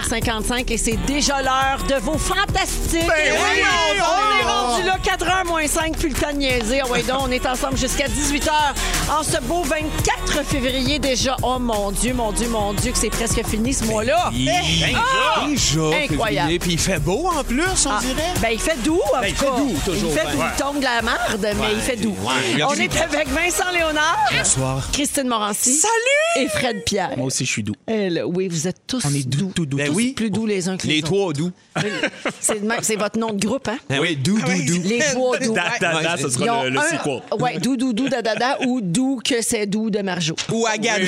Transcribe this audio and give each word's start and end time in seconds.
15h55 0.00 0.72
et 0.72 0.78
c'est 0.78 0.96
déjà 1.06 1.42
l'heure 1.42 1.84
de 1.88 1.96
vos 2.02 2.16
fantastiques. 2.16 3.06
Ben 3.06 3.32
oui! 3.32 3.62
on 4.00 4.40
est 4.40 4.50
rendu 4.50 4.82
là 4.84 4.96
4h 5.04 5.46
moins 5.46 5.66
5 5.66 5.96
puis 5.98 6.08
le 6.08 6.14
temps 6.14 6.32
de 6.32 6.38
niaiser. 6.38 6.80
Ah 6.82 6.88
ouais, 6.88 7.02
donc, 7.02 7.18
on 7.22 7.30
est 7.30 7.44
ensemble 7.44 7.76
jusqu'à 7.76 8.06
18h 8.06 8.50
en 9.10 9.22
ce 9.22 9.38
beau 9.42 9.62
24 9.64 10.44
février 10.46 10.98
déjà. 10.98 11.36
Oh 11.42 11.58
mon 11.58 11.92
Dieu, 11.92 12.14
mon 12.14 12.32
Dieu, 12.32 12.48
mon 12.48 12.72
Dieu 12.72 12.92
que 12.92 12.98
c'est 12.98 13.10
presque 13.10 13.44
fini 13.46 13.74
ce 13.74 13.84
mois-là. 13.84 14.30
Ah! 14.94 15.46
Déjà, 15.46 15.80
Incroyable. 16.04 16.58
Puis 16.58 16.72
il 16.72 16.78
fait 16.78 16.98
beau 16.98 17.26
en 17.28 17.44
plus, 17.44 17.62
on 17.86 17.90
Ah, 17.90 18.00
dirait. 18.00 18.32
ben, 18.40 18.48
il 18.52 18.58
fait 18.60 18.80
doux, 18.82 19.00
en 19.14 19.20
Ben, 19.20 19.26
il 19.28 19.34
tout 19.34 19.44
fait 19.44 19.50
doux, 19.50 19.74
toujours, 19.84 20.10
Il 20.12 20.18
fait 20.18 20.24
ben. 20.26 20.32
doux. 20.32 20.42
Il 20.56 20.62
tombe 20.62 20.78
de 20.78 20.84
la 20.84 21.02
marde, 21.02 21.46
mais 21.60 21.72
il 21.74 21.80
fait 21.80 21.96
doux. 21.96 22.16
ouais. 22.22 22.62
On 22.64 22.74
est 22.74 22.96
avec 23.00 23.28
Vincent 23.28 23.70
Léonard, 23.72 24.18
Bonsoir. 24.36 24.88
Christine 24.92 25.28
Morancy. 25.28 25.74
Salut! 25.74 26.44
Et 26.44 26.48
Fred 26.48 26.82
Pierre. 26.84 27.10
Moi 27.16 27.26
aussi, 27.26 27.44
je 27.44 27.50
suis 27.50 27.62
doux. 27.62 27.74
Elle, 27.86 28.22
oui, 28.26 28.48
vous 28.48 28.66
êtes 28.68 28.86
tous 28.86 29.02
On 29.04 29.14
est 29.14 29.26
doux, 29.28 29.52
tout 29.54 29.66
doux. 29.66 29.76
Ben 29.76 29.88
Tous 29.88 29.91
oui. 29.94 30.12
plus 30.12 30.30
doux 30.30 30.46
les 30.46 30.68
uns 30.68 30.76
que 30.76 30.86
les, 30.86 30.94
Les 30.94 30.98
autres. 31.00 31.08
trois 31.12 31.32
doux. 31.32 31.50
C'est 32.80 32.96
votre 32.96 33.18
nom 33.18 33.32
de 33.32 33.44
groupe, 33.46 33.68
hein? 33.68 33.78
Ben 33.88 34.00
oui, 34.00 34.16
doux, 34.16 34.38
doux, 34.40 34.62
doux. 34.66 34.82
Les 34.84 34.98
trois 35.12 35.38
doux. 35.38 35.54
Da, 35.54 35.64
da, 35.80 36.16
ce 36.16 36.28
sera 36.28 36.64
le, 36.64 36.70
le 36.70 36.78
un- 36.78 36.82
sequel. 36.82 37.22
Ouais, 37.40 37.58
doux, 37.58 37.76
doux, 37.76 37.92
doux, 37.92 38.08
da, 38.08 38.22
da, 38.22 38.34
da, 38.34 38.58
ou 38.66 38.80
doux 38.80 39.20
que 39.24 39.42
c'est 39.42 39.66
doux 39.66 39.90
de 39.90 40.00
Marjo. 40.00 40.34
Ou 40.50 40.66
Agadou. 40.66 41.06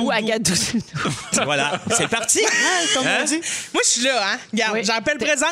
Ou 0.00 0.10
Agadou. 0.10 0.52
Voilà, 1.44 1.80
c'est 1.96 2.08
parti. 2.08 2.40
Comme 2.94 3.06
Hein? 3.06 3.18
on 3.22 3.24
dit. 3.24 3.40
Moi, 3.72 3.82
je 3.84 3.88
suis 3.88 4.02
là, 4.04 4.22
hein. 4.34 4.38
Regarde, 4.52 4.74
Oui. 4.74 4.84
j'appelle 4.84 5.18
présent. 5.18 5.46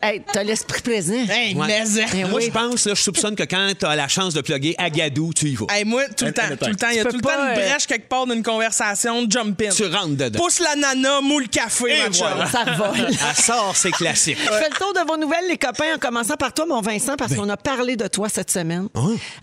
Hey, 0.00 0.22
t'as 0.32 0.44
l'esprit 0.44 0.80
présent. 0.80 1.12
Hey, 1.28 1.56
Ouais. 1.56 1.66
mais... 1.66 2.24
Moi, 2.24 2.34
oui. 2.34 2.44
je 2.46 2.50
pense, 2.52 2.86
là, 2.86 2.94
je 2.94 3.02
soupçonne 3.02 3.34
que 3.34 3.42
quand 3.42 3.72
tu 3.76 3.84
as 3.84 3.96
la 3.96 4.06
chance 4.06 4.32
de 4.32 4.40
plugger 4.40 4.76
Agadou, 4.78 5.32
tu 5.34 5.46
y 5.46 5.54
vas. 5.56 5.66
Hey, 5.70 5.84
moi, 5.84 6.04
tout 6.16 6.24
le 6.26 6.32
temps, 6.32 6.42
tout 6.60 6.68
le 6.68 6.76
temps. 6.76 6.88
Il 6.90 6.96
y 6.98 7.00
a 7.00 7.04
Tu 7.04 7.10
tout 7.10 7.16
le 7.16 7.22
peux 7.22 7.28
temps 7.28 7.34
pas, 7.36 7.52
une 7.54 7.58
euh, 7.58 7.68
brèche 7.68 7.86
quelque 7.88 8.08
part 8.08 8.26
d'une 8.26 8.42
conversation, 8.44 9.26
jump 9.28 9.60
in. 9.60 9.70
Tu 9.70 9.86
rentres 9.86 10.16
dedans. 10.16 10.38
Pousse 10.38 10.60
la 10.60 10.76
nana, 10.76 11.20
moule 11.20 11.42
le 11.42 11.48
café, 11.48 11.98
ma 11.98 12.12
chum. 12.12 12.26
Ça 12.50 12.64
vole. 12.76 13.08
Elle 13.08 13.36
sort, 13.44 13.72
c'est 13.74 13.90
classique. 13.90 14.38
Je 14.40 14.48
fais 14.48 14.68
le 14.70 14.76
tour 14.76 14.92
de 14.94 15.00
vos 15.04 15.16
nouvelles, 15.16 15.48
les 15.48 15.58
copains, 15.58 15.96
en 15.96 15.98
commençant 15.98 16.36
par 16.36 16.54
toi, 16.54 16.66
mon 16.66 16.80
Vincent, 16.80 17.16
parce 17.16 17.34
qu'on 17.34 17.48
a 17.48 17.56
parlé 17.56 17.96
de 17.96 18.06
toi 18.06 18.28
cette 18.28 18.52
semaine. 18.52 18.88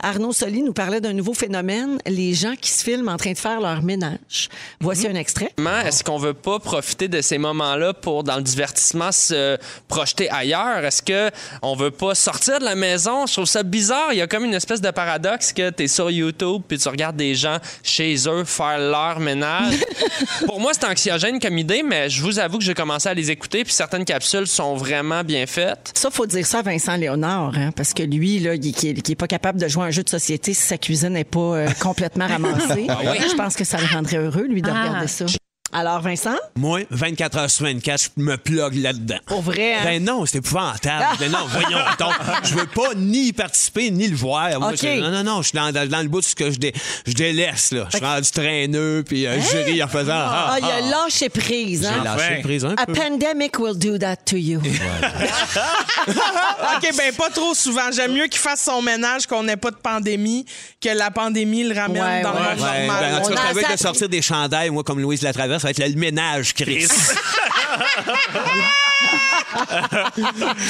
Arnaud 0.02 0.31
Soli 0.31 0.64
nous 0.64 0.73
parlait 0.73 1.02
d'un 1.02 1.14
nouveau 1.14 1.33
phénomène, 1.33 1.98
les 2.08 2.33
gens 2.33 2.56
qui 2.59 2.72
se 2.72 2.81
filment 2.81 3.09
en 3.09 3.17
train 3.17 3.33
de 3.33 3.38
faire 3.38 3.59
leur 3.59 3.83
ménage. 3.83 4.48
Voici 4.80 5.06
un 5.08 5.16
extrait. 5.16 5.52
Comment 5.58 5.81
Est-ce 5.81 6.02
qu'on 6.03 6.17
veut 6.17 6.33
pas 6.33 6.59
profiter 6.59 7.09
de 7.09 7.20
ces 7.20 7.38
moments-là 7.39 7.94
pour, 7.94 8.23
dans 8.23 8.38
le 8.38 8.44
divertissement, 8.44 9.11
se 9.11 9.58
projeter 9.89 10.30
ailleurs? 10.30 10.44
Est-ce 10.83 11.01
que 11.01 11.31
on 11.61 11.75
veut 11.75 11.91
pas 11.91 12.15
sortir 12.15 12.59
de 12.59 12.65
la 12.65 12.75
maison? 12.75 13.25
Je 13.25 13.33
trouve 13.33 13.45
ça 13.45 13.63
bizarre. 13.63 14.09
Il 14.11 14.17
y 14.17 14.21
a 14.21 14.27
comme 14.27 14.45
une 14.45 14.53
espèce 14.53 14.81
de 14.81 14.91
paradoxe 14.91 15.53
que 15.53 15.69
tu 15.69 15.83
es 15.83 15.87
sur 15.87 16.09
YouTube 16.11 16.61
puis 16.67 16.77
tu 16.77 16.87
regardes 16.87 17.15
des 17.15 17.35
gens 17.35 17.57
chez 17.83 18.15
eux 18.27 18.43
faire 18.43 18.77
leur 18.79 19.19
ménage. 19.19 19.75
pour 20.45 20.59
moi, 20.59 20.71
c'est 20.73 20.85
anxiogène 20.85 21.39
comme 21.39 21.57
idée, 21.57 21.83
mais 21.83 22.09
je 22.09 22.21
vous 22.21 22.39
avoue 22.39 22.57
que 22.57 22.63
j'ai 22.63 22.73
commencé 22.73 23.09
à 23.09 23.13
les 23.13 23.31
écouter 23.31 23.63
puis 23.63 23.73
certaines 23.73 24.05
capsules 24.05 24.47
sont 24.47 24.75
vraiment 24.75 25.23
bien 25.23 25.45
faites. 25.45 25.91
Ça, 25.93 26.09
faut 26.09 26.25
dire 26.25 26.45
ça 26.45 26.59
à 26.59 26.61
Vincent 26.61 26.95
Léonard, 26.95 27.53
hein, 27.57 27.71
parce 27.75 27.93
que 27.93 28.03
lui, 28.03 28.39
là, 28.39 28.55
il, 28.55 28.73
qui, 28.73 28.89
est, 28.89 29.02
qui 29.02 29.13
est 29.13 29.15
pas 29.15 29.27
capable 29.27 29.59
de 29.59 29.67
jouer 29.67 29.83
à 29.83 29.87
un 29.87 29.91
jeu 29.91 30.03
de 30.03 30.09
société 30.09 30.53
si 30.53 30.61
sa 30.61 30.77
cuisine 30.77 31.09
n'est 31.09 31.23
pas 31.23 31.39
euh, 31.39 31.67
complètement 31.80 32.27
ramassée. 32.30 32.87
Je 32.87 33.35
pense 33.35 33.55
que 33.55 33.63
ça 33.63 33.77
le 33.77 33.87
rendrait 33.87 34.17
heureux, 34.17 34.45
lui, 34.47 34.61
de 34.61 34.69
regarder 34.69 35.07
ça. 35.07 35.25
Alors, 35.77 35.99
Vincent, 35.99 36.35
Moi, 36.55 36.81
24 36.89 37.37
heures 37.37 37.49
sur 37.49 37.65
24, 37.65 38.01
je 38.17 38.21
me 38.23 38.37
plug 38.37 38.75
là-dedans. 38.75 39.17
pour 39.25 39.41
vrai, 39.41 39.73
hein? 39.75 39.81
Ben 39.83 40.02
non, 40.02 40.25
c'est 40.25 40.37
épouvantable. 40.37 41.03
Ben 41.19 41.30
non, 41.30 41.39
voyons 41.49 41.80
donc. 41.99 42.13
Je 42.43 42.55
veux 42.55 42.65
pas 42.65 42.93
ni 42.95 43.27
y 43.27 43.33
participer 43.33 43.91
ni 43.91 44.08
le 44.08 44.15
voir. 44.15 44.52
Je- 44.52 44.99
non, 45.02 45.11
non, 45.11 45.23
non, 45.23 45.41
je 45.41 45.49
suis 45.49 45.58
dans, 45.58 45.73
dans- 45.73 45.85
dans 45.89 46.02
le 46.02 46.08
bout 46.08 46.21
de 46.21 46.25
ce 46.25 46.33
que 46.33 46.49
je, 46.49 46.58
dé- 46.58 46.73
je 47.05 47.11
délaisse. 47.14 47.71
Là. 47.73 47.87
Je 47.91 47.97
suis 47.97 48.05
rendu 48.05 48.31
traîneux, 48.31 49.03
puis 49.05 49.27
euh, 49.27 49.37
je 49.41 49.58
ris 49.69 49.83
en 49.83 49.87
faisant... 49.89 50.14
Ah, 50.15 50.52
ah, 50.53 50.58
il 50.59 50.65
a 50.65 50.80
lâché 50.91 51.27
prise, 51.27 51.81
J'ai 51.81 51.87
hein? 51.87 52.03
lâché 52.05 52.23
Enfin. 52.35 52.41
prise 52.41 52.64
un 52.64 52.75
A 52.77 52.85
peu. 52.85 52.93
pandemic 52.93 53.59
will 53.59 53.77
do 53.77 53.97
that 53.97 54.15
to 54.25 54.37
you. 54.37 54.61
OK, 56.08 56.89
ben 56.97 57.14
pas 57.15 57.30
trop 57.30 57.53
souvent. 57.53 57.91
J'aime 57.93 58.14
mieux 58.14 58.27
qu'il 58.27 58.39
fasse 58.39 58.61
son 58.61 58.81
ménage 58.81 59.27
qu'on 59.27 59.43
n'ait 59.43 59.58
pas 59.58 59.71
de 59.71 59.75
pandémie 59.75 60.45
que 60.81 60.89
la 60.89 61.11
pandémie 61.11 61.64
le 61.64 61.75
ramène 61.75 62.02
Ouais, 62.02 62.21
dans 62.21 62.33
ouais. 62.33 62.39
le 62.55 62.61
Ouais, 62.61 62.87
normal. 62.87 62.87
ben, 63.11 63.15
en 63.17 63.21
tout 63.25 63.31
On 63.31 63.35
cas, 63.35 63.41
a 63.41 63.67
je 63.69 63.73
de 63.73 63.80
sortir 63.80 64.09
des 64.09 64.21
chandails, 64.21 64.69
moi, 64.69 64.83
comme 64.83 65.02
Louise 65.02 65.21
Latraverse, 65.21 65.64
ça 65.65 65.81
va 65.81 65.86
être 65.86 65.93
le 65.95 65.99
ménage, 65.99 66.53
Chris. 66.53 66.87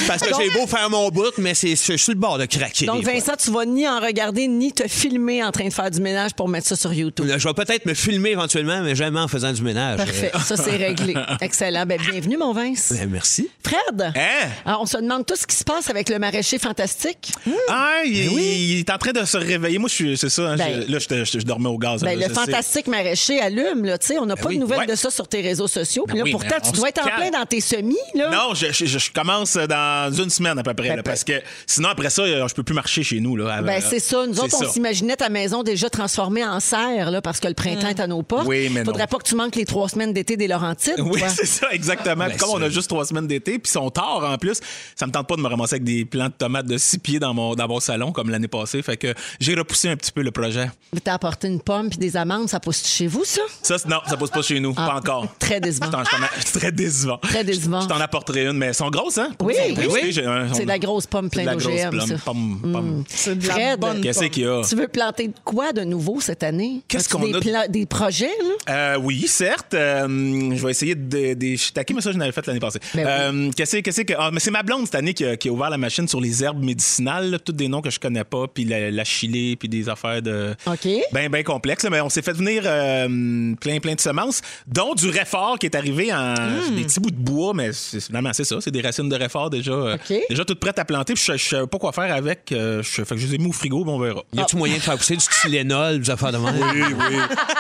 Parce 0.08 0.22
que 0.22 0.30
j'ai 0.40 0.50
beau 0.52 0.68
faire 0.68 0.90
mon 0.90 1.10
bout, 1.10 1.32
mais 1.38 1.54
c'est, 1.54 1.70
je 1.70 1.76
suis 1.76 1.98
sur 1.98 2.14
le 2.14 2.20
bord 2.20 2.38
de 2.38 2.46
craquer. 2.46 2.86
Donc, 2.86 3.04
fois. 3.04 3.14
Vincent, 3.14 3.34
tu 3.38 3.52
vas 3.52 3.66
ni 3.66 3.88
en 3.88 4.00
regarder, 4.00 4.48
ni 4.48 4.72
te 4.74 4.88
filmer 4.88 5.44
en 5.44 5.52
train 5.52 5.68
de 5.68 5.74
faire 5.74 5.90
du 5.90 6.02
ménage 6.02 6.34
pour 6.34 6.48
mettre 6.48 6.68
ça 6.68 6.76
sur 6.76 6.94
YouTube. 6.94 7.26
Là, 7.26 7.38
Je 7.38 7.48
vais 7.48 7.54
peut-être 7.54 7.86
me 7.86 7.94
filmer 7.94 8.32
éventuellement, 8.32 8.82
mais 8.84 8.96
jamais 8.96 9.20
en 9.20 9.28
faisant 9.28 9.52
du 9.54 9.62
ménage. 9.64 9.98
Parfait. 9.98 10.32
Ça, 10.46 10.56
c'est 10.58 10.76
réglé. 10.76 11.16
Excellent. 11.42 11.86
Ben, 11.86 12.00
bienvenue, 12.00 12.38
mon 12.38 12.54
Vince. 12.54 12.92
Euh, 12.92 13.06
merci. 13.10 13.50
Fred, 13.64 14.14
Hein? 14.16 14.50
alors, 14.66 14.82
on 14.82 14.86
se 14.86 14.98
demande 14.98 15.26
tout 15.26 15.36
ce 15.36 15.48
qui 15.48 15.56
se 15.56 15.64
passe 15.64 15.90
avec 15.90 16.10
le 16.10 16.20
maraîcher 16.20 16.60
fantastique. 16.60 17.32
Ah, 17.70 18.02
il, 18.06 18.32
il 18.40 18.80
est 18.80 18.90
en 18.92 18.98
train 18.98 19.12
de 19.12 19.26
se 19.26 19.38
réveiller. 19.38 19.80
Moi, 19.80 19.90
je 19.90 19.94
suis, 19.96 20.18
c'est 20.18 20.30
ça. 20.30 20.52
hein, 20.52 20.56
Ben- 20.58 20.84
je- 20.88 20.92
là, 20.92 21.00
je, 21.00 21.24
je- 21.26 21.40
je 21.40 21.46
dormais 21.46 21.70
au 21.70 21.78
gaz. 21.78 22.02
Ben, 22.02 22.10
là, 22.20 22.28
le 22.28 22.34
je 22.34 22.40
sais. 22.40 22.46
fantastique 22.46 22.88
maraîcher 22.88 23.40
allume, 23.40 23.86
là, 23.86 23.98
tu 23.98 24.08
sais. 24.08 24.20
On 24.20 24.26
n'a 24.26 24.36
pas 24.36 24.50
oui, 24.50 24.56
de 24.56 24.62
nouvelles 24.62 24.80
ouais. 24.80 24.85
De 24.86 24.96
ça 24.96 25.10
sur 25.10 25.28
tes 25.28 25.42
réseaux 25.42 25.68
sociaux. 25.68 26.04
Puis 26.08 26.14
Ben 26.14 26.20
là, 26.20 26.24
oui, 26.26 26.32
pourtant, 26.32 26.56
tu 26.64 26.72
dois 26.72 26.90
être 26.90 27.02
en 27.02 27.16
plein 27.16 27.30
dans 27.32 27.46
tes 27.46 27.62
semis, 27.62 27.96
là. 28.14 28.30
Non, 28.30 28.54
je, 28.54 28.72
je- 28.72 28.86
je 28.86 29.12
commence 29.12 29.56
dans 29.56 30.12
une 30.14 30.30
semaine 30.30 30.58
à 30.60 30.64
peu 30.64 30.74
près. 30.74 30.90
Ben, 30.90 30.96
là, 30.98 31.04
parce 31.04 31.24
que 31.24 31.34
sinon, 31.68 31.90
après 31.90 32.10
ça, 32.10 32.22
euh, 32.24 32.48
je 32.48 32.54
peux 32.54 32.64
plus 32.64 32.76
marcher 32.76 33.04
chez 33.04 33.20
nous. 33.20 33.36
Là, 33.36 33.62
Ben, 33.62 33.82
c'est 33.82 34.00
ça. 34.00 34.26
Nous 34.28 34.40
autres, 34.40 34.56
on 34.62 34.72
s'imaginait 34.72 35.16
ta 35.16 35.30
maison 35.30 35.64
déjà 35.64 35.90
transformée 35.90 36.44
en 36.46 36.60
serre, 36.60 37.12
là, 37.12 37.22
parce 37.22 37.40
que 37.40 37.48
le 37.48 37.54
printemps 37.54 37.88
est 37.90 38.00
à 38.00 38.08
nos 38.08 38.24
portes. 38.24 38.48
Oui, 38.48 38.70
mais 38.72 38.82
non. 38.82 38.86
Faudrait 38.92 39.08
pas 39.08 39.18
que 39.18 39.28
tu 39.28 39.36
manques 39.36 39.56
les 39.56 39.66
trois 39.66 39.90
semaines 39.90 40.14
d'été 40.14 40.38
des 40.38 40.48
Laurentides. 40.48 40.96
Oui, 41.00 41.22
c'est 41.30 41.46
ça, 41.46 41.68
exactement. 41.72 42.26
Puis 42.28 42.38
comme 42.38 42.50
on 42.52 42.62
a 42.62 42.70
juste 42.70 42.88
trois 42.90 43.06
semaines 43.06 43.28
d'été, 43.28 43.60
puis 43.60 43.70
ils 43.70 43.72
sont 43.74 43.90
tard 43.90 44.24
en 44.24 44.38
plus, 44.38 44.60
ça 44.96 45.06
me 45.08 45.12
tente 45.12 45.28
pas 45.28 45.36
de 45.36 45.42
me 45.42 45.48
ramasser 45.48 45.76
avec 45.76 45.84
des 45.84 46.06
plants 46.06 46.28
de 46.28 46.34
tomates 46.34 46.66
de 46.66 46.78
six 46.78 46.98
pieds 47.00 47.20
dans 47.20 47.34
mon, 47.34 47.56
dans 47.56 47.68
mon 47.68 47.80
salon 47.80 48.12
comme 48.12 48.30
l'année 48.30 48.48
passée. 48.48 48.82
Fait 48.82 48.98
que 48.98 49.14
j'ai 49.40 49.56
repoussé 49.56 49.90
un 49.90 49.96
petit 49.96 50.12
peu 50.12 50.22
le 50.22 50.32
projet. 50.32 50.70
Mais 50.94 51.00
T'as 51.00 51.14
apporté 51.14 51.48
une 51.48 51.62
pomme 51.62 51.90
puis 51.90 51.98
des 51.98 52.18
amandes, 52.18 52.50
ça 52.50 52.60
pousse 52.60 52.86
chez 52.86 53.08
vous, 53.08 53.24
ça? 53.26 53.42
Ça, 53.62 53.76
non, 53.88 54.00
ça 54.08 54.18
pose 54.18 54.30
pas 54.32 54.42
chez 54.42 54.60
nous, 54.60 54.65
Ah, 54.76 54.88
pas 54.88 54.96
encore. 54.96 55.28
Très 55.40 55.60
décevant. 55.60 55.86
Je 56.04 56.40
C'est 56.46 56.52
très 56.60 56.72
décevant. 56.72 57.18
Très 57.18 57.44
décevant. 57.44 57.82
Je 57.82 57.88
t'en 57.88 58.00
apporterai 58.00 58.46
une, 58.46 58.54
mais 58.58 58.68
elles 58.68 58.74
sont 58.74 58.90
grosses, 58.90 59.18
hein? 59.18 59.30
Oui, 59.42 59.54
oui. 59.68 59.74
grosses. 59.86 60.00
J'ai 60.12 60.26
un- 60.26 60.54
C'est 60.54 60.64
de 60.64 60.68
la 60.68 60.80
grosse 60.80 61.06
pomme 61.08 61.30
c'est 61.32 61.40
de 61.40 61.44
plein 61.44 61.52
la 61.54 61.56
grosse 61.58 61.66
d'OGM, 61.82 61.98
pomme, 61.98 62.08
ça. 62.08 62.16
pomme, 62.26 62.60
pomme. 62.74 63.04
C'est 63.08 63.38
de 63.38 63.48
la 63.48 63.78
bonne 63.78 64.02
Qu'est-ce 64.02 64.20
pomme. 64.20 64.30
qu'il 64.30 64.44
y 64.44 64.48
a? 64.48 64.62
Tu 64.68 64.76
veux 64.76 64.88
planter 64.88 65.28
de 65.28 65.34
quoi 65.44 65.74
de 65.74 65.82
nouveau 65.82 66.20
cette 66.22 66.44
année? 66.44 66.82
Qu'est-ce 66.88 67.10
qu'on 67.10 67.26
des, 67.28 67.34
a 67.54 67.68
de- 67.68 67.72
des 67.72 67.86
projets, 67.86 68.26
là? 68.68 68.94
Euh, 68.96 68.98
oui, 69.02 69.26
certes. 69.28 69.74
Euh, 69.74 70.08
je 70.08 70.64
vais 70.66 70.72
essayer 70.72 70.96
de, 70.96 71.34
des 71.34 71.58
shiitake, 71.58 71.92
mais 71.94 72.02
ça, 72.02 72.12
je 72.12 72.18
l'avais 72.18 72.32
fait 72.32 72.46
l'année 72.48 72.60
passée. 72.60 72.80
Ben 72.94 73.06
Euh, 73.08 73.52
qu'est-ce 73.56 73.78
qu'est-ce 73.78 74.02
que. 74.02 74.14
Ah, 74.18 74.30
mais 74.32 74.40
c'est 74.40 74.52
ma 74.52 74.64
blonde 74.64 74.86
cette 74.86 74.96
année 74.96 75.14
qui 75.14 75.26
a, 75.26 75.38
qui 75.38 75.50
a 75.50 75.52
ouvert 75.52 75.70
la 75.70 75.78
machine 75.78 76.08
sur 76.08 76.20
les 76.22 76.44
herbes 76.44 76.64
médicinales, 76.64 77.30
là, 77.32 77.40
tous 77.40 77.52
des 77.52 77.68
noms 77.68 77.82
que 77.82 77.90
je 77.90 78.00
connais 78.00 78.24
pas, 78.24 78.46
puis 78.48 78.66
la, 78.66 78.92
la 78.92 79.04
chilée, 79.04 79.56
puis 79.56 79.70
des 79.70 79.90
affaires 79.90 80.22
de. 80.22 80.56
OK. 80.68 80.88
Ben, 81.12 81.30
ben 81.30 81.44
complexes. 81.44 81.84
là, 81.84 81.90
Mais 81.90 82.02
on 82.02 82.10
s'est 82.10 82.22
fait 82.22 82.34
venir 82.34 82.64
euh, 82.66 83.54
plein, 83.60 83.80
plein 83.80 83.96
de 83.96 84.00
semences, 84.02 84.42
dont 84.68 84.94
du 84.94 85.10
réfort 85.10 85.58
qui 85.60 85.66
est 85.68 85.76
arrivé 85.76 86.14
en 86.14 86.34
Hmm. 86.36 86.76
des 86.76 86.84
petits 86.84 87.00
bouts 87.00 87.12
de 87.12 87.16
bois, 87.18 87.54
mais 87.54 87.72
c'est, 87.74 88.00
finalement, 88.00 88.32
c'est 88.34 88.44
ça. 88.44 88.58
C'est 88.62 88.72
des 88.72 88.82
racines 88.82 89.10
de 89.10 89.16
réfort 89.16 89.50
déjà, 89.50 89.72
euh, 89.72 89.98
déjà 90.30 90.44
toutes 90.46 90.60
prêtes 90.60 90.80
à 90.80 90.86
planter. 90.86 91.14
Puis 91.14 91.24
je, 91.28 91.38
je 91.38 91.46
savais 91.50 91.68
pas 91.68 91.78
quoi 91.78 91.92
faire 91.92 92.14
avec. 92.14 92.52
euh, 92.52 92.82
je, 92.84 93.04
fait 93.04 93.16
que 93.16 93.18
je 93.22 93.28
les 93.28 93.36
ai 93.36 93.38
mis 93.38 93.48
au 93.48 93.52
frigo, 93.52 93.84
bon, 93.84 93.96
on 93.96 94.00
verra. 94.00 94.22
Y 94.34 94.42
a-tu 94.42 94.56
moyen 94.58 94.76
de 94.76 94.82
faire 94.82 94.98
pousser 94.98 95.16
du 95.16 95.26
Tylenol, 95.42 96.00
des 96.00 96.10
affaires 96.10 96.32
de 96.32 96.38
même? 96.38 96.56
Oui, 96.56 96.82
oui. 96.82 97.16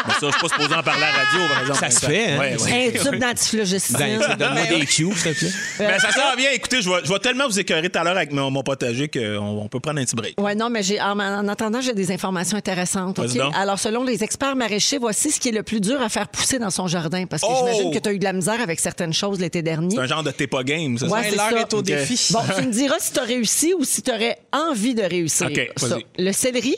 mais 0.07 0.13
ça, 0.13 0.19
je 0.27 0.31
suis 0.31 0.41
pas 0.41 0.47
supposé 0.49 0.73
en 0.75 0.83
parler 0.83 1.03
à 1.03 1.11
la 1.11 1.23
radio, 1.23 1.39
par 1.53 1.61
exemple. 1.61 1.79
Ça 1.79 1.89
se 1.89 2.05
fait, 2.05 2.31
hein? 2.33 2.39
Ouais, 2.39 2.57
ouais. 2.61 2.93
Un 2.97 3.03
tube 3.11 3.19
d'antiflogestine. 3.19 3.97
Ben, 3.97 4.19
donne-moi 4.37 4.65
des 4.67 4.85
cues, 4.85 5.05
s'il 5.15 5.33
te 5.33 5.39
plaît. 5.39 5.51
Ben, 5.79 5.99
ça 5.99 6.11
s'en 6.11 6.35
vient. 6.37 6.51
Écoutez, 6.53 6.81
je 6.81 6.89
vais, 6.89 6.97
je 7.03 7.11
vais 7.11 7.19
tellement 7.19 7.47
vous 7.47 7.59
écœurer 7.59 7.89
tout 7.89 7.99
à 7.99 8.03
l'heure 8.03 8.17
avec 8.17 8.31
mon, 8.31 8.51
mon 8.51 8.63
potager 8.63 9.07
qu'on 9.07 9.37
on 9.63 9.67
peut 9.67 9.79
prendre 9.79 9.99
un 9.99 10.05
petit 10.05 10.15
break. 10.15 10.35
Oui, 10.39 10.55
non, 10.55 10.69
mais 10.69 10.83
j'ai, 10.83 10.99
en, 11.01 11.19
en 11.19 11.47
attendant, 11.47 11.81
j'ai 11.81 11.93
des 11.93 12.11
informations 12.11 12.57
intéressantes. 12.57 13.19
Alors, 13.55 13.79
selon 13.79 14.03
les 14.03 14.23
experts 14.23 14.55
maraîchers, 14.55 14.97
voici 14.97 15.31
ce 15.31 15.39
qui 15.39 15.49
est 15.49 15.53
le 15.53 15.63
plus 15.63 15.81
dur 15.81 16.01
à 16.01 16.09
faire 16.09 16.27
pousser 16.27 16.59
dans 16.59 16.69
son 16.69 16.84
jardin. 16.87 17.25
Parce 17.25 17.41
que 17.41 17.47
Oh! 17.49 17.55
j'imagine 17.59 17.91
que 17.93 17.99
tu 17.99 18.09
as 18.09 18.13
eu 18.13 18.19
de 18.19 18.23
la 18.23 18.33
misère 18.33 18.59
avec 18.61 18.79
certaines 18.79 19.13
choses 19.13 19.39
l'été 19.39 19.61
dernier. 19.61 19.95
C'est 19.95 20.01
un 20.01 20.07
genre 20.07 20.23
de 20.23 20.31
Tepa 20.31 20.63
Game, 20.63 20.97
ça? 20.97 21.07
Ouais, 21.07 21.31
L'heure 21.31 21.49
ça. 21.51 21.59
est 21.59 21.73
au 21.73 21.81
défi. 21.81 22.19
Bon, 22.31 22.39
tu 22.57 22.61
me 22.65 22.71
diras 22.71 22.95
si 22.99 23.11
tu 23.13 23.19
as 23.19 23.23
réussi 23.23 23.73
ou 23.77 23.83
si 23.83 24.01
tu 24.01 24.11
aurais 24.11 24.37
envie 24.51 24.95
de 24.95 25.03
réussir. 25.03 25.47
OK, 25.47 25.71
ça. 25.77 25.97
Le 26.17 26.31
céleri, 26.31 26.75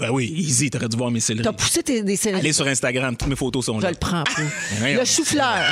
Ben 0.00 0.10
oui, 0.10 0.32
easy, 0.36 0.68
t'aurais 0.68 0.88
dû 0.88 0.96
voir 0.96 1.12
mes 1.12 1.20
céleris. 1.20 1.42
tu 1.44 1.48
as 1.48 1.52
poussé 1.52 1.82
tes, 1.82 2.02
des 2.02 2.16
céleris. 2.16 2.40
Allez 2.40 2.52
sur 2.52 2.66
Instagram, 2.66 3.16
toutes 3.16 3.28
mes 3.28 3.36
photos 3.36 3.64
sont 3.66 3.78
Je 3.78 3.84
là. 3.84 3.90
le 3.90 3.96
prends 3.96 4.24
pas. 4.24 4.42
Le 4.84 5.04
chou-fleur. 5.04 5.62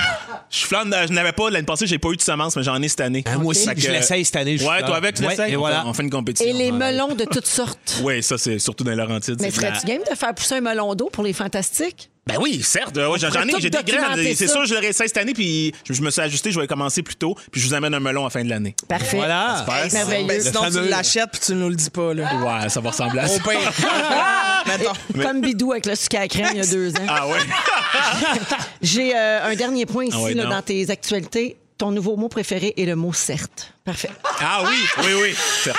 Je 0.48 0.66
flâne, 0.66 0.94
je 1.08 1.12
n'avais 1.12 1.32
pas 1.32 1.50
l'année 1.50 1.66
passée, 1.66 1.86
j'ai 1.88 1.98
pas 1.98 2.10
eu 2.10 2.16
de 2.16 2.22
semences, 2.22 2.54
mais 2.54 2.62
j'en 2.62 2.80
ai 2.80 2.86
cette 2.88 3.00
année. 3.00 3.24
Ah, 3.26 3.38
moi 3.38 3.46
aussi, 3.50 3.66
que- 3.74 3.80
je 3.80 3.90
l'essaye 3.90 4.24
cette 4.24 4.36
année. 4.36 4.52
Ouais, 4.52 4.58
chou-fleur. 4.58 4.86
toi 4.86 4.96
avec, 4.96 5.16
tu 5.16 5.22
Ouais, 5.22 5.30
l'essayes? 5.30 5.52
Et 5.52 5.56
voilà. 5.56 5.84
On 5.86 5.92
fait 5.94 6.04
une 6.04 6.10
compétition. 6.10 6.48
Et 6.48 6.56
les 6.56 6.70
melons 6.70 7.14
de 7.16 7.24
toutes 7.24 7.46
sortes. 7.46 7.78
Oui, 8.04 8.22
ça, 8.22 8.38
c'est 8.38 8.58
surtout 8.60 8.84
dans 8.84 8.90
les 8.92 8.96
Laurentides. 8.96 9.40
Mais 9.40 9.50
serais-tu 9.50 9.84
game 9.86 10.02
de 10.08 10.14
faire 10.16 10.32
pousser 10.34 10.54
un 10.56 10.60
melon 10.60 10.94
d'eau 10.94 11.08
pour 11.12 11.24
les 11.24 11.32
fantastiques? 11.32 12.08
Ben 12.32 12.38
oui, 12.40 12.62
certes. 12.62 12.96
Ouais, 12.96 13.18
j'en 13.18 13.28
ai, 13.30 13.60
j'ai 13.60 13.70
des 13.70 13.82
graines. 13.82 14.34
C'est 14.34 14.48
sûr, 14.48 14.64
je 14.66 14.74
l'aurais 14.74 14.88
essayé 14.88 15.08
cette 15.08 15.16
année, 15.16 15.32
puis 15.34 15.72
je, 15.88 15.92
je 15.92 16.02
me 16.02 16.10
suis 16.10 16.20
ajusté, 16.20 16.50
je 16.50 16.60
vais 16.60 16.66
commencer 16.66 17.02
plus 17.02 17.16
tôt, 17.16 17.36
puis 17.50 17.60
je 17.60 17.66
vous 17.68 17.74
amène 17.74 17.94
un 17.94 18.00
melon 18.00 18.22
à 18.22 18.24
la 18.24 18.30
fin 18.30 18.44
de 18.44 18.48
l'année. 18.50 18.74
Parfait. 18.88 19.16
Voilà. 19.16 19.64
J'espère. 19.84 20.06
Merveilleux. 20.06 20.26
Ben, 20.28 20.40
sinon, 20.42 20.62
fameux- 20.62 20.82
tu 20.84 20.88
l'achètes 20.88 21.30
puis 21.32 21.40
tu 21.40 21.54
nous 21.54 21.68
le 21.68 21.74
dis 21.74 21.90
pas. 21.90 22.14
Là. 22.14 22.62
Ouais, 22.62 22.68
ça 22.68 22.80
va 22.80 22.90
ressembler 22.90 23.20
à 23.20 23.28
ça. 23.28 23.40
Au. 23.42 24.68
Mettons. 24.68 25.22
Comme 25.22 25.40
Bidou 25.40 25.72
avec 25.72 25.86
le 25.86 25.94
sucre 25.94 26.18
à 26.20 26.28
crème 26.28 26.48
il 26.52 26.58
y 26.58 26.60
a 26.62 26.66
deux 26.66 26.90
ans. 26.92 27.06
Ah 27.08 27.26
ouais? 27.28 27.38
J'ai 28.82 29.16
euh, 29.16 29.44
un 29.50 29.54
dernier 29.54 29.86
point 29.86 30.04
ici 30.04 30.16
Ah 30.18 30.22
ouais, 30.22 30.34
là, 30.34 30.44
non. 30.44 30.50
dans 30.50 30.62
tes 30.62 30.90
actualités. 30.90 31.56
Ton 31.78 31.92
nouveau 31.92 32.16
mot 32.16 32.28
préféré 32.28 32.74
est 32.76 32.84
le 32.84 32.94
mot 32.94 33.12
certes. 33.14 33.72
Parfait. 33.86 34.10
Ah 34.40 34.62
oui, 34.68 34.76
oui, 34.98 35.12
oui. 35.22 35.34
Certes. 35.64 35.78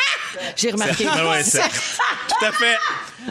J'ai 0.56 0.72
remarqué. 0.72 1.06
Ah 1.10 1.30
ouais, 1.30 1.44
certes. 1.44 1.72
Tout 2.28 2.46
à 2.46 2.52
fait. 2.52 2.76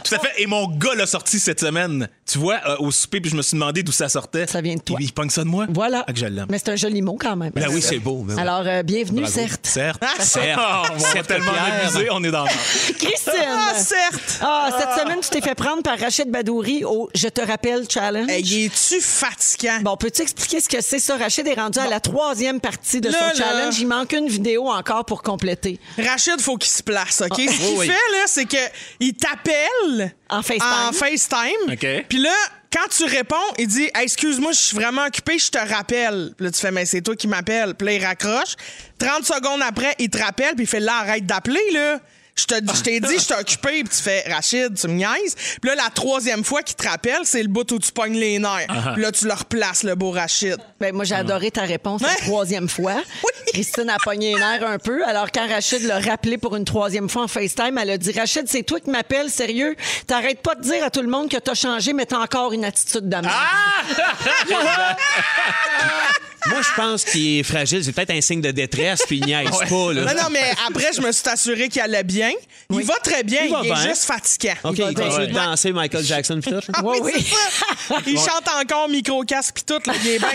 Tout 0.05 0.15
à 0.15 0.19
fait. 0.21 0.31
Et 0.43 0.47
mon 0.47 0.69
gars 0.69 0.95
l'a 0.95 1.07
sorti 1.07 1.41
cette 1.41 1.61
semaine. 1.61 2.09
Tu 2.31 2.39
vois, 2.39 2.61
euh, 2.67 2.77
au 2.79 2.93
souper, 2.93 3.21
puis 3.21 3.29
je 3.31 3.37
me 3.37 3.43
suis 3.43 3.57
demandé 3.57 3.83
d'où 3.83 3.91
ça 3.91 4.09
sortait. 4.09 4.47
Ça 4.47 4.61
vient 4.61 4.77
de 4.77 4.81
toi. 4.81 4.97
Il, 5.01 5.07
il 5.07 5.13
pogne 5.13 5.31
ça 5.31 5.43
de 5.43 5.49
moi? 5.49 5.67
Voilà. 5.69 6.05
Ah, 6.07 6.13
que 6.13 6.19
je 6.19 6.27
l'aime. 6.27 6.47
Mais 6.49 6.59
c'est 6.59 6.71
un 6.71 6.77
joli 6.77 7.03
mot 7.03 7.17
quand 7.21 7.35
même. 7.35 7.51
Ben 7.55 7.67
oui, 7.73 7.83
c'est 7.83 7.99
beau. 7.99 8.23
ben 8.23 8.35
oui. 8.37 8.41
Alors, 8.41 8.63
euh, 8.67 8.83
bienvenue, 8.85 9.23
Bravo. 9.23 9.35
certes. 9.35 9.67
Certes. 9.67 10.03
Certes. 10.21 10.61
Ah, 10.63 10.83
on 10.93 10.97
va 10.97 11.09
Certes, 11.09 11.27
tellement 11.27 11.51
abuser, 11.53 12.07
on 12.13 12.23
est 12.23 12.31
dans 12.31 12.45
le 12.45 12.51
Christine! 12.99 13.33
Ah, 13.49 13.75
certes! 13.75 14.39
Ah, 14.43 14.71
cette 14.79 15.03
semaine, 15.03 15.19
tu 15.23 15.29
t'es 15.31 15.41
fait 15.41 15.57
prendre 15.57 15.83
par 15.83 15.99
Rachid 15.99 16.31
Badouri 16.31 16.85
au 16.85 17.11
Je 17.15 17.27
te 17.29 17.41
rappelle 17.41 17.85
challenge. 17.91 18.31
Hey, 18.31 18.67
es-tu 18.67 19.01
fatigant? 19.01 19.81
Bon, 19.83 19.97
peux-tu 19.97 20.23
expliquer 20.23 20.61
ce 20.61 20.69
que 20.69 20.81
c'est 20.81 21.01
ça? 21.01 21.17
Rachid 21.17 21.47
est 21.49 21.55
rendu 21.55 21.81
à 21.81 21.89
la 21.89 21.99
troisième 21.99 22.61
partie 22.61 23.01
de 23.01 23.09
Là, 23.11 23.19
son 23.19 23.41
là. 23.41 23.47
challenge. 23.47 23.79
Il 23.81 23.89
manque 23.89 24.13
une 24.13 24.29
vidéo 24.29 24.69
encore 24.69 25.05
pour 25.05 25.23
compléter. 25.25 25.81
Rachid, 25.99 26.41
faut 26.41 26.57
qu'il 26.57 26.71
se 26.71 26.83
place, 26.91 27.21
OK? 27.23 27.37
Ce 27.39 27.43
qu'il 27.43 27.81
fait, 27.81 27.87
là, 27.89 28.25
c'est 28.27 28.45
que 28.47 28.57
il 29.01 29.15
t'appelle 29.15 30.15
En 30.29 30.43
FaceTime. 30.43 30.89
en 30.89 30.93
FaceTime. 30.93 31.73
OK. 31.73 32.05
Puis 32.09 32.19
là, 32.19 32.35
quand 32.73 32.89
tu 32.89 33.05
réponds, 33.05 33.37
il 33.59 33.67
dit 33.67 33.91
Hey, 33.95 34.05
Excuse-moi, 34.05 34.53
je 34.53 34.59
suis 34.59 34.77
vraiment 34.77 35.05
occupé, 35.07 35.39
je 35.39 35.51
te 35.51 35.59
rappelle. 35.59 36.33
Puis 36.37 36.47
là, 36.47 36.53
tu 36.53 36.61
fais 36.61 36.71
Mais 36.71 36.87
c'est 36.87 37.01
toi 37.01 37.17
qui 37.17 37.29
m'appelles. 37.29 37.75
Puis 37.75 37.87
là, 37.87 37.93
il 37.95 38.05
raccroche. 38.05 38.55
30 38.99 39.25
secondes 39.25 39.61
après, 39.63 39.95
il 39.99 40.09
te 40.11 40.19
rappelle, 40.19 40.55
puis 40.55 40.65
il 40.65 40.69
fait 40.69 40.81
Là, 40.81 40.99
arrête 41.01 41.27
d'appeler, 41.27 41.71
là. 41.73 42.01
Je 42.41 42.47
te- 42.47 42.77
je 42.77 42.83
t'ai 42.83 43.01
dit, 43.01 43.19
je 43.19 43.27
t'ai 43.27 43.35
occupé, 43.35 43.85
puis 43.85 43.89
tu 43.97 44.03
fais 44.03 44.25
Rachid, 44.31 44.75
tu 44.79 44.89
me 44.89 44.95
niaises. 44.95 45.35
Puis 45.61 45.69
là, 45.71 45.75
la 45.75 45.91
troisième 45.91 46.43
fois 46.45 46.63
qu'il 46.63 46.77
te 46.77 46.89
rappelle, 46.89 47.21
c'est 47.25 47.43
le 47.43 47.49
bout 47.49 47.71
où 47.73 47.79
tu 47.79 47.93
pognes 47.93 48.17
les 48.19 48.39
nerfs. 48.39 48.67
Puis 48.95 49.03
là, 49.03 49.13
tu 49.13 49.27
le 49.27 49.33
replaces, 49.35 49.83
le 49.83 49.95
beau 49.95 50.11
Rachid. 50.11 50.57
Ben, 50.81 50.95
moi, 50.95 51.05
j'ai 51.05 51.15
adoré 51.17 51.51
ta 51.51 51.63
réponse 51.63 52.01
la 52.03 52.15
troisième 52.17 52.69
fois. 52.69 53.03
Christine 53.53 53.91
a 53.91 53.99
pogné 53.99 54.35
les 54.35 54.39
nerfs 54.41 54.65
un 54.67 54.79
peu. 54.79 55.05
Alors, 55.07 55.31
quand 55.33 55.47
Rachid 55.49 55.83
l'a 55.85 55.99
rappelé 56.01 56.39
pour 56.39 56.57
une 56.57 56.65
troisième 56.65 57.09
fois 57.09 57.23
en 57.25 57.29
FaceTime, 57.29 57.77
elle 57.79 57.91
a 57.91 57.99
dit 57.99 58.13
Rachid, 58.13 58.47
c'est 58.49 58.63
toi 58.63 58.81
qui 58.81 58.91
m'appelles, 58.91 59.29
sérieux? 59.31 59.77
T'arrêtes 60.07 60.41
pas 60.41 60.55
de 60.55 60.63
dire 60.63 60.83
à 60.85 60.91
tout 60.91 61.03
le 61.03 61.09
monde 61.09 61.29
que 61.29 61.37
t'as 61.37 61.55
changé, 61.55 61.93
mais 61.93 62.07
t'as 62.07 62.19
encore 62.19 62.53
une 62.53 62.65
attitude 62.65 63.09
de 63.09 63.17
merde. 63.17 63.27
Moi, 66.47 66.61
je 66.63 66.75
pense 66.77 67.05
qu'il 67.05 67.39
est 67.39 67.43
fragile. 67.43 67.85
C'est 67.85 67.93
peut-être 67.93 68.11
un 68.11 68.21
signe 68.21 68.41
de 68.41 68.51
détresse, 68.51 69.03
puis 69.07 69.19
il 69.19 69.27
niaise 69.27 69.51
pas. 69.51 69.93
Là. 69.93 70.05
Non, 70.15 70.23
non, 70.23 70.29
mais 70.31 70.51
après, 70.69 70.91
je 70.95 71.01
me 71.01 71.13
suis 71.13 71.29
assuré 71.29 71.69
qu'il 71.69 71.83
allait 71.83 72.03
bien. 72.05 72.31
Il 72.73 72.83
va 72.85 72.95
très 73.03 73.23
bien, 73.25 73.41
Il 73.43 73.47
il, 73.49 73.53
va 73.53 73.61
est 73.61 73.65
bien. 73.65 73.89
juste 73.89 74.05
fatiguant. 74.05 74.55
OK, 74.65 74.79
Il 74.79 74.95
continue 74.95 75.27
de 75.27 75.33
danser 75.33 75.73
Michael 75.73 76.05
Jackson 76.05 76.39
puis 76.41 76.51
tout. 76.53 76.73
là. 76.73 76.81
Oui, 76.85 76.99
oui. 77.03 77.13
ça. 77.23 77.97
Il 78.07 78.17
chante 78.17 78.49
encore 78.61 78.89
micro-casque 78.89 79.57
pis 79.57 79.65
tout, 79.65 79.81
là, 79.87 79.93
il 80.03 80.09
est 80.11 80.19
bien. 80.19 80.29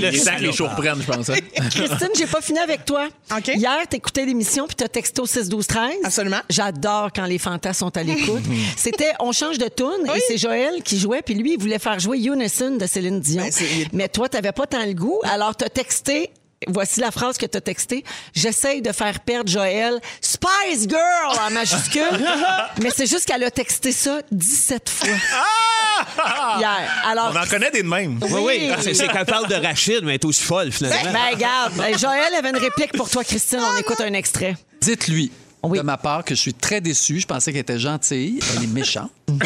Yes. 0.00 0.24
Temps 0.24 0.36
que 0.36 0.42
les 0.42 0.52
jours 0.52 0.70
prennent, 0.70 1.00
je 1.02 1.06
pense. 1.12 1.28
hein. 1.30 1.34
Christine, 1.70 2.08
j'ai 2.16 2.26
pas 2.26 2.40
fini 2.40 2.58
avec 2.58 2.84
toi. 2.84 3.08
OK. 3.36 3.48
Hier, 3.48 3.78
t'écoutais 3.88 4.24
l'émission 4.24 4.66
puis 4.66 4.76
t'as 4.76 4.88
texté 4.88 5.20
au 5.20 5.26
6 5.26 5.48
12 5.48 5.66
13 5.66 5.90
Absolument. 6.04 6.40
J'adore 6.48 7.10
quand 7.14 7.26
les 7.26 7.38
fantasmes 7.38 7.80
sont 7.80 7.96
à 7.96 8.02
l'écoute. 8.02 8.42
C'était 8.76 9.12
on 9.20 9.32
change 9.32 9.58
de 9.58 9.68
tune 9.68 10.06
et 10.14 10.20
c'est 10.26 10.38
Joël 10.38 10.82
qui 10.82 10.98
jouait 10.98 11.22
puis 11.22 11.34
lui 11.34 11.52
il 11.54 11.60
voulait 11.60 11.78
faire 11.78 11.98
jouer 11.98 12.18
Unison 12.18 12.76
de 12.76 12.86
Céline 12.86 13.20
Dion. 13.20 13.42
Ben, 13.44 13.88
Mais 13.92 14.08
toi 14.08 14.28
t'avais 14.28 14.52
pas 14.52 14.66
tant 14.66 14.79
le 14.86 14.94
goût, 14.94 15.20
alors 15.24 15.54
t'as 15.56 15.68
texté 15.68 16.30
Voici 16.68 17.00
la 17.00 17.10
phrase 17.10 17.38
que 17.38 17.46
tu 17.46 17.56
as 17.56 17.60
textée. 17.62 18.04
J'essaye 18.34 18.82
de 18.82 18.92
faire 18.92 19.20
perdre 19.20 19.50
Joël. 19.50 19.98
Spice 20.20 20.86
Girl 20.86 21.38
en 21.46 21.50
majuscule. 21.50 22.02
Mais 22.82 22.90
c'est 22.94 23.06
juste 23.06 23.24
qu'elle 23.24 23.42
a 23.44 23.50
texté 23.50 23.92
ça 23.92 24.20
17 24.30 24.90
fois. 24.90 25.08
Hier. 26.58 27.02
Alors, 27.06 27.32
On 27.34 27.38
en 27.38 27.46
connaît 27.46 27.70
des 27.70 27.82
de 27.82 27.88
même. 27.88 28.20
Oui, 28.22 28.40
oui. 28.44 28.72
C'est, 28.82 28.92
c'est 28.92 29.08
qu'elle 29.08 29.24
parle 29.24 29.48
de 29.48 29.54
Rachid, 29.54 30.02
mais 30.02 30.12
elle 30.12 30.14
est 30.16 30.24
aussi 30.24 30.42
folle, 30.42 30.70
finalement. 30.70 31.12
ben, 31.12 31.34
regarde. 31.34 31.72
Ben, 31.76 31.98
Joël 31.98 32.34
avait 32.34 32.50
une 32.50 32.58
réplique 32.58 32.92
pour 32.92 33.08
toi, 33.08 33.24
Christine. 33.24 33.60
On 33.60 33.78
écoute 33.78 34.00
un 34.00 34.12
extrait. 34.12 34.54
Dites-lui 34.80 35.32
Oui. 35.62 35.78
de 35.78 35.82
ma 35.82 35.96
part 35.98 36.24
que 36.24 36.34
je 36.34 36.40
suis 36.40 36.54
très 36.54 36.80
déçu. 36.80 37.20
Je 37.20 37.26
pensais 37.26 37.52
qu'elle 37.52 37.60
était 37.60 37.78
gentille. 37.78 38.40
Elle 38.56 38.64
est 38.64 38.66
méchante. 38.66 39.10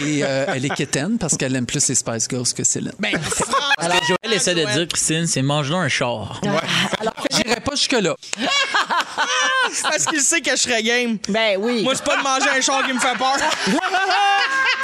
Et 0.00 0.22
euh, 0.22 0.46
elle 0.48 0.64
est 0.64 0.74
quétaine 0.74 1.16
parce 1.18 1.36
qu'elle 1.36 1.54
aime 1.56 1.64
plus 1.66 1.86
les 1.88 1.94
Spice 1.94 2.26
Girls 2.28 2.52
que 2.54 2.64
Céline. 2.64 2.92
Ben, 2.98 3.12
Alors, 3.78 4.00
Joël 4.04 4.34
essaie 4.36 4.54
de 4.54 4.64
dire, 4.64 4.86
Christine, 4.88 5.26
c'est 5.26 5.42
mange-là 5.42 5.78
un 5.78 5.88
char. 5.88 6.40
Alors, 7.00 7.14
J'irai 7.30 7.60
pas 7.60 7.74
jusque-là. 7.74 8.14
parce 9.82 10.04
qu'il 10.06 10.20
sait 10.20 10.40
que 10.40 10.50
je 10.50 10.56
serais 10.56 10.82
game. 10.82 11.18
ben 11.28 11.56
oui. 11.58 11.82
Moi, 11.82 11.94
c'est 11.94 12.04
pas 12.04 12.16
de 12.16 12.22
manger 12.22 12.50
un 12.56 12.60
char 12.60 12.84
qui 12.84 12.92
me 12.92 12.98
fait 13.00 13.16
peur. 13.16 13.36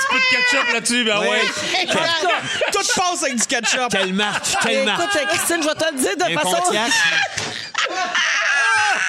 Peu 0.08 0.16
de 0.16 0.30
ketchup 0.30 0.72
là-dessus, 0.72 1.04
ben 1.04 1.18
ouais. 1.18 1.42
Tout 2.72 2.78
passe 2.94 3.22
avec 3.24 3.36
du 3.36 3.46
ketchup. 3.46 3.88
Quelle 3.90 4.14
marque, 4.14 4.46
quelle 4.62 4.84
marque. 4.84 5.02
Écoute, 5.16 5.28
Christine, 5.30 5.62
je 5.62 5.68
vais 5.68 5.74
te 5.74 5.92
le 5.92 6.00
dire 6.00 6.16
de 6.16 6.38
façon. 6.38 6.72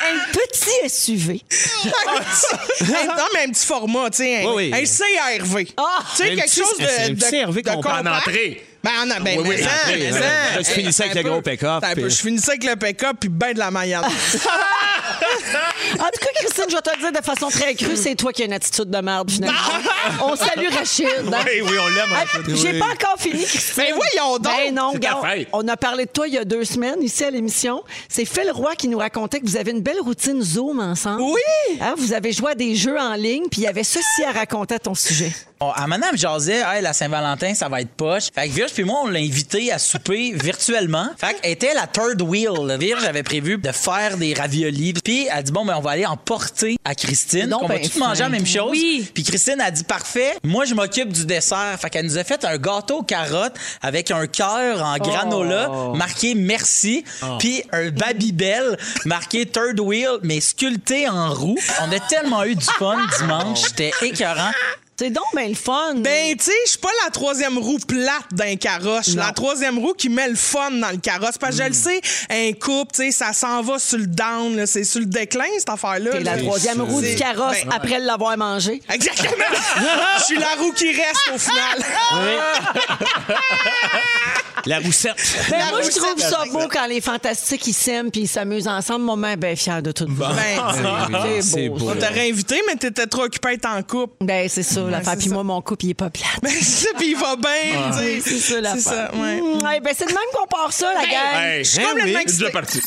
Un 0.09 0.31
petit 0.31 0.89
SUV. 0.89 1.42
Non, 1.86 3.24
mais 3.33 3.44
un 3.48 3.51
petit 3.51 3.65
format, 3.65 4.09
tu 4.09 4.18
sais. 4.18 4.44
Un, 4.44 4.51
Oui, 4.54 4.71
oui. 4.71 4.74
un 4.74 5.38
CRV. 5.39 5.68
Ah! 5.77 6.00
tu 6.15 6.24
sais, 6.24 6.36
quelque 6.36 6.51
chose 6.54 6.65
c'est 6.77 6.83
un 7.06 7.09
de, 7.09 7.15
petit 7.15 7.31
de, 7.31 7.44
CRV 7.45 7.62
de 7.62 7.69
qu'on 7.69 7.81
prend 7.81 7.94
En 7.94 7.98
compact. 7.98 8.27
entrée. 8.27 8.63
Ben, 8.83 8.92
en, 9.04 9.21
ben, 9.21 9.38
Oui, 9.39 9.44
oui, 9.44 9.56
mais 9.57 9.62
ça, 9.63 9.69
entrée, 9.69 9.98
mais 9.98 10.06
ouais. 10.13 10.19
ça. 10.19 10.19
Là, 10.56 10.63
tu 10.63 10.71
finissais 10.71 11.04
avec 11.04 11.15
Un 11.15 11.19
le 11.19 11.24
peu. 11.24 11.30
gros 11.31 11.42
pick-up, 11.42 11.69
Attends 11.69 11.88
un 11.88 11.95
peu, 11.95 12.01
puis- 12.04 12.12
Je 12.12 12.15
finissais 12.21 12.51
avec 12.51 12.63
le 12.63 12.75
pick-up 12.75 13.18
puis 13.19 13.30
ben 13.30 13.54
de 13.54 13.59
la 13.59 13.71
maillade. 13.71 14.06
En 16.00 16.06
tout 16.06 16.20
cas, 16.20 16.30
Christine, 16.36 16.66
je 16.70 16.76
vais 16.76 16.82
te 16.82 16.90
le 16.96 17.02
dire 17.12 17.12
de 17.22 17.26
façon 17.26 17.50
très 17.50 17.74
crue, 17.76 17.96
c'est 17.98 18.16
toi 18.16 18.32
qui 18.32 18.44
as 18.44 18.46
une 18.46 18.54
attitude 18.54 18.90
de 18.90 18.98
merde, 19.00 19.30
finalement. 19.32 19.58
On 20.24 20.36
salue 20.36 20.68
Rachid. 20.72 21.06
hein? 21.08 21.40
Oui, 21.46 21.62
oui, 21.62 21.78
on 21.80 21.88
l'aime. 21.90 22.06
Ah. 22.16 22.24
J'ai 22.56 22.80
pas 22.80 22.86
encore 22.86 23.16
fini, 23.20 23.44
Christine. 23.44 23.84
Ben 23.86 23.94
voyons 23.96 24.38
donc. 24.38 24.54
Ben 24.56 24.74
non, 24.74 24.92
C'est 24.94 25.00
ta 25.00 25.14
regarde, 25.16 25.26
fête. 25.38 25.48
on 25.54 25.68
a 25.68 25.78
parlé 25.78 26.06
de 26.06 26.12
toi 26.12 26.28
il 26.28 26.34
y 26.36 26.38
a 26.38 26.46
deux 26.46 26.64
semaines 26.64 27.02
ici 27.02 27.24
à 27.24 27.32
l'émission. 27.32 27.84
C'est 28.10 28.26
Phil 28.26 28.50
Roy 28.52 28.76
qui 28.76 28.88
nous 28.88 28.98
racontait 29.00 29.40
que 29.40 29.46
vous 29.46 29.58
avez 29.58 29.72
une 29.72 29.82
belle 29.82 30.00
routine 30.02 30.42
Zoom 30.42 30.80
ensemble. 30.80 31.22
Oui. 31.24 31.78
Hein, 31.82 31.96
vous 31.98 32.14
avez 32.14 32.32
joué 32.32 32.52
à 32.52 32.56
des 32.56 32.76
jeux 32.76 32.98
en 33.00 33.14
ligne, 33.16 33.44
puis 33.52 33.62
il 33.62 33.64
y 33.64 33.68
avait 33.68 33.84
ceci 33.84 34.24
à 34.28 34.32
raconter 34.32 34.76
à 34.76 34.80
ton 34.80 34.96
sujet. 34.96 35.32
Bon, 35.59 35.71
à 35.71 35.88
madame 35.88 36.15
jasait, 36.15 36.62
hey, 36.63 36.83
la 36.83 36.94
Saint-Valentin, 36.94 37.56
ça 37.56 37.68
va 37.68 37.81
être 37.81 37.89
poche. 37.89 38.27
Fait 38.34 38.48
que 38.48 38.53
Virge 38.53 38.74
puis 38.74 38.84
moi, 38.84 39.01
on 39.03 39.08
l'a 39.08 39.20
invité 39.20 39.72
à 39.72 39.79
souper 39.79 40.32
virtuellement. 40.36 41.08
Fait 41.17 41.34
qu'elle 41.34 41.51
était 41.51 41.74
la 41.74 41.88
third 41.88 42.22
wheel. 42.22 42.77
Virge 42.77 43.03
avait 43.05 43.24
prévu 43.24 43.58
de 43.58 43.72
faire 43.72 44.17
des 44.17 44.36
raviolis. 44.36 44.93
Puis 44.93 45.27
elle 45.34 45.43
dit, 45.43 45.51
bon, 45.51 45.65
ben, 45.65 45.75
on 45.75 45.82
va 45.82 45.91
aller 45.91 46.05
en 46.05 46.15
porter 46.15 46.77
à 46.86 46.93
Christine. 46.93 47.51
On 47.60 47.65
va 47.65 47.75
ben 47.75 47.89
tous 47.89 47.98
manger 47.98 48.24
la 48.24 48.29
même 48.29 48.46
chose. 48.46 48.70
Oui. 48.70 49.10
Puis 49.12 49.24
Christine 49.24 49.60
a 49.60 49.72
dit, 49.72 49.84
parfait, 49.84 50.38
moi, 50.43 50.65
je 50.65 50.75
m'occupe 50.75 51.12
du 51.12 51.25
dessert. 51.25 51.75
Fait 51.82 51.89
qu'elle 51.89 52.05
nous 52.05 52.20
a 52.20 52.24
fait 52.24 52.46
un 52.46 52.58
gâteau 52.58 53.00
aux 53.00 53.03
carottes 53.03 53.55
avec 53.82 54.12
un 54.12 54.27
cœur 54.27 54.84
en 54.84 54.98
granola 54.98 55.70
marqué 55.96 56.36
merci. 56.36 57.03
Puis 57.39 57.63
un 57.72 57.89
Babybel 57.89 58.77
marqué 59.05 59.48
third 59.48 59.79
wheel, 59.79 60.20
mais 60.22 60.39
sculpté 60.39 61.10
en 61.10 61.34
roue. 61.34 61.58
On 61.82 61.91
a 61.91 62.00
tellement 62.00 62.43
eu 62.43 62.55
du 62.55 62.65
fun 62.65 62.98
dimanche. 63.20 63.62
C'était 63.62 63.91
écœurant. 64.03 64.51
C'est 65.00 65.12
donc 65.12 65.25
bien 65.36 65.48
le 65.48 65.54
fun. 65.54 65.94
Ben, 65.98 66.36
tu 66.36 66.46
sais, 66.46 66.51
je 66.66 66.72
suis 66.72 66.80
pas 66.80 66.89
la 67.06 67.12
troisième 67.12 67.60
roue 67.60 67.77
plate 67.77 68.24
d'un 68.32 68.56
carrosse. 68.56 69.06
Je 69.06 69.12
suis 69.12 69.20
la 69.20 69.32
troisième 69.32 69.77
roue 69.77 69.94
qui 69.94 70.10
met 70.10 70.27
le 70.27 70.34
fun 70.36 70.72
dans 70.72 70.89
le 70.89 70.98
carrosse. 70.98 71.38
Parce 71.38 71.56
que 71.56 71.62
je 71.63 71.68
le 71.68 71.74
sais, 71.75 72.01
un 72.32 72.51
couple, 72.54 72.94
tu 72.96 73.04
sais, 73.04 73.12
ça 73.12 73.32
s'en 73.32 73.62
va 73.62 73.77
sur 73.77 74.00
le 74.00 74.08
down. 74.08 74.56
là. 74.56 74.66
C'est 74.66 74.84
sur 74.84 75.00
le 75.00 75.06
déclin, 75.06 75.46
cette 75.60 75.70
affaire-là. 75.70 76.13
T'es 76.13 76.22
la 76.22 76.38
troisième 76.38 76.82
roue 76.82 77.01
du 77.01 77.13
carrosse 77.13 77.63
ben, 77.63 77.74
après 77.75 78.00
l'avoir 78.00 78.36
mangé. 78.38 78.82
Exactement. 78.92 79.46
Je 80.18 80.24
suis 80.24 80.39
la 80.39 80.56
roue 80.58 80.72
qui 80.72 80.92
reste 80.92 81.30
au 81.32 81.38
final. 81.38 81.77
La 84.67 84.79
roussette. 84.79 85.15
Ben, 85.50 85.57
La 85.59 85.69
moi, 85.71 85.81
je 85.81 85.89
trouve 85.89 86.19
ça 86.19 86.43
beau 86.51 86.67
quand 86.69 86.86
les 86.88 87.01
fantastiques 87.01 87.65
ils 87.67 87.74
s'aiment 87.74 88.12
puis 88.12 88.21
ils 88.21 88.27
s'amusent 88.27 88.67
ensemble. 88.67 89.05
Moi, 89.05 89.15
ben, 89.15 89.36
ben 89.38 89.55
fier 89.55 89.81
de 89.81 89.91
tout. 89.91 90.05
Ben, 90.07 90.25
c'est 91.41 91.69
beau. 91.69 91.77
beau. 91.77 91.89
on 91.91 91.95
t'aurait 91.95 92.29
invité, 92.29 92.62
mais 92.67 92.75
t'étais 92.75 93.07
trop 93.07 93.24
occupé 93.24 93.50
à 93.50 93.53
être 93.53 93.65
en 93.67 93.81
couple. 93.83 94.13
Ben, 94.25 94.47
c'est 94.50 94.63
ça, 94.63 94.81
l'affaire. 94.81 95.13
c'est 95.13 95.19
Puis 95.19 95.29
moi, 95.29 95.43
mon 95.43 95.62
couple, 95.62 95.86
il 95.86 95.89
est 95.91 95.93
pas 95.93 96.09
plate. 96.09 96.27
Ben, 96.41 96.51
c'est 96.51 96.86
ça, 96.86 96.89
puis 96.97 97.12
il 97.12 97.17
va 97.17 97.36
bien. 97.36 97.91
C'est 98.21 98.39
ça, 98.39 98.62
l'affaire. 98.62 98.81
C'est 98.81 98.89
ça, 98.89 99.12
ouais. 99.15 99.41
Mmh, 99.41 99.65
ouais, 99.65 99.79
ben, 99.79 99.93
c'est 99.97 100.05
de 100.05 100.12
même 100.12 100.17
qu'on 100.33 100.47
part 100.47 100.74
ça, 100.74 100.93
la 100.93 101.01
gang. 101.01 101.41
Hey, 101.43 101.63
Je 101.63 101.69
suis 101.69 101.79
Hein, 101.81 101.89
complètement 101.89 102.19
oui. 102.19 102.24
c'est 102.27 102.33
déjà 102.38 102.47
excitée. 102.47 102.51
parti. 102.51 102.81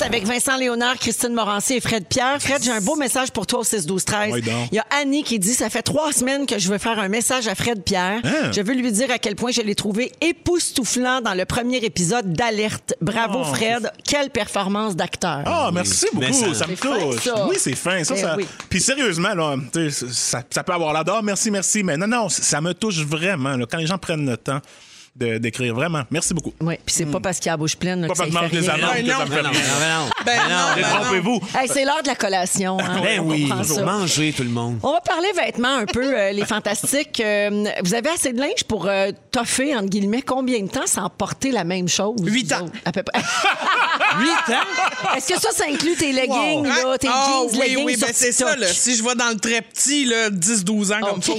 Avec 0.00 0.24
Vincent 0.26 0.56
Léonard, 0.56 0.96
Christine 0.98 1.32
Morancy 1.32 1.74
et 1.74 1.80
Fred 1.80 2.04
Pierre. 2.06 2.36
Fred, 2.40 2.62
j'ai 2.62 2.72
un 2.72 2.80
beau 2.80 2.96
message 2.96 3.30
pour 3.30 3.46
toi 3.46 3.60
au 3.60 3.64
6 3.64 3.86
12 3.86 4.04
13 4.04 4.32
Oui, 4.32 4.42
donc. 4.42 4.68
Il 4.72 4.74
y 4.74 4.78
a 4.78 4.84
Annie 5.00 5.22
qui 5.22 5.38
dit 5.38 5.54
ça 5.54 5.70
fait 5.70 5.82
trois 5.82 6.12
semaines 6.12 6.46
que 6.46 6.58
je 6.58 6.68
veux 6.68 6.78
faire 6.78 6.98
un 6.98 7.08
message 7.08 7.46
à 7.48 7.54
Fred 7.54 7.82
Pierre. 7.82 8.20
Hein? 8.24 8.50
Je 8.52 8.60
veux 8.60 8.74
lui 8.74 8.90
dire 8.92 9.10
à 9.10 9.18
quel 9.18 9.36
point 9.36 9.50
je 9.52 9.62
l'ai 9.62 9.74
trouvé 9.74 10.12
époustouflant 10.84 11.20
dans 11.22 11.34
le 11.34 11.44
premier 11.46 11.78
épisode 11.78 12.32
d'Alerte. 12.32 12.94
Bravo 13.00 13.40
Oh, 13.40 13.54
Fred, 13.54 13.90
quelle 14.06 14.30
performance 14.30 14.94
d'acteur. 14.94 15.42
Ah, 15.46 15.70
merci 15.72 16.06
Mais 16.14 16.28
beaucoup. 16.28 16.54
ça- 16.54 16.54
Ça 16.54 16.66
me 16.66 16.76
fin, 16.76 16.98
touche. 16.98 17.22
ça. 17.24 17.46
Oui, 17.48 17.56
c'est 17.58 17.74
fin. 17.74 18.04
Ça, 18.04 18.14
Ben 18.14 18.20
ça- 18.20 18.34
oui. 18.36 18.46
Puis 18.68 18.80
sérieusement, 18.80 19.34
là, 19.34 19.56
ça, 19.90 20.42
ça 20.50 20.62
peut 20.62 20.72
avoir 20.72 20.92
l'air 20.92 21.04
d'or, 21.04 21.22
merci, 21.22 21.50
merci. 21.50 21.82
Mais 21.82 21.96
non, 21.96 22.06
non, 22.06 22.28
ça 22.28 22.60
me 22.60 22.74
touche 22.74 22.98
vraiment. 23.00 23.56
là, 23.56 23.66
quand 23.68 23.78
les 23.78 23.86
gens 23.86 23.98
prennent 23.98 24.28
le 24.28 24.36
temps 24.36 24.60
d'écrire. 25.14 25.74
Vraiment. 25.74 26.02
Merci 26.10 26.34
beaucoup. 26.34 26.52
Oui, 26.60 26.74
puis 26.84 26.94
c'est 26.94 27.06
pas 27.06 27.20
parce 27.20 27.38
qu'il 27.38 27.48
a 27.50 27.52
la 27.52 27.56
bouche 27.56 27.76
pleine 27.76 28.00
là, 28.02 28.08
Pas 28.08 28.14
que 28.14 28.18
ça 28.18 28.26
parce 28.32 28.44
lui 28.50 28.50
que 28.50 28.56
je 28.56 28.62
fait 28.70 28.72
rien. 28.72 29.04
Ben 29.04 29.06
non, 29.06 30.10
ben 30.24 30.38
non. 30.48 30.74
Détrompez-vous. 30.76 31.40
Hey, 31.56 31.68
c'est 31.68 31.84
l'heure 31.84 32.02
de 32.02 32.08
la 32.08 32.14
collation. 32.16 32.78
hein. 32.80 33.00
Ben 33.02 33.20
oui, 33.20 33.50
manger 33.84 34.32
tout 34.36 34.42
le 34.42 34.48
monde. 34.48 34.78
On 34.82 34.92
va 34.92 35.00
parler 35.00 35.28
vêtements 35.36 35.76
un 35.76 35.86
peu, 35.86 36.02
euh, 36.18 36.32
les 36.32 36.44
fantastiques. 36.44 37.20
Euh, 37.20 37.64
vous 37.84 37.94
avez 37.94 38.10
assez 38.10 38.32
de 38.32 38.40
linge 38.40 38.64
pour 38.66 38.86
euh, 38.86 39.10
toffer, 39.30 39.76
entre 39.76 39.88
guillemets, 39.88 40.22
combien 40.22 40.60
de 40.62 40.68
temps 40.68 40.86
sans 40.86 41.08
porter 41.10 41.50
la 41.52 41.64
même 41.64 41.88
chose? 41.88 42.16
Huit 42.22 42.52
ans. 42.52 42.64
autres? 42.64 42.72
À 42.84 42.92
peu 42.92 43.02
près. 43.02 43.20
8 44.18 44.28
ans? 44.54 45.14
Est-ce 45.16 45.28
que 45.34 45.40
ça, 45.40 45.50
ça 45.52 45.64
inclut 45.70 45.94
tes 45.96 46.12
leggings, 46.12 46.66
là, 46.66 46.98
tes 46.98 47.08
Ah, 47.10 47.26
jeans, 47.28 47.48
oui, 47.52 47.58
leggings 47.68 47.84
oui, 47.84 47.96
sur 47.96 48.06
ben 48.08 48.12
c'est 48.16 48.32
ça. 48.32 48.54
Si 48.66 48.96
je 48.96 49.02
vais 49.04 49.14
dans 49.14 49.28
le 49.30 49.36
très 49.36 49.60
petit, 49.62 50.04
là, 50.06 50.30
10-12 50.30 50.92
ans 50.92 51.00
comme 51.00 51.22
ça. 51.22 51.32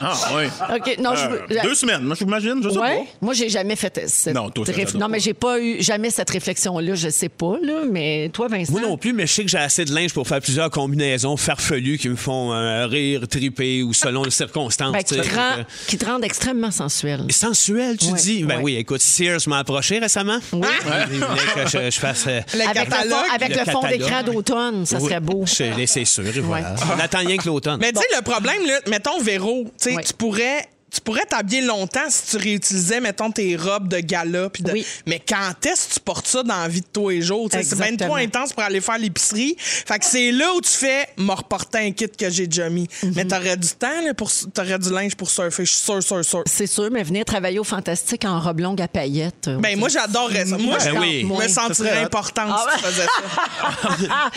Ah, 0.00 0.14
oui. 0.36 0.44
OK, 0.76 0.96
non, 1.00 1.14
je 1.16 1.28
veux... 1.28 1.60
deux 1.62 1.74
semaines, 1.74 2.02
moi, 2.02 2.16
j'imagine. 2.18 2.60
Je 2.62 2.68
sais 2.70 2.78
Ouais. 2.88 3.04
Moi, 3.20 3.34
j'ai 3.34 3.48
jamais 3.48 3.76
fait 3.76 4.00
cette 4.08 4.34
Non, 4.34 4.50
toi, 4.50 4.64
ça, 4.66 4.72
réf- 4.72 4.94
Non, 4.94 5.00
pas. 5.00 5.08
mais 5.08 5.20
j'ai 5.20 5.34
pas 5.34 5.58
eu 5.60 5.82
jamais 5.82 6.10
cette 6.10 6.30
réflexion-là. 6.30 6.94
Je 6.94 7.08
sais 7.08 7.28
pas, 7.28 7.56
là. 7.62 7.82
Mais 7.90 8.28
toi, 8.32 8.48
Vincent? 8.48 8.72
Moi 8.72 8.80
non 8.82 8.96
plus, 8.96 9.12
mais 9.12 9.26
je 9.26 9.32
sais 9.32 9.42
que 9.44 9.50
j'ai 9.50 9.58
assez 9.58 9.84
de 9.84 9.92
linge 9.94 10.12
pour 10.12 10.26
faire 10.26 10.40
plusieurs 10.40 10.70
combinaisons 10.70 11.36
farfelues 11.36 11.98
qui 11.98 12.08
me 12.08 12.16
font 12.16 12.52
euh, 12.52 12.86
rire, 12.86 13.26
triper 13.28 13.82
ou 13.82 13.92
selon 13.92 14.24
les 14.24 14.30
circonstances. 14.30 14.92
Ben, 14.92 15.02
qui, 15.02 15.14
tu 15.14 15.20
te 15.20 15.24
sais. 15.26 15.34
rend, 15.34 15.56
Donc, 15.58 15.66
qui 15.86 15.98
te 15.98 16.04
rendent 16.06 16.24
extrêmement 16.24 16.70
sensuel. 16.70 17.20
euh, 17.20 17.32
Sensuel, 17.32 17.96
tu 17.96 18.06
Ouais, 18.06 18.18
dis? 18.20 18.42
Ben 18.44 18.56
ouais. 18.58 18.62
oui, 18.62 18.76
écoute, 18.76 19.00
Sears 19.00 19.40
m'a 19.46 19.58
approché 19.58 19.98
récemment. 19.98 20.38
Oui. 20.52 20.66
Il 21.12 21.18
voulait 21.18 21.64
que 21.64 21.70
je, 21.70 21.90
je 21.90 21.98
fasse. 22.00 22.24
euh, 22.26 22.40
Le 22.54 22.62
Avec, 22.68 22.88
le 22.88 22.94
fond, 23.10 23.16
avec 23.34 23.48
le 23.50 23.54
le 23.54 23.64
fond 23.70 23.80
catalogue. 23.80 23.98
d'écran 24.00 24.22
d'automne, 24.22 24.86
ça 24.86 24.98
oui, 24.98 25.04
serait 25.08 25.20
beau. 25.20 25.44
je- 25.46 25.84
C'est 25.86 26.04
sûr, 26.04 26.26
et 26.26 26.40
voilà. 26.40 26.74
On 26.96 26.98
attend 27.00 27.18
rien 27.18 27.36
que 27.36 27.46
l'automne. 27.46 27.78
Mais 27.80 27.92
tu 27.92 27.98
sais, 28.00 28.06
le 28.16 28.22
problème, 28.22 28.66
là, 28.66 28.80
mettons, 28.88 29.20
Véro, 29.20 29.64
tu 29.64 29.90
sais, 29.90 29.94
Ouais. 29.96 30.02
tu 30.02 30.12
pourrais. 30.14 30.66
Tu 30.94 31.00
pourrais 31.00 31.24
t'habiller 31.24 31.62
longtemps 31.62 32.08
si 32.08 32.30
tu 32.30 32.36
réutilisais, 32.36 33.00
mettons, 33.00 33.30
tes 33.30 33.56
robes 33.56 33.88
de 33.88 33.98
gala. 33.98 34.48
puis 34.50 34.62
de- 34.62 34.72
Oui. 34.72 34.86
Mais 35.06 35.18
quand 35.26 35.52
est-ce 35.66 35.88
que 35.88 35.94
tu 35.94 36.00
portes 36.00 36.26
ça 36.26 36.42
dans 36.42 36.56
la 36.62 36.68
vie 36.68 36.80
de 36.82 36.86
tous 36.92 37.08
les 37.08 37.20
jours? 37.22 37.48
C'est 37.50 37.76
bien 37.76 37.96
trop 37.96 38.14
intense 38.16 38.52
pour 38.52 38.62
aller 38.62 38.80
faire 38.80 38.98
l'épicerie. 38.98 39.56
Fait 39.58 39.98
que 39.98 40.04
c'est 40.04 40.30
là 40.32 40.52
où 40.54 40.60
tu 40.60 40.70
fais 40.70 41.06
me 41.18 41.32
reporter 41.32 41.78
un 41.78 41.90
kit 41.90 42.08
que 42.08 42.30
j'ai 42.30 42.46
déjà 42.46 42.68
mis. 42.68 42.88
Mhm. 43.02 43.12
Mais 43.16 43.24
t'aurais 43.24 43.56
du 43.56 43.68
temps, 43.68 44.00
là, 44.04 44.14
pour, 44.14 44.30
t'aurais 44.54 44.78
du 44.78 44.90
linge 44.92 45.14
pour 45.16 45.28
surfer. 45.30 45.64
Je 45.64 45.70
suis 45.72 45.82
sûr, 45.82 46.02
sûr, 46.02 46.24
sûr. 46.24 46.42
C'est 46.46 46.66
sûr, 46.66 46.88
mais 46.92 47.02
venir 47.02 47.24
travailler 47.24 47.58
au 47.58 47.64
Fantastique 47.64 48.24
en 48.24 48.38
robe 48.40 48.60
longue 48.60 48.80
à 48.80 48.88
paillettes. 48.88 49.48
euh, 49.48 49.58
Ben, 49.58 49.78
moi, 49.78 49.88
j'adorerais 49.88 50.46
ça. 50.46 50.56
Moi, 50.58 50.78
Ben 50.78 50.94
je 50.94 50.98
oui. 51.00 51.24
me 51.24 51.48
sentirais 51.48 52.02
importante 52.02 52.50
Ah 52.50 52.66
si 52.76 52.78
tu 52.78 52.84
faisais 52.90 53.02
ça. 53.06 53.88
Ah! 54.10 54.30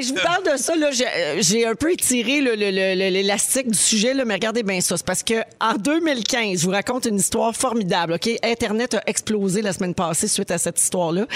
Je 0.00 0.08
vous 0.08 0.14
parle 0.22 0.44
de 0.44 0.56
ça. 0.56 0.74
là. 0.76 0.90
J'ai 1.40 1.66
euh, 1.66 1.70
un 1.70 1.74
peu 1.74 1.92
étiré 1.92 2.40
le- 2.40 2.54
le- 2.54 2.70
le- 2.70 2.94
le- 2.94 3.10
l'élastique 3.10 3.70
du 3.70 3.78
sujet, 3.78 4.14
là, 4.14 4.24
mais 4.24 4.34
regardez 4.34 4.62
bien 4.62 4.80
ça. 4.80 4.96
C'est 4.96 5.04
parce 5.06 5.22
que 5.22 5.34
en 5.60 5.74
2015, 6.00 6.60
je 6.60 6.64
vous 6.64 6.70
raconte 6.70 7.06
une 7.06 7.16
histoire 7.16 7.54
formidable. 7.56 8.12
Ok, 8.12 8.30
Internet 8.44 8.94
a 8.94 9.02
explosé 9.06 9.62
la 9.62 9.72
semaine 9.72 9.94
passée 9.94 10.28
suite 10.28 10.52
à 10.52 10.58
cette 10.58 10.80
histoire-là. 10.80 11.26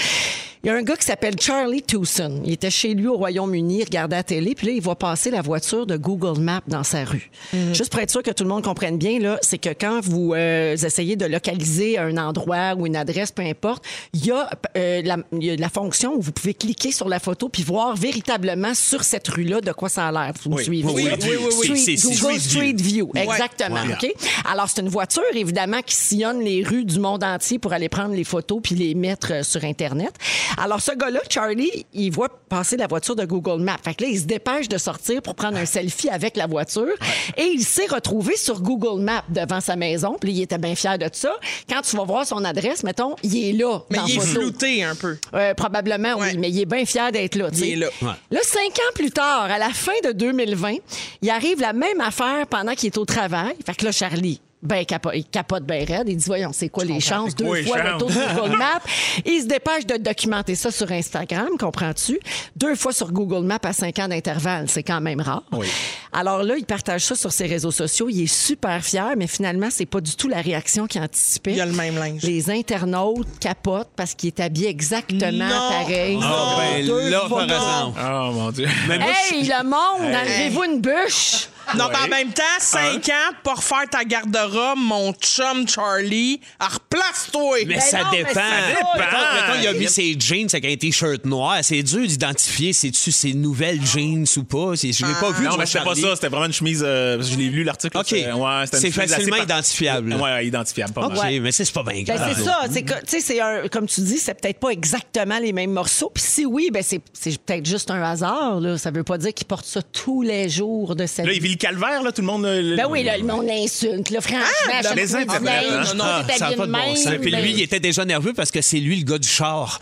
Il 0.65 0.67
y 0.67 0.69
a 0.69 0.75
un 0.77 0.81
gars 0.81 0.95
qui 0.95 1.05
s'appelle 1.05 1.37
Charlie 1.37 1.81
Towson. 1.81 2.41
Il 2.45 2.53
était 2.53 2.69
chez 2.71 2.93
lui 2.93 3.07
au 3.07 3.17
Royaume-Uni, 3.17 3.79
il 3.79 3.83
regardait 3.83 4.15
la 4.15 4.23
télé, 4.23 4.55
puis 4.55 4.67
là, 4.67 4.71
il 4.73 4.81
voit 4.81 4.95
passer 4.97 5.29
la 5.29 5.41
voiture 5.41 5.85
de 5.85 5.97
Google 5.97 6.39
Maps 6.39 6.61
dans 6.69 6.83
sa 6.85 7.03
rue. 7.03 7.29
Juste 7.73 7.91
pour 7.91 7.99
être 7.99 8.09
sûr 8.09 8.23
que 8.23 8.31
tout 8.31 8.45
le 8.45 8.49
monde 8.49 8.63
comprenne 8.63 8.97
bien, 8.97 9.19
là, 9.19 9.37
c'est 9.41 9.57
que 9.57 9.71
quand 9.77 9.99
vous 10.01 10.33
euh, 10.33 10.77
essayez 10.77 11.17
de 11.17 11.25
localiser 11.25 11.97
un 11.97 12.15
endroit 12.15 12.75
ou 12.77 12.87
une 12.87 12.95
adresse, 12.95 13.33
peu 13.33 13.41
importe, 13.41 13.83
il 14.13 14.25
y, 14.25 14.31
a, 14.31 14.49
euh, 14.77 15.01
la, 15.03 15.17
il 15.33 15.43
y 15.43 15.49
a 15.51 15.57
la 15.57 15.67
fonction 15.67 16.13
où 16.15 16.21
vous 16.21 16.31
pouvez 16.31 16.53
cliquer 16.53 16.93
sur 16.93 17.09
la 17.09 17.19
photo 17.19 17.49
puis 17.49 17.63
voir 17.63 17.97
véritablement 17.97 18.73
sur 18.73 19.03
cette 19.03 19.27
rue-là 19.27 19.59
de 19.59 19.73
quoi 19.73 19.89
ça 19.89 20.07
a 20.07 20.11
l'air. 20.13 20.31
Vous 20.45 20.49
me 20.51 20.55
Oui. 20.55 20.63
suivez? 20.63 20.87
Oui, 20.87 20.93
oui, 20.95 21.09
oui, 21.23 21.29
oui, 21.41 21.45
oui. 21.59 21.65
Street- 21.65 21.75
C'est- 21.75 21.97
c'est 21.97 22.07
Google 22.21 22.39
Street 22.39 22.39
Street 22.39 22.75
View. 22.77 23.11
Exactement. 23.15 23.81
OK? 24.01 24.09
Alors, 24.49 24.69
c'est 24.69 24.79
une 24.79 24.87
voiture, 24.87 25.23
évidemment, 25.35 25.81
qui 25.85 25.93
sillonne 25.95 26.39
les 26.39 26.63
rues 26.63 26.85
du 26.85 27.01
monde 27.01 27.21
entier 27.25 27.59
pour 27.59 27.73
aller 27.73 27.89
prendre 27.89 28.15
les 28.15 28.23
photos 28.23 28.61
puis 28.63 28.75
les 28.75 28.95
mettre 28.95 29.33
euh, 29.33 29.43
sur 29.43 29.61
Internet. 29.65 30.13
Alors, 30.57 30.81
ce 30.81 30.91
gars-là, 30.91 31.19
Charlie, 31.29 31.85
il 31.93 32.11
voit 32.11 32.29
passer 32.29 32.77
la 32.77 32.87
voiture 32.87 33.15
de 33.15 33.25
Google 33.25 33.61
Maps. 33.61 33.77
Fait 33.83 33.93
que 33.93 34.03
là, 34.03 34.09
il 34.09 34.19
se 34.19 34.25
dépêche 34.25 34.67
de 34.69 34.77
sortir 34.77 35.21
pour 35.21 35.35
prendre 35.35 35.57
un 35.57 35.65
selfie 35.65 36.09
avec 36.09 36.37
la 36.37 36.47
voiture. 36.47 36.93
Et 37.37 37.43
il 37.45 37.63
s'est 37.63 37.87
retrouvé 37.87 38.35
sur 38.35 38.61
Google 38.61 39.01
Maps 39.01 39.23
devant 39.29 39.61
sa 39.61 39.75
maison. 39.75 40.17
Puis 40.19 40.31
il 40.31 40.41
était 40.43 40.57
bien 40.57 40.75
fier 40.75 40.97
de 40.97 41.07
ça. 41.11 41.31
Quand 41.69 41.81
tu 41.81 41.95
vas 41.97 42.03
voir 42.03 42.25
son 42.25 42.43
adresse, 42.45 42.83
mettons, 42.83 43.15
il 43.23 43.49
est 43.49 43.53
là. 43.53 43.79
Mais 43.89 43.97
dans 43.97 44.05
il 44.05 44.17
est 44.17 44.19
photo. 44.19 44.41
flouté 44.41 44.83
un 44.83 44.95
peu. 44.95 45.17
Euh, 45.33 45.53
probablement, 45.53 46.13
Ouais. 46.15 46.31
oui, 46.31 46.37
mais 46.37 46.49
il 46.49 46.59
est 46.61 46.65
bien 46.65 46.85
fier 46.85 47.11
d'être 47.11 47.35
là. 47.35 47.49
sais. 47.51 47.71
est 47.71 47.75
là. 47.75 47.87
Ouais. 48.01 48.09
Là, 48.31 48.39
cinq 48.43 48.77
ans 48.79 48.93
plus 48.95 49.11
tard, 49.11 49.43
à 49.51 49.57
la 49.57 49.69
fin 49.69 49.91
de 50.03 50.11
2020, 50.11 50.75
il 51.21 51.29
arrive 51.29 51.59
la 51.59 51.73
même 51.73 51.99
affaire 52.01 52.45
pendant 52.47 52.73
qu'il 52.73 52.87
est 52.87 52.97
au 52.97 53.05
travail. 53.05 53.55
Fait 53.65 53.73
que 53.75 53.85
là, 53.85 53.91
Charlie. 53.91 54.39
Ben, 54.63 54.83
capo- 54.85 55.11
il 55.13 55.25
capote 55.25 55.63
bien 55.65 55.83
raide. 55.85 56.07
Il 56.07 56.15
dit, 56.17 56.23
voyons, 56.25 56.51
c'est 56.53 56.69
quoi 56.69 56.85
les 56.85 56.99
chances? 57.01 57.35
Deux 57.35 57.63
fois 57.63 57.83
le 57.83 57.97
tour 57.99 58.07
de 58.09 58.35
Google 58.39 58.57
Maps? 58.57 58.79
Il 59.25 59.41
se 59.41 59.45
dépêche 59.47 59.85
de 59.85 59.97
documenter 59.97 60.55
ça 60.55 60.71
sur 60.71 60.89
Instagram, 60.91 61.49
comprends-tu? 61.59 62.17
Deux 62.55 62.75
fois 62.75 62.93
sur 62.93 63.11
Google 63.11 63.45
Maps 63.45 63.59
à 63.63 63.73
cinq 63.73 63.99
ans 63.99 64.07
d'intervalle, 64.07 64.69
c'est 64.69 64.83
quand 64.83 65.01
même 65.01 65.19
rare. 65.21 65.43
Oui. 65.51 65.67
Alors 66.13 66.43
là, 66.43 66.55
il 66.57 66.65
partage 66.65 67.01
ça 67.05 67.15
sur 67.15 67.31
ses 67.31 67.45
réseaux 67.45 67.71
sociaux. 67.71 68.07
Il 68.09 68.21
est 68.23 68.33
super 68.33 68.83
fier, 68.83 69.13
mais 69.17 69.27
finalement, 69.27 69.67
c'est 69.69 69.85
pas 69.85 69.99
du 69.99 70.15
tout 70.15 70.27
la 70.29 70.41
réaction 70.41 70.87
qu'il 70.87 71.01
anticipait. 71.01 71.53
Il 71.53 71.61
a 71.61 71.65
le 71.65 71.73
même 71.73 71.95
linge. 71.95 72.21
Les 72.23 72.49
internautes 72.49 73.27
capotent 73.39 73.89
parce 73.95 74.13
qu'il 74.13 74.27
est 74.27 74.39
habillé 74.39 74.69
exactement 74.69 75.47
Non. 75.47 75.69
pareil. 75.69 76.17
Ah, 76.21 76.55
ben 76.59 76.85
Deux 76.85 77.09
là. 77.09 77.23
Oh, 77.29 78.31
mon 78.31 78.51
Dieu. 78.51 78.67
Mais 78.87 78.97
moi, 78.99 79.07
je- 79.29 79.35
Hey, 79.35 79.43
le 79.43 79.63
monde, 79.63 80.13
enlevez-vous 80.15 80.63
une 80.63 80.79
bûche. 80.81 81.47
Non, 81.77 81.85
Ouais. 81.85 81.91
mais 81.93 81.97
en 82.05 82.07
même 82.17 82.33
temps, 82.33 82.43
5 82.59 83.07
ans 83.09 83.33
pour 83.43 83.55
refaire 83.55 83.89
ta 83.89 84.03
garde-robe, 84.03 84.77
mon 84.77 85.13
chum 85.13 85.67
Charlie, 85.67 86.39
ah, 86.59 86.67
replace-toi. 86.67 87.57
Mais 87.67 87.75
Ben 87.75 87.79
ça 87.81 87.99
non, 87.99 88.05
mais 88.11 88.17
dépend. 88.19 88.33
ça 88.33 88.41
dépend. 88.67 88.99
mettons, 88.99 89.59
il 89.61 89.67
a 89.67 89.73
mis 89.73 89.87
ses 89.87 90.15
jeans 90.19 90.47
avec 90.53 90.65
un 90.65 90.75
t-shirt 90.75 91.25
noir. 91.25 91.57
C'est 91.63 91.81
dur 91.83 92.05
d'identifier 92.07 92.73
c'est-tu 92.73 93.11
ses 93.11 93.33
nouvelles 93.33 93.83
jeans 93.85 94.25
ou 94.37 94.43
pas. 94.43 94.75
C'est- 94.75 94.91
Je 94.93 95.05
l'ai 95.05 95.13
pas 95.13 95.31
vu. 95.31 95.45
Non, 95.45 95.57
mais 95.57 95.65
c'était 95.65 95.83
pas 95.83 95.95
ça. 95.95 96.15
C'était 96.15 96.27
vraiment 96.29 96.45
une 96.45 96.53
chemise. 96.53 96.83
euh, 96.85 97.21
je 97.21 97.35
l'ai 97.37 97.49
lu 97.49 97.63
l'article. 97.63 97.97
OK. 97.97 98.11
Ouais, 98.11 98.25
C'est 98.69 98.75
assez 98.77 98.91
facilement 98.91 99.35
par- 99.37 99.45
identifiable. 99.45 100.13
Ouais, 100.15 100.47
identifiable. 100.47 100.93
Pas 100.93 101.05
OK, 101.07 101.15
mal. 101.15 101.41
mais 101.41 101.51
c'est 101.51 101.71
pas 101.71 101.83
bien 101.83 102.03
Ben, 102.03 102.15
grave. 102.17 102.33
c'est 102.35 102.43
ça. 102.43 102.59
C'est 102.71 102.83
que, 102.83 102.93
tu 102.93 102.99
sais, 103.07 103.19
c'est 103.21 103.39
un, 103.41 103.67
comme 103.69 103.87
tu 103.87 104.01
dis, 104.01 104.17
c'est 104.19 104.33
peut-être 104.39 104.59
pas 104.59 104.69
exactement 104.69 105.39
les 105.39 105.53
mêmes 105.53 105.71
morceaux. 105.71 106.11
Puis 106.13 106.23
si 106.23 106.45
oui, 106.45 106.69
ben 106.71 106.83
c'est, 106.83 106.99
peut-être 106.99 107.65
juste 107.65 107.89
un 107.91 108.01
hasard. 108.03 108.59
Là. 108.59 108.77
Ça 108.77 108.91
veut 108.91 109.03
pas 109.03 109.17
dire 109.17 109.33
qu'il 109.33 109.47
porte 109.47 109.65
ça 109.65 109.81
tous 109.81 110.21
les 110.21 110.49
jours 110.49 110.95
de 110.95 111.05
sa 111.05 111.23
Là, 111.23 111.31
vie. 111.31 111.52
Il 111.53 111.57
vit 111.57 111.69
le 111.71 111.79
calvaire, 111.79 112.01
là, 112.03 112.11
tout 112.11 112.21
le 112.21 112.27
monde. 112.27 112.45
euh, 112.45 112.75
Ben 112.75 112.87
oui, 112.89 113.03
là, 113.03 113.17
le 113.17 113.23
monde 113.23 113.45
l'insulte. 113.45 114.09
Là, 114.09 114.21
franchement, 114.21 114.45
Ah, 114.71 114.93
les 114.95 115.15
Internet, 115.15 115.63
Hey, 115.63 115.69
hein? 115.71 115.93
Non, 115.95 116.03
Ah, 116.05 116.25
ça 116.37 116.51
pas 116.51 116.65
de 116.67 116.71
bon 116.71 116.95
sens. 116.95 117.13
Puis 117.21 117.31
Ben, 117.31 117.41
lui, 117.41 117.51
il 117.51 117.61
était 117.61 117.79
déjà 117.79 118.05
nerveux 118.05 118.33
parce 118.33 118.51
que 118.51 118.61
c'est 118.61 118.79
lui 118.79 118.97
le 118.97 119.05
gars 119.05 119.17
du 119.17 119.27
char 119.27 119.79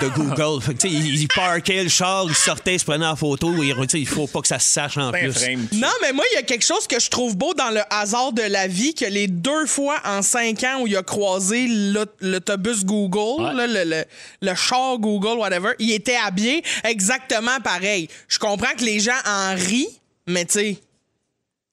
de 0.00 0.08
Google. 0.08 0.62
Il, 0.84 1.20
il 1.22 1.28
parquait 1.28 1.82
le 1.82 1.88
char, 1.88 2.24
il 2.28 2.34
sortait, 2.34 2.74
il 2.74 2.80
se 2.80 2.84
prenait 2.84 3.06
en 3.06 3.16
photo. 3.16 3.52
Il, 3.62 3.74
tu 3.74 3.88
sais, 3.88 4.00
il 4.00 4.06
faut 4.06 4.26
pas 4.26 4.40
que 4.40 4.48
ça 4.48 4.58
se 4.58 4.70
sache 4.70 4.96
en 4.98 5.10
Ben, 5.10 5.30
plus. 5.30 5.32
frame. 5.42 5.66
Non, 5.72 5.88
mais 6.02 6.12
moi, 6.12 6.24
il 6.32 6.34
y 6.36 6.38
a 6.38 6.42
quelque 6.42 6.64
chose 6.64 6.86
que 6.86 7.00
je 7.00 7.08
trouve 7.10 7.36
beau 7.36 7.54
dans 7.54 7.70
le 7.70 7.80
hasard 7.90 8.32
de 8.32 8.42
la 8.42 8.66
vie, 8.66 8.94
que 8.94 9.04
les 9.06 9.26
deux 9.28 9.66
fois 9.66 9.96
en 10.04 10.22
cinq 10.22 10.62
ans 10.64 10.80
où 10.82 10.86
il 10.86 10.96
a 10.96 11.02
croisé 11.02 11.66
l'aut- 11.68 12.04
l'autobus 12.20 12.84
Google, 12.84 13.54
là, 13.56 13.66
le, 13.66 13.84
le, 13.84 14.04
le 14.42 14.54
char 14.54 14.98
Google, 14.98 15.38
whatever, 15.38 15.70
il 15.78 15.92
était 15.92 16.16
habillé 16.16 16.62
exactement 16.84 17.58
pareil. 17.62 18.08
Je 18.28 18.38
comprends 18.38 18.72
que 18.78 18.84
les 18.84 19.00
gens 19.00 19.12
en 19.26 19.54
rient, 19.54 19.88
mais 20.26 20.44
tu 20.44 20.52
sais, 20.52 20.78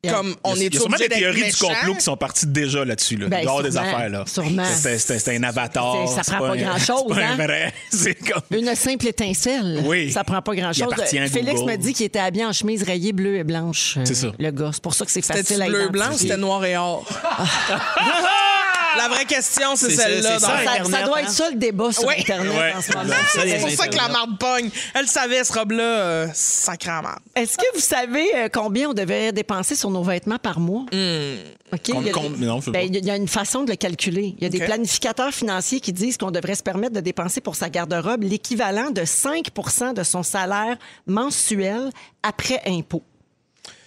comme 0.09 0.35
on 0.43 0.55
Il 0.55 0.57
y 0.57 0.61
a- 0.61 0.63
est 0.63 0.67
il 0.67 0.73
y 0.73 0.77
a 0.77 0.79
sûrement 0.79 0.97
des 0.97 1.09
théories 1.09 1.51
du 1.51 1.55
complot 1.57 1.93
qui 1.95 2.01
sont 2.01 2.17
parties 2.17 2.47
déjà 2.47 2.83
là-dessus. 2.83 3.17
Là. 3.17 3.27
Ben, 3.27 3.39
avoir 3.41 3.61
des 3.61 3.77
affaires. 3.77 4.09
Là. 4.09 4.23
sûrement. 4.25 4.63
C'était 4.65 5.35
un 5.37 5.43
avatar. 5.43 6.07
C'est- 6.07 6.15
ça 6.15 6.21
c'est 6.23 6.31
prend 6.35 6.47
pas 6.47 6.57
grand-chose, 6.57 7.13
C'est 7.13 7.23
hein? 7.23 7.35
vrai. 7.35 7.73
C'est 7.91 8.15
comme. 8.15 8.41
Une 8.59 8.73
simple 8.75 9.07
étincelle. 9.07 9.81
Oui. 9.85 10.11
Ça 10.11 10.23
prend 10.23 10.41
pas 10.41 10.55
grand-chose. 10.55 10.93
Félix 11.31 11.61
me 11.61 11.75
dit 11.75 11.93
qu'il 11.93 12.05
était 12.07 12.19
habillé 12.19 12.45
en 12.45 12.53
chemise 12.53 12.83
rayée 12.83 13.13
bleue 13.13 13.37
et 13.37 13.43
blanche. 13.43 13.95
euh, 13.97 14.01
C'est 14.05 14.15
ça. 14.15 14.31
Le 14.39 14.49
gars. 14.51 14.71
C'est 14.73 14.81
pour 14.81 14.93
ça 14.95 15.05
que 15.05 15.11
c'est 15.11 15.21
C'était 15.21 15.39
facile 15.43 15.61
à 15.61 15.67
bleu 15.67 15.89
blanc 15.89 16.11
c'était 16.17 16.37
noir 16.37 16.65
et 16.65 16.77
or? 16.77 17.05
La 18.97 19.07
vraie 19.07 19.25
question, 19.25 19.75
c'est 19.75 19.89
celle-là. 19.91 20.39
ça, 20.39 20.47
doit 20.47 21.17
hein? 21.17 21.21
être 21.21 21.29
ça 21.29 21.49
le 21.49 21.55
débat 21.57 21.91
sur 21.91 22.05
Oui. 22.07 22.15
Internet 22.19 22.51
Ouais. 22.57 22.73
en 22.75 22.81
ce 22.81 22.91
moment. 22.93 23.13
C'est 23.33 23.59
pour 23.59 23.69
ça 23.69 23.87
que 23.87 23.95
la 23.95 24.07
marde 24.09 24.37
pogne. 24.37 24.69
Elle 24.93 25.07
savait, 25.07 25.43
ce 25.43 25.53
robe-là, 25.53 25.83
euh, 25.83 26.27
sacrément. 26.33 27.09
Est-ce 27.35 27.57
que 27.57 27.65
vous 27.73 27.79
savez 27.81 28.25
euh, 28.35 28.49
combien 28.51 28.89
on 28.89 28.93
devait 28.93 29.31
dépenser 29.31 29.75
sur 29.75 29.89
nos 29.89 30.03
vêtements 30.03 30.37
par 30.39 30.59
mois? 30.59 30.85
Il 30.91 30.99
y 30.99 31.91
a- 31.91 32.11
non, 32.37 32.61
sais 32.61 32.71
ben, 32.71 32.85
il 32.93 33.05
y 33.05 33.09
a- 33.11 33.15
une 33.15 33.27
façon 33.27 33.63
de 33.63 33.71
le 33.71 33.75
calculer. 33.77 34.35
Il 34.37 34.43
y 34.43 34.45
a 34.45 34.49
des 34.49 34.59
planificateurs 34.59 35.31
financiers 35.33 35.79
qui 35.79 35.93
disent 35.93 36.17
qu'on 36.17 36.31
devrait 36.31 36.55
se 36.55 36.63
permettre 36.63 36.93
de 36.93 36.99
dépenser 36.99 37.39
pour 37.41 37.55
sa 37.55 37.69
garde-robe 37.69 38.23
l'équivalent 38.23 38.89
de 38.91 39.03
5% 39.05 39.93
de 39.93 40.03
son 40.03 40.23
salaire 40.23 40.77
mensuel 41.07 41.89
après 42.23 42.61
impôt. 42.67 43.03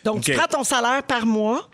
Donc, 0.04 0.22
tu 0.22 0.32
prends 0.32 0.46
ton 0.46 0.64
salaire 0.64 1.02
par 1.02 1.24
mois, 1.26 1.68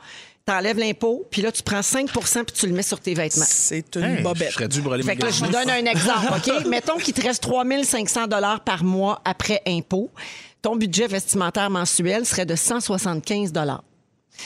tu 0.50 0.56
enlèves 0.56 0.78
l'impôt, 0.78 1.26
puis 1.30 1.42
là, 1.42 1.52
tu 1.52 1.62
prends 1.62 1.80
5% 1.80 2.44
puis 2.44 2.54
tu 2.56 2.66
le 2.66 2.72
mets 2.72 2.82
sur 2.82 3.00
tes 3.00 3.14
vêtements. 3.14 3.44
C'est 3.48 3.96
une 3.96 4.02
Hey, 4.04 4.16
je 4.18 4.22
bobette. 4.22 4.52
serais 4.52 4.68
dû 4.68 4.82
Fait 5.02 5.16
que 5.16 5.24
là, 5.24 5.30
je 5.30 5.44
vous 5.44 5.50
donne 5.50 5.70
un 5.70 5.84
exemple, 5.86 6.26
OK? 6.36 6.66
Mettons 6.68 6.96
qu'il 6.98 7.14
te 7.14 7.22
reste 7.22 7.42
3500 7.42 8.26
dollars 8.26 8.60
par 8.60 8.82
mois 8.84 9.20
après 9.24 9.62
impôt. 9.66 10.10
Ton 10.62 10.76
budget 10.76 11.06
vestimentaire 11.06 11.70
mensuel 11.70 12.26
serait 12.26 12.46
de 12.46 12.56
175 12.56 13.52
dollars. 13.52 13.82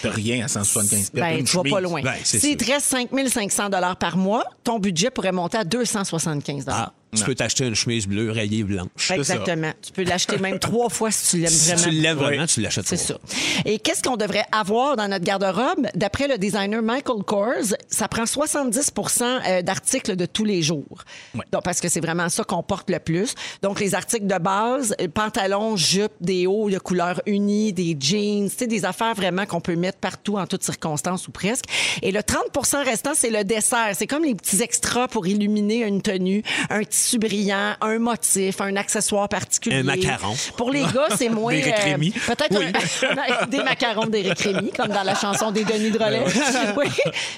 T'as 0.03 0.11
rien 0.11 0.45
à 0.45 0.49
175 0.49 1.11
pièces. 1.11 1.11
Ben, 1.13 1.45
tu 1.45 1.57
vas 1.57 1.63
pas 1.63 1.81
loin. 1.81 2.03
Ben, 2.03 2.15
S'il 2.25 2.57
te 2.57 2.65
reste 2.71 2.87
5 2.87 3.09
500 3.29 3.71
par 3.99 4.17
mois, 4.17 4.45
ton 4.65 4.79
budget 4.79 5.11
pourrait 5.11 5.33
monter 5.33 5.59
à 5.59 5.65
275 5.65 6.65
Ah, 6.69 6.93
tu 7.15 7.25
peux 7.25 7.35
t'acheter 7.35 7.67
une 7.67 7.75
chemise 7.75 8.07
bleue 8.07 8.31
rayée 8.31 8.63
blanche. 8.65 9.11
Exactement. 9.11 9.73
Tu 9.83 9.93
peux 9.93 10.03
l'acheter 10.05 10.39
même 10.39 10.59
trois 10.59 10.89
fois 10.89 11.11
si 11.11 11.31
tu 11.31 11.37
l'aimes 11.43 11.51
Si 11.51 11.69
vraiment. 11.73 11.83
tu 11.83 11.91
l'aimes 11.91 12.19
vraiment, 12.19 12.47
tu 12.47 12.61
l'achètes 12.61 12.87
C'est 12.87 12.97
trois. 12.97 13.19
ça. 13.27 13.37
Et 13.65 13.79
qu'est-ce 13.79 14.03
qu'on 14.03 14.17
devrait 14.17 14.45
avoir 14.53 14.97
dans 14.97 15.09
notre 15.09 15.25
garde-robe? 15.25 15.87
D'après 15.95 16.29
le 16.29 16.39
designer 16.39 16.83
Michael 16.83 17.23
Kors, 17.25 17.75
ça 17.89 18.09
prend 18.09 18.25
70% 18.25 19.23
euh, 19.47 19.63
d'articles 19.63 20.17
de 20.17 20.27
tous 20.27 20.45
les 20.45 20.63
jours. 20.63 21.05
Donc, 21.53 21.63
parce 21.63 21.81
que 21.81 21.89
c'est 21.89 22.01
vraiment 22.01 22.29
ça 22.29 22.45
qu'on 22.45 22.63
porte 22.63 22.91
le 22.91 22.99
plus. 22.99 23.35
Donc, 23.63 23.81
les 23.81 23.95
articles 23.95 24.27
de 24.27 24.39
base, 24.39 24.95
euh, 25.01 25.09
pantalons, 25.09 25.77
jupes, 25.77 26.13
des 26.21 26.47
hauts 26.47 26.71
de 26.71 26.79
couleur 26.79 27.21
unie, 27.27 27.73
des 27.73 27.97
jeans, 27.99 28.49
tu 28.51 28.57
sais, 28.57 28.67
des 28.67 28.85
affaires 28.85 29.15
vraiment 29.15 29.47
qu'on 29.47 29.61
peut 29.61 29.77
mettre 29.77 29.99
partout 29.99 30.37
en 30.37 30.47
toutes 30.47 30.63
circonstances 30.65 31.29
ou 31.29 31.33
presque. 31.33 31.65
Et 32.03 32.13
le 32.13 32.21
30% 32.21 32.85
restant, 32.85 33.13
c'est 33.15 33.31
le 33.31 33.45
dessert. 33.45 33.91
C'est 33.95 34.07
comme 34.07 34.25
les 34.25 34.35
petits 34.35 34.63
extras 34.63 35.09
pour 35.09 35.27
illuminer 35.27 35.85
une 35.87 36.03
tenue, 36.03 36.43
un 36.71 36.83
tissu 37.05 37.19
brillant, 37.19 37.75
un 37.81 37.99
motif, 37.99 38.61
un 38.61 38.77
accessoire 38.77 39.29
particulier. 39.29 39.77
Un 39.77 39.83
macaron. 39.83 40.35
Pour 40.57 40.71
les 40.71 40.83
gars, 40.83 41.09
c'est 41.17 41.29
moins. 41.41 41.53
euh, 41.53 41.57
D'Éric 41.57 41.77
Rémy. 41.77 42.11
Peut-être 42.13 43.49
des 43.51 43.63
macarons 43.63 44.07
d'Éric 44.07 44.39
Rémy, 44.41 44.71
comme 44.73 44.89
dans 44.89 45.03
la 45.03 45.15
chanson 45.15 45.51
des 45.51 45.65
Denis 45.65 45.91
Drolet. 45.91 46.25
oui. 46.77 46.87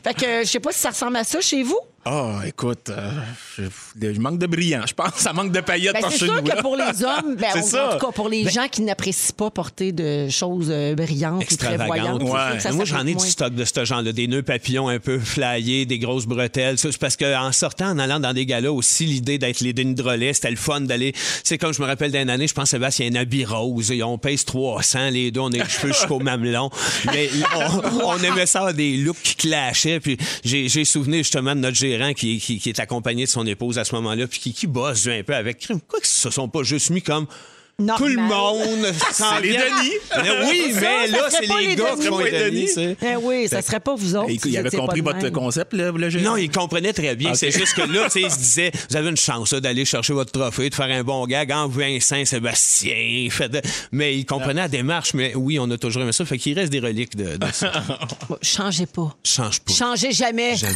Fait 0.04 0.14
que 0.14 0.40
je 0.44 0.48
sais 0.48 0.60
pas 0.60 0.72
si 0.72 0.78
ça 0.80 0.90
ressemble 0.90 1.16
à 1.16 1.24
ça 1.24 1.40
chez 1.40 1.62
vous. 1.62 1.78
Ah, 2.08 2.40
écoute, 2.46 2.88
euh, 2.88 3.10
je, 3.58 3.64
je 4.12 4.20
manque 4.20 4.38
de 4.38 4.46
brillant, 4.46 4.82
je 4.86 4.94
pense. 4.94 5.14
Ça 5.16 5.32
manque 5.32 5.50
de 5.50 5.60
paillettes 5.60 5.94
Ben, 5.94 6.02
par 6.02 6.12
c'est 6.12 6.18
sûr 6.26 6.34
nous. 6.36 6.42
que 6.42 6.60
pour 6.62 6.76
les 6.76 7.02
hommes, 7.02 7.34
ben, 7.38 7.48
C'est 7.52 7.58
en, 7.58 7.62
ça. 7.64 7.88
en 7.88 7.92
tout 7.98 8.06
cas 8.06 8.12
pour 8.12 8.28
les 8.28 8.48
gens 8.48 8.68
qui 8.70 8.82
n'apprécient 8.82 9.34
pas 9.36 9.50
porter 9.50 9.90
de 9.90 10.28
choses 10.28 10.68
euh, 10.70 10.94
brillantes 10.94 11.42
ou 11.50 11.56
très 11.56 11.76
voyantes, 11.76 12.20
extravagante. 12.20 12.20
c'est 12.20 12.26
sûr 12.26 12.54
Ouais. 12.54 12.60
ça 12.60 12.72
Moi, 12.72 12.84
j'en 12.84 13.04
ai 13.06 13.14
du 13.16 13.26
stock 13.26 13.52
de 13.54 13.64
ce 13.64 13.84
genre-là, 13.84 14.12
des 14.12 14.28
nœuds 14.28 14.44
papillons 14.44 14.86
un 14.88 15.00
peu 15.00 15.18
flyés, 15.18 15.84
des 15.84 15.98
grosses 15.98 16.26
bretelles. 16.26 16.78
Ça, 16.78 16.92
C'est 16.92 16.98
parce 17.00 17.16
qu'en 17.16 17.50
sortant, 17.50 17.90
en 17.90 17.98
allant 17.98 18.20
dans 18.20 18.32
des 18.32 18.46
galas 18.46 18.70
aussi, 18.70 19.04
l'idée 19.04 19.38
d'être 19.38 19.58
les 19.60 19.72
Denis 19.72 19.94
Drolet, 19.94 20.32
c'était 20.32 20.50
le 20.50 20.56
fun 20.56 20.82
d'aller. 20.82 21.12
C'est 21.42 21.58
comme 21.58 21.74
je 21.74 21.82
me 21.82 21.86
rappelle 21.88 22.12
d'une 22.12 22.30
année, 22.30 22.46
je 22.46 22.54
pense 22.54 22.70
Sébastien, 22.70 23.06
il 23.06 23.14
y 23.14 23.16
a 23.16 23.18
un 23.18 23.22
habit 23.22 23.44
rose. 23.44 23.90
Et 23.90 24.04
on 24.04 24.16
pèse 24.16 24.44
300, 24.44 25.10
les 25.10 25.32
deux, 25.32 25.40
on 25.40 25.48
les 25.48 25.64
cheveux 25.68 25.92
jusqu'au 25.92 26.20
mamelon. 26.20 26.70
Mais 27.12 27.28
on, 27.56 28.04
on 28.04 28.18
aimait 28.22 28.46
ça, 28.46 28.72
des 28.72 28.96
looks 28.96 29.20
qui 29.24 29.34
clashaient. 29.34 29.98
Puis 29.98 30.16
j'ai 30.44 30.68
j'ai 30.68 30.84
souvenir 30.84 31.18
justement 31.18 31.54
de 31.56 31.60
notre 31.60 31.76
qui, 32.14 32.62
est 32.66 32.80
accompagné 32.80 33.24
de 33.24 33.30
son 33.30 33.46
épouse 33.46 33.78
à 33.78 33.84
ce 33.84 33.94
moment-là, 33.96 34.26
puis 34.26 34.52
qui, 34.52 34.66
bosse 34.66 35.06
un 35.06 35.22
peu 35.22 35.34
avec. 35.34 35.66
Pourquoi 35.66 36.00
ils 36.02 36.06
se 36.06 36.30
sont 36.30 36.48
pas 36.48 36.62
juste 36.62 36.90
mis 36.90 37.02
comme. 37.02 37.26
Normal. 37.78 37.98
Tout 37.98 38.16
le 38.16 38.22
monde 38.22 38.94
s'en 39.12 39.38
les. 39.38 39.50
Denis. 39.50 39.92
Mais 40.22 40.30
oui, 40.48 40.72
Ça, 40.72 40.80
mais 40.80 41.08
ça 41.08 41.16
là, 41.18 41.28
c'est 41.28 41.40
les, 41.60 41.66
les 41.66 41.76
gars 41.76 41.94
qui 42.00 42.06
font 42.06 42.18
les 42.20 42.30
Denis. 42.30 42.68
Denis. 42.74 42.96
Eh 43.02 43.16
oui, 43.16 43.48
ça 43.48 43.60
serait 43.60 43.80
pas 43.80 43.94
vous 43.94 44.16
autres. 44.16 44.30
Et 44.30 44.38
si 44.38 44.48
il 44.48 44.50
vous 44.52 44.56
avait 44.66 44.70
compris 44.78 45.02
votre 45.02 45.28
concept, 45.28 45.74
le, 45.74 45.90
le 45.90 46.08
gérant? 46.08 46.24
Non, 46.24 46.36
il 46.38 46.50
comprenait 46.50 46.94
très 46.94 47.14
bien. 47.16 47.34
C'est 47.34 47.50
juste 47.50 47.74
que 47.74 47.82
là, 47.82 48.04
tu 48.04 48.12
sais, 48.12 48.20
il 48.22 48.30
se 48.30 48.38
disait, 48.38 48.72
vous 48.88 48.96
avez 48.96 49.10
une 49.10 49.16
chance 49.18 49.52
là, 49.52 49.60
d'aller 49.60 49.84
chercher 49.84 50.14
votre 50.14 50.32
trophée, 50.32 50.70
de 50.70 50.74
faire 50.74 50.86
un 50.86 51.04
bon 51.04 51.26
gag 51.26 51.52
en 51.52 51.68
Vincent 51.68 52.24
Sébastien. 52.24 53.28
Fait 53.30 53.50
de- 53.50 53.60
Mais 53.92 54.16
il 54.16 54.24
comprenait 54.24 54.62
la 54.62 54.68
démarche. 54.68 55.12
Mais 55.12 55.34
oui, 55.34 55.58
on 55.58 55.70
a 55.70 55.76
toujours 55.76 56.00
aimé 56.00 56.12
ça. 56.12 56.24
Fait 56.24 56.38
qu'il 56.38 56.58
reste 56.58 56.72
des 56.72 56.80
reliques 56.80 57.14
de, 57.14 57.36
de 57.36 57.46
ça. 57.52 57.72
Bon, 58.30 58.36
Changez 58.40 58.86
pas. 58.86 59.14
Change 59.22 59.60
pas. 59.60 59.72
Changez 59.74 60.12
jamais. 60.12 60.56
Jamais. 60.56 60.72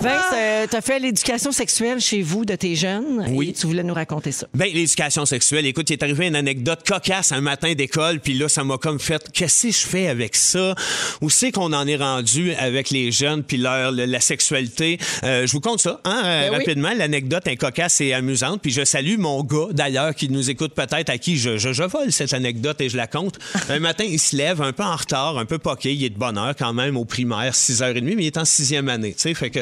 Vince, 0.00 0.22
euh, 0.32 0.66
t'as 0.70 0.80
fait 0.80 1.00
l'éducation 1.00 1.50
sexuelle 1.50 2.00
chez 2.00 2.22
vous 2.22 2.44
de 2.44 2.54
tes 2.54 2.76
jeunes. 2.76 3.24
Oui. 3.30 3.48
Et 3.48 3.52
tu 3.52 3.66
voulais 3.66 3.82
nous 3.82 3.94
raconter 3.94 4.30
ça. 4.30 4.46
Ben, 4.54 4.68
l'éducation 4.72 5.26
sexuelle. 5.26 5.66
Écoute, 5.66 5.87
il 5.90 5.94
est 5.94 6.02
arrivé 6.02 6.26
une 6.26 6.36
anecdote 6.36 6.80
cocasse 6.86 7.32
un 7.32 7.40
matin 7.40 7.72
d'école, 7.74 8.20
puis 8.20 8.34
là, 8.34 8.48
ça 8.48 8.64
m'a 8.64 8.78
comme 8.78 8.98
fait, 9.00 9.22
qu'est-ce 9.32 9.66
que 9.68 9.72
je 9.72 9.78
fais 9.86 10.08
avec 10.08 10.36
ça? 10.36 10.74
Où 11.20 11.30
c'est 11.30 11.52
qu'on 11.52 11.72
en 11.72 11.86
est 11.86 11.96
rendu 11.96 12.52
avec 12.54 12.90
les 12.90 13.10
jeunes, 13.12 13.42
puis 13.42 13.56
leur, 13.56 13.92
le- 13.92 14.04
la 14.04 14.20
sexualité? 14.20 14.98
Euh, 15.24 15.46
je 15.46 15.52
vous 15.52 15.60
compte 15.60 15.80
ça, 15.80 16.00
hein, 16.04 16.22
euh, 16.24 16.42
Ben 16.42 16.50
oui. 16.52 16.56
rapidement. 16.58 16.90
L'anecdote 16.96 17.46
est 17.46 17.56
cocasse 17.56 18.00
et 18.00 18.12
amusante, 18.12 18.60
puis 18.62 18.70
je 18.70 18.84
salue 18.84 19.16
mon 19.18 19.42
gars, 19.42 19.68
d'ailleurs, 19.72 20.14
qui 20.14 20.28
nous 20.28 20.50
écoute 20.50 20.74
peut-être, 20.74 21.10
à 21.10 21.18
qui 21.18 21.36
je, 21.38 21.58
je, 21.58 21.72
je 21.72 21.82
vole 21.84 22.12
cette 22.12 22.32
anecdote 22.32 22.80
et 22.80 22.88
je 22.88 22.96
la 22.96 23.06
compte. 23.06 23.38
Un 23.68 23.78
matin, 23.80 24.04
il 24.04 24.18
se 24.18 24.36
lève 24.36 24.62
un 24.62 24.72
peu 24.72 24.82
en 24.82 24.96
retard, 24.96 25.38
un 25.38 25.44
peu 25.44 25.58
poqué, 25.58 25.92
il 25.94 26.04
est 26.04 26.10
de 26.10 26.18
bonne 26.18 26.38
heure 26.38 26.54
quand 26.56 26.72
même 26.72 26.96
au 26.96 27.04
primaire, 27.04 27.52
6h30, 27.52 28.02
mais 28.02 28.22
il 28.24 28.26
est 28.26 28.36
en 28.38 28.44
sixième 28.44 28.88
année, 28.88 29.12
tu 29.14 29.20
sais, 29.22 29.34
fait 29.34 29.50
que... 29.50 29.60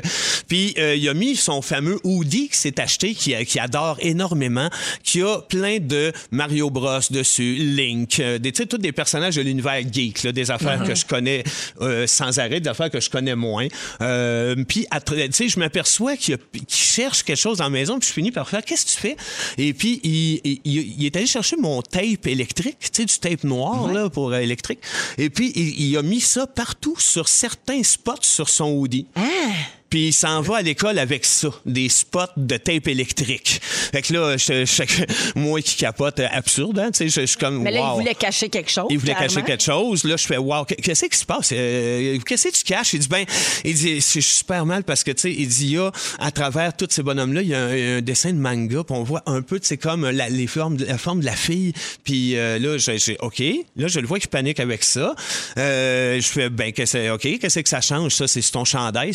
Puis 0.48 0.74
euh, 0.78 0.94
il 0.96 1.08
a 1.08 1.14
mis 1.14 1.36
son 1.36 1.62
fameux 1.62 1.98
hoodie 2.04 2.46
qu'il 2.48 2.56
s'est 2.56 2.80
acheté, 2.80 3.14
qui, 3.14 3.34
qui 3.44 3.58
adore 3.58 3.96
énormément, 4.00 4.68
qui 5.02 5.22
a 5.22 5.38
plein 5.48 5.78
de 5.80 6.12
Mario 6.30 6.70
Bros 6.70 7.00
dessus, 7.10 7.54
Link, 7.56 8.20
euh, 8.20 8.38
des, 8.38 8.52
tu 8.52 8.62
sais, 8.62 8.66
tous 8.66 8.78
des 8.78 8.92
personnages 8.92 9.36
de 9.36 9.42
l'univers 9.42 9.80
geek, 9.92 10.22
là, 10.22 10.32
des 10.32 10.50
affaires 10.50 10.82
que 10.84 10.94
je 10.94 11.04
connais 11.04 11.44
euh, 11.80 12.06
sans 12.06 12.38
arrêt, 12.38 12.60
des 12.60 12.68
affaires 12.68 12.90
que 12.90 13.00
je 13.00 13.10
connais 13.10 13.34
moins. 13.34 13.66
Euh, 14.00 14.54
puis, 14.68 14.86
après, 14.90 15.26
tu 15.28 15.32
sais, 15.34 15.48
je 15.48 15.58
m'aperçois 15.58 16.16
qu'il, 16.16 16.38
cherche 16.68 17.22
quelque 17.22 17.36
chose 17.38 17.58
dans 17.58 17.64
la 17.64 17.70
maison, 17.70 17.98
puis 17.98 18.08
je 18.08 18.12
finis 18.14 18.32
par 18.32 18.48
faire, 18.48 18.64
qu'est-ce 18.64 18.86
que 18.86 18.90
tu 18.90 18.96
fais? 18.98 19.16
Et 19.58 19.72
puis, 19.74 20.00
il, 20.02 20.40
il- 20.44 20.60
il- 20.64 20.94
il 21.00 21.06
est 21.06 21.16
allé 21.16 21.26
chercher 21.26 21.56
mon 21.56 21.82
tape 21.82 22.26
électrique, 22.26 22.78
tu 22.80 22.88
sais, 22.92 23.04
du 23.04 23.18
tape 23.18 23.44
noir, 23.44 23.92
là, 23.92 24.08
pour 24.10 24.32
euh, 24.32 24.38
électrique. 24.38 24.80
Et 25.18 25.30
puis, 25.30 25.52
il, 25.54 25.96
a 25.96 26.02
mis 26.02 26.20
ça 26.20 26.46
partout 26.46 26.96
sur 26.98 27.28
certains 27.28 27.82
spots 27.82 28.14
sur 28.22 28.48
son 28.48 28.70
hoodie. 28.72 29.06
Puis 29.90 30.08
il 30.08 30.12
s'en 30.12 30.40
va 30.40 30.56
à 30.58 30.62
l'école 30.62 30.98
avec 30.98 31.24
ça, 31.24 31.48
des 31.64 31.88
spots 31.88 32.20
de 32.36 32.56
tape 32.56 32.88
électrique. 32.88 33.60
Fait 33.62 34.02
que 34.02 34.12
là, 34.12 34.36
je, 34.36 34.64
je- 34.64 35.04
moi 35.38 35.60
qui 35.62 35.76
capote, 35.76 36.18
euh, 36.20 36.26
absurde, 36.30 36.78
hein, 36.78 36.90
tu 36.90 36.98
sais, 36.98 37.08
je, 37.08 37.20
je 37.20 37.26
suis 37.26 37.36
comme, 37.36 37.62
Mais 37.62 37.70
là, 37.70 37.80
wow. 37.92 37.94
il 37.98 38.00
voulait 38.02 38.14
cacher 38.14 38.48
quelque 38.48 38.70
chose. 38.70 38.86
Il 38.90 38.98
voulait 38.98 39.14
clairement. 39.14 39.34
cacher 39.34 39.46
quelque 39.46 39.62
chose. 39.62 40.04
Là, 40.04 40.16
je 40.16 40.26
fais, 40.26 40.36
wow, 40.38 40.64
qu'est-ce 40.64 41.06
qui 41.06 41.16
se 41.16 41.24
passe? 41.24 41.50
Euh, 41.52 42.18
qu'est-ce 42.26 42.48
que 42.48 42.52
tu 42.54 42.64
caches? 42.64 42.94
Il 42.94 42.98
dit, 43.00 43.08
ben, 43.08 43.24
il 43.64 43.74
dit, 43.74 44.00
suis 44.00 44.22
super 44.22 44.66
mal 44.66 44.82
parce 44.84 45.04
que, 45.04 45.12
tu 45.12 45.20
sais, 45.22 45.32
il 45.32 45.46
dit, 45.48 45.66
il 45.66 45.72
y 45.72 45.78
a, 45.78 45.90
à 46.18 46.30
travers 46.30 46.76
tous 46.76 46.88
ces 46.90 47.02
bonhommes-là, 47.02 47.42
il 47.42 47.48
y 47.48 47.54
a 47.54 47.60
un, 47.64 47.98
un 47.98 48.00
dessin 48.00 48.32
de 48.32 48.38
manga, 48.38 48.82
puis 48.84 48.96
on 48.96 49.02
voit 49.04 49.22
un 49.26 49.40
peu, 49.42 49.60
tu 49.60 49.66
sais, 49.68 49.76
comme 49.76 50.08
la, 50.10 50.28
les 50.28 50.46
formes, 50.48 50.76
la 50.78 50.98
forme 50.98 51.20
de 51.20 51.26
la 51.26 51.36
fille. 51.36 51.72
Puis 52.04 52.36
euh, 52.36 52.58
là, 52.58 52.76
j'ai, 52.78 52.98
j'ai- 52.98 53.16
OK. 53.20 53.40
Là, 53.76 53.86
je 53.88 54.00
le 54.00 54.06
vois 54.06 54.18
qu'il 54.18 54.28
panique 54.28 54.58
avec 54.60 54.82
ça. 54.82 55.14
Euh, 55.58 56.20
je 56.20 56.26
fais, 56.26 56.48
ben, 56.50 56.72
que 56.72 56.84
c'est, 56.86 57.10
OK, 57.10 57.22
qu'est-ce 57.38 57.60
que 57.60 57.68
ça 57.68 57.80
change? 57.80 58.14
Ça, 58.14 58.26
c'est 58.26 58.42
ton 58.50 58.64
chandail. 58.64 59.14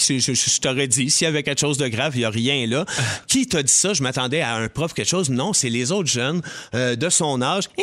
Je, 0.61 0.69
t'aurais 0.69 0.87
dit, 0.87 1.09
s'il 1.09 1.25
y 1.25 1.27
avait 1.27 1.41
quelque 1.41 1.59
chose 1.59 1.79
de 1.79 1.87
grave, 1.87 2.15
il 2.15 2.19
n'y 2.19 2.25
a 2.25 2.29
rien 2.29 2.67
là. 2.67 2.85
Qui 3.27 3.47
t'a 3.47 3.63
dit 3.63 3.71
ça? 3.71 3.93
Je 3.93 4.03
m'attendais 4.03 4.41
à 4.41 4.55
un 4.55 4.69
prof, 4.69 4.93
quelque 4.93 5.07
chose. 5.07 5.31
Non, 5.31 5.53
c'est 5.53 5.69
les 5.69 5.91
autres 5.91 6.09
jeunes 6.09 6.43
euh, 6.75 6.95
de 6.95 7.09
son 7.09 7.41
âge. 7.41 7.63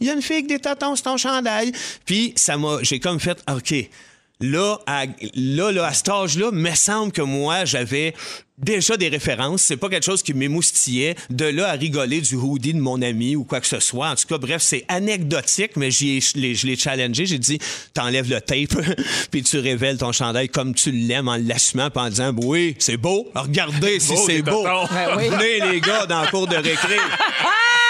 Il 0.00 0.06
y 0.06 0.08
a 0.08 0.14
une 0.14 0.22
fille 0.22 0.36
avec 0.36 0.46
des 0.46 0.58
tatons 0.58 0.96
sur 0.96 1.04
ton 1.04 1.18
chandail. 1.18 1.72
Puis, 2.06 2.32
ça 2.34 2.56
m'a, 2.56 2.78
j'ai 2.80 3.00
comme 3.00 3.20
fait, 3.20 3.38
OK. 3.52 3.74
Là, 4.40 4.78
à, 4.86 5.04
là, 5.34 5.72
là, 5.72 5.86
à 5.86 5.92
cet 5.94 6.10
âge-là, 6.10 6.50
me 6.52 6.70
semble 6.74 7.10
que 7.10 7.22
moi, 7.22 7.64
j'avais 7.64 8.12
déjà 8.58 8.98
des 8.98 9.08
références. 9.08 9.62
C'est 9.62 9.78
pas 9.78 9.88
quelque 9.88 10.04
chose 10.04 10.22
qui 10.22 10.34
m'émoustillait. 10.34 11.14
De 11.30 11.46
là 11.46 11.68
à 11.70 11.72
rigoler 11.72 12.20
du 12.20 12.34
hoodie 12.34 12.74
de 12.74 12.78
mon 12.80 13.00
ami 13.00 13.34
ou 13.34 13.44
quoi 13.44 13.60
que 13.60 13.66
ce 13.66 13.80
soit. 13.80 14.10
En 14.10 14.14
tout 14.14 14.26
cas, 14.28 14.36
bref, 14.36 14.60
c'est 14.60 14.84
anecdotique, 14.88 15.72
mais 15.76 15.88
ai- 15.88 16.20
je 16.20 16.38
l'ai- 16.38 16.54
je 16.54 16.66
l'ai 16.66 16.76
challengé. 16.76 17.24
J'ai 17.24 17.38
dit, 17.38 17.58
t'enlèves 17.94 18.28
le 18.28 18.40
tape, 18.42 18.76
puis 19.30 19.42
tu 19.42 19.58
révèles 19.58 19.96
ton 19.96 20.12
chandail 20.12 20.50
comme 20.50 20.74
tu 20.74 20.90
l'aimes 20.90 21.28
en 21.28 21.36
l'assumant, 21.36 21.88
puis 21.88 22.02
en 22.02 22.08
disant, 22.10 22.34
oui, 22.36 22.76
c'est 22.78 22.98
beau. 22.98 23.30
Regardez 23.34 24.00
si 24.00 24.12
beau, 24.12 24.24
c'est 24.26 24.42
beau. 24.42 24.64
Ben 24.90 25.16
oui. 25.16 25.28
Venez, 25.30 25.72
les 25.72 25.80
gars, 25.80 26.04
dans 26.04 26.20
le 26.20 26.28
cours 26.28 26.46
de 26.46 26.56
récré. 26.56 26.96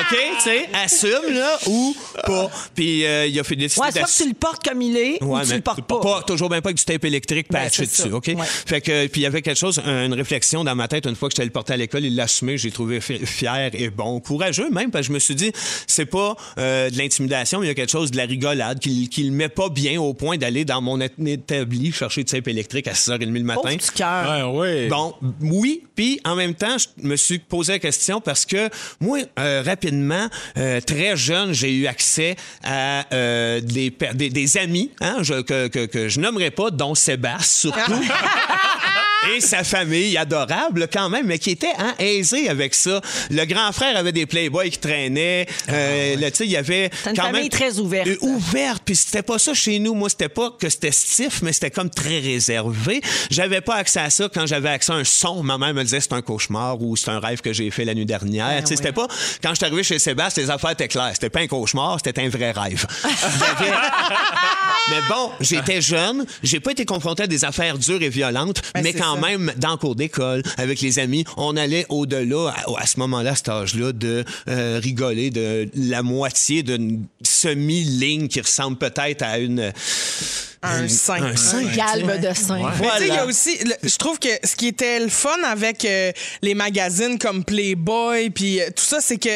OK, 0.00 0.18
tu 0.36 0.42
sais, 0.42 0.68
assume, 0.74 1.34
là, 1.34 1.58
ou 1.66 1.96
pas. 2.26 2.50
Puis 2.74 3.04
euh, 3.04 3.26
il 3.26 3.38
a 3.38 3.44
fait 3.44 3.56
décider 3.56 3.80
Ouais, 3.84 3.92
soit 3.92 4.02
que 4.02 4.22
tu 4.22 4.28
le 4.28 4.34
portes 4.34 4.66
comme 4.66 4.80
il 4.82 4.96
est 4.96 5.22
ou 5.22 5.38
tu 5.40 5.54
le 5.54 5.60
portes 5.60 5.82
pas. 5.86 6.22
toujours 6.26 6.48
bien 6.48 6.60
pas 6.60 6.68
avec 6.68 6.76
du 6.78 6.84
tape 6.84 7.04
électrique 7.04 7.48
patché 7.48 7.86
dessus. 7.86 8.12
OK? 8.12 8.26
Ouais. 8.28 8.46
Fait 8.46 8.80
que, 8.80 9.06
puis 9.06 9.20
il 9.20 9.24
y 9.24 9.26
avait 9.26 9.42
quelque 9.42 9.58
chose, 9.58 9.80
une 9.84 10.14
réflexion 10.14 10.64
dans 10.64 10.74
ma 10.74 10.88
tête 10.88 11.06
une 11.06 11.16
fois 11.16 11.28
que 11.28 11.34
j'étais 11.34 11.44
le 11.44 11.50
porter 11.50 11.72
à 11.74 11.76
l'école, 11.76 12.04
il 12.04 12.14
l'a 12.16 12.24
assumé, 12.24 12.58
j'ai 12.58 12.70
trouvé 12.70 13.00
fi- 13.00 13.24
fier 13.26 13.70
et 13.74 13.90
bon, 13.90 14.20
courageux 14.20 14.70
même, 14.70 14.90
parce 14.90 15.06
que 15.06 15.08
je 15.08 15.12
me 15.14 15.18
suis 15.18 15.34
dit, 15.34 15.52
c'est 15.86 16.06
pas 16.06 16.36
euh, 16.58 16.90
de 16.90 16.98
l'intimidation, 16.98 17.60
mais 17.60 17.66
il 17.66 17.68
y 17.68 17.72
a 17.72 17.74
quelque 17.74 17.90
chose 17.90 18.10
de 18.10 18.16
la 18.16 18.24
rigolade, 18.24 18.78
qu'il 18.78 19.08
qu'il 19.08 19.32
met 19.32 19.48
pas 19.48 19.68
bien 19.68 20.00
au 20.00 20.14
point 20.14 20.36
d'aller 20.36 20.64
dans 20.64 20.80
mon 20.80 21.00
établi 21.00 21.92
chercher 21.92 22.22
du 22.24 22.30
tape 22.32 22.48
électrique 22.48 22.86
à 22.88 22.92
6h30 22.92 23.32
le 23.32 23.40
matin. 23.42 23.60
Pauvre 23.76 23.92
cœur. 23.94 24.52
Ouais, 24.52 24.58
ouais. 24.60 24.88
Bon, 24.88 25.14
oui, 25.40 25.82
puis 25.94 26.20
en 26.24 26.34
même 26.36 26.54
temps, 26.54 26.76
je 26.78 26.86
me 27.06 27.16
suis 27.16 27.38
posé 27.38 27.72
la 27.72 27.78
question 27.78 28.20
parce 28.20 28.44
que 28.46 28.68
moi, 29.00 29.18
euh, 29.38 29.62
rapidement, 29.64 29.87
euh, 29.90 30.80
très 30.80 31.16
jeune, 31.16 31.52
j'ai 31.52 31.72
eu 31.74 31.86
accès 31.86 32.36
à 32.64 33.06
euh, 33.12 33.60
des, 33.60 33.90
des, 34.14 34.58
amis 34.58 34.90
hein, 35.00 35.22
que, 35.46 35.86
que 35.86 36.08
je 36.08 36.20
nommerai 36.20 36.50
pas, 36.50 36.70
dont 36.70 36.94
Sébastien 36.94 37.38
surtout. 37.40 37.92
et 39.34 39.40
sa 39.40 39.64
famille 39.64 40.16
adorable 40.16 40.88
quand 40.92 41.08
même, 41.08 41.26
mais 41.26 41.38
qui 41.38 41.50
était 41.50 41.72
hein, 41.78 41.94
aisée 41.98 42.48
avec 42.48 42.74
ça. 42.74 43.00
Le 43.30 43.44
grand 43.44 43.72
frère 43.72 43.96
avait 43.96 44.12
des 44.12 44.26
playboys 44.26 44.70
qui 44.70 44.78
traînaient. 44.78 45.46
Euh, 45.68 46.16
là, 46.16 46.30
tu 46.30 46.38
sais, 46.38 46.44
il 46.44 46.50
y 46.50 46.56
avait 46.56 46.90
C'est 47.02 47.10
une 47.10 47.16
quand 47.16 47.22
famille 47.22 47.40
même 47.42 47.48
très 47.50 47.78
ouverte. 47.78 48.08
Euh, 48.08 48.16
ouverte, 48.20 48.82
puis 48.84 48.96
c'était 48.96 49.22
pas 49.22 49.38
ça 49.38 49.54
chez 49.54 49.78
nous. 49.78 49.94
Moi, 49.94 50.08
c'était 50.08 50.28
pas 50.28 50.50
que 50.58 50.68
c'était 50.68 50.92
stiff, 50.92 51.42
mais 51.42 51.52
c'était 51.52 51.70
comme 51.70 51.90
très 51.90 52.20
réservé. 52.20 53.00
J'avais 53.30 53.60
pas 53.60 53.76
accès 53.76 54.00
à 54.00 54.10
ça 54.10 54.28
quand 54.32 54.46
j'avais 54.46 54.68
accès 54.70 54.92
à 54.92 54.96
un 54.96 55.04
son. 55.04 55.42
Ma 55.42 55.58
mère 55.58 55.74
me 55.74 55.82
disait 55.82 56.00
c'est 56.00 56.12
un 56.12 56.22
cauchemar 56.22 56.80
ou 56.80 56.96
c'est 56.96 57.10
un 57.10 57.20
rêve 57.20 57.40
que 57.40 57.52
j'ai 57.52 57.70
fait 57.70 57.84
la 57.84 57.94
nuit 57.94 58.06
dernière. 58.06 58.62
tu 58.62 58.68
sais, 58.68 58.76
c'était 58.76 58.92
pas 58.92 59.08
quand 59.42 59.50
je 59.50 59.56
suis 59.56 59.64
arrivé 59.66 59.82
chez 59.82 59.98
Sébastien, 59.98 60.42
les 60.44 60.50
affaires 60.50 60.70
étaient 60.70 60.88
claires. 60.88 61.10
C'était 61.12 61.30
pas 61.30 61.40
un 61.40 61.46
cauchemar, 61.46 61.98
c'était 62.02 62.20
un 62.20 62.28
vrai 62.28 62.52
rêve. 62.52 62.86
Mais 64.90 65.00
bon, 65.08 65.32
j'étais 65.40 65.80
jeune, 65.80 66.24
j'ai 66.42 66.60
pas 66.60 66.72
été 66.72 66.84
confronté 66.84 67.24
à 67.24 67.26
des 67.26 67.44
affaires 67.44 67.76
dures 67.76 68.02
et 68.02 68.08
violentes, 68.08 68.62
Ben, 68.74 68.82
mais 68.82 68.92
c'est 68.92 68.98
quand 69.14 69.20
ça. 69.22 69.28
même 69.28 69.52
dans 69.56 69.72
le 69.72 69.76
cours 69.76 69.94
d'école, 69.96 70.42
avec 70.56 70.80
les 70.80 70.98
amis, 70.98 71.24
on 71.36 71.56
allait 71.56 71.86
au-delà, 71.88 72.54
à, 72.56 72.82
à 72.82 72.86
ce 72.86 72.98
moment-là, 73.00 73.30
à 73.32 73.34
cet 73.34 73.48
âge-là, 73.48 73.92
de 73.92 74.24
euh, 74.48 74.80
rigoler 74.82 75.30
de 75.30 75.68
la 75.74 76.02
moitié 76.02 76.62
d'une 76.62 77.04
semi-ligne 77.22 78.28
qui 78.28 78.40
ressemble 78.40 78.76
peut-être 78.76 79.22
à 79.22 79.38
une... 79.38 79.72
Un 80.62 80.82
une- 80.82 80.88
sein. 80.88 81.22
Un 81.22 81.36
sein. 81.36 81.58
Un 81.58 81.74
galbe 81.76 82.20
de 82.20 82.34
sein. 82.34 82.58
Mais 82.58 82.72
tu 82.72 82.98
sais, 82.98 83.02
il 83.02 83.06
y 83.06 83.10
a 83.10 83.14
Voilà. 83.14 83.26
aussi, 83.26 83.58
le- 83.64 83.88
je 83.88 83.96
trouve 83.96 84.18
que 84.18 84.28
ce 84.42 84.56
qui 84.56 84.66
était 84.66 84.98
le 84.98 85.08
fun 85.08 85.30
avec 85.46 85.84
euh, 85.84 86.10
les 86.42 86.54
magazines 86.54 87.16
comme 87.18 87.44
Playboy, 87.44 88.30
puis 88.30 88.60
euh, 88.60 88.66
tout 88.74 88.82
ça, 88.84 88.98
c'est 89.00 89.18
que 89.18 89.28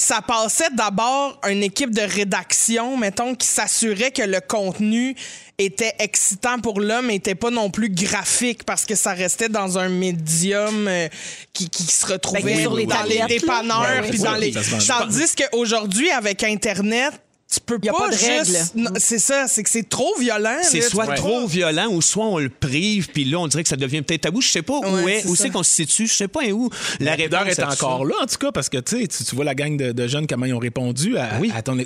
ça 0.00 0.22
passait 0.22 0.70
d'abord 0.72 1.38
une 1.46 1.62
équipe 1.62 1.90
de 1.90 2.00
rédaction, 2.00 2.96
mettons, 2.96 3.34
qui 3.34 3.46
s'assurait 3.46 4.10
que 4.10 4.22
le 4.22 4.40
contenu 4.40 5.14
était 5.58 5.92
excitant 5.98 6.58
pour 6.58 6.80
l'homme, 6.80 7.08
mais 7.08 7.16
était 7.16 7.34
pas 7.34 7.50
non 7.50 7.68
plus 7.68 7.90
graphique 7.90 8.64
parce 8.64 8.86
que 8.86 8.94
ça 8.94 9.12
restait 9.12 9.50
dans 9.50 9.78
un 9.78 9.90
médium 9.90 10.88
euh, 10.88 11.08
qui, 11.52 11.68
qui 11.68 11.82
se 11.82 12.06
retrouvait 12.06 12.66
Ben, 12.66 12.86
dans 12.86 13.02
les 13.02 13.20
dépanneurs, 13.28 14.02
Ouais, 14.02 14.08
puis 14.08 14.18
dans 14.20 14.36
les. 14.36 14.52
Tandis 14.52 15.34
qu'aujourd'hui, 15.36 16.10
avec 16.10 16.44
Internet, 16.44 17.12
tu 17.52 17.60
peux 17.60 17.78
Y 17.82 17.88
a 17.88 17.92
pas, 17.92 17.98
pas 17.98 18.08
de 18.08 18.12
juste. 18.12 18.26
règles. 18.26 18.58
Non, 18.76 18.90
C'est 18.96 19.18
ça, 19.18 19.46
c'est 19.48 19.62
que 19.64 19.70
c'est 19.70 19.88
trop 19.88 20.14
violent. 20.18 20.58
C'est 20.62 20.80
soit 20.82 21.14
trop 21.14 21.46
violent 21.46 21.88
ou 21.90 22.00
soit 22.00 22.24
on 22.26 22.38
le 22.38 22.48
prive, 22.48 23.08
puis 23.08 23.24
là, 23.24 23.38
on 23.40 23.48
dirait 23.48 23.62
que 23.64 23.68
ça 23.68 23.76
devient 23.76 24.02
peut-être 24.02 24.20
tabou. 24.22 24.40
Je 24.40 24.48
sais 24.48 24.62
pas 24.62 24.74
où 24.78 24.84
Ouais, 25.04 25.20
est, 25.20 25.26
où 25.26 25.34
c'est 25.34 25.50
qu'on 25.50 25.62
se 25.64 25.70
situe. 25.74 26.06
Je 26.06 26.14
sais 26.14 26.28
pas 26.28 26.44
où 26.52 26.70
la 27.00 27.16
La 27.16 27.16
réponse 27.16 27.58
est 27.58 27.62
encore 27.64 28.04
là, 28.04 28.14
en 28.22 28.26
tout 28.26 28.36
cas, 28.38 28.52
parce 28.52 28.68
que 28.68 28.78
tu 28.78 29.04
sais, 29.04 29.24
tu 29.24 29.34
vois 29.34 29.44
la 29.44 29.54
gang 29.56 29.76
de, 29.76 29.90
de 29.92 30.06
jeunes, 30.06 30.26
comment 30.28 30.46
ils 30.46 30.54
ont 30.54 30.58
répondu 30.60 31.16
à, 31.18 31.38
Oui. 31.40 31.50
à 31.54 31.62
ton. 31.62 31.76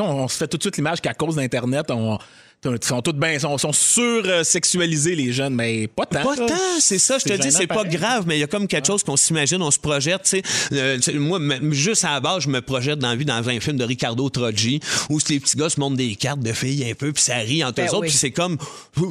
on 0.00 0.28
se 0.28 0.36
fait 0.36 0.48
tout 0.48 0.58
de 0.58 0.62
suite 0.62 0.76
l'image 0.76 1.00
qu'à 1.00 1.14
cause 1.14 1.36
d'Internet, 1.36 1.86
on. 1.90 2.18
Ils 2.62 2.76
sont 2.82 3.00
tous 3.00 3.12
bien, 3.14 3.38
sont, 3.38 3.56
sont 3.56 3.72
sur-sexualisés, 3.72 5.14
les 5.14 5.32
jeunes, 5.32 5.54
mais 5.54 5.86
pas 5.88 6.04
tant. 6.04 6.22
Pas 6.22 6.36
tant, 6.36 6.54
c'est 6.78 6.98
ça. 6.98 7.16
Je 7.18 7.24
te 7.24 7.32
dis, 7.32 7.50
c'est 7.50 7.66
pas 7.66 7.84
grave, 7.84 8.24
mais 8.26 8.36
il 8.36 8.40
y 8.40 8.42
a 8.42 8.46
comme 8.46 8.68
quelque 8.68 8.86
chose 8.86 9.02
qu'on 9.02 9.16
s'imagine, 9.16 9.62
on 9.62 9.70
se 9.70 9.78
projette. 9.78 10.24
Tu 10.24 10.30
sais, 10.30 10.42
Euh, 10.72 10.98
moi, 11.14 11.38
juste 11.70 12.04
à 12.04 12.12
la 12.12 12.20
base, 12.20 12.42
je 12.42 12.48
me 12.48 12.60
projette 12.60 12.98
dans 12.98 13.08
la 13.08 13.16
vie 13.16 13.24
dans 13.24 13.48
un 13.48 13.60
film 13.60 13.78
de 13.78 13.84
Ricardo 13.84 14.28
Troggi 14.28 14.80
où 15.08 15.18
les 15.30 15.40
petits 15.40 15.56
gars 15.56 15.70
se 15.70 15.80
montrent 15.80 15.96
des 15.96 16.14
cartes 16.16 16.40
de 16.40 16.52
filles 16.52 16.88
un 16.90 16.94
peu, 16.94 17.12
puis 17.12 17.22
ça 17.22 17.36
rit 17.36 17.64
entre 17.64 17.76
Ben 17.76 17.86
eux 17.86 17.90
autres, 17.90 18.00
oui. 18.02 18.08
puis 18.08 18.16
c'est 18.16 18.30
comme, 18.30 18.58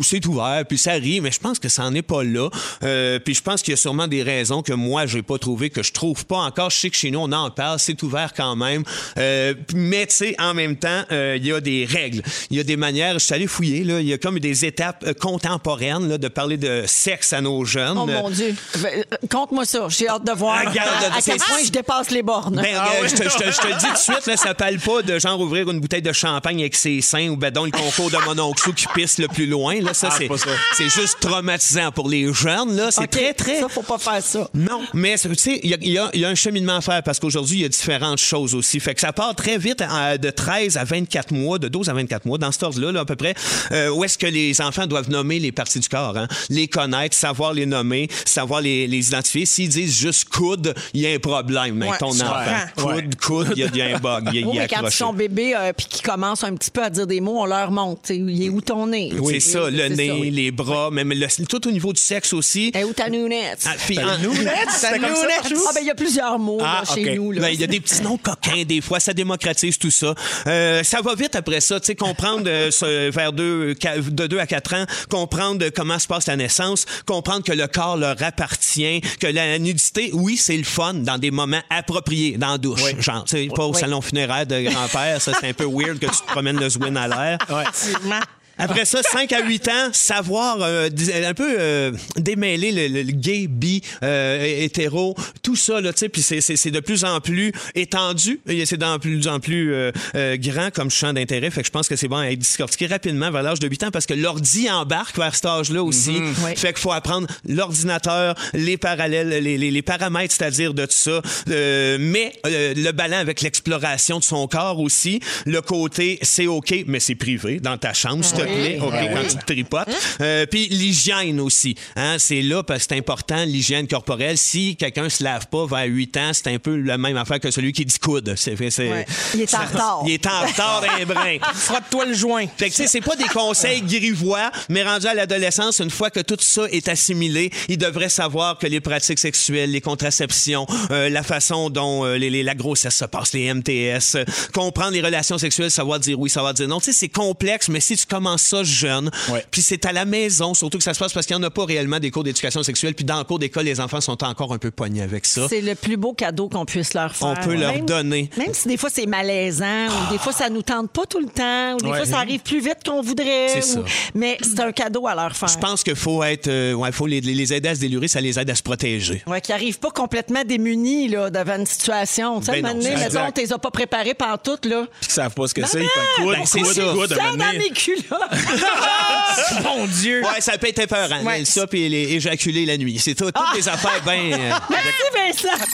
c'est 0.03 0.23
ouvert, 0.27 0.63
puis 0.67 0.77
ça 0.77 0.91
rit, 0.93 1.19
mais 1.19 1.31
je 1.31 1.39
pense 1.39 1.57
que 1.57 1.69
ça 1.69 1.83
n'en 1.83 1.93
est 1.95 2.01
pas 2.03 2.23
là. 2.23 2.49
Euh, 2.83 3.17
puis 3.19 3.33
je 3.33 3.41
pense 3.41 3.61
qu'il 3.63 3.71
y 3.71 3.73
a 3.73 3.77
sûrement 3.77 4.07
des 4.07 4.21
raisons 4.21 4.61
que 4.61 4.73
moi, 4.73 5.07
j'ai 5.07 5.23
pas 5.23 5.39
trouvé, 5.39 5.71
que 5.71 5.81
je 5.81 5.91
trouve 5.91 6.25
pas 6.25 6.37
encore. 6.37 6.69
Je 6.69 6.77
sais 6.77 6.89
que 6.91 6.95
chez 6.97 7.09
nous, 7.09 7.19
on 7.19 7.31
en 7.31 7.49
parle, 7.49 7.79
c'est 7.79 8.01
ouvert 8.03 8.33
quand 8.35 8.55
même. 8.55 8.83
Euh, 9.17 9.55
mais 9.73 10.05
tu 10.05 10.15
sais, 10.15 10.35
en 10.39 10.53
même 10.53 10.75
temps, 10.75 11.03
euh, 11.11 11.35
il 11.39 11.45
y 11.47 11.51
a 11.51 11.59
des 11.61 11.85
règles, 11.85 12.21
il 12.51 12.57
y 12.57 12.59
a 12.59 12.63
des 12.63 12.77
manières. 12.77 13.17
Je 13.17 13.38
allé 13.39 13.47
fouiller, 13.47 13.83
là, 13.83 13.99
il 14.01 14.07
y 14.07 14.13
a 14.13 14.17
comme 14.17 14.39
des 14.39 14.65
étapes 14.65 15.03
euh, 15.07 15.13
contemporaines 15.13 16.07
là, 16.09 16.17
de 16.17 16.27
parler 16.27 16.57
de 16.57 16.83
sexe 16.85 17.33
à 17.33 17.41
nos 17.41 17.63
jeunes. 17.65 17.97
Oh 17.97 18.05
mon 18.05 18.29
Dieu. 18.29 18.55
Ben, 18.81 19.03
euh, 19.11 19.15
Conte-moi 19.29 19.65
ça. 19.65 19.87
J'ai 19.89 20.07
hâte 20.07 20.25
de 20.25 20.31
voir 20.31 20.59
Regarde, 20.59 20.89
à, 21.15 21.21
quel 21.21 21.37
point 21.37 21.57
je 21.65 21.71
dépasse 21.71 22.11
les 22.11 22.21
bornes. 22.23 22.55
Ben, 22.61 22.75
euh, 22.75 23.07
je, 23.07 23.15
te, 23.15 23.23
je 23.23 23.37
te- 23.37 23.51
je 23.51 23.57
te 23.59 23.67
le 23.67 23.73
dis 23.75 23.85
tout 23.85 23.93
de 23.93 23.97
suite, 23.97 24.25
là, 24.27 24.37
ça 24.37 24.53
parle 24.53 24.77
pas 24.79 25.01
de 25.01 25.17
genre 25.19 25.39
ouvrir 25.39 25.69
une 25.69 25.79
bouteille 25.79 26.01
de 26.01 26.11
champagne 26.11 26.59
avec 26.59 26.75
ses 26.75 27.01
seins 27.01 27.29
ou 27.29 27.37
ben 27.37 27.51
donc 27.51 27.65
le 27.67 27.71
concours 27.71 28.11
de 28.11 28.17
mon 28.25 28.37
oncle 28.49 28.73
qui 28.73 28.85
pisse 28.93 29.17
le 29.17 29.27
plus 29.27 29.45
loin. 29.45 29.79
Là, 29.81 29.93
ça, 29.93 30.09
Ah, 30.11 30.15
c'est, 30.17 30.27
ça. 30.37 30.49
c'est 30.77 30.89
juste 30.89 31.17
traumatisant 31.21 31.91
pour 31.91 32.09
les 32.09 32.31
jeunes. 32.33 32.75
Là. 32.75 32.91
C'est 32.91 33.03
OK, 33.03 33.09
très, 33.09 33.33
très. 33.33 33.59
Ça, 33.61 33.69
faut 33.69 33.81
pas 33.83 33.97
faire 33.97 34.21
ça. 34.23 34.49
Non, 34.53 34.81
mais 34.93 35.17
tu 35.17 35.33
sais, 35.35 35.59
il 35.63 35.69
y 35.69 35.97
a, 35.97 36.09
y 36.13 36.19
y 36.19 36.25
un 36.25 36.35
cheminement 36.35 36.77
à 36.77 36.81
faire 36.81 37.01
parce 37.03 37.19
qu'aujourd'hui, 37.19 37.57
il 37.59 37.61
y 37.61 37.65
a 37.65 37.69
différentes 37.69 38.19
choses 38.19 38.55
aussi. 38.55 38.79
Fait 38.79 38.93
que 38.95 39.01
ça 39.01 39.13
part 39.13 39.35
très 39.35 39.57
vite 39.57 39.79
de 39.79 40.29
13 40.29 40.77
à 40.77 40.83
24 40.83 41.31
mois, 41.33 41.59
de 41.59 41.67
12 41.67 41.89
à 41.89 41.93
24 41.93 42.25
mois, 42.25 42.37
dans 42.37 42.51
cet 42.51 42.63
ordre-là, 42.63 42.91
là, 42.91 42.99
à 43.01 43.05
peu 43.05 43.15
près, 43.15 43.28
euh, 43.71 43.89
où 43.89 44.03
est-ce 44.03 44.17
que 44.17 44.27
les 44.27 44.61
enfants 44.61 44.87
doivent 44.87 45.09
nommer 45.09 45.39
les 45.39 45.51
parties 45.51 45.79
du 45.79 45.89
corps, 45.89 46.17
hein? 46.17 46.27
les 46.49 46.67
connaître, 46.67 47.15
savoir 47.15 47.53
les 47.53 47.65
nommer, 47.65 48.07
savoir 48.25 48.61
les, 48.61 48.87
les 48.87 49.07
identifier. 49.07 49.45
S'ils 49.45 49.69
disent 49.69 49.97
juste 49.97 50.29
coude, 50.29 50.73
il 50.93 51.01
y 51.01 51.07
a 51.07 51.11
un 51.11 51.19
problème 51.19 51.81
avec 51.81 51.93
Ouais, 51.93 51.97
ton 51.97 52.09
enfant. 52.11 52.35
Coude, 52.75 53.15
coude, 53.15 53.47
il 53.55 53.59
y, 53.59 53.63
a- 53.63 53.75
y 53.75 53.81
a 53.93 53.95
un 53.95 53.99
bug, 53.99 54.29
Oui, 54.31 54.39
est 54.39 54.59
mais 54.61 54.67
quand 54.67 54.81
ils 54.87 54.91
sont 54.91 55.13
bébés 55.13 55.53
euh, 55.55 55.73
puis 55.73 55.85
qu'ils 55.87 56.01
commencent 56.01 56.43
un 56.43 56.55
petit 56.55 56.71
peu 56.71 56.83
à 56.83 56.89
dire 56.89 57.07
des 57.07 57.21
mots, 57.21 57.39
on 57.41 57.45
leur 57.45 57.71
montre. 57.71 58.11
Il 58.11 58.43
est 58.43 58.49
où 58.49 58.61
ton 58.61 58.87
nez? 58.87 59.11
C'est 59.29 59.39
ça, 59.39 59.69
le 59.69 59.87
nez, 59.89 60.07
ça. 60.07 60.13
les 60.31 60.51
bras, 60.51 60.89
même 60.91 61.11
le- 61.13 61.45
tout 61.47 61.67
au 61.67 61.71
niveau 61.71 61.93
du 61.93 62.01
sexe 62.01 62.33
aussi. 62.33 62.71
Et 62.75 62.83
où 62.83 62.93
ta 62.93 63.09
nounette? 63.09 63.63
Ah, 63.65 63.73
puis 63.85 63.97
en- 63.99 64.07
Ta 64.07 64.17
nounette? 64.17 64.67
Ah, 64.83 65.71
ben 65.73 65.81
il 65.81 65.87
y 65.87 65.91
a 65.91 65.95
plusieurs 65.95 66.37
mots 66.39 66.59
là, 66.59 66.81
Ah, 66.83 66.93
chez 66.93 67.15
nous. 67.15 67.33
Ben, 67.33 67.49
Il 67.49 67.59
y 67.59 67.63
a 67.63 67.67
des 67.67 67.79
petits 67.79 68.01
noms 68.01 68.17
coquins 68.17 68.63
des 68.63 68.81
fois, 68.81 68.99
ça 68.99 69.13
démocratise 69.13 69.77
tout 69.77 69.91
ça. 69.91 70.13
Euh, 70.47 70.83
ça 70.83 71.01
va 71.01 71.15
vite 71.15 71.35
après 71.35 71.61
ça, 71.61 71.79
tu 71.79 71.87
sais, 71.87 71.95
comprendre 71.95 72.43
euh, 72.47 72.71
ce- 72.71 73.09
vers 73.19 73.33
deux, 73.33 73.73
qua- 73.75 73.97
de 73.97 74.27
2 74.27 74.39
à 74.39 74.47
4 74.47 74.73
ans, 74.75 74.85
comprendre 75.09 75.67
comment 75.75 75.99
se 75.99 76.07
passe 76.07 76.27
la 76.27 76.35
naissance, 76.37 76.85
comprendre 77.05 77.43
que 77.43 77.51
le 77.51 77.67
corps 77.67 77.97
leur 77.97 78.15
appartient, 78.23 79.01
que 79.19 79.27
la 79.27 79.59
nudité, 79.59 80.11
oui, 80.13 80.37
c'est 80.37 80.55
le 80.57 80.63
fun 80.63 80.93
dans 80.93 81.17
des 81.17 81.31
moments 81.31 81.61
appropriés, 81.69 82.37
dans 82.37 82.51
la 82.51 82.57
douche. 82.57 82.81
Genre, 82.99 83.23
tu 83.25 83.37
sais, 83.37 83.47
pas 83.53 83.65
au 83.65 83.73
salon 83.73 84.01
funéraire 84.01 84.45
de 84.45 84.61
grand-père, 84.61 85.21
ça 85.21 85.33
c'est 85.39 85.49
un 85.49 85.53
peu 85.53 85.65
weird 85.65 85.99
que 85.99 86.05
tu 86.05 86.11
te 86.21 86.25
promènes 86.27 86.59
le 86.59 86.69
zwin 86.69 86.95
à 86.95 87.07
l'air. 87.07 87.37
Effectivement. 87.49 88.19
Après 88.59 88.85
ça, 88.85 89.01
5 89.01 89.31
à 89.33 89.41
8 89.45 89.67
ans, 89.69 89.89
savoir 89.93 90.57
euh, 90.61 90.89
dis- 90.89 91.11
un 91.13 91.33
peu 91.33 91.55
euh, 91.59 91.91
démêler 92.17 92.71
le, 92.71 92.87
le- 92.93 93.03
le 93.03 93.11
gay, 93.11 93.47
bi, 93.47 93.81
euh, 94.03 94.43
hétéro, 94.63 95.15
tout 95.41 95.55
ça, 95.55 95.79
là, 95.81 95.93
tu 95.93 95.99
sais, 95.99 96.09
puis 96.09 96.21
c'est- 96.21 96.69
de 96.69 96.79
plus 96.81 97.03
en 97.05 97.19
plus 97.21 97.51
étendu, 97.75 98.39
c'est 98.65 98.77
de 98.77 98.97
plus 98.97 99.27
en 99.27 99.39
plus 99.39 99.73
euh, 99.73 99.91
euh, 100.15 100.37
grand 100.37 100.71
comme 100.71 100.91
champ 100.91 101.13
d'intérêt, 101.13 101.49
fait 101.51 101.61
que 101.61 101.67
je 101.67 101.71
pense 101.71 101.87
que 101.87 101.95
c'est 101.95 102.07
bon 102.07 102.17
à 102.17 102.27
être 102.31 102.39
discortiqué 102.39 102.87
rapidement 102.87 103.31
vers 103.31 103.43
l'âge 103.43 103.59
de 103.59 103.67
8 103.67 103.83
ans, 103.85 103.91
parce 103.91 104.05
que 104.05 104.13
l'ordi 104.13 104.69
embarque 104.69 105.17
vers 105.17 105.33
cet 105.35 105.45
âge-là 105.45 105.81
aussi, 105.83 106.17
Oui. 106.45 106.55
fait 106.55 106.73
qu'il 106.73 106.81
faut 106.81 106.91
apprendre 106.91 107.27
l'ordinateur, 107.47 108.35
les 108.53 108.77
parallèles, 108.77 109.29
les, 109.29 109.57
les- 109.57 109.71
les 109.71 109.81
paramètres, 109.81 110.33
c'est-à-dire 110.37 110.73
de 110.73 110.85
tout 110.85 110.91
ça, 110.91 111.21
euh, 111.49 111.97
mais 111.99 112.33
euh, 112.45 112.73
le 112.75 112.91
ballon 112.91 113.17
avec 113.17 113.41
l'exploration 113.41 114.19
de 114.19 114.23
son 114.23 114.47
corps 114.47 114.79
aussi, 114.79 115.19
le 115.45 115.61
côté 115.61 116.19
c'est 116.21 116.47
OK, 116.47 116.73
mais 116.87 116.99
c'est 116.99 117.15
privé, 117.15 117.59
dans 117.59 117.77
ta 117.77 117.93
chambre, 117.93 118.23
plaît, 118.55 118.79
OK, 118.81 118.93
quand 119.13 119.27
tu 119.29 119.35
te 119.37 119.45
tripotes. 119.45 119.89
Euh, 120.21 120.45
Puis 120.45 120.67
l'hygiène 120.69 121.39
aussi, 121.39 121.75
hein, 121.95 122.17
c'est 122.19 122.41
là 122.41 122.63
parce 122.63 122.83
que 122.85 122.93
c'est 122.93 122.99
important, 122.99 123.43
l'hygiène 123.45 123.87
corporelle. 123.87 124.37
Si 124.37 124.75
quelqu'un 124.75 125.09
se 125.09 125.23
lave 125.23 125.47
pas 125.47 125.65
vers 125.65 125.85
8 125.85 126.17
ans, 126.17 126.31
c'est 126.33 126.47
un 126.47 126.59
peu 126.59 126.77
la 126.77 126.97
même 126.97 127.17
affaire 127.17 127.39
que 127.39 127.51
celui 127.51 127.71
qui 127.73 127.85
dit 127.85 127.99
coude. 127.99 128.33
C'est, 128.35 128.55
c'est, 128.69 128.89
Ouais. 128.89 129.05
Il 129.35 129.41
est 129.41 129.53
en 129.53 129.65
retard. 129.65 130.01
Il 130.05 130.11
est 130.13 130.25
en 130.27 130.39
retard 130.45 130.81
d'un 130.81 131.05
brin. 131.05 131.37
Frotte-toi 131.53 132.05
le 132.07 132.13
joint. 132.13 132.45
Fait 132.57 132.69
que, 132.69 132.75
tu 132.75 132.81
sais, 132.83 132.87
c'est 132.87 133.01
pas 133.01 133.15
des 133.15 133.25
conseils 133.25 133.81
grivois, 133.81 134.51
mais 134.69 134.83
rendu 134.83 135.05
à 135.07 135.13
l'adolescence, 135.13 135.79
une 135.79 135.89
fois 135.91 136.09
que 136.09 136.19
tout 136.21 136.37
ça 136.39 136.63
est 136.71 136.87
assimilé, 136.87 137.51
il 137.67 137.77
devrait 137.77 138.09
savoir 138.09 138.57
que 138.57 138.67
les 138.67 138.79
pratiques 138.79 139.19
sexuelles, 139.19 139.71
les 139.71 139.81
contraceptions, 139.81 140.65
euh, 140.91 141.09
la 141.09 141.23
façon 141.23 141.69
dont 141.69 142.05
euh, 142.05 142.17
les, 142.17 142.29
les- 142.29 142.43
la 142.43 142.55
grossesse 142.55 142.95
se 142.95 143.05
passe, 143.05 143.33
les 143.33 143.53
MTS, 143.53 144.15
euh, 144.15 144.23
comprendre 144.53 144.91
les 144.91 145.01
relations 145.01 145.37
sexuelles, 145.37 145.69
savoir 145.71 145.99
dire 145.99 146.19
oui, 146.19 146.29
savoir 146.29 146.53
dire 146.53 146.67
non. 146.67 146.79
Tu 146.79 146.85
sais, 146.85 146.93
c'est 146.93 147.09
complexe, 147.09 147.69
mais 147.69 147.79
si 147.79 147.95
tu 147.95 148.05
commences 148.05 148.38
ça 148.39 148.63
jeune, 148.63 149.11
Ouais. 149.29 149.45
puis 149.51 149.61
c'est 149.61 149.85
à 149.85 149.91
la 149.91 150.05
maison, 150.05 150.53
surtout 150.53 150.77
que 150.77 150.83
ça 150.83 150.93
se 150.93 150.99
passe 150.99 151.13
parce 151.13 151.25
qu'il 151.25 151.35
n'y 151.35 151.43
en 151.43 151.47
a 151.47 151.49
pas 151.49 151.65
réellement 151.65 151.99
des 151.99 152.11
cours 152.11 152.23
d'éducation 152.23 152.63
sexuelle, 152.63 152.93
puis 152.95 153.05
dans 153.05 153.17
le 153.19 153.23
cours 153.23 153.39
d'école, 153.39 153.65
les 153.65 153.79
enfants 153.79 154.01
sont 154.01 154.23
encore 154.23 154.53
un 154.53 154.57
peu 154.57 154.71
pognés 154.71 155.01
avec 155.01 155.25
ça. 155.25 155.47
C'est 155.49 155.61
le 155.61 155.75
plus 155.75 155.97
beau 155.97 156.13
cadeau 156.13 156.49
qu'on 156.49 156.65
puisse 156.65 156.93
leur 156.93 157.15
faire. 157.15 157.27
On 157.27 157.35
peut 157.35 157.55
leur 157.55 157.73
Même- 157.73 157.85
donner. 157.85 158.29
Même 158.37 158.53
si 158.53 158.67
des 158.67 158.77
fois 158.77 158.89
c'est 158.91 159.05
malaisant 159.05 159.87
ou 159.87 160.11
des 160.11 160.17
fois 160.17 160.33
ça 160.33 160.49
nous 160.49 160.61
tente 160.61 160.89
pas 160.91 161.05
tout 161.05 161.19
le 161.19 161.27
temps 161.27 161.73
ou 161.75 161.77
des 161.77 161.89
Ouais. 161.91 161.97
fois 161.97 162.05
ça 162.05 162.17
arrive 162.19 162.41
plus 162.41 162.59
vite 162.59 162.77
qu'on 162.85 163.01
voudrait. 163.01 163.49
C'est 163.61 163.77
ou- 163.79 163.85
ça. 163.85 163.91
Mais 164.15 164.37
c'est 164.41 164.59
un 164.59 164.71
cadeau 164.71 165.07
à 165.07 165.15
leur 165.15 165.35
faire. 165.35 165.49
Je 165.49 165.57
pense 165.57 165.83
qu'il 165.83 165.95
faut 165.95 166.23
être, 166.23 166.47
euh, 166.47 166.73
ouais, 166.73 166.91
faut 166.91 167.07
les, 167.07 167.21
les 167.21 167.53
aider 167.53 167.69
à 167.69 167.75
se 167.75 167.79
délurer, 167.79 168.07
ça 168.07 168.21
les 168.21 168.39
aide 168.39 168.49
à 168.49 168.55
se 168.55 168.63
protéger. 168.63 169.21
Ouais, 169.27 169.41
qui 169.41 169.51
arrivent 169.53 169.79
pas 169.79 169.91
complètement 169.91 170.43
démunis 170.45 171.07
là, 171.09 171.29
devant 171.29 171.55
une 171.57 171.65
situation. 171.65 172.39
Tu 172.39 172.45
sais, 172.47 172.51
Ben 172.53 172.57
un 172.57 172.61
moment 172.69 172.73
non, 172.83 172.89
donné, 172.89 172.95
mettons, 173.03 173.31
t'es 173.31 173.47
pas 173.47 173.71
préparé 173.71 174.13
par 174.13 174.41
tout, 174.41 174.57
là. 174.63 174.85
Puis 174.99 175.07
qu'ils 175.07 175.13
savent 175.13 175.33
pas 175.33 175.47
ce 175.47 175.53
que 175.53 175.65
c'est. 175.65 175.81
Ils 176.19 176.25
Ben, 176.25 176.45
c'est 176.45 176.63
ça. 176.63 176.73
Ça 176.73 177.15
dans 177.35 177.57
mes 177.57 177.69
culottes! 177.69 178.28
Mon 179.63 179.85
Dieu. 179.87 180.21
Ouais, 180.23 180.41
ça 180.41 180.57
peut 180.57 180.67
être 180.67 180.79
épeurant. 180.79 181.21
Ouais. 181.23 181.45
Ça, 181.45 181.67
puis 181.67 181.83
éjaculer 181.93 182.65
la 182.65 182.77
nuit. 182.77 182.99
C'est 182.99 183.15
tout, 183.15 183.31
toutes 183.31 183.55
les 183.55 183.67
affaires 183.67 184.01
bien... 184.03 184.37
euh, 184.37 184.51
Merci, 184.69 185.43
Vincent! 185.47 185.65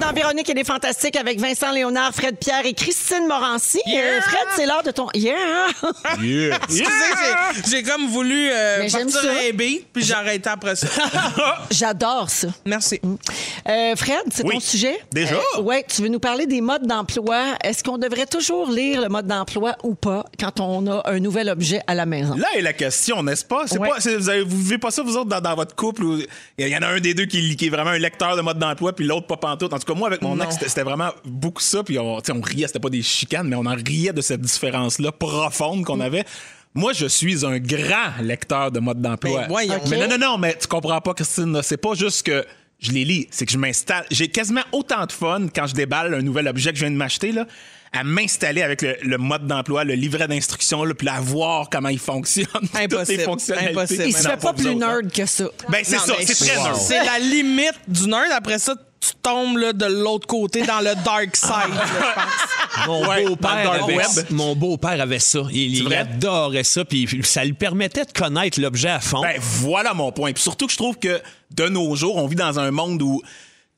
Maintenant 0.00 0.12
Véronique 0.14 0.48
et 0.50 0.54
les 0.54 0.64
Fantastiques 0.64 1.16
avec 1.16 1.38
Vincent 1.40 1.70
Léonard, 1.72 2.12
Fred 2.14 2.36
Pierre 2.38 2.64
et 2.64 2.72
Christine 2.74 3.26
Morancy. 3.26 3.80
Euh, 3.86 4.20
Fred, 4.20 4.46
c'est 4.56 4.66
l'heure 4.66 4.82
de 4.82 4.90
ton... 4.90 5.06
Yeah! 5.14 5.34
Yeah. 6.20 6.56
Excusez, 6.64 6.84
j'ai- 7.64 7.70
j'ai 7.70 7.82
comme 7.82 8.06
voulu 8.08 8.48
euh, 8.50 8.78
Mais 8.80 8.88
j'aime 8.88 9.10
partir 9.10 9.30
ça. 9.30 9.36
un 9.48 9.52
beat, 9.54 9.86
puis 9.92 10.02
j'ai 10.04 10.14
arrêté 10.14 10.48
après 10.48 10.74
ça. 10.76 10.86
J'adore 11.70 12.28
ça. 12.30 12.48
Merci. 12.64 13.00
Euh, 13.68 13.94
Fred, 13.96 14.16
c'est 14.32 14.44
Oui. 14.44 14.54
ton 14.54 14.60
sujet? 14.60 14.98
Déjà? 15.12 15.36
oui, 15.60 15.76
tu 15.88 16.02
veux 16.02 16.08
nous 16.08 16.18
parler 16.18 16.46
des 16.46 16.60
modes 16.60 16.86
d'emploi. 16.86 17.54
Est-ce 17.62 17.84
qu'on 17.84 17.98
devrait 17.98 18.26
toujours 18.26 18.70
lire 18.70 19.00
le 19.02 19.08
mode 19.08 19.26
d'emploi 19.26 19.76
ou 19.82 19.94
pas 19.94 20.24
quand 20.40 20.60
on 20.60 20.86
a 20.90 21.02
un 21.10 21.20
nouvel 21.20 21.48
objet 21.48 21.80
à 21.86 21.94
la 21.94 22.06
maison? 22.06 22.34
Là 22.36 22.48
est 22.56 22.62
la 22.62 22.72
question, 22.72 23.22
n'est-ce 23.22 23.44
pas? 23.44 23.62
C'est 23.66 23.78
Ouais. 23.78 23.88
pas 23.88 24.00
c'est- 24.00 24.16
vous, 24.16 24.28
avez- 24.28 24.42
vous 24.42 24.58
vivez 24.58 24.78
pas 24.78 24.90
ça, 24.90 25.02
vous 25.02 25.16
autres, 25.16 25.28
dans, 25.28 25.40
dans 25.40 25.54
votre 25.54 25.74
couple? 25.76 26.02
où 26.04 26.18
Il 26.58 26.68
y 26.68 26.76
en 26.76 26.82
a 26.82 26.88
un 26.88 27.00
des 27.00 27.14
deux 27.14 27.26
qui, 27.26 27.56
qui 27.56 27.66
est 27.66 27.70
vraiment 27.70 27.90
un 27.90 27.98
lecteur 27.98 28.36
de 28.36 28.42
mode 28.42 28.58
d'emploi, 28.58 28.92
puis 28.94 29.04
l'autre 29.06 29.26
pas 29.26 29.36
pantoute. 29.50 29.72
En 29.72 29.78
tout 29.78 29.92
cas, 29.92 29.98
moi, 29.98 30.08
avec 30.08 30.22
mon 30.22 30.36
Non. 30.36 30.44
ex, 30.44 30.56
c'était- 30.60 30.82
vraiment 30.82 31.10
beaucoup 31.24 31.62
ça, 31.62 31.82
puis 31.82 31.98
on, 31.98 32.16
riait, 32.42 32.66
c'était 32.66 32.78
pas 32.80 32.90
des 32.90 33.02
chicanes, 33.02 33.48
mais 33.48 33.56
on 33.56 33.66
en 33.66 33.74
riait 33.74 34.12
de 34.12 34.20
cette 34.20 34.40
différence-là 34.40 35.12
profonde 35.12 35.84
qu'on 35.84 36.00
avait. 36.00 36.24
Moi, 36.74 36.92
je 36.92 37.06
suis 37.06 37.44
un 37.46 37.58
grand 37.58 38.12
lecteur 38.22 38.70
de 38.70 38.78
mode 38.80 39.00
d'emploi. 39.00 39.46
Ben. 39.48 39.80
Mais 39.90 39.96
non, 39.98 40.08
non, 40.08 40.18
non, 40.18 40.38
mais 40.38 40.56
tu 40.60 40.66
comprends 40.68 41.00
pas, 41.00 41.14
Christine. 41.14 41.58
C'est 41.62 41.76
pas 41.78 41.94
juste 41.94 42.24
que 42.24 42.44
je 42.78 42.92
les 42.92 43.04
lis, 43.04 43.26
c'est 43.30 43.46
que 43.46 43.52
je 43.52 43.58
m'installe. 43.58 44.04
J'ai 44.10 44.28
quasiment 44.28 44.60
autant 44.72 45.04
de 45.06 45.12
fun 45.12 45.46
quand 45.54 45.66
je 45.66 45.74
déballe 45.74 46.14
un 46.14 46.22
nouvel 46.22 46.46
objet 46.46 46.70
que 46.70 46.76
je 46.76 46.84
viens 46.84 46.92
de 46.92 46.96
m'acheter, 46.96 47.32
là, 47.32 47.46
à 47.92 48.04
m'installer 48.04 48.62
avec 48.62 48.82
le, 48.82 48.96
le 49.02 49.16
mode 49.18 49.46
d'emploi, 49.46 49.82
le 49.82 49.94
livret 49.94 50.28
d'instruction, 50.28 50.84
puis 50.96 51.08
à 51.08 51.20
voir 51.20 51.68
comment 51.70 51.88
il 51.88 51.98
fonctionne. 51.98 52.46
Impossible. 52.74 53.22
fonctionnalités. 53.22 53.72
Impossible. 53.72 54.04
Il 54.06 54.12
se 54.16 54.24
Non, 54.24 54.30
fait 54.30 54.36
pas 54.36 54.52
plus 54.52 54.66
autres, 54.68 54.84
hein. 54.86 55.00
nerd 55.02 55.10
que 55.12 55.26
ça. 55.26 55.44
Ben, 55.70 55.80
c'est 55.82 55.98
ça, 55.98 56.14
c'est 56.22 56.34
très 56.46 56.56
wow. 56.58 56.64
nerd. 56.64 56.76
C'est 56.76 57.04
la 57.04 57.18
limite 57.18 57.80
du 57.88 58.06
nerd. 58.08 58.30
Après 58.32 58.58
ça, 58.58 58.74
tu 59.00 59.10
tombes 59.22 59.58
là, 59.58 59.72
de 59.72 59.86
l'autre 59.86 60.26
côté 60.26 60.62
dans 60.62 60.80
le 60.80 60.94
dark 61.04 61.36
side, 61.36 61.74
là, 61.74 61.84
je 61.86 62.14
pense. 62.14 62.86
Mon 62.86 63.08
Ouais, 63.08 63.24
beau-père 63.24 63.72
avait, 63.72 63.96
mon 64.30 64.54
beau-père 64.56 65.00
avait 65.00 65.18
ça. 65.18 65.40
Il, 65.50 65.78
il 65.78 65.94
adorait 65.94 66.64
ça, 66.64 66.84
puis 66.84 67.08
ça 67.22 67.44
lui 67.44 67.52
permettait 67.52 68.04
de 68.04 68.12
connaître 68.12 68.60
l'objet 68.60 68.90
à 68.90 69.00
fond. 69.00 69.22
Ben, 69.22 69.36
voilà 69.40 69.94
mon 69.94 70.12
point. 70.12 70.32
Puis 70.32 70.42
surtout 70.42 70.66
que 70.66 70.72
je 70.72 70.78
trouve 70.78 70.98
que 70.98 71.20
de 71.52 71.68
nos 71.68 71.94
jours, 71.94 72.16
on 72.16 72.26
vit 72.26 72.36
dans 72.36 72.58
un 72.58 72.70
monde 72.70 73.00
où 73.02 73.22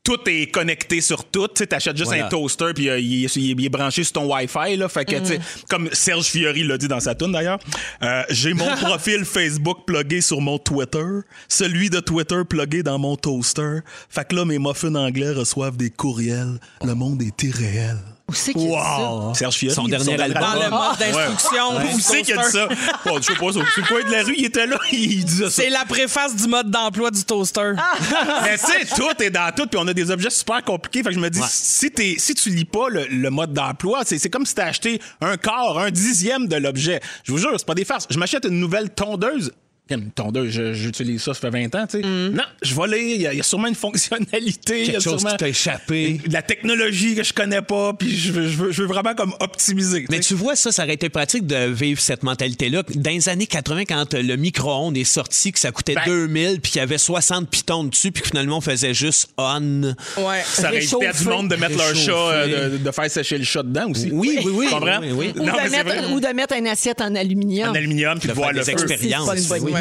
tout 0.03 0.17
est 0.27 0.47
connecté 0.51 0.99
sur 1.01 1.23
tout. 1.25 1.47
Tu 1.47 1.53
sais, 1.59 1.67
t'achètes 1.67 1.95
juste 1.97 2.09
Voilà. 2.09 2.25
un 2.25 2.29
toaster 2.29 2.73
puis 2.73 2.89
euh, 2.89 2.99
il, 2.99 3.25
est, 3.25 3.35
il 3.35 3.63
est 3.65 3.69
branché 3.69 4.03
sur 4.03 4.13
ton 4.13 4.33
Wi-Fi. 4.33 4.75
Là. 4.77 4.89
Fait 4.89 5.05
que, 5.05 5.15
tu 5.19 5.25
sais, 5.25 5.39
comme 5.69 5.89
Serge 5.93 6.25
Fiori 6.25 6.63
l'a 6.63 6.77
dit 6.77 6.87
dans 6.87 6.99
sa 6.99 7.13
tune 7.15 7.31
d'ailleurs, 7.31 7.59
euh, 8.01 8.23
j'ai 8.29 8.53
mon 8.53 8.75
profil 8.81 9.25
Facebook 9.25 9.79
plugué 9.85 10.21
sur 10.21 10.41
mon 10.41 10.57
Twitter, 10.57 11.05
celui 11.47 11.89
de 11.89 11.99
Twitter 11.99 12.41
plugué 12.49 12.83
dans 12.83 12.97
mon 12.97 13.15
toaster. 13.15 13.79
Fait 14.09 14.27
que 14.27 14.35
là, 14.35 14.45
mes 14.45 14.57
muffins 14.59 14.95
anglais 14.95 15.31
reçoivent 15.31 15.77
des 15.77 15.89
courriels. 15.91 16.59
Le 16.83 16.93
monde 16.95 17.21
est 17.21 17.43
irréel. 17.43 17.97
Où 18.31 18.33
c'est 18.33 18.53
qu'il 18.53 18.69
y 18.71 18.75
a 18.75 18.81
ça? 18.83 19.33
Serge 19.35 19.55
Fiori. 19.55 19.75
Son 19.75 19.83
dernier 19.87 20.19
album. 20.21 20.41
Dans 20.41 20.53
le 20.63 20.69
mode 20.69 20.81
Ouais. 20.99 21.11
d'instruction. 21.11 21.75
Où 21.93 21.99
c'est 21.99 22.21
qu'il 22.23 22.39
a 22.39 22.43
dit 22.45 22.51
toaster. 22.51 22.75
ça? 22.75 22.93
Bon, 23.05 23.17
je 23.17 23.23
sais 23.23 23.33
pas, 23.35 23.51
sur 23.51 23.51
sur 23.71 23.81
le 23.81 23.87
coin 23.87 24.03
de 24.09 24.11
la 24.11 24.23
rue, 24.23 24.33
il 24.37 24.45
était 24.45 24.65
là, 24.67 24.77
il 24.91 25.25
disait 25.25 25.45
ça. 25.45 25.49
C'est 25.63 25.69
la 25.69 25.85
préface 25.85 26.35
du 26.35 26.47
mode 26.47 26.71
d'emploi 26.71 27.11
du 27.11 27.23
toaster. 27.23 27.73
Mais 28.43 28.57
tu 28.57 28.65
sais, 28.65 28.85
tout 28.95 29.21
est 29.23 29.29
dans 29.29 29.51
tout, 29.55 29.67
puis 29.67 29.79
on 29.81 29.87
a 29.87 29.93
des 29.93 30.09
objets 30.11 30.29
super 30.29 30.63
compliqués. 30.63 31.03
Fait 31.03 31.09
que 31.09 31.15
je 31.15 31.19
me 31.19 31.29
dis, 31.29 31.41
si, 31.49 31.91
t'es- 31.91 32.15
si 32.17 32.33
tu 32.35 32.49
lis 32.49 32.65
pas 32.65 32.89
le, 32.89 33.05
le 33.07 33.29
mode 33.29 33.53
d'emploi, 33.53 34.01
c'est 34.05 34.17
c'est 34.17 34.29
comme 34.29 34.45
si 34.45 34.55
t'as 34.55 34.65
acheté 34.67 35.01
un 35.21 35.37
quart, 35.37 35.77
un 35.77 35.91
dixième 35.91 36.47
de 36.47 36.55
l'objet. 36.55 36.99
Je 37.23 37.31
vous 37.31 37.37
jure, 37.37 37.51
c'est 37.57 37.65
pas 37.65 37.75
des 37.75 37.85
farces. 37.85 38.07
Je 38.09 38.17
m'achète 38.17 38.45
une 38.45 38.59
nouvelle 38.59 38.89
tondeuse. 38.89 39.51
Une 39.91 40.11
tondeuse, 40.11 40.49
je- 40.51 40.73
j'utilise 40.73 41.21
ça, 41.21 41.33
ça 41.33 41.39
fait 41.41 41.49
20 41.49 41.75
ans, 41.75 41.85
tu 41.87 42.01
sais. 42.01 42.07
Non, 42.07 42.43
je 42.61 42.73
vais 42.75 42.87
lire, 42.87 43.15
il 43.15 43.21
y, 43.21 43.27
a- 43.27 43.33
il 43.33 43.37
y 43.37 43.39
a 43.39 43.43
sûrement 43.43 43.67
une 43.67 43.75
fonctionnalité. 43.75 44.31
il 44.67 44.77
y 44.79 44.89
a 44.89 44.91
Quelque 44.93 45.01
chose 45.03 45.19
sûrement 45.19 45.31
qui 45.31 45.37
t'a 45.37 45.49
échappé. 45.49 46.21
De 46.25 46.33
la 46.33 46.41
technologie 46.41 47.15
que 47.15 47.23
je 47.23 47.33
connais 47.33 47.61
pas, 47.61 47.93
puis 47.93 48.15
je 48.15 48.31
veux, 48.31 48.47
je 48.47 48.57
veux, 48.57 48.71
je 48.71 48.81
veux 48.81 48.87
vraiment 48.87 49.13
comme 49.15 49.33
optimiser. 49.39 50.05
Mais 50.09 50.19
tu 50.19 50.33
vois, 50.33 50.55
ça, 50.55 50.71
ça 50.71 50.83
aurait 50.83 50.93
été 50.93 51.09
pratique 51.09 51.45
de 51.47 51.67
vivre 51.67 51.99
cette 51.99 52.23
mentalité-là. 52.23 52.83
Dans 52.95 53.11
les 53.11 53.29
années 53.29 53.47
80, 53.47 53.83
quand 53.85 54.13
le 54.13 54.35
micro-ondes 54.35 54.97
est 54.97 55.03
sorti, 55.03 55.51
que 55.51 55.59
ça 55.59 55.71
coûtait 55.71 55.95
Ben- 55.95 56.03
2000, 56.05 56.59
puis 56.61 56.71
qu'il 56.73 56.79
y 56.79 56.83
avait 56.83 56.97
60 56.97 57.49
pitons 57.49 57.83
dessus, 57.85 58.11
puis 58.11 58.21
que 58.23 58.29
finalement, 58.29 58.57
on 58.57 58.61
faisait 58.61 58.93
juste 58.93 59.29
on. 59.37 59.83
Ouais. 60.17 60.41
ça 60.45 60.67
aurait 60.69 60.77
évité 60.77 61.07
à 61.07 61.13
du 61.13 61.23
monde 61.25 61.49
de 61.49 61.55
mettre 61.55 61.77
leur 61.77 61.95
chat, 61.95 62.11
euh, 62.11 62.69
de, 62.69 62.77
de 62.77 62.91
faire 62.91 63.09
sécher 63.09 63.37
le 63.37 63.43
chat 63.43 63.63
dedans 63.63 63.89
aussi. 63.89 64.09
Oui, 64.11 64.39
oui, 64.43 64.51
oui. 64.53 64.65
Tu 64.67 64.73
comprends? 64.73 64.99
Oui, 65.01 65.11
oui. 65.13 65.33
Ou, 65.35 65.43
Non, 65.45 65.53
mais 65.57 65.65
de 65.65 65.71
mettre, 65.89 66.11
ou 66.13 66.19
de 66.19 66.27
mettre 66.27 66.55
une 66.55 66.67
assiette 66.67 67.01
en 67.01 67.15
aluminium. 67.15 67.69
En 67.69 67.75
aluminium, 67.75 68.19
puis 68.19 68.27
de 68.27 68.33
De 68.33 68.37
voir 68.37 68.51
le 68.53 68.61
des 68.61 68.69
expériences. 68.69 69.29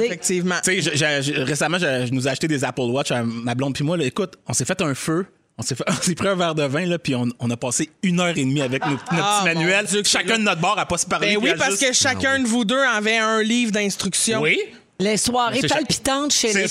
Effectivement. 0.05 0.57
Tu 0.65 0.83
sais, 0.83 0.91
je- 0.93 0.97
je- 0.97 1.33
je- 1.35 1.41
récemment, 1.43 1.79
je, 1.79 2.07
je 2.07 2.13
nous 2.13 2.27
ai 2.27 2.31
acheté 2.31 2.49
des 2.49 2.65
Apple 2.65 2.83
Watch 2.83 3.11
à 3.11 3.23
ma 3.23 3.55
blonde 3.55 3.75
puis 3.75 3.85
moi. 3.85 3.97
Là, 3.97 4.05
écoute, 4.05 4.35
on 4.47 4.53
s'est 4.53 4.65
fait 4.65 4.81
un 4.83 4.95
feu. 4.95 5.27
On 5.59 5.63
s'est, 5.63 5.75
fait- 5.75 5.85
on 5.89 5.93
s'est 5.93 6.15
pris 6.15 6.29
un 6.29 6.37
verre 6.37 6.55
de 6.55 6.63
vin, 6.63 6.87
là, 6.87 6.99
puis 6.99 7.15
on, 7.15 7.27
on 7.39 7.51
a 7.51 7.57
passé 7.57 7.91
une 8.03 8.19
heure 8.21 8.29
et 8.29 8.45
demie 8.45 8.63
avec 8.63 8.83
nos- 8.87 8.93
notre 8.93 9.05
Ah, 9.11 9.41
petit 9.45 9.55
mon 9.55 9.61
manuel. 9.61 9.87
Dieu, 9.87 10.03
chacun 10.07 10.39
de 10.39 10.43
notre 10.45 10.61
bord 10.61 10.79
à 10.79 10.87
pas 10.87 10.97
se 10.97 11.05
parler. 11.07 11.35
Ben 11.35 11.39
oui, 11.43 11.51
parce 11.59 11.73
juste- 11.73 11.87
que 11.89 11.93
chacun 11.93 12.39
de 12.39 12.47
vous 12.47 12.65
deux 12.65 12.81
avait 12.81 13.19
un 13.19 13.43
livre 13.43 13.71
d'instructions. 13.73 14.41
Oui. 14.41 14.59
Les 15.01 15.17
soirées 15.17 15.63
palpitantes 15.63 16.33
chez 16.33 16.53
les. 16.53 16.67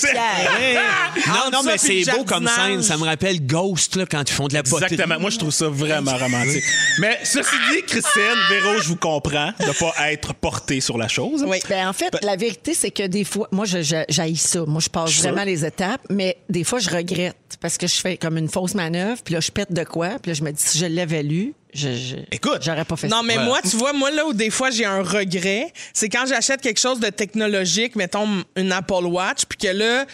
Non, 1.26 1.50
non, 1.52 1.62
mais 1.64 1.78
c'est 1.78 2.04
beau 2.12 2.24
comme 2.24 2.48
scène. 2.48 2.82
Ça 2.82 2.96
me 2.96 3.04
rappelle 3.04 3.44
Ghost, 3.44 3.96
là, 3.96 4.06
quand 4.06 4.22
ils 4.28 4.32
font 4.32 4.48
de 4.48 4.54
la 4.54 4.62
poterie. 4.62 4.94
Exactement. 4.94 5.20
Moi, 5.20 5.30
je 5.30 5.38
trouve 5.38 5.50
ça 5.50 5.68
vraiment 5.68 6.16
romantique. 6.16 6.64
Mais 6.98 7.18
ceci 7.24 7.54
dit, 7.72 7.82
Christine, 7.82 8.22
Véro, 8.48 8.78
je 8.80 8.88
vous 8.88 8.96
comprends 8.96 9.52
de 9.58 9.78
pas 9.78 10.10
être 10.10 10.34
porté 10.34 10.80
sur 10.80 10.96
la 10.96 11.08
chose. 11.08 11.44
Oui. 11.46 11.58
Ben, 11.68 11.88
en 11.88 11.92
fait, 11.92 12.16
la 12.22 12.36
vérité, 12.36 12.74
c'est 12.74 12.90
que 12.90 13.06
des 13.06 13.24
fois, 13.24 13.48
moi, 13.50 13.64
j'haïs 13.66 14.36
ça. 14.36 14.64
Moi, 14.66 14.80
je 14.80 14.88
passe 14.88 15.12
vraiment 15.18 15.38
sûr. 15.38 15.46
les 15.46 15.64
étapes, 15.64 16.00
mais 16.08 16.38
des 16.48 16.64
fois, 16.64 16.78
je 16.78 16.90
regrette 16.90 17.36
parce 17.60 17.76
que 17.76 17.86
je 17.86 17.96
fais 17.96 18.16
comme 18.16 18.38
une 18.38 18.48
fausse 18.48 18.74
manœuvre, 18.74 19.20
puis 19.22 19.34
là, 19.34 19.40
je 19.40 19.50
pète 19.50 19.72
de 19.72 19.84
quoi, 19.84 20.18
puis 20.22 20.30
là, 20.30 20.34
je 20.34 20.42
me 20.42 20.50
dis, 20.50 20.62
si 20.62 20.78
je 20.78 20.86
l'avais 20.86 21.22
lu, 21.22 21.54
je, 21.74 21.88
je- 21.94 22.16
Écoute. 22.32 22.58
j'aurais 22.62 22.84
pas 22.84 22.96
fait 22.96 23.08
Non, 23.08 23.18
ça. 23.18 23.22
mais 23.22 23.38
moi, 23.38 23.60
tu 23.62 23.76
vois, 23.76 23.92
moi, 23.92 24.10
là 24.10 24.24
où 24.26 24.32
des 24.32 24.50
fois 24.50 24.70
j'ai 24.70 24.84
un 24.84 25.02
regret, 25.02 25.72
c'est 25.92 26.08
quand 26.08 26.26
j'achète 26.26 26.60
quelque 26.60 26.80
chose 26.80 27.00
de 27.00 27.08
technologique, 27.08 27.96
mettons 27.96 28.28
une 28.56 28.72
Apple 28.72 29.04
Watch, 29.06 29.44
puis 29.48 29.58
que 29.58 29.68
là, 29.68 30.04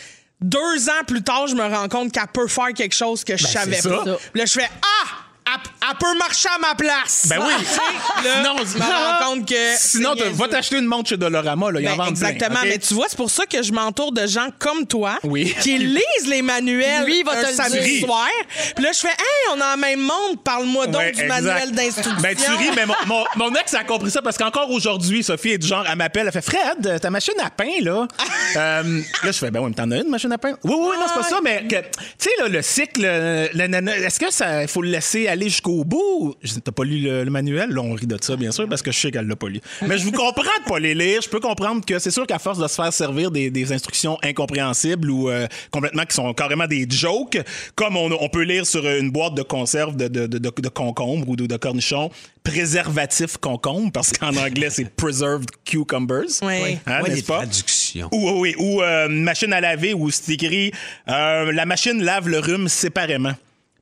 deux 0.40 0.88
ans 0.88 1.04
plus 1.06 1.22
tard, 1.22 1.46
je 1.46 1.54
me 1.54 1.62
rends 1.64 1.88
compte 1.88 2.12
qu'elle 2.12 2.26
peut 2.32 2.46
faire 2.48 2.72
quelque 2.74 2.94
chose 2.94 3.24
que 3.24 3.36
je 3.36 3.46
savais 3.46 3.80
c'est 3.80 3.88
pas. 3.88 4.04
là, 4.04 4.44
je 4.44 4.52
fais 4.52 4.68
Ah! 4.82 5.08
Elle, 5.48 5.96
peut 5.98 6.18
marcher 6.18 6.48
à 6.54 6.58
ma 6.58 6.74
place. 6.74 7.26
Ben 7.28 7.38
oui. 7.40 7.52
Là, 8.24 8.30
Sinon, 8.42 8.56
je 8.58 8.78
me 8.78 8.82
rends 8.82 9.24
compte 9.34 9.48
que. 9.48 9.76
Sinon, 9.78 10.14
t'as- 10.16 10.30
va 10.30 10.48
t'acheter 10.48 10.76
une 10.78 10.86
montre 10.86 11.08
chez 11.08 11.16
Dolorama, 11.16 11.70
là. 11.70 11.78
En 11.78 11.82
Ben, 11.82 11.94
plein, 11.96 12.06
exactement, 12.08 12.58
OK? 12.60 12.66
mais 12.68 12.78
tu 12.78 12.94
vois, 12.94 13.06
c'est 13.08 13.16
pour 13.16 13.30
ça 13.30 13.46
que 13.46 13.62
je 13.62 13.72
m'entoure 13.72 14.10
de 14.12 14.26
gens 14.26 14.48
comme 14.58 14.86
toi 14.86 15.18
Oui. 15.22 15.54
qui 15.60 15.78
lisent 15.96 16.26
les 16.28 16.42
manuels 16.42 17.04
Lui, 17.04 17.20
il 17.20 17.24
va 17.24 17.36
te 17.36 17.46
le 17.46 17.52
samedi 17.52 18.00
soir. 18.00 18.28
Puis 18.74 18.84
là, 18.84 18.90
je 18.92 18.98
fais 18.98 19.08
Hey, 19.08 19.54
on 19.54 19.58
est 19.60 19.64
en 19.64 19.76
même 19.76 20.00
monde, 20.00 20.42
parle-moi 20.44 20.86
donc 20.88 20.96
Ouais, 21.00 21.12
du 21.12 21.22
exact. 21.22 21.42
manuel 21.42 21.72
d'instruction. 21.72 22.20
Ben, 22.20 22.36
tu 22.36 22.50
ris, 22.50 22.70
mais 22.74 22.86
mon, 22.86 22.94
mon- 23.06 23.24
mon 23.36 23.54
ex 23.54 23.72
a 23.74 23.84
compris 23.84 24.10
ça 24.10 24.20
parce 24.22 24.36
qu'encore 24.36 24.70
aujourd'hui, 24.70 25.22
Sophie 25.22 25.50
est 25.52 25.58
du 25.58 25.66
genre, 25.68 25.84
elle 25.88 25.96
m'appelle, 25.96 26.26
elle 26.26 26.32
fait 26.32 26.42
Fred, 26.42 27.00
ta 27.00 27.10
machine 27.10 27.34
à 27.42 27.50
pain, 27.50 27.70
là. 27.82 28.06
Euh, 28.56 28.82
là, 29.22 29.32
je 29.32 29.38
fais, 29.38 29.50
ben 29.50 29.60
oui, 29.60 29.68
mais 29.68 29.74
t'en 29.74 29.90
as 29.90 29.96
une 29.98 30.08
machine 30.08 30.32
à 30.32 30.38
pain? 30.38 30.56
Oui, 30.64 30.74
oui, 30.74 30.96
non, 30.98 31.06
c'est 31.08 31.20
pas 31.20 31.28
ça, 31.28 31.40
mais 31.42 31.64
tu 31.68 31.76
sais, 32.16 32.30
là, 32.38 32.48
le 32.48 32.62
cycle, 32.62 33.02
le- 33.02 34.04
est-ce 34.06 34.18
que 34.18 34.30
ça 34.32 34.66
faut 34.66 34.80
le 34.80 34.88
laisser 34.88 35.28
aller 35.28 35.35
jusqu'au 35.44 35.84
bout? 35.84 36.34
Je 36.42 36.54
dis, 36.54 36.60
T'as 36.62 36.72
pas 36.72 36.84
lu 36.84 36.98
le, 36.98 37.22
le 37.24 37.30
manuel? 37.30 37.70
Là, 37.70 37.82
on 37.82 37.92
rit 37.94 38.06
de 38.06 38.16
ça, 38.20 38.34
bien 38.36 38.50
sûr, 38.50 38.68
parce 38.68 38.82
que 38.82 38.90
je 38.90 38.98
sais 38.98 39.10
qu'elle 39.10 39.26
l'a 39.26 39.36
pas 39.36 39.48
lu. 39.48 39.60
Mais 39.86 39.98
je 39.98 40.04
vous 40.04 40.12
comprends 40.12 40.42
de 40.42 40.68
pas 40.68 40.78
les 40.78 40.94
lire. 40.94 41.20
Je 41.22 41.28
peux 41.28 41.40
comprendre 41.40 41.84
que 41.84 41.98
c'est 41.98 42.10
sûr 42.10 42.26
qu'à 42.26 42.38
force 42.38 42.58
de 42.58 42.66
se 42.66 42.74
faire 42.74 42.92
servir 42.92 43.30
des, 43.30 43.50
des 43.50 43.72
instructions 43.72 44.18
incompréhensibles 44.22 45.10
ou 45.10 45.28
euh, 45.30 45.46
complètement 45.70 46.04
qui 46.04 46.14
sont 46.16 46.32
carrément 46.34 46.66
des 46.66 46.86
jokes, 46.90 47.38
comme 47.74 47.96
on, 47.96 48.10
on 48.20 48.28
peut 48.28 48.42
lire 48.42 48.66
sur 48.66 48.88
une 48.88 49.10
boîte 49.10 49.34
de 49.34 49.42
conserve 49.42 49.96
de, 49.96 50.08
de, 50.08 50.26
de, 50.26 50.38
de- 50.38 50.52
de 50.56 50.68
concombres 50.68 51.28
ou 51.28 51.36
de, 51.36 51.46
de 51.46 51.56
cornichons, 51.56 52.10
préservatif 52.42 53.36
concombre, 53.36 53.92
parce 53.92 54.12
qu'en 54.12 54.34
anglais, 54.36 54.70
c'est 54.70 54.88
preserved 54.88 55.48
cucumbers. 55.64 56.24
Oui. 56.42 56.78
Hein, 56.86 57.02
Ouais, 57.02 57.08
n'est-ce 57.10 57.16
les 57.16 57.22
pas? 57.22 57.36
traductions. 57.38 58.08
Ou, 58.12 58.30
oui, 58.40 58.54
oui. 58.58 58.64
ou 58.64 58.82
euh, 58.82 59.08
machine 59.08 59.52
à 59.52 59.60
laver 59.60 59.92
où 59.94 60.10
c'est 60.10 60.32
écrit 60.32 60.72
euh, 61.08 61.52
la 61.52 61.66
machine 61.66 62.02
lave 62.02 62.28
le 62.28 62.38
rhume 62.38 62.68
séparément. 62.68 63.34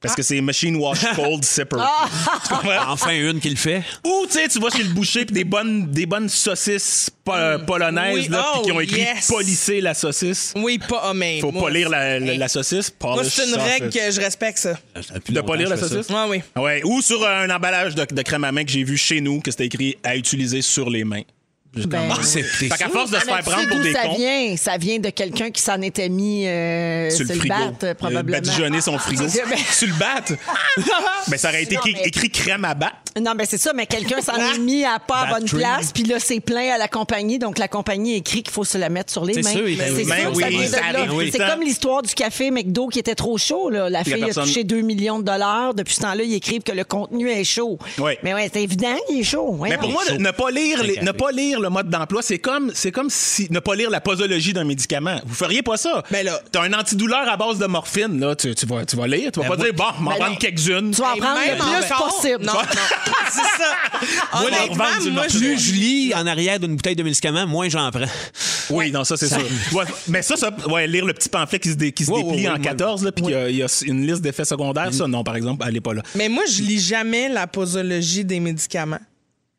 Parce 0.04 0.14
que 0.16 0.22
c'est 0.22 0.40
machine 0.40 0.76
wash 0.76 1.00
cold 1.16 1.44
zipper. 1.44 1.76
Tu 2.42 2.48
comprends? 2.54 2.92
Enfin, 2.92 3.10
une 3.12 3.40
qui 3.40 3.50
le 3.50 3.56
fait. 3.56 3.82
Ou 4.04 4.26
tu 4.26 4.32
sais, 4.34 4.48
tu 4.48 4.60
vas 4.60 4.70
chez 4.70 4.82
le 4.82 4.90
boucher 4.90 5.24
puis 5.24 5.34
des 5.34 5.44
bonnes, 5.44 5.90
des 5.90 6.06
bonnes 6.06 6.28
saucisses 6.28 7.10
po- 7.24 7.32
euh, 7.32 7.58
polonaises 7.58 8.14
Oui, 8.14 8.28
là, 8.28 8.50
puis 8.54 8.62
qui 8.62 8.72
oh, 8.72 8.76
ont 8.76 8.80
écrit 8.80 9.00
yes. 9.00 9.26
polisser 9.28 9.80
la 9.80 9.94
saucisse. 9.94 10.52
Oui, 10.56 10.78
pas 10.78 11.00
ah, 11.04 11.14
mais 11.14 11.40
Faut 11.40 11.50
moi, 11.50 11.64
pas 11.64 11.70
lire 11.70 11.88
la, 11.88 12.20
la, 12.20 12.34
la 12.36 12.48
saucisse. 12.48 12.92
Moi, 13.02 13.14
polish 13.16 13.32
c'est 13.32 13.44
une 13.44 13.48
sausage. 13.50 13.70
règle 13.70 13.90
que 13.90 14.10
je 14.10 14.20
respecte 14.20 14.58
ça. 14.58 14.74
De 15.28 15.40
pas 15.40 15.56
lire 15.56 15.68
la 15.68 15.76
saucisse? 15.76 16.08
Ouais, 16.08 16.24
oui. 16.28 16.42
Ouais. 16.62 16.82
Ou 16.84 17.00
sur 17.02 17.26
un 17.26 17.48
emballage 17.50 17.94
de, 17.94 18.04
de 18.04 18.22
crème 18.22 18.44
à 18.44 18.52
main 18.52 18.64
que 18.64 18.70
j'ai 18.70 18.84
vu 18.84 18.96
chez 18.96 19.20
nous, 19.20 19.40
que 19.40 19.50
c'était 19.50 19.66
écrit 19.66 19.96
à 20.04 20.16
utiliser 20.16 20.62
sur 20.62 20.90
les 20.90 21.04
mains. 21.04 21.22
Ben, 21.76 22.10
Accepter 22.10 22.48
Fait 22.50 22.68
qu'à 22.68 22.76
ça. 22.76 22.88
force 22.88 23.10
de 23.10 23.16
se 23.18 23.24
faire 23.24 23.38
prendre 23.42 23.68
pour 23.68 23.80
des 23.80 23.92
ça 23.92 24.02
cons. 24.02 24.16
vient? 24.16 24.56
Ça 24.56 24.76
vient 24.76 24.98
de 24.98 25.10
quelqu'un 25.10 25.50
qui 25.50 25.60
s'en 25.60 25.80
était 25.82 26.08
mis 26.08 26.46
euh, 26.46 27.10
Sur 27.10 27.26
le 27.26 27.34
frigo. 27.34 27.54
bat, 27.54 27.86
euh, 27.88 27.94
probablement. 27.94 28.28
Il 28.28 28.34
a 28.36 28.40
badigeonné 28.40 28.80
son 28.80 28.98
frigo. 28.98 29.24
Ben- 29.48 29.58
Sur 29.72 29.88
le 29.88 29.94
bat. 29.94 30.22
Mais 31.30 31.36
ça 31.38 31.48
aurait 31.48 31.62
été 31.64 31.74
Non, 31.74 31.80
écrit, 31.82 31.94
mais- 31.94 32.08
écrit 32.08 32.30
crème 32.30 32.64
à 32.64 32.74
battre. 32.74 32.94
Non, 33.20 33.32
mais 33.36 33.46
c'est 33.46 33.58
ça, 33.58 33.72
mais 33.72 33.86
quelqu'un 33.86 34.20
s'en 34.20 34.34
est 34.34 34.58
mis 34.58 34.84
à 34.84 34.98
pas 34.98 35.20
à 35.28 35.34
bonne 35.34 35.44
place, 35.48 35.92
puis 35.92 36.02
là, 36.02 36.16
c'est 36.18 36.40
plein 36.40 36.74
à 36.74 36.78
la 36.78 36.88
compagnie, 36.88 37.38
donc 37.38 37.58
la 37.58 37.68
compagnie 37.68 38.16
écrit 38.16 38.42
qu'il 38.42 38.52
faut 38.52 38.64
se 38.64 38.76
la 38.76 38.88
mettre 38.88 39.12
sur 39.12 39.24
les 39.24 39.34
C'est 39.34 39.42
mains. 39.42 39.50
sûr, 39.52 39.68
il 39.68 39.78
c'est 39.78 39.86
sûr 40.04 40.06
Ben 40.06 40.32
oui, 41.12 41.26
le 41.26 41.30
C'est 41.30 41.38
comme 41.38 41.62
l'histoire 41.62 42.02
du 42.02 42.12
café 42.12 42.50
McDo 42.50 42.88
qui 42.88 42.98
était 42.98 43.14
trop 43.14 43.38
chaud. 43.38 43.70
Là. 43.70 43.88
La 43.88 44.02
fille 44.02 44.16
personne- 44.18 44.42
a 44.42 44.46
touché 44.46 44.64
2 44.64 44.80
millions 44.80 45.20
de 45.20 45.24
dollars. 45.24 45.74
Depuis 45.74 45.94
ce 45.94 46.00
temps-là, 46.00 46.24
ils 46.24 46.34
écrivent 46.34 46.62
que 46.62 46.72
le 46.72 46.82
contenu 46.82 47.30
est 47.30 47.44
chaud. 47.44 47.78
Oui. 47.98 48.12
Mais 48.24 48.34
ouais, 48.34 48.50
c'est 48.52 48.62
évident, 48.62 48.96
il 49.10 49.20
est 49.20 49.22
chaud. 49.22 49.56
Mais 49.62 49.78
pour 49.78 49.90
moi, 49.90 50.02
ne 50.18 50.30
pas 50.32 50.50
lire, 50.50 51.60
le 51.64 51.70
mode 51.70 51.88
d'emploi, 51.90 52.22
c'est 52.22 52.38
comme, 52.38 52.70
c'est 52.74 52.92
comme 52.92 53.10
si 53.10 53.48
ne 53.50 53.58
pas 53.58 53.74
lire 53.74 53.90
la 53.90 54.00
posologie 54.00 54.52
d'un 54.52 54.64
médicament. 54.64 55.20
Vous 55.26 55.34
feriez 55.34 55.62
pas 55.62 55.76
ça. 55.76 56.02
Ben 56.10 56.24
là- 56.24 56.40
t'as 56.52 56.62
un 56.62 56.72
antidouleur 56.72 57.28
à 57.28 57.36
base 57.36 57.58
de 57.58 57.66
morphine, 57.66 58.20
là, 58.20 58.36
tu, 58.36 58.54
tu 58.54 58.66
vas, 58.66 58.84
tu 58.86 58.96
vas 58.96 59.06
lire, 59.06 59.32
tu 59.32 59.40
vas 59.40 59.48
Ben 59.48 59.50
pas 59.50 59.56
moi- 59.56 59.64
dire 59.64 59.74
bon, 59.74 60.02
m'en 60.02 60.10
Ben 60.12 60.16
prendre 60.18 60.38
quelques-unes. 60.38 60.90
Tu 60.92 61.00
vas 61.00 61.12
en 61.12 61.16
prendre 61.16 61.40
même 61.40 61.58
le 61.58 61.62
plus 61.82 61.92
encore- 61.92 62.14
possible. 62.20 62.44
Non, 62.44 62.52
non. 62.52 62.60
c'est 63.32 63.62
ça. 63.62 63.74
Moi, 64.32 64.42
Honnêtement, 64.46 64.84
moi, 65.12 65.24
Plus 65.28 65.58
je 65.58 65.72
lis 65.72 66.14
en 66.14 66.26
arrière 66.26 66.60
d'une 66.60 66.76
bouteille 66.76 66.96
de 66.96 67.02
médicaments, 67.02 67.46
moins 67.46 67.68
j'en 67.68 67.90
prends. 67.90 68.04
Oui, 68.70 68.90
non, 68.92 69.04
ça 69.04 69.16
c'est 69.16 69.28
sûr. 69.28 69.42
Ouais, 69.72 69.84
mais 70.08 70.22
ça, 70.22 70.36
ça, 70.36 70.50
ouais, 70.70 70.86
lire 70.86 71.04
le 71.04 71.12
petit 71.12 71.28
pamphlet 71.28 71.58
qui 71.58 71.70
se, 71.70 71.74
dé- 71.74 71.92
qui 71.92 72.04
se 72.04 72.10
Ouais, 72.10 72.22
déplie 72.22 72.48
en 72.48 72.54
ouais, 72.54 72.60
14, 72.60 73.04
là, 73.04 73.12
puis 73.12 73.24
qu'il 73.24 73.32
y 73.32 73.36
a- 73.36 73.48
il 73.50 73.56
y, 73.56 73.62
a 73.62 73.66
une 73.86 74.06
liste 74.06 74.20
d'effets 74.22 74.44
secondaires, 74.44 74.92
ça, 74.92 75.06
non, 75.06 75.24
par 75.24 75.36
exemple, 75.36 75.64
elle 75.68 75.76
est 75.76 75.80
pas 75.80 75.94
là. 75.94 76.02
Mais 76.14 76.28
moi, 76.28 76.44
je 76.48 76.62
lis 76.62 76.80
jamais 76.80 77.28
la 77.28 77.46
posologie 77.46 78.24
des 78.24 78.40
médicaments. 78.40 79.00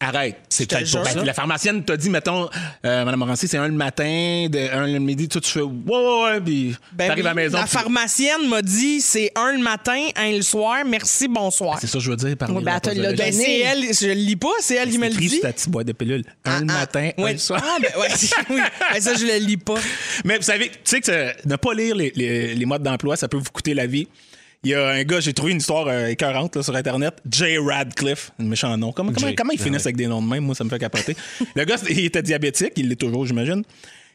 Arrête. 0.01 0.36
C'est 0.49 0.69
peut-être 0.69 0.91
pour 0.91 1.03
jure. 1.05 1.08
ça. 1.08 1.19
Ben, 1.19 1.25
la 1.25 1.34
pharmacienne 1.34 1.81
t'a 1.86 1.95
dit, 1.95 2.10
mettons, 2.10 2.49
euh, 2.86 3.05
Madame 3.05 3.17
Morancy, 3.17 3.47
c'est 3.47 3.58
un 3.58 3.67
le 3.69 3.73
matin, 3.73 4.47
de, 4.51 4.69
un 4.73 4.88
le 4.88 4.99
midi, 4.99 5.29
toi, 5.29 5.39
tu 5.39 5.49
fais 5.49 5.62
ouais, 5.62 5.71
ouais, 5.88 6.23
ouais, 6.23 6.41
puis 6.41 6.75
Ben 6.91 7.08
t'arrives 7.08 7.23
oui, 7.23 7.29
à 7.29 7.34
la 7.34 7.34
maison. 7.34 7.58
La 7.58 7.63
puis- 7.63 7.71
pharmacienne 7.71 8.49
m'a 8.49 8.62
dit 8.62 8.99
c'est 8.99 9.31
un 9.36 9.53
le 9.53 9.60
matin, 9.63 10.10
un 10.17 10.31
le 10.34 10.41
soir, 10.41 10.79
merci, 10.86 11.29
bonsoir. 11.29 11.77
C'est 11.79 11.88
ça 11.88 11.93
que 11.97 12.03
je 12.03 12.12
veux 12.12 12.17
dire 12.17 12.36
par 12.36 12.53
Oui, 12.53 12.62
ben, 12.62 12.73
elle 12.75 12.81
te 12.81 12.89
l'a 12.99 13.10
Ben, 13.13 13.15
donné. 13.15 13.31
c'est 13.31 13.60
elle, 13.60 13.84
je 13.93 14.08
le 14.08 14.13
lis 14.15 14.36
pas, 14.36 14.49
c'est 14.60 14.75
elle 14.75 14.89
qui 14.89 14.97
me 14.97 15.05
le 15.08 15.13
écrit 15.13 15.27
dit. 15.27 15.36
sur 15.36 15.41
ta 15.43 15.53
petite 15.53 15.69
boîte 15.69 15.88
de 15.88 15.93
pilules. 15.93 16.25
Un 16.43 16.60
le 16.60 16.65
matin, 16.65 17.12
un 17.17 17.31
le 17.31 17.38
soir. 17.38 17.63
Ah, 17.65 17.77
ben, 17.81 17.89
ouais, 18.01 18.08
oui. 18.49 18.62
Ben, 18.93 19.01
ça, 19.01 19.13
je 19.15 19.25
le 19.25 19.38
lis 19.38 19.55
pas. 19.58 19.75
Mais 20.25 20.36
vous 20.36 20.43
savez, 20.43 20.67
tu 20.69 20.75
sais 20.84 20.99
que 20.99 21.05
ça- 21.05 21.34
ne 21.45 21.55
pas 21.55 21.73
lire 21.73 21.95
les, 21.95 22.12
les- 22.17 22.53
les 22.53 22.65
modes 22.65 22.84
d'emploi, 22.84 23.15
ça 23.15 23.29
peut 23.29 23.38
vous 23.38 23.49
coûter 23.51 23.73
la 23.73 23.88
vie. 23.88 24.10
Il 24.65 24.71
y 24.71 24.73
a 24.73 24.88
un 24.89 25.04
gars, 25.04 25.19
j'ai 25.19 25.32
trouvé 25.34 25.51
une 25.51 25.60
histoire 25.60 25.88
euh, 25.88 26.08
écœurante 26.08 26.56
là, 26.56 26.63
sur 26.63 26.75
Internet, 26.75 27.13
Jay 27.30 27.58
Radcliffe, 27.60 28.32
un 28.39 28.45
méchant 28.45 28.75
nom. 28.78 28.91
Comment, 28.91 29.13
comment, 29.13 29.28
Jay. 29.28 29.36
comment 29.36 29.51
ils 29.54 29.60
Ah 29.62 29.63
finissent 29.63 29.84
ouais. 29.84 29.88
avec 29.89 29.95
des 29.97 30.08
noms 30.08 30.21
de 30.23 30.28
même? 30.28 30.43
Moi, 30.43 30.56
ça 30.56 30.63
me 30.63 30.69
fait 30.69 30.80
capoter. 30.80 31.15
le 31.56 31.63
gars, 31.65 31.75
il 31.88 32.04
était 32.06 32.23
diabétique, 32.23 32.73
il 32.75 32.89
l'est 32.89 32.95
toujours, 32.95 33.25
j'imagine. 33.28 33.63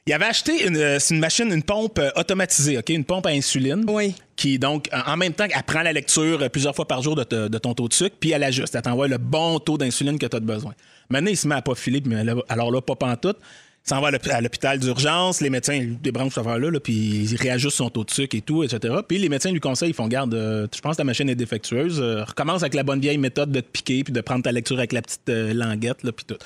Il 0.06 0.12
avait 0.12 0.24
acheté 0.24 0.66
une, 0.66 0.76
euh, 0.76 0.98
une 1.10 1.20
machine, 1.20 1.52
une 1.52 1.62
pompe 1.62 2.00
euh, 2.00 2.10
automatisée, 2.16 2.76
OK? 2.78 2.88
Une 2.88 3.04
pompe 3.04 3.26
à 3.26 3.30
insuline. 3.30 3.84
Oui. 3.86 4.14
Qui, 4.34 4.58
donc, 4.58 4.88
en 5.06 5.16
même 5.16 5.34
temps, 5.34 5.44
elle 5.48 5.62
prend 5.62 5.82
la 5.82 5.92
lecture 5.92 6.50
plusieurs 6.50 6.74
fois 6.74 6.88
par 6.88 7.00
jour 7.02 7.14
de, 7.14 7.22
te- 7.22 7.46
de 7.48 7.58
ton 7.58 7.74
taux 7.74 7.86
de 7.86 7.92
sucre, 7.92 8.16
puis 8.18 8.32
elle 8.32 8.42
ajuste. 8.42 8.74
Elle 8.74 8.82
t'envoie 8.82 9.06
le 9.06 9.18
bon 9.18 9.60
taux 9.60 9.78
d'insuline 9.78 10.18
que 10.18 10.26
tu 10.26 10.36
as 10.36 10.40
besoin. 10.40 10.72
Maintenant, 11.10 11.30
il 11.30 11.36
se 11.36 11.46
met 11.46 11.54
à 11.54 11.62
pas 11.62 11.74
filer, 11.76 12.00
puis 12.00 12.12
là- 12.12 12.34
alors 12.48 12.72
là, 12.72 12.80
pas 12.80 12.96
pantoute. 12.96 13.36
S'en 13.82 14.00
va 14.00 14.08
à 14.08 14.10
l'hôp- 14.10 14.28
à 14.28 14.40
l'hôpital 14.40 14.78
d'urgence, 14.78 15.40
les 15.40 15.50
médecins 15.50 15.74
ils 15.74 15.98
débranchent 16.00 16.34
cette 16.34 16.46
affaire-là, 16.46 16.70
là, 16.70 16.80
puis 16.80 16.92
ils 16.92 17.36
réajustent 17.36 17.78
son 17.78 17.90
taux 17.90 18.04
de 18.04 18.10
sucre 18.10 18.36
et 18.36 18.40
tout, 18.42 18.62
etc. 18.62 18.94
Puis 19.08 19.18
les 19.18 19.28
médecins 19.28 19.50
lui 19.50 19.60
conseillent, 19.60 19.90
ils 19.90 19.94
font 19.94 20.06
garde, 20.06 20.34
euh, 20.34 20.66
je 20.74 20.80
pense 20.80 20.92
que 20.92 20.98
ta 20.98 21.04
machine 21.04 21.28
est 21.28 21.34
défectueuse, 21.34 21.98
euh, 22.00 22.22
recommence 22.24 22.62
avec 22.62 22.74
la 22.74 22.82
bonne 22.82 23.00
vieille 23.00 23.18
méthode 23.18 23.50
de 23.50 23.60
te 23.60 23.68
piquer, 23.68 24.04
puis 24.04 24.12
de 24.12 24.20
prendre 24.20 24.42
ta 24.44 24.52
lecture 24.52 24.78
avec 24.78 24.92
la 24.92 25.02
petite 25.02 25.28
euh, 25.28 25.54
languette, 25.54 26.02
là, 26.04 26.12
puis 26.12 26.26
tout. 26.26 26.36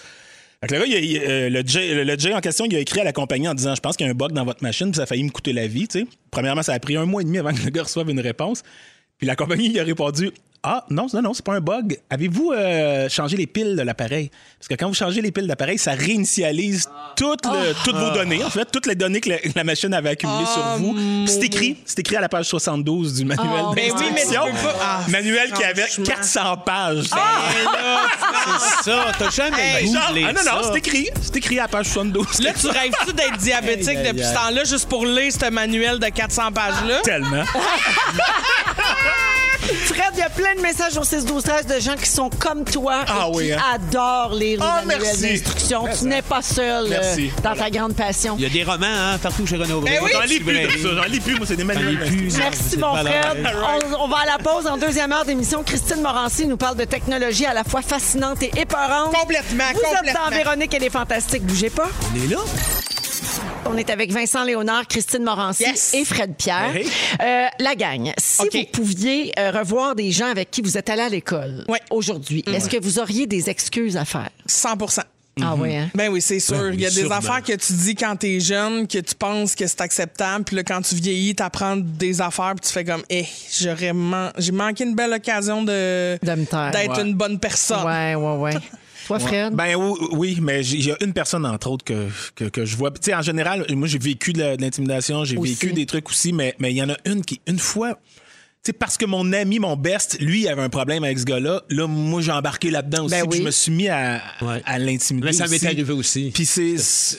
Fait 0.61 0.68
que 0.68 0.75
le 0.77 0.87
gars, 0.87 1.29
euh, 1.29 1.51
le, 1.51 2.18
Jay 2.18 2.33
en 2.33 2.40
question, 2.40 2.64
il 2.64 2.75
a 2.75 2.79
écrit 2.79 3.01
à 3.01 3.05
la 3.05 3.12
compagnie 3.12 3.49
en 3.49 3.55
disant 3.55 3.75
Je 3.75 3.81
pense 3.81 3.97
qu'il 3.97 4.07
y 4.07 4.09
a 4.09 4.12
un 4.12 4.14
bug 4.14 4.33
dans 4.33 4.44
votre 4.44 4.62
machine, 4.62 4.87
puis 4.90 4.97
ça 4.97 5.03
a 5.03 5.07
failli 5.07 5.25
me 5.25 5.31
coûter 5.31 5.53
la 5.53 5.66
vie. 5.66 5.88
tu 5.88 6.01
sais. 6.01 6.07
Premièrement, 6.31 6.62
ça 6.62 6.73
a 6.73 6.79
pris 6.79 6.97
un 6.97 7.05
mois 7.05 7.20
et 7.20 7.25
demi 7.25 7.38
avant 7.38 7.53
que 7.53 7.62
le 7.62 7.70
gars 7.70 7.83
reçoive 7.83 8.09
une 8.09 8.20
réponse. 8.20 8.62
Puis 9.18 9.27
la 9.27 9.37
compagnie, 9.37 9.70
il 9.70 9.79
a 9.79 9.85
répondu 9.85 10.31
Ah, 10.66 10.83
non, 10.88 11.07
non, 11.12 11.20
non, 11.20 11.35
c'est 11.35 11.44
pas 11.44 11.53
un 11.53 11.61
bug. 11.61 11.98
Avez-vous 12.09 12.53
euh, 12.53 13.07
changé 13.11 13.37
les 13.37 13.46
piles 13.46 13.77
de 13.77 13.83
l'appareil? 13.83 14.31
Parce 14.59 14.66
que 14.68 14.74
quand 14.74 14.88
vous 14.88 14.94
changez 14.94 15.20
les 15.20 15.31
piles 15.31 15.46
d'appareil, 15.46 15.77
ça 15.77 15.92
réinitialise 15.92 16.88
toutes, 17.16 17.44
le- 17.44 17.74
toutes 17.85 17.96
vos 17.96 18.11
données, 18.12 18.42
en 18.42 18.48
fait, 18.48 18.64
toutes 18.72 18.87
les 18.87 18.94
données 18.94 19.20
que 19.20 19.29
la, 19.29 19.38
que 19.40 19.50
la 19.55 19.62
machine 19.62 19.92
avait 19.92 20.09
accumulées 20.09 20.46
sur 20.46 20.62
vous. 20.79 20.94
Puis 20.94 21.24
c'est 21.29 21.42
écrit, 21.44 21.77
c'est 21.85 21.98
écrit 21.98 22.16
à 22.16 22.22
la 22.22 22.31
page 22.31 22.46
72 22.46 23.12
du 23.12 23.27
manuel 23.27 23.46
oui, 23.68 23.74
mais 23.77 23.88
tu 23.88 23.94
d'instruction. 24.11 24.42
Ah, 24.81 25.00
manuel 25.09 25.53
qui 25.53 25.62
avait 25.64 25.83
franchement. 25.83 26.05
400 26.07 26.57
pages. 26.64 27.05
C'est 27.05 28.90
ça, 28.90 29.07
t'as 29.18 29.31
jamais 29.31 29.83
Hey, 29.83 29.92
Genre, 29.92 30.03
ah 30.29 30.33
non, 30.33 30.40
non, 30.44 30.70
c'est 30.72 30.79
écrit. 30.79 31.09
C'est 31.20 31.37
écrit 31.37 31.59
à 31.59 31.62
la 31.62 31.68
page 31.68 31.87
72. 31.87 32.40
Là, 32.40 32.53
tu 32.59 32.68
rêves-tu 32.68 33.12
d'être 33.12 33.37
diabétique 33.37 33.98
depuis 34.03 34.24
ce 34.24 34.33
temps-là 34.33 34.64
juste 34.64 34.88
pour 34.88 35.05
lire 35.05 35.31
ce 35.31 35.50
manuel 35.50 35.98
de 35.98 36.07
400 36.07 36.53
pages-là? 36.53 37.00
Tellement. 37.03 37.44
Fred, 39.87 40.11
il 40.14 40.18
y 40.18 40.22
a 40.22 40.29
plein 40.29 40.54
de 40.55 40.61
messages 40.62 40.97
au 40.97 41.05
6 41.05 41.25
12 41.25 41.43
13 41.43 41.67
de 41.67 41.81
gens 41.81 41.97
qui 41.97 42.09
sont 42.09 42.31
comme 42.31 42.64
toi 42.64 43.05
Ah 43.07 43.27
et 43.29 43.37
oui, 43.37 43.47
qui 43.47 43.53
hein? 43.53 43.59
adorent 43.75 44.35
lire 44.35 44.59
les 44.61 44.67
Ah, 44.67 44.83
manuels 44.85 45.21
d'instruction. 45.21 45.85
Tu 45.99 46.05
n'es 46.07 46.23
pas 46.23 46.43
seul 46.43 46.87
euh, 46.93 47.17
dans 47.43 47.55
ta 47.55 47.71
grande 47.71 47.95
passion. 47.95 48.37
Il 48.38 48.43
y 48.45 48.47
a 48.47 48.51
des 48.51 48.62
romans 48.64 48.87
hein, 48.87 49.19
partout 49.23 49.47
chez 49.47 49.57
Renaud. 49.57 49.83
Oui. 49.83 49.90
J'en 50.12 50.21
lis 50.23 50.40
plus. 50.40 50.79
J'en 50.83 51.05
lis 51.05 51.21
plus, 51.21 51.37
moi, 51.37 51.47
c'est 51.47 51.57
des 51.57 51.64
manuels. 51.64 51.99
Merci, 52.38 52.77
mon 52.79 52.95
Fred. 52.97 53.47
On, 53.97 54.05
on 54.05 54.09
va 54.09 54.19
à 54.19 54.27
la 54.27 54.38
pause 54.38 54.67
en 54.67 54.77
deuxième 54.77 55.12
heure 55.12 55.25
d'émission. 55.25 55.62
Christine 55.62 56.01
Morancy 56.03 56.47
nous 56.47 56.57
parle 56.57 56.77
de 56.77 56.85
technologie 56.85 57.47
à 57.47 57.55
la 57.55 57.64
fois 57.64 57.83
fascinante 57.83 58.43
et 58.43 58.51
épeurante. 58.59 59.12
Complètement, 59.14 59.64
Vous 59.75 59.81
êtes 59.81 59.97
complètement. 59.97 60.21
dans 60.31 60.37
Véronique, 60.37 60.75
elle 60.75 60.85
est 60.85 60.90
fantastique. 60.90 61.45
Bougez 61.45 61.71
pas. 61.71 61.88
On 62.12 62.25
est 62.25 62.29
là. 62.33 62.38
On 63.66 63.77
est 63.77 63.90
avec 63.90 64.12
Vincent 64.12 64.44
Léonard, 64.44 64.87
Christine 64.87 65.25
Morancy 65.25 65.62
Yes. 65.64 65.94
et 65.94 66.05
Fred 66.05 66.35
Pierre. 66.37 66.75
Hey. 66.77 66.87
Euh, 67.23 67.47
la 67.59 67.75
gang, 67.75 68.12
si 68.18 68.42
vous 68.53 68.64
pouviez 68.73 69.33
euh, 69.38 69.51
revoir 69.51 69.94
des 69.94 70.11
gens 70.12 70.27
avec 70.31 70.51
qui 70.51 70.62
vous 70.62 70.77
êtes 70.79 70.88
allé 70.90 71.03
à 71.03 71.09
l'école 71.09 71.64
Ouais. 71.68 71.81
aujourd'hui, 71.90 72.44
est-ce 72.47 72.68
que 72.68 72.81
vous 72.83 72.99
auriez 72.99 73.27
des 73.27 73.49
excuses 73.51 73.97
à 73.97 74.05
faire? 74.05 74.29
100% 74.49 75.01
Ah 75.42 75.55
oui, 75.59 75.75
hein? 75.75 75.90
Ben 75.94 76.11
oui, 76.12 76.20
c'est 76.20 76.38
sûr. 76.38 76.57
Ben 76.57 76.68
oui, 76.68 76.75
Il 76.75 76.81
y 76.83 76.87
a 76.87 76.90
des 76.90 77.01
sûrement. 77.01 77.16
affaires 77.16 77.42
que 77.42 77.53
tu 77.55 77.73
dis 77.73 77.94
quand 77.97 78.14
t'es 78.16 78.38
jeune, 78.38 78.87
que 78.87 78.99
tu 78.99 79.14
penses 79.16 79.55
que 79.57 79.66
c'est 79.66 79.81
acceptable, 79.81 80.44
puis 80.44 80.55
là, 80.57 80.62
quand 80.62 80.81
tu 80.83 80.94
vieillis, 80.94 81.35
t'apprends 81.35 81.77
des 81.77 82.20
affaires, 82.20 82.53
puis 82.61 82.66
tu 82.68 82.73
fais 82.73 82.85
comme, 82.85 83.03
eh, 83.11 83.27
j'aurais 83.61 83.92
man- 83.92 84.33
j'ai 84.38 84.53
manqué 84.53 84.85
une 84.85 84.94
belle 84.94 85.12
occasion 85.12 85.62
de 85.62 86.18
d'être 86.23 86.53
Ouais. 86.97 87.03
une 87.03 87.14
bonne 87.14 87.38
personne. 87.40 87.85
Ouais, 87.85 88.14
ouais, 88.14 88.37
ouais. 88.37 88.55
Toi, 89.07 89.19
Fred? 89.19 89.55
Ben 89.55 89.75
oui, 89.77 89.99
oui, 90.12 90.38
mais 90.40 90.64
il 90.67 90.87
y 90.87 90.90
a 90.90 90.97
une 91.03 91.12
personne, 91.12 91.45
entre 91.47 91.71
autres, 91.71 91.85
que, 91.85 92.09
que, 92.35 92.45
que 92.45 92.64
je 92.64 92.77
vois. 92.77 92.90
Tu 92.90 92.99
sais, 93.03 93.14
en 93.14 93.23
général, 93.23 93.67
moi, 93.71 93.88
j'ai 93.88 93.99
vécu 93.99 94.33
de 94.33 94.57
l'intimidation, 94.61 95.25
j'ai 95.25 95.37
vécu 95.37 95.73
des 95.73 95.87
trucs 95.87 96.09
aussi, 96.09 96.33
mais 96.33 96.55
mais 96.59 96.71
il 96.73 96.77
y 96.77 96.83
en 96.83 96.90
a 96.90 96.97
une 97.05 97.25
qui, 97.25 97.40
une 97.47 97.59
fois, 97.59 97.99
tu 98.64 98.70
sais, 98.70 98.72
parce 98.72 98.96
que 98.96 99.05
mon 99.05 99.31
ami, 99.35 99.59
mon 99.59 99.77
best, 99.77 100.16
lui, 100.20 100.42
il 100.42 100.48
avait 100.48 100.62
un 100.62 100.70
problème 100.70 101.05
avec 101.05 101.18
ce 101.18 101.24
gars-là, 101.24 101.62
là, 101.68 101.87
moi, 101.87 102.22
j'ai 102.22 102.33
embarqué 102.33 102.70
là-dedans 102.70 103.05
aussi, 103.05 103.14
Ben 103.14 103.27
oui. 103.31 103.37
je 103.38 103.42
me 103.42 103.50
suis 103.50 103.70
mis 103.72 103.88
à, 103.88 104.22
Ouais. 104.40 104.62
à 104.64 104.79
l'intimider. 104.79 105.27
Mais 105.27 105.33
ça 105.35 105.46
m'est 105.48 105.62
arrivé 105.66 105.92
aussi. 105.92 106.31
Puis 106.33 106.46
c'est. 106.46 106.77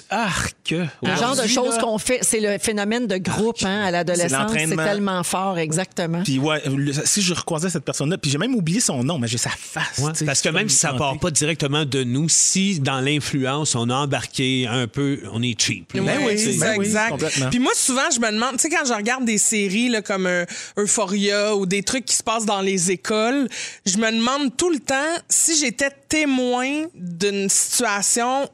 Ah, 0.09 0.29
que. 0.67 0.85
Le 1.03 1.15
genre 1.15 1.35
de 1.35 1.47
choses 1.47 1.77
qu'on 1.77 1.99
fait, 1.99 2.19
c'est 2.23 2.39
le 2.39 2.57
phénomène 2.57 3.05
de 3.05 3.17
groupe 3.17 3.57
hein, 3.63 3.83
à 3.85 3.91
l'adolescence. 3.91 4.31
C'est 4.31 4.37
l'entraînement. 4.37 4.83
tellement 4.83 5.23
fort, 5.23 5.59
exactement. 5.59 6.23
Puis 6.23 6.39
ouais, 6.39 6.63
le- 6.67 6.91
si 7.05 7.21
je 7.21 7.33
recroisais 7.35 7.69
cette 7.69 7.85
personne-là, 7.85 8.17
puis 8.17 8.31
j'ai 8.31 8.39
même 8.39 8.55
oublié 8.55 8.79
son 8.79 9.03
nom, 9.03 9.19
mais 9.19 9.27
j'ai 9.27 9.37
sa 9.37 9.51
face. 9.51 9.99
Ouais, 9.99 10.11
parce 10.25 10.41
que 10.41 10.49
même 10.49 10.67
si 10.67 10.77
ça 10.77 10.93
part 10.93 11.19
pas 11.19 11.29
directement 11.29 11.85
de 11.85 12.03
nous, 12.03 12.27
si 12.27 12.79
dans 12.79 13.01
l'influence 13.01 13.75
on 13.75 13.87
a 13.91 13.93
embarqué 13.95 14.65
un 14.67 14.87
peu, 14.87 15.19
on 15.31 15.43
est 15.43 15.61
cheap. 15.61 15.93
là. 15.93 16.01
Ben 16.01 16.19
oui, 16.25 16.39
c'est 16.39 16.57
ben 16.57 16.73
oui, 16.77 16.85
exact. 16.87 17.23
Puis 17.51 17.59
moi, 17.59 17.71
souvent, 17.75 18.09
je 18.13 18.19
me 18.19 18.31
demande, 18.31 18.53
tu 18.57 18.63
sais, 18.63 18.69
quand 18.69 18.85
je 18.87 18.93
regarde 18.93 19.25
des 19.25 19.37
séries 19.37 19.89
là, 19.89 20.01
comme 20.01 20.25
euh, 20.25 20.45
Euphoria 20.77 21.34
ou 21.55 21.65
des 21.65 21.83
trucs 21.83 22.05
qui 22.05 22.15
se 22.15 22.23
passent 22.23 22.45
dans 22.45 22.61
les 22.61 22.91
écoles, 22.91 23.47
je 23.85 23.97
me 23.97 24.11
demande 24.11 24.55
tout 24.57 24.69
le 24.69 24.79
temps 24.79 25.13
si 25.29 25.55
j'étais 25.57 25.89
témoin 26.09 26.85
d'une 26.95 27.49
situation 27.49 28.49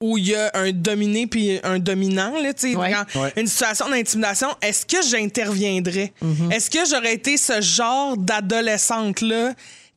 où 0.00 0.18
il 0.18 0.28
y 0.28 0.34
a 0.34 0.50
un 0.52 0.72
dominé 0.72 1.26
puis 1.26 1.58
un 1.62 1.78
dominant, 1.78 2.34
là, 2.42 2.52
tu 2.52 2.72
sais, 2.72 2.76
Ouais. 2.76 2.92
quand- 2.92 3.20
Ouais. 3.22 3.32
une 3.36 3.46
situation 3.46 3.88
d'intimidation, 3.88 4.48
est-ce 4.60 4.84
que 4.84 5.00
j'interviendrais? 5.02 6.12
Mm-hmm. 6.22 6.52
Est-ce 6.52 6.68
que 6.68 6.84
j'aurais 6.88 7.14
été 7.14 7.38
ce 7.38 7.62
genre 7.62 8.16
d'adolescente-là 8.18 9.54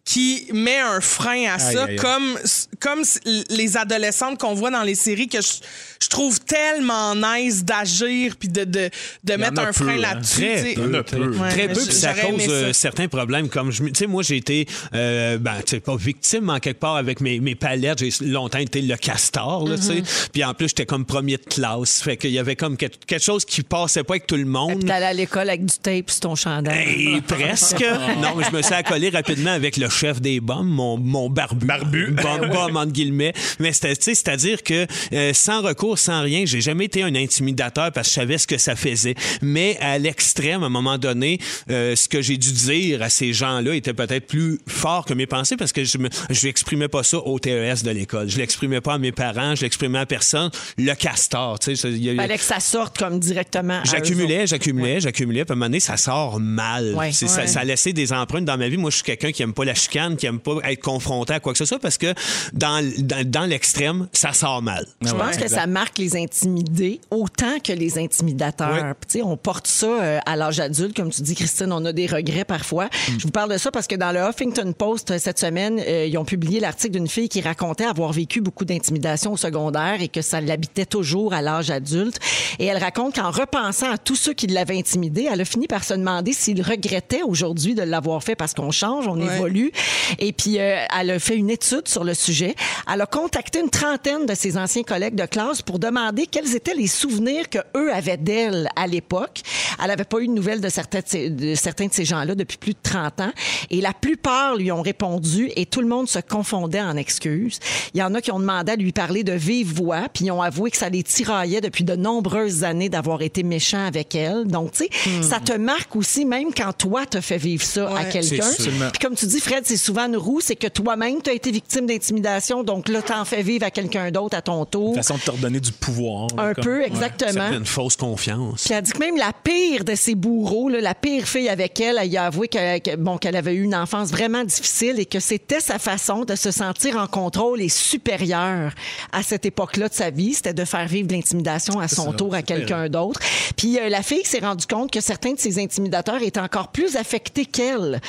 qui 0.10 0.48
met 0.52 0.80
un 0.80 1.02
frein 1.02 1.54
à 1.54 1.60
ça, 1.60 1.70
Aïe, 1.70 1.78
aïe, 1.78 1.90
aïe. 1.92 1.96
comme, 1.98 2.40
comme 2.80 3.04
les 3.52 3.78
adolescentes 3.78 4.40
qu'on 4.40 4.56
voit 4.56 4.72
dans 4.72 4.82
les 4.82 4.96
séries 4.96 5.28
que 5.28 5.40
je, 5.40 5.60
je 6.02 6.08
trouve 6.08 6.40
tellement 6.40 7.14
nice 7.14 7.64
d'agir 7.64 8.36
puis 8.40 8.50
de, 8.50 8.64
de, 8.64 8.90
de 9.24 9.34
mettre 9.36 9.62
un 9.62 9.68
peu, 9.68 9.74
frein 9.74 9.98
hein. 9.98 9.98
là-dessus. 9.98 10.74
Très 10.74 11.04
peu. 11.04 11.38
Ouais, 11.38 11.50
Très 11.50 11.68
peu, 11.68 11.86
puis 11.86 11.94
ça 11.94 12.14
cause 12.14 12.44
euh, 12.50 12.68
ça. 12.68 12.74
certains 12.74 13.08
problèmes. 13.08 13.50
Comme 13.50 13.72
je, 13.72 13.84
tu 13.84 13.92
sais, 13.94 14.08
moi, 14.08 14.24
j'ai 14.24 14.38
été, 14.38 14.68
euh, 14.96 15.38
ben, 15.38 15.58
tu 15.64 15.76
sais, 15.76 15.80
pas 15.80 15.96
victime 15.96 16.50
en 16.50 16.60
quelque 16.60 16.80
part 16.80 16.96
avec 16.96 17.22
mes, 17.22 17.40
mes 17.40 17.54
palettes. 17.54 18.00
J'ai 18.00 18.26
longtemps 18.26 18.58
été 18.58 18.82
le 18.82 18.96
castor, 18.96 19.68
là, 19.68 19.76
tu 19.76 19.84
sais. 19.84 19.94
Mm-hmm. 20.00 20.30
Puis 20.34 20.44
en 20.44 20.56
plus, 20.56 20.70
j'étais 20.70 20.88
comme 20.88 21.06
premier 21.06 21.38
de 21.38 21.44
classe. 21.44 22.02
Fait 22.02 22.18
qu'il 22.18 22.32
y 22.32 22.40
avait 22.40 22.56
comme 22.56 22.78
quelque, 22.78 23.20
chose 23.20 23.46
qui 23.46 23.62
passait 23.62 24.04
pas 24.04 24.14
avec 24.14 24.26
tout 24.26 24.38
le 24.38 24.46
monde. 24.46 24.86
T'allais 24.86 25.06
à 25.06 25.14
l'école 25.14 25.50
avec 25.50 25.66
du 25.66 25.78
tape 25.78 26.10
sur 26.10 26.22
ton 26.22 26.36
chandail. 26.36 26.80
Hey, 26.80 27.22
presque. 27.28 27.86
non, 28.22 28.36
mais 28.36 28.46
je 28.50 28.56
me 28.56 28.62
suis 28.64 28.74
accolé 28.74 29.10
rapidement 29.10 29.52
avec 29.52 29.78
le 29.78 29.90
chef 30.00 30.22
des 30.22 30.40
bombes, 30.40 30.68
mon, 30.68 30.98
mon 30.98 31.30
barbu. 31.30 31.66
Barbu. 31.66 32.12
Bum, 32.12 32.50
bum, 32.50 32.78
entre 32.78 32.92
guillemets. 32.92 33.34
Mais 33.60 33.74
c'était- 33.74 33.96
tu 33.96 34.04
sais, 34.04 34.16
c'est-à-dire 34.16 34.64
que 34.64 34.86
euh, 35.14 35.34
sans 35.34 35.62
recours, 35.62 35.98
sans 36.00 36.22
rien, 36.22 36.44
j'ai 36.46 36.62
jamais 36.62 36.86
été 36.86 37.04
un 37.04 37.16
intimidateur 37.16 37.92
parce 37.92 38.08
que 38.08 38.14
je 38.14 38.20
savais 38.20 38.38
ce 38.38 38.48
que 38.48 38.58
ça 38.58 38.76
faisait. 38.76 39.16
Mais 39.42 39.78
à 39.82 39.98
l'extrême, 39.98 40.64
à 40.64 40.68
un 40.68 40.70
moment 40.70 40.98
donné, 40.98 41.40
euh, 41.70 41.96
ce 41.96 42.08
que 42.08 42.22
j'ai 42.22 42.38
dû 42.38 42.52
dire 42.52 43.02
à 43.02 43.10
ces 43.10 43.34
gens-là 43.34 43.76
était 43.76 43.94
peut-être 43.94 44.28
plus 44.28 44.60
fort 44.68 45.06
que 45.06 45.14
mes 45.14 45.26
pensées 45.28 45.58
parce 45.58 45.72
que 45.74 45.84
je 45.84 45.98
me, 45.98 46.10
je 46.30 46.46
l'exprimais 46.48 46.88
pas 46.88 47.04
ça 47.04 47.18
au 47.18 47.40
TES 47.40 47.84
de 47.84 47.92
l'école. 47.92 48.30
Je 48.30 48.38
l'exprimais 48.38 48.82
pas 48.82 48.94
à 48.94 48.98
mes 48.98 49.12
parents, 49.12 49.56
je 49.56 49.62
l'exprimais 49.64 50.00
à 50.00 50.06
personne. 50.06 50.50
Le 50.78 50.94
castor, 50.94 51.60
tu 51.60 51.76
sais, 51.76 51.92
il 51.92 52.16
Fallait 52.16 52.38
que 52.38 52.44
ça 52.44 52.60
sorte 52.60 52.98
comme 52.98 53.20
directement. 53.20 53.82
J'accumulais, 53.84 54.48
j'accumulais, 54.48 55.00
j'accumulais. 55.02 55.44
Puis 55.46 55.52
à 55.52 55.54
un 55.54 55.56
moment 55.56 55.66
donné, 55.68 55.80
ça 55.80 55.98
sort 55.98 56.40
mal. 56.40 56.94
Ouais. 56.96 57.12
Ça, 57.12 57.48
ça 57.48 57.60
a 57.60 57.64
laissé 57.64 57.94
des 57.94 58.14
empreintes 58.14 58.46
dans 58.46 58.58
ma 58.58 58.68
vie. 58.70 58.78
Moi, 58.78 58.90
je 58.92 58.96
suis 58.98 59.04
quelqu'un 59.04 59.32
qui 59.32 59.44
aime 59.44 59.54
pas 59.54 59.66
la 59.66 59.76
chicane, 59.90 60.16
qui 60.18 60.26
aime 60.26 60.40
pas 60.40 60.58
être 60.66 60.82
confronté 60.82 61.34
à 61.34 61.40
quoi 61.40 61.54
que 61.54 61.58
ce 61.58 61.66
soit 61.66 61.80
parce 61.80 61.98
que 61.98 62.14
dans, 62.54 62.88
dans, 63.00 63.28
dans 63.30 63.46
l'extrême, 63.46 64.08
ça 64.14 64.34
sort 64.34 64.62
mal. 64.62 64.86
Je 65.02 65.14
pense 65.14 65.38
que 65.38 65.48
ça 65.48 65.68
marque 65.68 65.98
les 65.98 66.16
intimidés 66.16 67.02
autant 67.12 67.60
que 67.64 67.74
les 67.74 67.98
intimidateurs. 67.98 68.96
Ouais. 69.14 69.22
On 69.22 69.38
porte 69.38 69.68
ça 69.68 69.88
euh, 69.88 70.20
à 70.26 70.36
l'âge 70.36 70.60
adulte, 70.60 70.96
comme 70.96 71.10
tu 71.10 71.22
dis, 71.22 71.36
Christine, 71.36 71.72
on 71.72 71.84
a 71.86 71.92
des 71.94 72.08
regrets 72.08 72.46
parfois. 72.46 72.86
Mm. 72.86 72.90
Je 73.18 73.24
vous 73.24 73.32
parle 73.32 73.52
de 73.52 73.58
ça 73.58 73.72
parce 73.72 73.88
que 73.88 73.96
dans 73.96 74.12
le 74.12 74.20
Huffington 74.20 74.74
Post 74.74 75.12
euh, 75.12 75.18
cette 75.20 75.40
semaine, 75.40 75.80
euh, 75.86 76.06
ils 76.06 76.18
ont 76.18 76.26
publié 76.26 76.60
l'article 76.60 76.94
d'une 76.94 77.08
fille 77.08 77.30
qui 77.30 77.42
racontait 77.42 77.86
avoir 77.86 78.12
vécu 78.14 78.42
beaucoup 78.42 78.66
d'intimidation 78.66 79.34
au 79.34 79.38
secondaire 79.38 80.02
et 80.02 80.08
que 80.08 80.22
ça 80.22 80.42
l'habitait 80.42 80.86
toujours 80.86 81.34
à 81.34 81.42
l'âge 81.42 81.70
adulte. 81.72 82.20
Et 82.60 82.66
elle 82.66 82.78
raconte 82.78 83.16
qu'en 83.16 83.32
repensant 83.32 83.92
à 83.92 83.98
tous 83.98 84.16
ceux 84.16 84.34
qui 84.34 84.48
l'avaient 84.48 84.78
intimidée, 84.78 85.28
elle 85.32 85.42
a 85.42 85.46
fini 85.46 85.68
par 85.68 85.84
se 85.84 85.94
demander 85.94 86.34
s'il 86.34 86.62
regrettait 86.62 87.22
aujourd'hui 87.24 87.76
de 87.76 87.84
l'avoir 87.84 88.24
fait 88.24 88.36
parce 88.36 88.54
qu'on 88.54 88.72
change, 88.72 89.08
on 89.08 89.20
Ouais. 89.20 89.36
évolue. 89.36 89.72
Et 90.18 90.34
puis, 90.34 90.60
euh, 90.60 90.84
elle 91.00 91.12
a 91.12 91.20
fait 91.20 91.36
une 91.36 91.50
étude 91.50 91.88
sur 91.88 92.04
le 92.04 92.14
sujet. 92.14 92.56
Elle 92.92 93.02
a 93.02 93.06
contacté 93.06 93.60
une 93.60 93.70
trentaine 93.70 94.26
de 94.26 94.34
ses 94.36 94.58
anciens 94.58 94.84
collègues 94.84 95.16
de 95.16 95.26
classe 95.26 95.62
pour 95.62 95.80
demander 95.80 96.26
quels 96.28 96.56
étaient 96.56 96.76
les 96.76 96.88
souvenirs 96.88 97.50
que 97.50 97.60
eux 97.76 97.94
avaient 97.94 98.18
d'elle 98.18 98.70
à 98.76 98.88
l'époque. 98.88 99.42
Elle 99.82 99.88
n'avait 99.88 100.04
pas 100.04 100.20
eu 100.20 100.28
de 100.28 100.34
nouvelles 100.34 100.62
de 100.62 100.70
certains 100.70 101.00
de 101.00 101.06
ces, 101.08 101.30
de 101.30 101.56
certains 101.56 101.88
de 101.88 101.94
ces 101.94 102.06
gens-là 102.06 102.36
depuis 102.36 102.58
plus 102.58 102.74
de 102.74 102.80
30 102.82 103.22
ans. 103.22 103.32
Et 103.70 103.82
la 103.82 103.94
plupart 103.94 104.56
lui 104.56 104.72
ont 104.72 104.82
répondu 104.82 105.52
et 105.56 105.66
tout 105.66 105.82
le 105.82 105.88
monde 105.88 106.08
se 106.08 106.20
confondait 106.20 106.82
en 106.82 106.98
excuses. 106.98 107.60
Il 107.94 108.00
y 108.00 108.04
en 108.04 108.14
a 108.14 108.22
qui 108.22 108.32
ont 108.32 108.40
demandé 108.40 108.74
à 108.74 108.76
lui 108.76 108.92
parler 108.92 109.24
de 109.24 109.34
vive 109.34 109.74
voix, 109.74 110.08
puis 110.14 110.26
ils 110.26 110.32
ont 110.32 110.42
avoué 110.42 110.72
que 110.72 110.78
ça 110.78 110.90
les 110.90 111.04
tiraillait 111.04 111.62
depuis 111.62 111.84
de 111.84 111.96
nombreuses 111.96 112.64
années 112.64 112.90
d'avoir 112.90 113.22
été 113.22 113.44
méchants 113.44 113.86
avec 113.86 114.16
elle. 114.16 114.46
Donc, 114.48 114.72
tu 114.72 114.86
sais, 114.86 114.90
ça 115.22 115.40
te 115.40 115.54
marque 115.54 115.96
aussi, 115.96 116.26
même 116.26 116.54
quand 116.56 116.74
toi, 116.74 117.06
te 117.06 117.22
fait 117.22 117.38
vivre 117.38 117.64
ça 117.64 117.90
à 117.96 118.06
quelqu'un. 118.06 118.50
Puis 118.58 119.00
comme 119.02 119.16
tu 119.16 119.26
dis, 119.26 119.40
Fred, 119.40 119.59
c'est 119.66 119.78
souvent 119.78 120.06
une 120.08 120.18
roue, 120.18 120.40
c'est 120.42 120.56
que 120.56 120.68
toi-même, 120.68 121.22
tu 121.22 121.30
as 121.30 121.34
été 121.34 121.52
victime 121.52 121.86
d'intimidation, 121.86 122.64
donc 122.64 122.88
là, 122.90 123.02
t'en 123.02 123.26
fais 123.26 123.42
vivre 123.42 123.66
à 123.66 123.72
quelqu'un 123.72 124.12
d'autre 124.12 124.38
à 124.38 124.42
ton 124.42 124.66
tour. 124.66 124.96
Façon 124.96 125.16
de 125.16 125.22
te 125.22 125.32
redonner 125.32 125.60
du 125.60 125.72
pouvoir. 125.72 126.28
là, 126.36 126.44
Un 126.44 126.54
comme- 126.54 126.64
peu, 126.64 126.80
Ouais. 126.80 126.88
exactement. 126.88 127.32
Ça 127.34 127.50
fait 127.50 127.56
une 127.58 127.66
fausse 127.66 127.96
confiance. 127.96 128.64
Puis 128.66 128.74
elle 128.74 128.82
dit 128.84 128.92
que 128.92 129.00
même 129.00 129.18
la 129.18 129.32
pire 129.34 129.84
de 129.84 129.96
ses 129.96 130.16
bourreaux, 130.16 130.70
là, 130.70 130.82
la 130.82 130.96
pire 130.96 131.26
fille 131.28 131.50
avec 131.50 131.80
elle, 131.80 131.98
elle 132.02 132.18
a 132.18 132.26
avoué 132.26 132.48
que, 132.48 132.80
que- 132.80 132.96
bon, 132.96 133.18
qu'elle 133.18 133.36
avait 133.36 133.54
eu 133.56 133.64
une 133.64 133.76
enfance 133.76 134.10
vraiment 134.10 134.44
difficile 134.44 135.00
et 135.00 135.06
que 135.06 135.20
c'était 135.20 135.60
sa 135.60 135.80
façon 135.80 136.26
de 136.26 136.36
se 136.36 136.52
sentir 136.52 136.98
en 136.98 137.08
contrôle 137.08 137.62
et 137.62 137.70
supérieure 137.70 138.74
à 139.12 139.24
cette 139.24 139.46
époque-là 139.46 139.90
de 139.90 139.94
sa 139.94 140.10
vie. 140.10 140.34
C'était 140.34 140.54
de 140.54 140.66
faire 140.66 140.88
vivre 140.88 141.08
de 141.08 141.14
l'intimidation 141.14 141.80
à 141.80 141.88
son 141.88 142.14
tour 142.14 142.34
à 142.34 142.42
quelqu'un 142.42 142.90
d'autre. 142.90 143.20
Puis 143.56 143.78
euh, 143.80 143.90
la 143.90 144.04
fille 144.04 144.26
s'est 144.26 144.40
rendue 144.40 144.66
compte 144.68 144.92
que 144.92 145.02
certains 145.02 145.34
de 145.34 145.40
ses 145.40 145.60
intimidateurs 145.60 146.22
étaient 146.22 146.40
encore 146.40 146.70
plus 146.70 146.96
affectés 146.96 147.46
qu'elle 147.46 148.00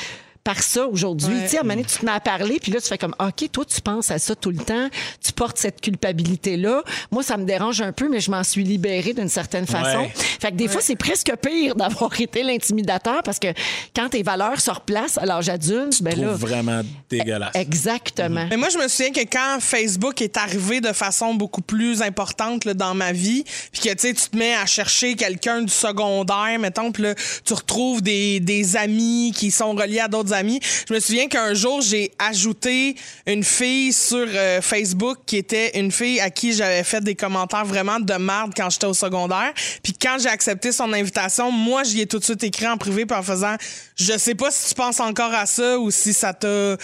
par 0.43 0.61
ça 0.63 0.87
aujourd'hui. 0.87 1.33
Ouais. 1.35 1.43
Tu 1.43 1.49
sais, 1.49 1.57
à 1.57 1.59
un 1.61 1.63
moment 1.63 1.75
donné, 1.75 1.87
tu 1.87 1.99
te 1.99 2.05
mets 2.05 2.11
à 2.11 2.19
parler, 2.19 2.59
puis 2.59 2.71
là, 2.71 2.81
tu 2.81 2.87
fais 2.87 2.97
comme, 2.97 3.15
OK, 3.19 3.51
toi, 3.51 3.65
tu 3.65 3.81
penses 3.81 4.09
à 4.11 4.19
ça 4.19 4.35
tout 4.35 4.49
le 4.49 4.57
temps, 4.57 4.87
tu 5.23 5.31
portes 5.33 5.57
cette 5.57 5.81
culpabilité-là. 5.81 6.83
Moi, 7.11 7.23
ça 7.23 7.37
me 7.37 7.45
dérange 7.45 7.81
un 7.81 7.91
peu, 7.91 8.09
mais 8.09 8.19
je 8.19 8.31
m'en 8.31 8.43
suis 8.43 8.63
libérée 8.63 9.13
d'une 9.13 9.29
certaine 9.29 9.67
façon. 9.67 9.99
Ouais. 9.99 10.11
Fait 10.15 10.51
que 10.51 10.55
des 10.55 10.67
fois, 10.67 10.81
c'est 10.81 10.95
presque 10.95 11.31
pire 11.41 11.75
d'avoir 11.75 12.19
été 12.19 12.43
l'intimidateur 12.43 13.21
parce 13.23 13.39
que 13.39 13.47
quand 13.95 14.09
tes 14.09 14.23
valeurs 14.23 14.59
se 14.59 14.71
replacent 14.71 15.17
à 15.17 15.25
l'âge 15.25 15.49
adulte, 15.49 16.01
ben 16.01 16.19
là. 16.19 16.33
vraiment 16.33 16.81
dégueulasse. 17.09 17.55
Exactement. 17.55 18.47
Mais 18.49 18.57
moi, 18.57 18.69
je 18.69 18.77
me 18.77 18.87
souviens 18.87 19.11
que 19.11 19.21
quand 19.21 19.59
Facebook 19.59 20.21
est 20.21 20.37
arrivé 20.37 20.81
de 20.81 20.91
façon 20.91 21.35
beaucoup 21.35 21.61
plus 21.61 22.01
importante 22.01 22.65
là, 22.65 22.73
dans 22.73 22.95
ma 22.95 23.11
vie, 23.11 23.43
puis 23.71 23.81
que 23.81 23.89
tu 23.89 23.99
sais, 23.99 24.13
tu 24.13 24.29
te 24.29 24.37
mets 24.37 24.55
à 24.55 24.65
chercher 24.65 25.15
quelqu'un 25.15 25.61
du 25.61 25.71
secondaire, 25.71 26.57
mettons, 26.59 26.91
puis 26.91 27.03
là, 27.03 27.15
tu 27.45 27.53
retrouves 27.53 28.01
des, 28.01 28.39
des 28.39 28.75
amis 28.75 29.33
qui 29.35 29.51
sont 29.51 29.73
reliés 29.73 29.99
à 29.99 30.07
d'autres 30.07 30.30
amis. 30.31 30.59
Je 30.87 30.93
me 30.93 30.99
souviens 30.99 31.27
qu'un 31.27 31.53
jour, 31.53 31.81
j'ai 31.81 32.11
ajouté 32.19 32.95
une 33.25 33.43
fille 33.43 33.93
sur 33.93 34.25
euh, 34.27 34.61
Facebook 34.61 35.19
qui 35.25 35.37
était 35.37 35.79
une 35.79 35.91
fille 35.91 36.19
à 36.19 36.29
qui 36.29 36.53
j'avais 36.53 36.83
fait 36.83 37.01
des 37.01 37.15
commentaires 37.15 37.65
vraiment 37.65 37.99
de 37.99 38.13
merde 38.13 38.53
quand 38.55 38.69
j'étais 38.69 38.87
au 38.87 38.93
secondaire. 38.93 39.53
Puis 39.83 39.93
quand 39.93 40.17
j'ai 40.21 40.29
accepté 40.29 40.71
son 40.71 40.91
invitation, 40.93 41.51
moi, 41.51 41.83
j'y 41.83 42.01
ai 42.01 42.05
tout 42.05 42.19
de 42.19 42.23
suite 42.23 42.43
écrit 42.43 42.67
en 42.67 42.77
privé 42.77 43.05
puis 43.05 43.17
en 43.17 43.23
faisant 43.23 43.55
Je 43.95 44.17
sais 44.17 44.35
pas 44.35 44.51
si 44.51 44.69
tu 44.69 44.75
penses 44.75 44.99
encore 44.99 45.33
à 45.33 45.45
ça 45.45 45.79
ou 45.79 45.91
si 45.91 46.13
ça 46.13 46.33
t'a 46.33 46.77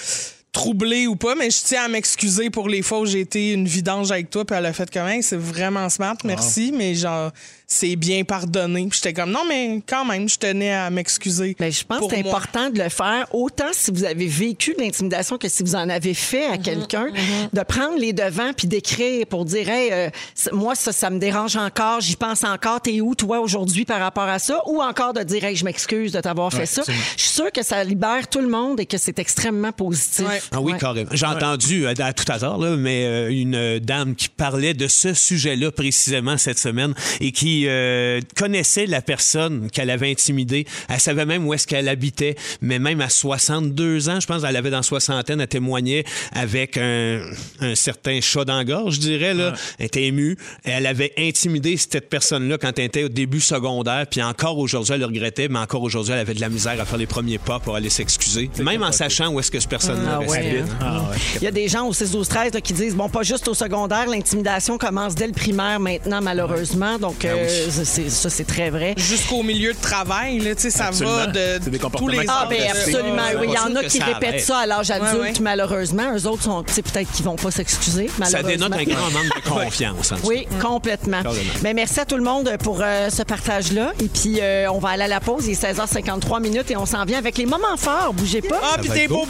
troublé 0.58 1.06
ou 1.06 1.16
pas, 1.16 1.36
mais 1.36 1.52
je 1.52 1.60
tiens 1.64 1.84
à 1.84 1.88
m'excuser 1.88 2.50
pour 2.50 2.68
les 2.68 2.82
fois 2.82 3.02
où 3.02 3.06
j'ai 3.06 3.20
été 3.20 3.54
une 3.54 3.68
vidange 3.68 4.12
avec 4.12 4.32
toi, 4.32 4.44
puis 4.44 4.56
elle 4.58 4.66
a 4.66 4.74
fait 4.74 4.90
comme 4.92 5.08
Hey, 5.08 5.22
c'est 5.22 5.38
vraiment 5.38 5.88
smart, 5.90 6.18
merci, 6.24 6.72
mais 6.74 6.96
genre, 6.96 7.32
c'est 7.70 7.98
bien 7.98 8.24
pardonné. 8.24 8.88
Puis 8.90 9.02
j'étais 9.04 9.14
comme 9.14 9.32
non, 9.32 9.42
mais 9.48 9.82
quand 9.88 10.06
même, 10.06 10.30
je 10.30 10.38
tenais 10.38 10.72
à 10.74 10.90
m'excuser. 10.90 11.56
Ben, 11.60 11.72
je 11.72 11.84
pense 11.84 12.00
que 12.08 12.16
c'est 12.16 12.26
important 12.28 12.70
de 12.70 12.82
le 12.82 12.88
faire, 12.90 13.28
autant 13.34 13.66
si 13.74 13.92
vous 13.92 14.06
avez 14.06 14.26
vécu 14.28 14.74
de 14.74 14.82
l'intimidation 14.82 15.38
que 15.38 15.50
si 15.50 15.64
vous 15.64 15.76
en 15.76 15.90
avez 15.90 16.14
fait 16.14 16.48
Mhm, 16.48 16.54
à 16.54 16.58
quelqu'un, 16.58 17.08
de 17.52 17.62
prendre 17.64 17.98
les 18.00 18.14
devants 18.14 18.52
puis 18.56 18.68
d'écrire 18.68 19.26
pour 19.28 19.44
dire, 19.44 19.68
hey, 19.70 19.90
euh, 19.92 20.10
moi, 20.54 20.76
ça, 20.76 20.92
ça 20.94 21.10
me 21.10 21.20
dérange 21.20 21.58
encore, 21.58 22.00
j'y 22.00 22.16
pense 22.16 22.44
encore, 22.46 22.80
t'es 22.80 23.02
où, 23.02 23.16
toi, 23.16 23.40
aujourd'hui, 23.42 23.84
par 23.86 24.00
rapport 24.00 24.24
à 24.30 24.40
ça? 24.40 24.62
Ou 24.68 24.82
encore 24.82 25.14
de 25.14 25.24
dire, 25.24 25.44
hey, 25.44 25.56
je 25.56 25.66
m'excuse 25.66 26.12
de 26.14 26.22
t'avoir 26.22 26.54
fait 26.54 26.66
ça. 26.66 26.84
Je 26.88 27.22
suis 27.22 27.32
sûre 27.32 27.52
que 27.52 27.64
ça 27.64 27.84
libère 27.84 28.28
tout 28.30 28.40
le 28.40 28.48
monde 28.48 28.80
et 28.80 28.86
que 28.86 28.98
c'est 28.98 29.20
extrêmement 29.20 29.72
positif. 29.74 30.26
Ouais. 30.28 30.42
Ah 30.52 30.62
oui, 30.62 30.72
Ouais. 30.74 30.80
carrément. 30.80 31.10
J'ai 31.12 31.26
entendu 31.26 31.86
euh, 31.86 31.94
à 32.00 32.14
tout 32.14 32.32
hasard, 32.32 32.58
là, 32.60 32.78
mais 32.78 33.06
euh, 33.06 33.30
une 33.30 33.80
dame 33.80 34.16
qui 34.16 34.30
parlait 34.30 34.74
de 34.74 34.88
ce 34.88 35.14
sujet-là 35.14 35.72
précisément 35.72 36.38
cette 36.38 36.60
semaine 36.60 36.94
et 37.20 37.32
qui 37.32 37.57
euh, 37.68 38.20
connaissait 38.36 38.86
la 38.86 39.02
personne 39.02 39.70
qu'elle 39.72 39.90
avait 39.90 40.12
intimidée. 40.12 40.66
Elle 40.90 41.00
savait 41.00 41.26
même 41.26 41.48
où 41.48 41.54
est-ce 41.54 41.68
qu'elle 41.68 41.90
habitait, 41.90 42.36
mais 42.62 42.80
même 42.80 43.02
à 43.02 43.10
62 43.10 44.10
ans, 44.10 44.20
je 44.20 44.28
pense, 44.28 44.44
elle 44.48 44.56
avait 44.56 44.70
dans 44.70 44.78
la 44.78 44.84
soixantaine, 44.84 45.42
elle 45.42 45.48
témoignait 45.48 46.04
avec 46.34 46.78
un, 46.78 47.22
un 47.62 47.76
certain 47.76 48.22
chat 48.22 48.46
dans 48.46 48.58
la 48.58 48.66
gorge, 48.66 48.96
je 48.96 49.00
dirais. 49.00 49.34
Là. 49.34 49.54
Elle 49.80 49.86
était 49.88 50.04
émue. 50.04 50.38
Elle 50.64 50.86
avait 50.86 51.14
intimidé 51.18 51.78
cette 51.78 52.10
personne-là 52.10 52.58
quand 52.58 52.78
elle 52.78 52.86
était 52.86 53.04
au 53.04 53.10
début 53.10 53.42
secondaire, 53.42 54.06
puis 54.10 54.22
encore 54.22 54.58
aujourd'hui, 54.58 54.94
elle 54.94 55.00
le 55.00 55.06
regrettait, 55.06 55.48
mais 55.48 55.60
encore 55.60 55.84
aujourd'hui, 55.84 56.14
elle 56.14 56.20
avait 56.20 56.34
de 56.34 56.42
la 56.42 56.50
misère 56.50 56.80
à 56.80 56.86
faire 56.86 56.98
les 56.98 57.06
premiers 57.08 57.38
pas 57.38 57.60
pour 57.60 57.76
aller 57.76 57.90
s'excuser, 57.90 58.50
même 58.60 58.84
en 58.84 58.92
sachant 58.92 59.30
où 59.30 59.40
est-ce 59.40 59.52
que 59.52 59.60
cette 59.60 59.70
personne-là 59.70 60.20
Ah 60.22 60.30
ouais, 60.30 60.60
hein. 60.62 60.66
Ah 60.82 61.02
ouais. 61.10 61.18
Il 61.36 61.44
y 61.44 61.48
a 61.48 61.52
des 61.52 61.68
gens 61.68 61.88
au 61.88 61.94
6 61.94 62.12
12 62.12 62.28
13 62.28 62.54
là, 62.54 62.62
qui 62.62 62.74
disent 62.74 62.96
bon 62.96 63.10
pas 63.10 63.24
juste 63.24 63.48
au 63.48 63.54
secondaire, 63.54 64.08
l'intimidation 64.08 64.78
commence 64.78 65.16
dès 65.16 65.28
le 65.28 65.34
primaire 65.34 65.80
maintenant 65.80 66.22
malheureusement. 66.22 66.98
Donc 66.98 67.20
Ben 67.22 67.47
euh, 67.48 68.10
ça, 68.10 68.30
c'est 68.30 68.48
très 68.48 68.70
vrai. 68.70 68.94
Jusqu'au 68.98 69.44
milieu 69.44 69.74
de 69.74 69.80
travail, 69.80 70.40
là, 70.40 70.56
tu 70.56 70.62
sais, 70.64 70.70
ça 70.70 70.88
Absolument. 70.88 71.16
va 71.18 71.28
de 71.28 71.60
tous 71.98 72.08
les 72.08 72.26
Ah 72.28 72.48
ben 72.50 72.62
absolument, 72.70 73.16
Ouais, 73.16 73.36
oui, 73.42 73.48
il 73.50 73.54
y 73.54 73.58
en 73.58 73.76
a 73.76 73.84
qui 73.84 73.98
ça 73.98 74.06
répètent 74.06 74.30
arrête. 74.30 74.42
ça 74.42 74.58
à 74.60 74.66
l'âge 74.66 74.92
adulte 74.92 75.14
Ouais, 75.14 75.20
ouais. 75.20 75.34
malheureusement, 75.42 76.14
eux 76.16 76.28
autres 76.28 76.44
sont 76.44 76.64
peut-être 76.64 77.12
qu'ils 77.12 77.26
vont 77.26 77.36
pas 77.36 77.52
s'excuser 77.52 78.10
Ça 78.24 78.44
dénote 78.44 78.74
un 78.74 78.84
grand 78.84 79.12
manque 79.12 79.44
de 79.44 79.50
confiance. 79.50 80.12
en 80.12 80.16
Oui, 80.26 80.48
complètement. 80.62 81.22
Mais 81.64 81.74
merci 81.74 82.00
à 82.00 82.06
tout 82.06 82.18
le 82.18 82.24
monde 82.24 82.52
pour 82.64 82.80
euh, 82.82 83.10
ce 83.10 83.24
partage-là. 83.24 83.94
Et 84.04 84.08
puis, 84.08 84.40
euh, 84.42 84.70
on 84.72 84.80
va 84.80 84.90
aller 84.90 85.04
à 85.04 85.08
la 85.08 85.20
pause. 85.20 85.46
Il 85.48 85.52
est 85.52 85.62
16h53 85.62 86.42
minutes 86.42 86.72
et 86.72 86.78
on 86.78 86.86
s'en 86.86 87.04
vient 87.06 87.18
avec 87.18 87.38
les 87.38 87.46
moments 87.46 87.78
forts. 87.78 88.14
Bougez 88.14 88.42
pas. 88.42 88.60
Ah, 88.62 88.78
puis 88.80 88.90
va 88.90 88.96
des 88.96 89.02
être 89.04 89.10
beau. 89.10 89.26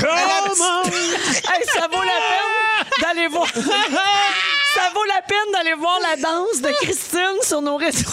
Beaux 0.00 0.48
bisous. 0.48 1.42
Hey, 1.50 1.62
ça 1.66 1.88
vaut 1.90 2.02
la 2.02 2.18
peine 2.28 3.02
d'aller 3.02 3.28
voir. 3.28 3.46
ça 4.74 4.82
vaut 4.94 5.04
la 5.04 5.22
peine 5.22 5.52
d'aller 5.52 5.74
voir 5.74 5.98
la 6.02 6.16
danse 6.16 6.60
de 6.60 6.70
Christine 6.82 7.36
sur 7.42 7.62
nos 7.62 7.76
réseaux. 7.76 8.06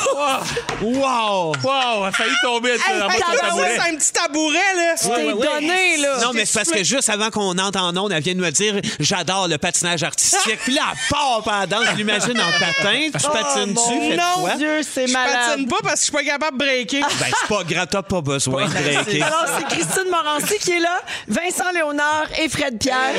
Wow! 0.81 1.53
Wow, 1.63 2.01
elle 2.01 2.07
a 2.07 2.11
failli 2.11 2.33
tomber 2.43 2.75
t'as 2.77 3.07
tabouret. 3.07 3.77
C'est 3.79 3.93
un 3.93 3.95
petit 3.95 4.11
tabouret, 4.11 4.73
là. 4.75 4.95
Je 5.01 5.07
t'ai 5.09 5.33
donné, 5.33 5.97
là. 5.97 6.19
Non, 6.21 6.31
mais 6.33 6.45
c'est 6.45 6.59
parce 6.59 6.71
que 6.71 6.83
juste 6.83 7.09
avant 7.09 7.29
qu'on 7.29 7.57
entre 7.57 7.79
en 7.81 7.95
onde, 7.97 8.11
elle 8.11 8.21
vient 8.23 8.35
de 8.35 8.39
me 8.39 8.51
dire 8.51 8.79
j'adore 8.99 9.47
le 9.47 9.57
patinage 9.57 10.03
artistique. 10.03 10.59
Puis 10.63 10.73
là, 10.73 10.81
elle 10.91 10.97
part 11.09 11.41
par 11.43 11.59
la 11.61 11.67
danse, 11.67 11.85
je 11.91 11.95
l'imagine 11.97 12.39
en 12.39 12.51
patin. 12.59 12.99
Tu 13.05 13.11
patines-tu? 13.11 13.75
Oh, 13.77 13.93
mon 13.93 14.09
Fais 14.11 14.17
quoi? 14.41 14.53
Dieu, 14.57 14.81
c'est 14.83 15.07
Je 15.07 15.13
malade. 15.13 15.49
patine 15.49 15.67
pas 15.67 15.77
parce 15.83 15.93
que 15.95 15.99
je 15.99 16.03
suis 16.03 16.11
pas 16.13 16.23
capable 16.23 16.57
de 16.57 16.63
breaker. 16.65 17.01
Ben, 17.01 17.25
c'est 17.39 17.47
pas 17.47 17.63
grave, 17.63 17.87
t'as 17.89 18.01
pas 18.03 18.21
besoin 18.21 18.65
de 18.65 18.71
breaker. 18.71 19.21
Alors, 19.23 19.45
c'est 19.57 19.65
Christine 19.75 20.09
Morancy 20.09 20.57
qui 20.59 20.71
est 20.73 20.79
là, 20.79 21.01
Vincent 21.27 21.71
Léonard 21.73 22.27
et 22.39 22.49
Fred 22.49 22.77
Pierre. 22.79 23.13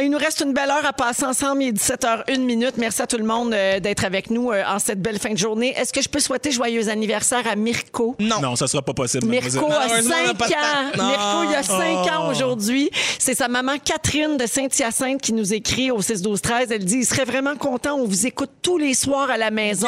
Il 0.00 0.10
nous 0.10 0.18
reste 0.18 0.40
une 0.40 0.52
belle 0.52 0.70
heure 0.70 0.84
à 0.86 0.92
passer 0.92 1.24
ensemble. 1.24 1.62
Il 1.62 1.68
est 1.68 1.72
17h01 1.72 2.38
minute. 2.40 2.76
Merci 2.82 3.00
à 3.00 3.06
tout 3.06 3.16
le 3.16 3.22
monde 3.24 3.54
euh, 3.54 3.78
d'être 3.78 4.04
avec 4.04 4.28
nous 4.28 4.50
euh, 4.50 4.64
en 4.66 4.80
cette 4.80 5.00
belle 5.00 5.20
fin 5.20 5.30
de 5.30 5.38
journée. 5.38 5.72
Est-ce 5.76 5.92
que 5.92 6.02
je 6.02 6.08
peux 6.08 6.18
souhaiter 6.18 6.50
joyeux 6.50 6.88
anniversaire 6.88 7.46
à 7.48 7.54
Mirko? 7.54 8.16
Non. 8.18 8.40
Non, 8.40 8.56
ça 8.56 8.66
sera 8.66 8.82
pas 8.82 8.92
possible. 8.92 9.24
Mirko 9.28 9.66
a 9.66 9.78
Malheureusement, 9.78 10.14
on 10.18 10.22
n'a 10.22 10.26
5 10.30 10.36
pas 10.36 10.48
de 10.48 10.52
ans. 10.52 11.06
Mirko, 11.06 11.50
il 11.52 11.54
a 11.54 11.62
5 11.62 11.78
ans 12.12 12.24
Oh. 12.26 12.30
aujourd'hui. 12.32 12.90
C'est 13.20 13.36
sa 13.36 13.46
maman 13.46 13.74
Catherine 13.84 14.36
de 14.36 14.46
Saint-Hyacinthe 14.46 15.20
qui 15.22 15.32
nous 15.32 15.54
écrit 15.54 15.92
au 15.92 16.00
6-12-13. 16.02 16.66
Elle 16.70 16.84
dit, 16.84 16.96
il 16.96 17.06
serait 17.06 17.24
vraiment 17.24 17.54
content. 17.54 17.94
On 18.00 18.04
vous 18.04 18.26
écoute 18.26 18.50
tous 18.62 18.78
les 18.78 18.94
soirs 18.94 19.30
à 19.30 19.36
la 19.38 19.52
maison. 19.52 19.86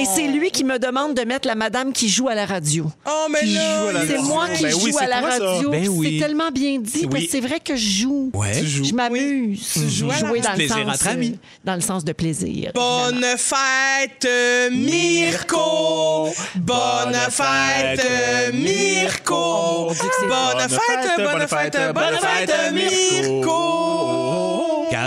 Et 0.00 0.04
c'est 0.04 0.28
lui 0.28 0.52
qui 0.52 0.62
me 0.62 0.78
demande 0.78 1.14
de 1.14 1.22
mettre 1.24 1.48
la 1.48 1.56
madame 1.56 1.92
qui 1.92 2.08
joue 2.08 2.28
à 2.28 2.36
la 2.36 2.46
radio. 2.46 2.86
Oh, 3.04 3.26
mais 3.32 3.40
Qui 3.40 3.54
là, 3.54 3.82
C'est 4.06 4.18
moi 4.22 4.48
qui 4.50 4.62
Ben 4.62 4.70
joue 4.70 4.84
oui, 4.84 4.92
à 5.00 5.08
la 5.08 5.20
radio. 5.22 5.70
Ben 5.70 5.88
oui. 5.88 6.18
C'est 6.20 6.24
tellement 6.24 6.52
bien 6.52 6.78
dit 6.78 7.02
parce 7.08 7.14
Oui. 7.14 7.26
que 7.26 7.32
c'est 7.32 7.40
vrai 7.40 7.58
que 7.58 7.74
je 7.74 8.02
joue. 8.02 8.30
Ouais. 8.32 8.60
Tu 8.60 8.64
joues. 8.66 8.84
Je 8.84 8.94
m'amuse. 8.94 9.74
Jouer 9.88 10.14
dans 10.40 10.50
le, 10.50 10.54
Plaisir 10.54 10.76
sens, 10.76 10.94
entre 10.94 11.08
amis. 11.08 11.32
euh, 11.34 11.46
dans 11.64 11.74
le 11.74 11.80
sens 11.80 12.04
de 12.04 12.12
plaisir. 12.12 12.27
Bonne 12.74 13.24
fête, 13.36 14.28
Mirko! 14.72 16.32
Bonne 16.56 17.16
fête, 17.30 18.52
Mirko! 18.52 19.92
Bonne 20.28 20.68
fête, 20.68 21.16
bonne 21.18 21.48
fête, 21.48 21.78
bonne 21.94 22.18
fête, 22.18 22.72
Mirko! 22.72 24.47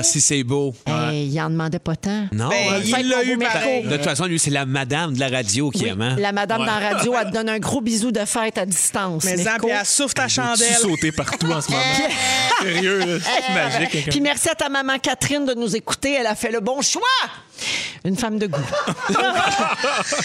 Car 0.02 0.06
si 0.12 0.22
c'est 0.22 0.44
beau. 0.44 0.74
Hey, 0.88 1.28
il 1.28 1.40
en 1.42 1.50
demandait 1.50 1.80
pas 1.80 1.96
tant. 1.96 2.26
Non. 2.32 2.50
Ben, 2.50 2.82
il 3.00 3.08
l'a 3.10 3.24
eu 3.24 3.38
pareil. 3.38 3.84
De 3.84 3.96
toute 3.96 4.04
façon, 4.06 4.26
lui, 4.26 4.40
c'est 4.40 4.50
la 4.52 4.66
madame 4.66 5.14
de 5.14 5.20
la 5.20 5.30
radio 5.30 5.70
qui 5.70 5.84
Oui, 5.84 5.90
aime. 5.90 6.02
hein? 6.02 6.16
La 6.20 6.32
madame 6.32 6.60
dans 6.60 6.66
la 6.66 6.80
radio, 6.80 7.14
elle 7.20 7.28
te 7.30 7.34
donne 7.34 7.50
un 7.50 7.60
gros 7.60 7.82
bisou 7.82 8.12
de 8.12 8.26
fête 8.26 8.58
à 8.58 8.66
distance. 8.66 9.24
Mais 9.26 9.38
ça, 9.38 9.58
puis 9.62 9.70
elle 9.72 9.86
souffle 9.86 10.14
ta 10.16 10.28
Tu 10.28 10.36
chandelle. 10.36 10.74
sauter 10.76 11.12
partout 11.12 11.52
en 11.52 11.62
ce 11.62 11.72
moment? 11.72 11.84
Sérieux, 12.62 13.00
là, 13.00 13.06
c'est 13.20 13.54
magique. 13.54 14.10
Puis 14.10 14.22
merci 14.22 14.50
à 14.50 14.56
ta 14.56 14.70
maman 14.70 14.98
Catherine 15.00 15.46
de 15.46 15.54
nous 15.54 15.76
écouter. 15.76 16.14
Elle 16.20 16.28
a 16.28 16.36
fait 16.36 16.52
le 16.52 16.60
bon 16.60 16.82
choix. 16.82 17.02
Une 18.06 18.18
femme 18.18 18.40
de 18.40 18.48
goût. 18.48 18.60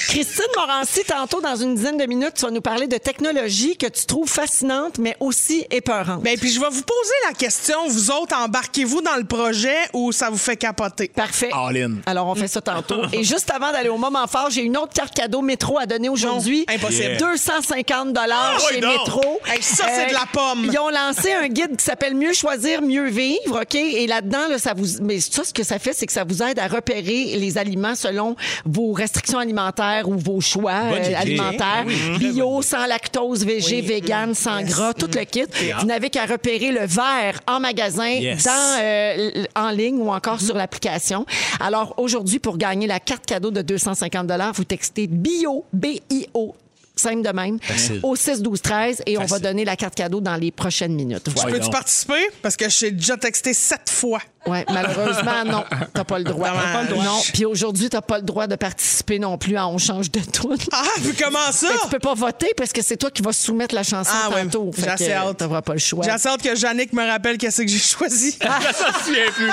Christine 0.09 0.45
Morancy, 0.57 1.03
tantôt, 1.07 1.41
dans 1.41 1.57
une 1.57 1.75
dizaine 1.75 1.97
de 1.99 2.07
minutes, 2.07 2.35
tu 2.37 2.43
vas 2.43 2.51
nous 2.51 2.61
parler 2.61 2.87
de 2.87 2.97
technologie 2.97 3.77
que 3.77 3.87
tu 3.87 4.07
trouves 4.07 4.29
fascinante, 4.29 4.99
mais 4.99 5.17
aussi 5.21 5.67
épeurante. 5.71 6.23
Ben, 6.23 6.39
puis 6.39 6.51
je 6.51 6.61
vais 6.61 6.69
vous 6.71 6.83
poser 6.83 7.15
la 7.29 7.35
question, 7.35 7.89
vous 7.89 8.11
autres, 8.11 8.37
embarquez-vous 8.37 9.03
dans 9.03 9.17
le 9.17 9.25
projet 9.25 9.77
ou 9.93 10.13
ça 10.13 10.31
vous 10.31 10.39
fait 10.39 10.57
capoter? 10.57 11.09
Parfait. 11.09 11.51
All 11.53 11.77
in. 11.77 11.93
Alors, 12.07 12.27
on 12.29 12.35
fait 12.35 12.49
ça 12.49 12.61
tantôt. 12.61 13.03
Et 13.13 13.25
juste 13.25 13.51
avant 13.51 13.73
d'aller 13.73 13.89
au 13.89 13.99
moment 13.99 14.27
fort, 14.27 14.51
j'ai 14.51 14.63
une 14.63 14.77
autre 14.77 14.93
carte 14.93 15.15
cadeau 15.15 15.43
métro 15.43 15.79
à 15.79 15.87
donner 15.87 16.09
aujourd'hui. 16.09 16.65
Impossible. 16.69 17.17
250 17.19 18.13
dollars 18.13 18.57
Ah, 18.57 18.59
chez 18.71 18.81
oui. 18.81 18.87
Métro. 18.87 19.41
Hey, 19.47 19.63
ça, 19.63 19.85
c'est 19.89 20.09
de 20.09 20.13
la 20.15 20.27
pomme. 20.33 20.69
Ils 20.73 20.79
ont 20.79 20.91
lancé 20.91 21.33
un 21.33 21.49
guide 21.49 21.77
qui 21.77 21.85
s'appelle 21.85 22.15
Mieux 22.15 22.33
choisir, 22.33 22.83
mieux 22.83 23.09
vivre, 23.09 23.61
OK? 23.63 23.75
Et 23.75 24.07
là-dedans, 24.07 24.49
là, 24.49 24.59
ça 24.59 24.75
vous, 24.75 24.87
mais 25.03 25.21
ça, 25.21 25.45
ce 25.45 25.53
que 25.53 25.63
ça 25.63 25.79
fait, 25.79 25.93
c'est 25.93 26.07
que 26.07 26.13
ça 26.13 26.25
vous 26.25 26.43
aide 26.43 26.59
à 26.59 26.67
repérer 26.67 27.26
les 27.37 27.59
aliments 27.59 27.95
selon 27.95 28.37
vos 28.65 28.93
restrictions 28.93 29.39
alimentaires 29.39 30.09
ou 30.09 30.17
vos 30.17 30.41
choix 30.41 30.83
euh, 30.93 31.13
alimentaires. 31.17 31.85
Bio, 32.19 32.63
sans 32.63 32.87
lactose, 32.87 33.45
végé, 33.45 33.81
vegan, 33.81 34.35
sans 34.35 34.63
gras, 34.63 34.95
tout 34.95 35.11
le 35.15 35.25
kit. 35.25 35.45
Vous 35.81 35.87
n'avez 35.87 36.11
qu'à 36.11 36.27
repérer 36.27 36.73
le 36.73 36.87
vert 36.87 37.41
en 37.47 37.61
magasin, 37.61 38.07
Yes. 38.09 38.45
dans, 38.45 38.79
euh, 38.81 39.45
en 39.55 39.71
ligne 39.71 39.99
ou 39.99 40.11
encore 40.11 40.41
sur 40.41 40.55
l'application. 40.57 41.27
Alors, 41.61 41.95
aujourd'hui, 41.97 42.39
pour 42.39 42.57
gagner 42.59 42.87
la 42.87 43.01
carte 43.01 43.27
cadeau 43.27 43.51
de 43.51 43.63
250 43.63 44.27
vous 44.55 44.65
textez 44.65 45.07
BIO, 45.07 45.65
B-I-O, 45.73 46.55
simple 46.95 47.23
de 47.23 47.31
même, 47.31 47.59
Facile. 47.61 48.01
au 48.03 48.17
6 48.17 48.43
12 48.43 48.61
13 48.63 49.03
et 49.07 49.19
on 49.19 49.25
va 49.25 49.39
donner 49.39 49.65
la 49.65 49.77
carte 49.77 49.95
cadeau 49.95 50.21
dans 50.21 50.37
les 50.37 50.51
prochaines 50.51 50.95
minutes. 50.95 51.29
Voilà. 51.35 51.53
Peux-tu 51.59 51.71
participer? 51.71 52.27
Parce 52.43 52.57
que 52.57 52.69
j'ai 52.69 52.91
déjà 52.91 53.17
texté 53.17 53.53
sept 53.53 53.89
fois. 53.91 54.21
Ouais, 54.47 54.65
malheureusement, 54.73 55.45
non. 55.45 55.65
T'as 55.93 56.05
pas 56.05 56.19
le 56.19 56.25
droit. 56.25 56.49
Dommage. 56.49 56.65
T'as 56.65 56.73
pas 56.73 56.83
le 56.83 56.89
droit. 56.89 57.05
Non. 57.05 57.21
Puis 57.33 57.45
aujourd'hui, 57.45 57.89
t'as 57.89 58.01
pas 58.01 58.19
le 58.19 58.25
droit 58.25 58.47
de 58.47 58.57
participer 58.57 59.19
non 59.19 59.39
plus 59.39 59.57
à 59.57 59.67
On 59.69 59.79
change 59.79 60.11
de 60.11 60.21
tout. 60.21 60.55
Ah, 60.73 60.83
puis 61.03 61.15
comment 61.21 61.51
ça? 61.53 61.69
Tu 61.83 61.89
peux 61.89 61.99
pas 61.99 62.15
voter 62.15 62.53
parce 62.57 62.73
que 62.73 62.83
c'est 62.83 62.97
toi 62.97 63.11
qui 63.11 63.23
vas 63.23 63.33
soumettre 63.33 63.75
la 63.75 63.83
chanson 63.83 64.11
Ah 64.13 64.31
ouais, 64.31 64.43
tantôt. 64.45 64.71
j'ai 64.77 64.89
assez 64.89 65.07
que, 65.07 65.13
hâte. 65.13 65.37
T'auras 65.39 65.63
pas 65.63 65.73
le 65.75 65.79
choix. 65.79 66.05
J'ai 66.05 66.11
hâte 66.11 66.43
que 66.43 66.59
Yannick 66.59 66.93
me 66.93 67.07
rappelle 67.09 67.39
qu'est-ce 67.39 67.63
que 67.63 67.69
j'ai 67.69 67.79
choisi. 67.79 68.37
Ah. 68.49 68.61
Ça 68.73 68.93
se 68.99 69.05
souvient 69.07 69.31
plus. 69.35 69.51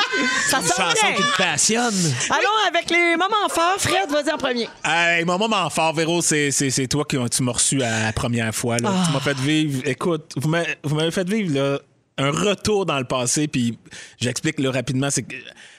Ça 0.49 0.59
Une 0.59 0.67
chanson 0.67 0.83
bien. 1.01 1.13
qui 1.15 1.23
te 1.23 1.37
passionne. 1.37 2.13
Allons 2.29 2.49
avec 2.67 2.89
les 2.89 3.15
moments 3.17 3.49
forts. 3.49 3.75
Fred, 3.79 4.09
vas-y 4.09 4.31
en 4.31 4.37
premier. 4.37 4.67
Hey, 4.85 5.25
mon 5.25 5.37
moment 5.37 5.69
fort, 5.69 5.93
Véro, 5.93 6.21
c'est, 6.21 6.51
c'est, 6.51 6.69
c'est 6.69 6.87
toi 6.87 7.03
qui 7.05 7.17
tu 7.31 7.43
m'as 7.43 7.51
reçu 7.51 7.81
à 7.81 8.05
la 8.05 8.13
première 8.13 8.53
fois. 8.53 8.77
là. 8.77 8.91
Ah. 8.93 9.03
Tu 9.07 9.13
m'as 9.13 9.19
fait 9.19 9.37
vivre. 9.37 9.81
Écoute, 9.85 10.31
vous 10.37 10.47
m'avez, 10.49 10.77
vous 10.83 10.95
m'avez 10.95 11.11
fait 11.11 11.27
vivre 11.27 11.53
là, 11.55 11.79
un 12.17 12.31
retour 12.31 12.85
dans 12.85 12.99
le 12.99 13.05
passé. 13.05 13.47
Puis 13.47 13.77
j'explique 14.19 14.59
là, 14.59 14.71
rapidement. 14.71 15.09
C'est 15.09 15.23
que 15.23 15.35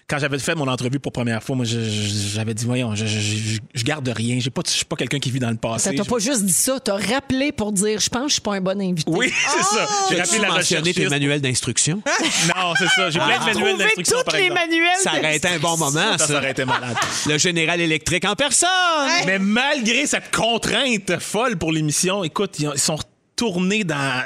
quand 0.06 0.18
j'avais 0.18 0.38
fait 0.38 0.54
mon 0.54 0.68
entrevue 0.68 1.00
pour 1.00 1.12
première 1.12 1.42
fois, 1.42 1.56
moi, 1.56 1.64
j'avais 1.64 2.52
dit, 2.52 2.66
voyons, 2.66 2.94
je, 2.94 3.06
je, 3.06 3.18
je- 3.20 3.58
je 3.72 3.84
garde 3.84 4.06
rien. 4.08 4.38
J'ai 4.38 4.50
pas, 4.50 4.60
je 4.66 4.70
suis 4.72 4.84
pas 4.84 4.96
quelqu'un 4.96 5.18
qui 5.18 5.30
vit 5.30 5.38
dans 5.38 5.48
le 5.48 5.54
Ça 5.54 5.60
passé. 5.68 5.94
t'a 5.96 6.02
Je- 6.02 6.08
pas 6.08 6.18
juste 6.18 6.44
dit 6.44 6.52
ça. 6.52 6.78
T'as 6.78 6.96
rappelé 6.98 7.52
pour 7.52 7.72
dire, 7.72 7.98
je 8.00 8.08
pense 8.10 8.22
que 8.24 8.28
je 8.28 8.32
suis 8.34 8.42
pas 8.42 8.54
un 8.56 8.60
bon 8.60 8.78
invité. 8.82 9.10
Oui, 9.10 9.32
c'est 9.32 9.62
ça. 9.62 9.88
J'ai 10.10 10.20
rappelé 10.20 10.38
la 10.40 10.48
mentionné 10.48 10.92
tes 10.92 11.08
manuels 11.08 11.40
d'instruction? 11.40 12.02
Non, 12.54 12.74
c'est 12.78 12.88
ça. 12.88 13.08
J'ai 13.10 13.18
plein 13.18 13.38
de 13.38 13.44
manuels 13.44 13.78
d'instruction, 13.78 14.16
toutes 14.18 14.26
par 14.26 14.36
les 14.36 14.50
manuels. 14.50 14.88
Ça 15.02 15.12
aurait 15.18 15.36
été 15.36 15.48
un 15.48 15.58
bon 15.58 15.76
moment, 15.78 16.12
Ça, 16.12 16.18
ça 16.18 16.26
ça. 16.26 16.36
aurait 16.38 16.50
été 16.50 16.64
malade. 16.64 16.96
Le 17.26 17.38
général 17.38 17.80
électrique 17.80 18.24
en 18.26 18.34
personne. 18.34 18.68
Mais 19.26 19.38
malgré 19.38 20.06
cette 20.06 20.30
contrainte 20.34 21.18
folle 21.20 21.56
pour 21.56 21.72
l'émission, 21.72 22.24
écoute, 22.24 22.58
ils 22.58 22.70
sont 22.78 22.96
retournés 22.96 23.84
dans, 23.84 24.22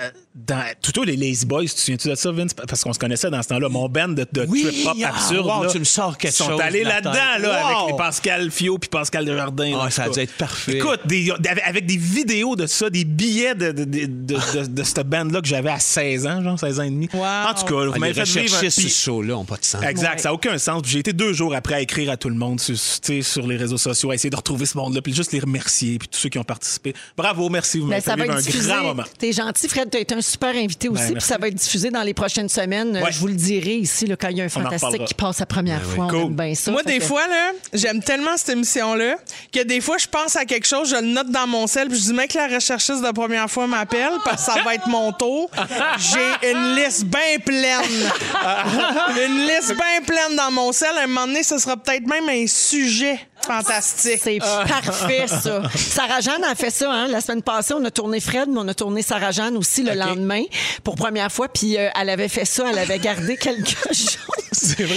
dans 0.47 0.62
plutôt 0.82 1.05
les 1.05 1.16
Lazy 1.16 1.45
Boys. 1.47 1.64
Tu 1.64 1.68
te 1.74 1.80
souviens-tu 1.80 2.09
de 2.09 2.14
ça, 2.14 2.30
Vince? 2.32 2.55
Parce 2.55 2.82
qu'on 2.82 2.93
se 2.93 2.99
connaissait 2.99 3.30
dans 3.30 3.43
ce 3.43 3.49
temps-là. 3.49 3.68
Mon 3.68 3.89
band 3.89 4.09
de, 4.09 4.26
de 4.32 4.47
Oui, 4.49 4.62
trip-hop 4.64 4.97
ah, 5.05 5.09
absurde. 5.09 5.47
wow, 5.47 5.64
là, 5.64 5.70
tu 5.70 5.78
me 5.78 5.84
sors 5.84 6.16
quelque 6.16 6.32
ils 6.32 6.36
sont 6.36 6.49
chose 6.51 6.61
allés 6.61 6.84
là-dedans, 6.84 7.12
là, 7.12 7.49
Wow. 7.49 7.76
avec 7.78 7.91
les 7.93 7.97
Pascal 7.97 8.51
Fio 8.51 8.78
puis 8.78 8.89
Pascal 8.89 9.24
Desjardins. 9.24 9.78
Ah, 9.82 9.91
ça 9.91 10.05
a 10.05 10.07
tout 10.07 10.14
dû 10.14 10.20
être 10.20 10.34
parfait. 10.34 10.76
Écoute, 10.76 11.01
des- 11.07 11.32
avec, 11.64 11.86
des 11.86 11.97
vidéos 11.97 12.57
de 12.57 12.66
ça, 12.66 12.89
des 12.91 13.05
billets 13.05 13.55
de, 13.55 13.72
de, 13.72 13.84
de, 13.84 14.07
de, 14.07 14.07
de- 14.07 14.66
de 14.66 14.82
cette 14.82 15.07
bande-là 15.09 15.41
que 15.41 15.49
j'avais 15.49 15.70
à 15.70 15.78
16 15.78 16.26
ans, 16.26 16.43
genre 16.43 16.59
16 16.59 16.80
ans 16.80 16.84
et 16.84 16.91
demi. 16.91 17.09
Wow. 17.12 17.20
En 17.24 17.55
tout 17.55 17.64
cas, 17.64 17.84
vous 17.86 17.93
Ah, 17.95 17.99
m'avez 17.99 18.14
fait 18.14 18.24
vivre 18.41 18.57
un- 18.64 18.70
ce 18.70 18.89
show-là 18.89 19.34
n'ont 19.34 19.45
pas 19.45 19.57
de 19.57 19.64
sens. 19.64 19.82
Exact, 19.82 20.12
Ouais. 20.14 20.18
ça 20.18 20.28
n'a 20.28 20.34
aucun 20.34 20.57
sens. 20.59 20.82
J'ai 20.86 21.01
été 21.01 21.12
deux 21.12 21.32
jours 21.32 21.55
après 21.55 21.74
à 21.74 21.80
écrire 21.80 22.11
à 22.11 22.16
tout 22.16 22.28
le 22.28 22.34
monde 22.36 22.61
sur, 22.61 22.76
sur 22.78 23.47
les 23.47 23.57
réseaux 23.57 23.78
sociaux, 23.78 24.11
à 24.11 24.14
essayer 24.14 24.30
de 24.30 24.36
retrouver 24.36 24.66
ce 24.66 24.76
monde-là, 24.76 25.03
puis 25.03 25.12
juste 25.14 25.32
les 25.32 25.41
remercier, 25.41 25.99
puis 25.99 26.09
tous 26.09 26.18
ceux 26.18 26.28
qui 26.28 26.39
ont 26.39 26.45
participé. 26.45 26.95
Bravo, 27.16 27.49
merci, 27.49 27.78
vous 27.78 27.84
Ben, 27.86 27.91
m'avez 27.91 28.03
ça 28.03 28.12
fait 28.12 28.18
va 28.26 28.36
vivre 28.36 28.49
être 28.49 28.64
un 28.70 28.74
grand 28.74 28.82
moment. 28.89 29.05
T'es 29.18 29.32
gentil, 29.32 29.68
Fred. 29.68 29.89
T'as 29.91 30.01
été 30.01 30.14
un 30.14 30.20
super 30.29 30.55
invité 30.55 30.89
aussi. 30.89 31.12
puis 31.12 31.20
ça 31.22 31.39
va 31.39 31.49
être 31.49 31.55
diffusé 31.55 31.91
dans 31.91 32.03
les 32.03 32.14
prochaines 32.14 32.49
semaines. 32.49 32.97
Ouais. 33.03 33.11
Je 33.12 33.18
vous 33.18 33.26
le 33.29 33.35
dirai 33.35 33.74
ici, 33.76 34.07
là, 34.07 34.16
quand 34.16 34.29
il 34.29 34.39
y 34.39 34.41
a 34.41 34.45
un 34.45 34.49
fantastique 34.49 35.05
qui 35.07 35.14
passe 35.14 35.41
la 35.41 35.47
première 35.47 35.83
fois. 35.83 36.05
On 36.07 36.09
Cool. 36.09 36.20
aime 36.22 36.35
bien 36.37 36.55
ça. 36.55 36.70
Moi, 36.70 36.83
des 36.83 36.99
que- 36.99 37.05
fois, 37.05 37.26
là, 37.29 37.53
j'aime 37.72 38.03
tellement 38.03 38.37
cette 38.37 38.51
émission-là 38.51 39.16
que 39.53 39.62
des 39.64 39.81
fois, 39.81 39.97
je 39.99 40.07
pense 40.07 40.37
à 40.37 40.45
quelque 40.45 40.66
chose, 40.66 40.91
je 40.91 40.97
le 40.97 41.03
note 41.12 41.31
dans 41.31 41.47
mon 41.47 41.66
sel, 41.66 41.89
puis 41.89 41.99
je 41.99 42.05
dis, 42.05 42.12
mec, 42.12 42.35
la 42.35 42.47
recherchiste 42.49 43.03
de 43.05 43.11
première 43.12 43.51
fois 43.51 43.66
m'appelle 43.66 44.12
parce 44.24 44.47
que 44.47 44.53
ça 44.53 44.62
va 44.62 44.74
être 44.74 44.87
mon 44.87 45.12
tour. 45.12 45.51
J'ai 45.99 46.51
une 46.53 46.74
liste 46.76 47.05
bien 47.05 47.39
pleine. 47.45 47.81
une 49.26 49.47
liste 49.47 49.74
bien 49.74 50.03
pleine 50.07 50.37
dans 50.37 50.51
mon 50.51 50.72
sel. 50.72 50.91
À 50.99 51.03
un 51.03 51.07
moment 51.07 51.26
donné, 51.26 51.43
ce 51.43 51.59
sera 51.59 51.76
peut-être 51.76 52.07
même 52.07 52.29
un 52.29 52.47
sujet 52.47 53.18
fantastique. 53.49 54.20
C'est 54.22 54.38
parfait, 54.38 55.26
ça. 55.26 55.62
Sarah 55.74 56.20
Jeanne 56.20 56.44
a 56.44 56.55
fait 56.55 56.70
ça, 56.70 56.92
hein. 56.92 57.09
La 57.09 57.20
semaine 57.20 57.42
passée, 57.42 57.74
on 57.74 57.84
a 57.84 57.90
tourné 57.90 58.20
Fred, 58.20 58.49
mais 58.49 58.59
on 58.59 58.68
a 58.68 58.74
tourné 58.74 59.03
Sarah 59.03 59.30
Jeanne 59.30 59.57
aussi 59.57 59.82
le 59.82 59.94
lendemain 59.94 60.42
pour 60.84 60.96
première 60.96 61.32
fois. 61.32 61.49
Puis 61.49 61.76
euh, 61.76 61.88
elle 61.99 62.11
avait 62.11 62.28
fait 62.28 62.44
ça, 62.44 62.66
elle 62.70 62.78
avait 62.78 62.99
gardé 62.99 63.36
quelque 63.40 63.68
chose. 63.88 64.18
C'est 64.53 64.82
vrai. 64.84 64.96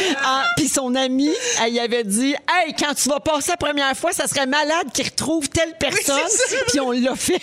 puis 0.57 0.67
son 0.67 0.95
amie, 0.95 1.29
elle 1.63 1.73
y 1.73 1.79
avait 1.79 2.03
dit 2.03 2.33
Hey, 2.49 2.73
quand 2.77 2.93
tu 2.93 3.09
vas 3.09 3.19
passer 3.19 3.51
la 3.51 3.57
première 3.57 3.95
fois, 3.97 4.11
ça 4.13 4.27
serait 4.27 4.45
malade 4.47 4.87
qu'il 4.93 5.05
retrouve 5.05 5.49
telle 5.49 5.73
personne. 5.79 6.15
puis 6.69 6.79
on 6.79 6.91
l'a 6.91 7.15
fait. 7.15 7.41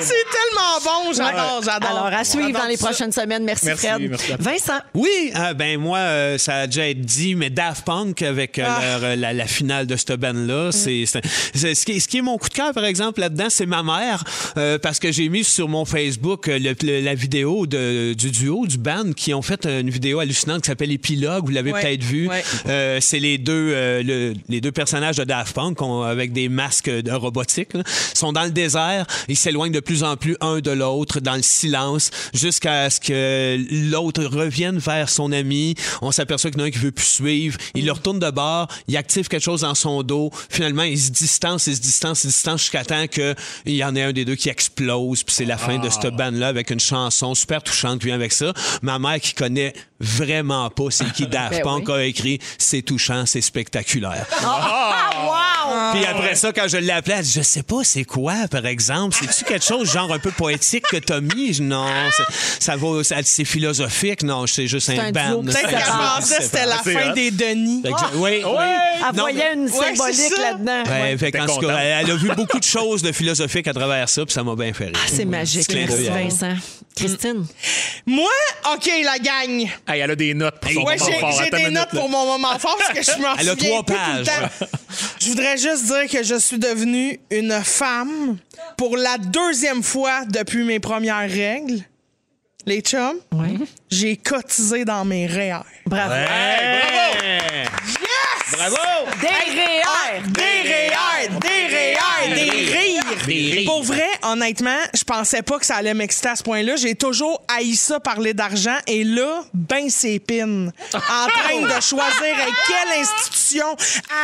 C'est 0.00 0.08
tellement 0.08 0.80
bon, 0.84 1.12
j'adore, 1.12 1.62
j'adore. 1.64 1.90
Alors, 1.90 2.06
à 2.06 2.24
suivre 2.24 2.50
dans 2.52 2.66
les 2.66 2.76
ça. 2.76 2.86
prochaines 2.86 3.12
semaines. 3.12 3.44
Merci, 3.44 3.66
Merci, 3.66 3.86
Fred. 3.86 4.10
merci. 4.10 4.32
Vincent. 4.38 4.80
Oui, 4.94 5.30
ah, 5.34 5.54
ben 5.54 5.78
moi, 5.80 5.98
euh, 5.98 6.38
ça 6.38 6.56
a 6.56 6.66
déjà 6.66 6.86
été 6.86 7.00
dit, 7.00 7.34
mais 7.34 7.50
Daft 7.50 7.84
Punk 7.84 8.22
avec 8.22 8.58
euh, 8.58 8.64
Ah. 8.66 8.80
leur, 8.82 9.04
euh, 9.04 9.16
la, 9.16 9.32
la 9.32 9.46
finale 9.46 9.86
de 9.86 9.96
cette 9.96 10.12
band-là, 10.12 10.70
c'est, 10.72 11.04
c'est- 11.06 11.74
ce, 11.74 11.84
qui 11.84 11.92
est, 11.92 12.00
ce 12.00 12.08
qui 12.08 12.18
est 12.18 12.22
mon 12.22 12.36
coup 12.38 12.48
de 12.48 12.54
cœur, 12.54 12.72
par 12.72 12.84
exemple, 12.84 13.20
là-dedans, 13.20 13.46
c'est 13.48 13.66
ma 13.66 13.82
mère, 13.82 14.24
euh, 14.56 14.78
parce 14.78 14.98
que 14.98 15.10
j'ai 15.12 15.28
mis 15.28 15.44
sur 15.44 15.68
mon 15.68 15.84
Facebook 15.84 16.48
euh, 16.48 16.58
le- 16.58 16.74
le- 16.82 17.00
la 17.00 17.14
vidéo 17.14 17.66
de- 17.66 18.12
du 18.14 18.30
duo, 18.30 18.66
du 18.66 18.78
band, 18.78 19.12
qui 19.16 19.32
ont 19.34 19.42
fait 19.42 19.64
une 19.66 19.90
vidéo 19.90 20.18
hallucinante 20.20 20.65
qui 20.66 20.70
s'appelle 20.72 20.90
Épilogue, 20.92 21.44
vous 21.46 21.52
l'avez 21.52 21.72
Ouais, 21.72 21.80
peut-être 21.80 22.02
vu. 22.02 22.28
ouais. 22.28 22.42
Euh, 22.66 22.98
c'est 23.00 23.20
les 23.20 23.38
deux, 23.38 23.72
euh, 23.72 24.02
le- 24.02 24.34
les 24.48 24.60
deux 24.60 24.72
personnages 24.72 25.16
de 25.16 25.24
Daft 25.24 25.54
Punk 25.54 25.78
avec 26.04 26.32
des 26.32 26.48
masques 26.48 26.90
de 26.90 27.12
robotique. 27.12 27.72
là. 27.74 27.82
Sont 28.14 28.32
dans 28.32 28.44
le 28.44 28.50
désert, 28.50 29.06
ils 29.28 29.36
s'éloignent 29.36 29.72
de 29.72 29.80
plus 29.80 30.02
en 30.02 30.16
plus 30.16 30.36
un 30.40 30.58
de 30.60 30.70
l'autre 30.72 31.20
dans 31.20 31.36
le 31.36 31.42
silence 31.42 32.10
jusqu'à 32.34 32.90
ce 32.90 32.98
que 33.00 33.90
l'autre 33.90 34.24
revienne 34.24 34.78
vers 34.78 35.08
son 35.08 35.30
ami. 35.32 35.74
On 36.02 36.10
s'aperçoit 36.10 36.50
qu'il 36.50 36.58
y 36.58 36.62
en 36.62 36.64
a 36.64 36.68
un 36.68 36.70
qui 36.72 36.78
veut 36.78 36.90
plus 36.92 37.04
suivre. 37.06 37.58
Il 37.74 37.86
le 37.86 37.92
retourne 37.92 38.18
de 38.18 38.30
bord, 38.30 38.68
il 38.88 38.96
active 38.96 39.28
quelque 39.28 39.42
chose 39.44 39.60
dans 39.60 39.74
son 39.74 40.02
dos. 40.02 40.30
Finalement, 40.50 40.82
il 40.82 40.98
se 40.98 41.10
distance, 41.10 41.66
il 41.68 41.76
se 41.76 41.80
distance, 41.80 42.24
il 42.24 42.30
se 42.30 42.34
distance 42.34 42.60
jusqu'à 42.62 42.84
temps 42.84 43.06
qu'il 43.06 43.34
y 43.66 43.84
en 43.84 43.94
ait 43.94 44.02
un 44.02 44.12
des 44.12 44.24
deux 44.24 44.34
qui 44.34 44.48
explose. 44.48 45.22
Puis 45.22 45.34
c'est 45.34 45.44
la 45.44 45.58
fin 45.58 45.78
de 45.78 45.88
cette 45.90 46.14
bande-là 46.16 46.48
avec 46.48 46.70
une 46.70 46.80
chanson 46.80 47.34
super 47.34 47.62
touchante 47.62 48.00
qui 48.00 48.06
vient 48.06 48.14
avec 48.16 48.32
ça. 48.32 48.52
Ma 48.82 48.98
mère 48.98 49.20
qui 49.20 49.34
connaît 49.34 49.72
vraiment 50.00 50.55
vraiment 50.56 50.70
pas 50.70 50.90
c'est 50.90 51.12
qui 51.12 51.26
Daft 51.26 51.52
Ben 51.52 51.62
Punk 51.62 51.88
oui. 51.88 51.94
a 51.94 52.04
écrit 52.04 52.38
C'est 52.58 52.82
touchant, 52.82 53.24
c'est 53.26 53.40
spectaculaire. 53.40 54.26
Ah, 54.42 55.10
wow! 55.24 55.92
Puis 55.94 56.04
après 56.04 56.34
ça, 56.34 56.52
quand 56.52 56.68
je 56.68 56.76
l'ai 56.78 56.92
appelé, 56.92 57.16
elle 57.18 57.24
dit 57.24 57.32
Je 57.36 57.42
sais 57.42 57.62
pas 57.62 57.82
c'est 57.84 58.04
quoi, 58.04 58.34
par 58.50 58.66
exemple? 58.66 59.16
C'est-tu 59.18 59.44
quelque 59.44 59.64
chose 59.64 59.90
genre 59.92 60.12
un 60.12 60.18
peu 60.18 60.30
poétique 60.30 60.84
que 60.90 60.96
t'as 60.96 61.20
mis? 61.20 61.52
Je- 61.54 61.62
Non, 61.62 61.86
c'est- 62.16 62.60
ça 62.62 62.76
va, 62.76 63.02
c'est 63.02 63.44
philosophique. 63.44 64.22
Non, 64.22 64.46
c'est 64.46 64.66
juste 64.66 64.88
un 64.90 64.98
un 64.98 65.10
band. 65.12 65.42
Peut-être 65.42 65.68
qu'elle 65.68 65.82
pensait 65.82 66.42
c'était 66.42 66.66
la 66.66 66.78
fin 66.78 67.12
des 67.12 67.30
Denis. 67.30 67.82
Que 67.82 67.88
je- 67.90 68.16
Oui, 68.18 68.42
oui. 68.44 68.64
Elle 69.08 69.16
Non, 69.16 69.22
voyait 69.24 69.54
une 69.54 69.64
Ouais, 69.64 69.94
symbolique 69.94 70.14
c'est 70.16 70.34
ça. 70.34 70.42
là-dedans. 70.42 70.82
Ouais, 70.90 71.18
fait 71.18 71.32
cas, 71.32 71.78
elle, 71.78 72.04
elle 72.04 72.10
a 72.10 72.16
vu 72.16 72.30
beaucoup 72.34 72.58
de 72.58 72.64
choses 72.76 73.02
de 73.02 73.12
philosophiques 73.12 73.68
à 73.68 73.74
travers 73.74 74.08
ça, 74.08 74.24
puis 74.24 74.32
ça 74.32 74.42
m'a 74.42 74.54
bien 74.54 74.72
fait 74.72 74.86
rire. 74.86 74.94
Ah, 74.96 75.08
C'est 75.12 75.24
magique. 75.24 75.66
Merci. 75.72 76.08
Vincent. 76.08 76.54
Christine? 76.94 77.44
Moi, 78.06 78.30
OK, 78.72 78.90
la 79.04 79.18
gang. 79.18 79.68
Hey, 79.86 80.00
elle 80.00 80.10
a 80.12 80.16
des 80.16 80.32
notes 80.32 80.45
pour 80.52 80.70
son 80.72 80.82
Ouais, 80.82 80.96
moment 80.96 81.10
j'ai 81.12 81.18
fort. 81.20 81.42
j'ai 81.42 81.50
des 81.50 81.70
notes 81.70 81.92
là. 81.92 82.00
pour 82.00 82.08
mon 82.08 82.26
moment 82.26 82.58
fort 82.58 82.76
parce 82.78 82.98
que 82.98 83.02
je 83.04 83.20
m'en 83.22 83.34
Elle 83.38 83.48
a 83.48 83.52
souviens 83.52 83.82
trois 83.82 83.84
plus 83.84 83.94
tout 83.96 84.18
le 84.18 84.24
pages. 84.24 84.58
temps. 84.58 84.66
Je 85.20 85.28
voudrais 85.28 85.56
juste 85.58 85.84
dire 85.86 86.08
que 86.10 86.22
je 86.22 86.34
suis 86.36 86.58
devenue 86.58 87.18
une 87.30 87.60
femme 87.62 88.38
pour 88.76 88.96
la 88.96 89.18
deuxième 89.18 89.82
fois 89.82 90.24
depuis 90.28 90.62
mes 90.64 90.78
premières 90.80 91.28
règles. 91.28 91.80
Les 92.64 92.80
chums, 92.80 93.18
Oui. 93.32 93.58
j'ai 93.90 94.16
cotisé 94.16 94.84
dans 94.84 95.04
mes 95.04 95.26
REER. 95.26 95.58
Bravo. 95.86 96.14
Bravo! 98.52 98.76
Des 99.20 99.28
REER. 99.28 99.42
Des 99.52 99.60
REER, 99.60 100.22
des 100.26 100.40
REER, 100.40 100.55
des 103.08 103.14
rires. 103.54 103.64
Pour 103.66 103.82
vrai, 103.82 104.06
honnêtement, 104.22 104.78
je 104.94 105.04
pensais 105.04 105.42
pas 105.42 105.58
que 105.58 105.66
ça 105.66 105.76
allait 105.76 105.94
m'exciter 105.94 106.28
à 106.28 106.36
ce 106.36 106.42
point-là. 106.42 106.76
J'ai 106.76 106.94
toujours 106.94 107.42
haï 107.48 107.74
ça 107.76 108.00
parler 108.00 108.34
d'argent 108.34 108.76
et 108.86 109.04
là, 109.04 109.42
ben 109.54 109.88
c'est 109.90 110.18
pine. 110.18 110.72
En 110.94 110.98
train 111.28 111.60
de 111.62 111.80
choisir 111.82 112.34
avec 112.40 112.54
quelle 112.66 113.00
institution, 113.00 113.76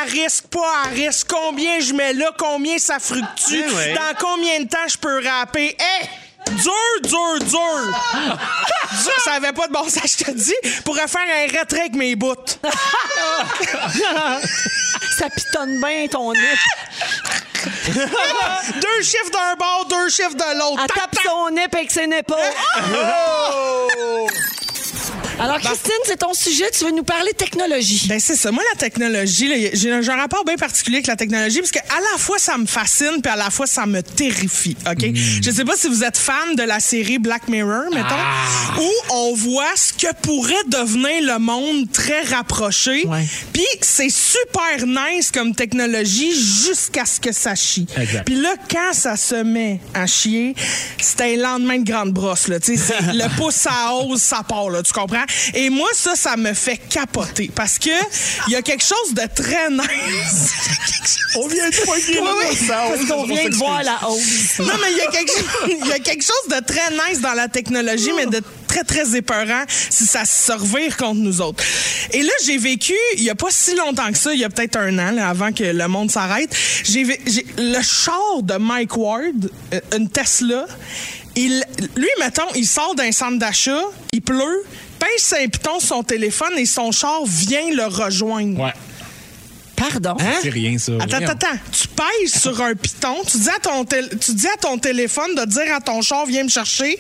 à 0.03 0.05
risque, 0.11 0.47
pas 0.47 0.83
à 0.85 0.89
risque, 0.89 1.29
combien 1.29 1.81
je 1.81 1.93
mets 1.93 2.13
là, 2.13 2.31
combien 2.39 2.79
ça 2.79 2.99
fructue, 2.99 3.65
Eh 3.69 3.75
ouais. 3.75 3.95
dans 3.95 4.15
combien 4.19 4.61
de 4.61 4.69
temps 4.69 4.89
je 4.89 4.99
peux 4.99 5.23
rapper. 5.27 5.77
Hey! 5.79 6.09
Dur, 6.51 7.01
dur, 7.05 7.39
dur! 7.39 8.01
Dur, 8.15 9.13
ça 9.25 9.35
avait 9.35 9.53
pas 9.53 9.69
de 9.69 9.73
bon 9.73 9.89
sens, 9.89 10.17
je 10.19 10.25
te 10.25 10.31
dis. 10.33 10.55
Pourrais 10.85 11.07
faire 11.07 11.21
un 11.23 11.47
retrait 11.61 11.83
avec 11.83 11.95
mes 11.95 12.17
bouts. 12.17 12.35
Ça 15.19 15.29
pitonne 15.31 15.81
bien 15.81 16.07
ton 16.11 16.33
nez. 16.33 16.41
deux 18.81 19.03
chiffres 19.03 19.31
d'un 19.31 19.55
bord, 19.57 19.87
deux 19.89 20.09
chiffres 20.09 20.35
de 20.35 20.59
l'autre. 20.59 20.83
Elle 20.83 20.89
tape 20.89 21.17
son 21.25 21.51
nez 21.51 21.67
avec 21.73 21.91
ses 21.91 22.05
épaules. 22.05 22.39
Oh! 22.95 24.27
Alors, 25.43 25.59
Christine, 25.59 25.91
c'est 26.05 26.19
ton 26.19 26.35
sujet. 26.35 26.71
Tu 26.71 26.85
veux 26.85 26.93
nous 26.93 27.03
parler 27.03 27.33
technologie. 27.33 28.07
Ben 28.09 28.21
c'est 28.21 28.37
ça. 28.37 28.53
Moi, 28.53 28.63
la 28.73 28.79
technologie, 28.79 29.49
là, 29.49 29.71
j'ai 29.73 29.93
un, 29.93 30.17
rapport 30.17 30.45
bien 30.45 30.55
particulier 30.55 30.99
avec 30.99 31.09
la 31.09 31.17
technologie 31.17 31.59
parce 31.59 31.73
que 31.73 31.81
à 31.81 32.01
la 32.13 32.19
fois 32.19 32.39
ça 32.39 32.57
me 32.59 32.67
fascine 32.67 33.21
puis 33.23 33.33
à 33.33 33.35
la 33.35 33.51
fois 33.51 33.67
ça 33.67 33.87
me 33.87 34.03
terrifie. 34.03 34.77
Ok? 34.89 35.05
Je 35.43 35.51
sais 35.51 35.65
pas 35.65 35.75
si 35.75 35.89
vous 35.89 36.05
êtes 36.05 36.17
fan 36.17 36.55
de 36.55 36.63
la 36.63 36.79
série 36.79 37.19
Black 37.19 37.49
Mirror, 37.49 37.91
mettons, 37.93 38.83
où 38.83 39.15
on 39.15 39.35
voit 39.35 39.75
ce 39.75 39.93
que 39.93 40.15
pourrait 40.23 40.55
devenir 40.69 41.35
le 41.35 41.39
monde 41.39 41.91
très 41.91 42.23
rapproché. 42.23 43.05
Ouais. 43.07 43.27
Puis 43.53 43.67
c'est 43.81 44.11
super 44.11 44.87
nice 44.87 45.33
comme 45.33 45.55
technologie 45.55 46.33
jusqu'à 46.33 47.05
ce 47.05 47.19
que 47.19 47.33
ça 47.33 47.57
chie. 47.57 47.87
Exact. 47.97 48.25
Puis 48.27 48.37
là, 48.37 48.55
quand 48.71 48.93
ça 48.93 49.17
se 49.17 49.43
met 49.43 49.81
à 49.95 50.07
chier, 50.07 50.55
c'est 51.01 51.21
un 51.23 51.37
lendemain 51.37 51.79
de 51.79 51.85
grande 51.91 52.13
brosse. 52.13 52.47
Là. 52.49 52.61
Tu 52.61 52.77
sais, 52.77 52.95
c'est 52.95 53.13
le 53.13 53.37
pouce 53.37 53.67
à 53.67 53.95
hausse, 53.95 54.23
ça 54.23 54.43
part. 54.47 54.71
Là, 54.71 54.83
tu 54.83 54.93
comprends? 54.93 55.25
Et 55.55 55.71
moi, 55.71 55.89
ça, 55.95 56.15
ça 56.17 56.37
me 56.37 56.53
fait 56.55 56.77
capoter 56.77 57.51
parce 57.55 57.79
que 57.79 57.91
il 58.49 58.53
y 58.53 58.57
a 58.57 58.63
quelque 58.63 58.85
chose 58.85 59.15
de 59.15 59.23
très 59.35 59.71
nice. 59.71 60.51
On 61.37 61.47
vient 61.49 61.69
de 61.71 61.77
poigner 61.85 62.21
Oui, 62.21 62.57
ça. 62.67 62.85
Parce 62.95 63.07
qu'on 63.09 63.25
vient 63.25 63.49
de 63.49 63.55
voir 63.55 63.83
la 63.83 64.09
hausse. 64.09 64.59
Non, 64.59 64.67
mais 64.81 64.93
il 64.93 64.99
y, 64.99 65.01
a 65.01 65.11
quelque 65.11 65.31
chose- 65.33 65.77
il 65.83 65.87
y 65.89 65.93
a 65.93 65.99
quelque 65.99 66.23
chose 66.25 66.49
de 66.61 66.65
très 66.65 66.91
nice 67.09 67.21
dans 67.21 67.33
la 67.33 67.49
technologie, 67.49 68.11
mais 68.15 68.27
de 68.27 68.43
très, 68.69 68.85
très 68.85 69.17
épeurant 69.17 69.65
si 69.69 70.07
ça 70.07 70.25
se 70.27 70.53
revire 70.53 70.97
contre 70.97 71.21
nous 71.21 71.41
autres. 71.41 71.65
Et 72.13 72.23
là, 72.23 72.33
j'ai 72.45 72.59
vécu, 72.59 72.95
il 73.17 73.23
y 73.23 73.31
a 73.31 73.35
pas 73.35 73.49
si 73.51 73.75
longtemps 73.75 74.11
que 74.13 74.19
ça, 74.19 74.33
il 74.35 74.41
y 74.41 74.45
a 74.45 74.51
peut-être 74.51 74.77
un 74.77 74.99
an, 74.99 75.13
là, 75.13 75.29
avant 75.31 75.53
que 75.53 75.65
le 75.65 75.89
monde 75.89 76.11
s'arrête, 76.11 76.55
j'ai- 76.85 77.07
le 77.57 77.83
char 77.83 78.43
de 78.43 78.55
Mike 78.59 78.97
Ward, 78.97 79.51
euh, 79.73 79.81
une 79.97 80.09
Tesla, 80.11 80.67
il, 81.35 81.65
lui, 81.97 82.09
mettons, 82.21 82.43
il 82.55 82.67
sort 82.67 82.95
d'un 82.95 83.11
centre 83.13 83.39
d'achat, 83.39 83.81
il 84.13 84.21
pleut, 84.21 84.65
pince 85.03 85.35
un 85.35 85.49
piton 85.49 85.81
son 85.81 86.03
téléphone 86.05 86.57
et 86.57 86.67
son 86.67 86.93
char 86.93 87.25
vient 87.25 87.71
le 87.75 87.87
rejoindre. 87.87 88.61
Ouais. 88.61 88.73
Pardon? 89.77 90.17
C'est 90.43 90.51
rien, 90.51 90.79
ça. 90.79 90.93
Attends, 91.01 91.17
attends, 91.17 91.33
attends. 91.33 91.59
Tu 91.73 91.89
pèses 91.89 92.41
sur 92.41 92.61
un 92.63 92.75
piton, 92.75 93.17
tu 93.31 93.39
dis, 93.39 93.49
à 93.49 93.59
ton 93.59 93.85
tél- 93.85 94.09
tu 94.21 94.33
dis 94.35 94.47
à 94.47 94.57
ton 94.57 94.79
téléphone 94.79 95.35
de 95.35 95.45
dire 95.45 95.75
à 95.75 95.81
ton 95.81 96.03
char, 96.03 96.25
viens 96.27 96.45
me 96.45 96.49
chercher. 96.49 96.99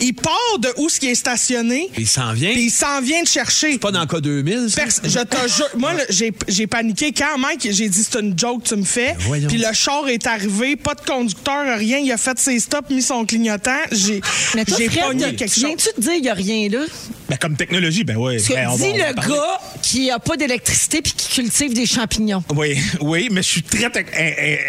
Il 0.00 0.14
part 0.14 0.58
de 0.58 0.68
où 0.78 0.88
ce 0.88 0.98
qui 0.98 1.08
est 1.08 1.14
stationné, 1.14 1.88
Il 1.96 2.08
s'en 2.08 2.32
vient. 2.32 2.52
puis 2.52 2.64
il 2.66 2.70
s'en 2.70 3.00
vient 3.00 3.22
te 3.22 3.28
chercher. 3.28 3.78
Pas 3.78 3.92
dans 3.92 4.00
le 4.00 4.06
cas 4.06 4.20
2000, 4.20 4.68
ça? 4.70 4.82
Pers- 4.82 5.00
je 5.04 5.18
te 5.20 5.48
jure, 5.48 5.68
moi, 5.76 5.92
j'ai 6.10 6.32
j'ai 6.48 6.66
paniqué 6.66 7.12
quand 7.12 7.38
Mike, 7.38 7.68
j'ai 7.70 7.88
dit 7.88 8.02
c'est 8.10 8.18
une 8.20 8.36
joke, 8.38 8.64
tu 8.64 8.76
me 8.76 8.84
fais. 8.84 9.14
Ben. 9.30 9.46
Puis 9.46 9.58
le 9.58 9.72
char 9.72 10.08
est 10.08 10.26
arrivé, 10.26 10.76
pas 10.76 10.94
de 10.94 11.00
conducteur, 11.02 11.78
rien. 11.78 11.98
Il 11.98 12.10
a 12.10 12.16
fait 12.16 12.38
ses 12.38 12.58
stops, 12.58 12.90
mis 12.90 13.02
son 13.02 13.24
clignotant. 13.24 13.70
J'ai 13.92 14.20
pogné 15.00 15.34
quelque 15.36 15.54
chose. 15.54 15.64
viens-tu 15.64 15.88
te 15.94 16.00
dire 16.00 16.12
qu'il 16.12 16.22
n'y 16.22 16.28
a 16.30 16.34
rien 16.34 16.68
là? 16.68 16.84
Ben, 17.28 17.36
comme 17.38 17.56
technologie, 17.56 18.04
ben 18.04 18.14
que 18.14 18.18
Ben, 18.54 18.68
on 18.68 18.76
va- 18.76 18.76
dis 18.76 18.92
on 18.94 18.98
va 18.98 19.08
le 19.08 19.14
parler. 19.14 19.30
gars 19.34 19.60
qui 19.82 20.10
a 20.10 20.18
pas 20.18 20.36
d'électricité 20.36 21.00
puis 21.02 21.12
qui 21.16 21.28
cultive 21.34 21.72
des 21.74 21.86
champignons. 21.86 22.13
Oui, 22.54 22.78
oui, 23.00 23.28
mais 23.30 23.42
je 23.42 23.48
suis 23.48 23.62
très 23.62 23.90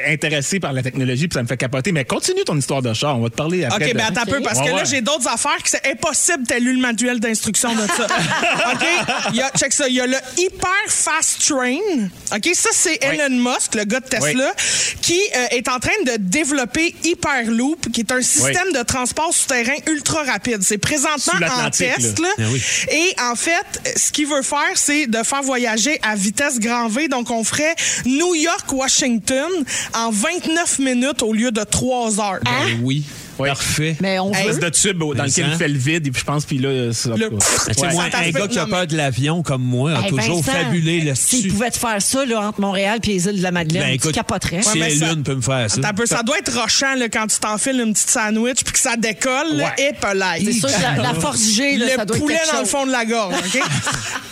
intéressé 0.07 0.59
par 0.59 0.73
la 0.73 0.83
technologie, 0.83 1.27
puis 1.27 1.35
ça 1.35 1.43
me 1.43 1.47
fait 1.47 1.57
capoter. 1.57 1.91
Mais 1.91 2.05
continue 2.05 2.43
ton 2.43 2.57
histoire 2.57 2.81
de 2.81 2.93
char, 2.93 3.17
on 3.17 3.23
va 3.23 3.29
te 3.29 3.35
parler 3.35 3.63
après. 3.65 3.85
OK, 3.85 3.91
de- 3.93 3.97
ben 3.97 4.05
attends 4.07 4.21
un 4.21 4.25
peu, 4.25 4.41
parce 4.41 4.59
Ouais, 4.59 4.65
que 4.65 4.71
là, 4.71 4.77
ouais. 4.77 4.85
j'ai 4.85 5.01
d'autres 5.01 5.27
affaires 5.27 5.61
que 5.61 5.69
c'est 5.69 5.85
impossible 5.89 6.43
t'as 6.47 6.59
lu 6.59 6.73
le 6.75 6.81
manuel 6.81 7.19
d'instruction 7.19 7.73
de 7.73 7.81
ça. 7.87 8.05
OK? 8.73 8.85
Il 9.31 9.35
y 9.37 9.41
a, 9.41 9.49
check 9.51 9.73
ça, 9.73 9.87
il 9.87 9.95
y 9.95 10.01
a 10.01 10.07
le 10.07 10.17
Hyper 10.37 10.69
Fast 10.87 11.45
Train. 11.47 12.07
OK? 12.35 12.49
Ça, 12.53 12.69
c'est 12.73 12.99
Elon 13.03 13.29
Musk, 13.37 13.75
le 13.75 13.83
gars 13.85 13.99
de 13.99 14.07
Tesla, 14.07 14.53
qui 15.01 15.19
euh, 15.35 15.45
est 15.51 15.67
en 15.69 15.79
train 15.79 15.91
de 16.05 16.13
développer 16.19 16.93
Hyperloop, 17.03 17.91
qui 17.91 18.01
est 18.01 18.11
un 18.11 18.21
système 18.21 18.71
de 18.73 18.83
transport 18.83 19.33
souterrain 19.33 19.75
ultra 19.87 20.23
rapide. 20.23 20.61
C'est 20.61 20.77
présentement 20.77 21.33
en 21.65 21.69
test. 21.69 22.19
là. 22.19 22.27
là. 22.37 22.45
Oui. 22.51 22.61
Et 22.91 23.13
en 23.21 23.35
fait, 23.35 23.81
ce 23.97 24.11
qu'il 24.11 24.27
veut 24.27 24.41
faire, 24.41 24.59
c'est 24.75 25.07
de 25.07 25.23
faire 25.23 25.41
voyager 25.41 25.99
à 26.03 26.15
vitesse 26.15 26.59
grand 26.59 26.87
V. 26.87 27.07
Donc, 27.07 27.29
on 27.31 27.34
ferait 27.43 27.75
New 28.05 28.36
York-Washington 28.36 29.49
en 29.93 30.11
29 30.11 30.79
minutes 30.79 31.23
au 31.23 31.33
lieu 31.33 31.51
de 31.51 31.63
3 31.63 32.19
heures. 32.19 32.39
Ben 32.43 32.79
oui. 32.83 33.03
Parfait. 33.38 33.95
Mais 34.01 34.19
on 34.19 34.31
Espèce 34.31 34.55
veut. 34.55 34.61
de 34.61 34.69
tube 34.69 34.97
dans 34.99 35.07
Mais 35.13 35.27
lequel 35.27 35.31
ça. 35.45 35.51
il 35.51 35.57
fait 35.57 35.67
le 35.67 35.77
vide, 35.77 36.07
et 36.07 36.11
puis 36.11 36.19
je 36.21 36.25
pense, 36.25 36.45
puis 36.45 36.57
là, 36.57 36.93
ça. 36.93 37.09
Le- 37.09 37.29
tu 37.29 37.81
Ouais. 37.81 37.93
moi, 37.93 38.05
un 38.13 38.29
gars 38.31 38.47
qui 38.47 38.59
a 38.59 38.65
peur 38.65 38.88
de 38.88 38.95
l'avion 38.95 39.43
comme 39.43 39.63
moi 39.63 39.91
a 39.97 40.01
Hey, 40.03 40.09
toujours 40.09 40.41
Vincent, 40.41 40.51
fabulé 40.57 40.99
S'il 40.99 41.05
là-dessus. 41.05 41.47
pouvait 41.49 41.71
te 41.71 41.77
faire 41.77 42.01
ça 42.01 42.25
là, 42.25 42.41
entre 42.47 42.61
Montréal 42.61 42.99
et 43.03 43.07
les 43.07 43.25
îles 43.27 43.38
de 43.38 43.43
la 43.43 43.51
Madeleine, 43.51 43.83
Ben 43.83 43.89
tu 43.89 43.95
écoute, 43.95 44.11
capoterais. 44.13 44.61
si 44.61 44.79
ça- 44.99 45.05
Lune 45.13 45.23
peut 45.23 45.36
me 45.36 45.41
faire 45.41 45.69
ça. 45.69 45.93
Peu, 45.93 46.05
ça 46.05 46.23
doit 46.23 46.38
être 46.39 46.53
rochant 46.59 46.95
là, 46.95 47.07
quand 47.09 47.27
tu 47.27 47.38
t'enfiles 47.39 47.79
une 47.79 47.93
petite 47.93 48.09
sandwich 48.09 48.63
puis 48.63 48.73
que 48.73 48.79
ça 48.79 48.95
décolle. 48.97 49.55
Ouais. 49.55 49.73
Et. 49.77 50.45
C'est 50.45 50.51
sûr 50.53 50.69
que 50.69 50.81
la, 50.81 51.01
la 51.03 51.13
force 51.13 51.41
G, 51.55 51.77
là, 51.77 51.86
le 51.86 51.91
ça 51.95 52.05
doit 52.05 52.17
poulet 52.17 52.39
dans 52.53 52.59
le 52.59 52.65
fond 52.65 52.86
de 52.86 52.91
la 52.91 53.05
gorge, 53.05 53.33
OK? 53.38 53.61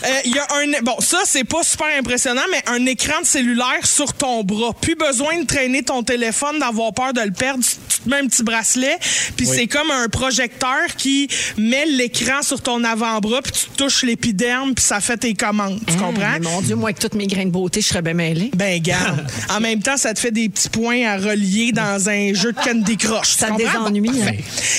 Euh, 0.04 0.08
Il 0.26 0.34
y 0.34 0.38
a 0.38 0.42
un... 0.42 0.82
Bon, 0.82 0.96
ça, 1.00 1.20
c'est 1.24 1.44
pas 1.44 1.62
super 1.62 1.86
impressionnant, 1.98 2.42
mais 2.50 2.62
un 2.66 2.84
écran 2.84 3.22
de 3.22 3.26
cellulaire 3.26 3.84
sur 3.84 4.12
ton 4.12 4.44
bras. 4.44 4.74
Plus 4.78 4.96
besoin 4.96 5.40
de 5.40 5.46
traîner 5.46 5.82
ton 5.82 6.02
téléphone, 6.02 6.58
d'avoir 6.58 6.92
peur 6.92 7.14
de 7.14 7.22
le 7.22 7.30
perdre. 7.30 7.64
Tu 7.64 7.76
tu 7.88 8.00
te 8.00 8.08
mets 8.10 8.18
un 8.18 8.26
petit 8.26 8.42
bracelet, 8.42 8.93
puis 9.36 9.46
c'est 9.46 9.66
comme 9.66 9.90
un 9.90 10.08
projecteur 10.08 10.86
qui 10.96 11.28
met 11.56 11.86
l'écran 11.86 12.42
sur 12.42 12.60
ton 12.60 12.82
avant-bras, 12.84 13.42
puis 13.42 13.52
tu 13.52 13.66
touches 13.76 14.02
l'épiderme, 14.02 14.74
puis 14.74 14.84
ça 14.84 15.00
fait 15.00 15.16
tes 15.16 15.34
commandes. 15.34 15.80
Tu 15.86 15.94
comprends? 15.94 16.22
Ah, 16.24 16.38
Mais 16.40 16.48
mon 16.50 16.60
Dieu, 16.62 16.76
moi, 16.76 16.90
avec 16.90 16.98
toutes 16.98 17.14
mes 17.14 17.26
grains 17.26 17.46
de 17.46 17.50
beauté, 17.50 17.80
je 17.80 17.88
serais 17.88 18.02
bien 18.02 18.14
mêlée. 18.14 18.50
Ben, 18.54 18.80
garde. 18.80 19.26
en 19.50 19.60
même 19.60 19.82
temps, 19.82 19.96
ça 19.96 20.14
te 20.14 20.18
fait 20.20 20.30
des 20.30 20.48
petits 20.48 20.68
points 20.68 21.06
à 21.06 21.16
relier 21.16 21.72
dans 21.72 22.08
un 22.08 22.32
jeu 22.34 22.52
de 22.52 22.58
Candy 22.60 22.96
Crush. 22.96 23.28
Ça 23.36 23.46
te 23.48 23.52
comprends? 23.52 23.90
désennuie, 23.90 24.08
Bon, 24.10 24.26
hein? 24.26 24.32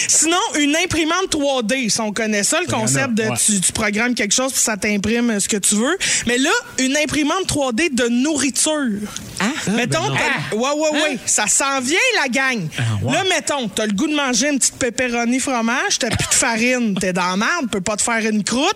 Sinon, 0.07 0.37
une 0.59 0.75
imprimante 0.75 1.31
3D, 1.31 1.89
si 1.89 1.99
on 2.01 2.11
connaît 2.11 2.43
ça, 2.43 2.59
le 2.61 2.67
concept 2.67 3.13
de 3.15 3.23
ouais. 3.23 3.37
tu, 3.43 3.59
tu 3.59 3.71
programmes 3.71 4.13
quelque 4.15 4.33
chose 4.33 4.51
puis 4.51 4.61
ça 4.61 4.77
t'imprime 4.77 5.39
ce 5.39 5.47
que 5.47 5.57
tu 5.57 5.75
veux. 5.75 5.97
Mais 6.27 6.37
là, 6.37 6.49
une 6.79 6.95
imprimante 6.97 7.47
3D 7.47 7.93
de 7.93 8.07
nourriture. 8.07 9.07
Ah? 9.39 9.45
Mettons, 9.75 9.99
t'as- 10.07 10.55
ouais, 10.55 10.61
ouais, 10.75 10.89
ouais, 11.01 11.17
ça 11.25 11.47
s'en 11.47 11.79
vient, 11.81 11.97
la 12.21 12.29
gang. 12.29 12.67
Là, 13.03 13.23
mettons, 13.29 13.67
t'as 13.67 13.85
le 13.85 13.93
goût 13.93 14.04
de 14.07 14.15
manger 14.15 14.49
une 14.49 14.59
petite 14.59 14.75
pepperoni 14.75 15.39
fromage, 15.39 15.99
t'as 15.99 16.09
plus 16.09 16.27
de 16.27 16.33
farine, 16.33 16.95
t'es 16.99 17.13
dans 17.13 17.29
la 17.31 17.37
merde, 17.37 17.69
peux 17.71 17.81
pas 17.81 17.95
te 17.97 18.01
faire 18.01 18.25
une 18.29 18.43
croûte. 18.43 18.75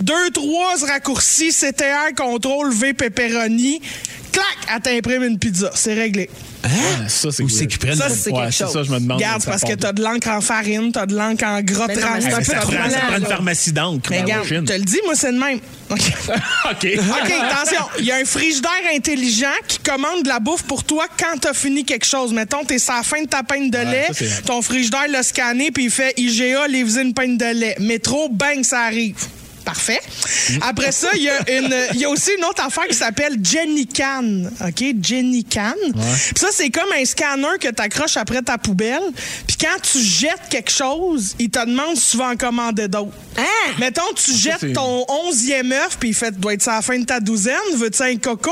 Deux, 0.00 0.30
trois 0.32 0.76
raccourcis, 0.86 1.50
CTR, 1.50 2.14
contrôle, 2.16 2.72
V, 2.72 2.94
pepperoni. 2.94 3.80
clac, 4.32 4.44
elle 4.74 4.80
t'imprime 4.80 5.24
une 5.24 5.38
pizza. 5.38 5.70
C'est 5.74 5.94
réglé. 5.94 6.28
Ah, 6.68 7.08
Ça, 7.08 7.30
c'est 7.32 7.42
Ou 7.42 7.48
c'est 7.48 7.66
qu'ils 7.66 7.78
prennent. 7.78 7.96
Ça, 7.96 8.08
c'est 8.08 8.30
Ouais, 8.30 8.40
quelque 8.42 8.52
c'est 8.54 8.64
chose. 8.64 8.72
ça, 8.72 8.82
je 8.82 8.90
me 8.90 8.98
demande. 9.00 9.18
Regarde, 9.18 9.44
parce 9.44 9.62
que 9.62 9.72
t'as 9.74 9.92
de 9.92 10.02
l'encre 10.02 10.28
en 10.28 10.40
farine, 10.40 10.92
t'as 10.92 11.06
de 11.06 11.14
l'encre 11.16 11.44
en 11.44 11.60
gras 11.62 11.88
trans. 11.88 12.20
ça, 12.20 12.30
prend, 12.30 12.42
ça 12.44 12.64
blanc, 12.66 12.80
prend 13.08 13.16
une 13.18 13.26
pharmacie 13.26 13.72
d'encre. 13.72 14.10
Mais 14.10 14.20
regarde, 14.22 14.46
je 14.48 14.54
te 14.56 14.72
le 14.72 14.80
dis, 14.84 14.98
moi, 15.04 15.14
c'est 15.14 15.32
le 15.32 15.38
même. 15.38 15.58
OK. 15.90 15.98
OK. 16.70 16.86
OK, 16.98 17.32
attention. 17.42 17.84
Il 17.98 18.04
y 18.04 18.12
a 18.12 18.16
un 18.16 18.24
frigidaire 18.24 18.70
intelligent 18.94 19.46
qui 19.66 19.78
commande 19.78 20.22
de 20.24 20.28
la 20.28 20.38
bouffe 20.38 20.62
pour 20.64 20.84
toi 20.84 21.06
quand 21.18 21.38
t'as 21.40 21.54
fini 21.54 21.84
quelque 21.84 22.04
chose. 22.06 22.32
Mettons, 22.32 22.64
t'es 22.64 22.78
sur 22.78 22.94
la 22.94 23.02
fin 23.02 23.22
de 23.22 23.28
ta 23.28 23.42
peine 23.42 23.70
de 23.70 23.78
lait, 23.78 24.08
ton 24.44 24.60
frigidaire 24.62 25.08
l'a 25.10 25.22
scanné, 25.22 25.70
puis 25.70 25.84
il 25.84 25.90
fait 25.90 26.12
IGA, 26.18 26.68
livrer 26.68 27.02
une 27.02 27.14
peine 27.14 27.38
de 27.38 27.46
lait. 27.54 27.76
Métro, 27.80 28.28
bang, 28.28 28.62
ça 28.62 28.82
arrive. 28.82 29.14
Parfait. 29.68 30.00
Après 30.62 30.92
ça, 30.92 31.08
il 31.14 31.22
y, 31.24 31.28
a 31.28 31.58
une- 31.58 31.74
il 31.92 32.00
y 32.00 32.04
a 32.06 32.08
aussi 32.08 32.30
une 32.38 32.44
autre 32.46 32.64
affaire 32.64 32.86
qui 32.88 32.94
s'appelle 32.96 33.36
Jenny 33.42 33.86
Can. 33.86 34.44
OK? 34.66 34.82
Jenny 35.02 35.44
Can. 35.44 35.74
Puis 35.92 36.34
ça, 36.36 36.48
c'est 36.52 36.70
comme 36.70 36.90
un 36.98 37.04
scanner 37.04 37.58
que 37.60 37.68
tu 37.68 37.82
accroches 37.82 38.16
après 38.16 38.40
ta 38.40 38.56
poubelle. 38.56 39.02
Puis 39.46 39.58
quand 39.60 39.78
tu 39.82 40.00
jettes 40.00 40.48
quelque 40.48 40.70
chose, 40.70 41.34
il 41.38 41.50
te 41.50 41.58
demande 41.66 41.96
si 41.96 42.12
tu 42.12 42.16
vas 42.16 42.30
en 42.30 42.36
commander 42.36 42.88
d'autres. 42.88 43.12
Hein? 43.36 43.44
Mettons, 43.78 44.00
tu 44.14 44.32
jettes 44.34 44.56
c'est- 44.60 44.72
ton 44.72 45.04
onzième 45.26 45.70
œuf, 45.72 45.98
puis 46.00 46.08
il 46.10 46.14
fait, 46.14 46.30
doit 46.40 46.54
être 46.54 46.62
ça 46.62 46.72
à 46.72 46.76
la 46.76 46.82
fin 46.82 46.98
de 46.98 47.04
ta 47.04 47.20
douzaine. 47.20 47.54
Veux-tu 47.76 48.02
un 48.02 48.16
coco? 48.16 48.50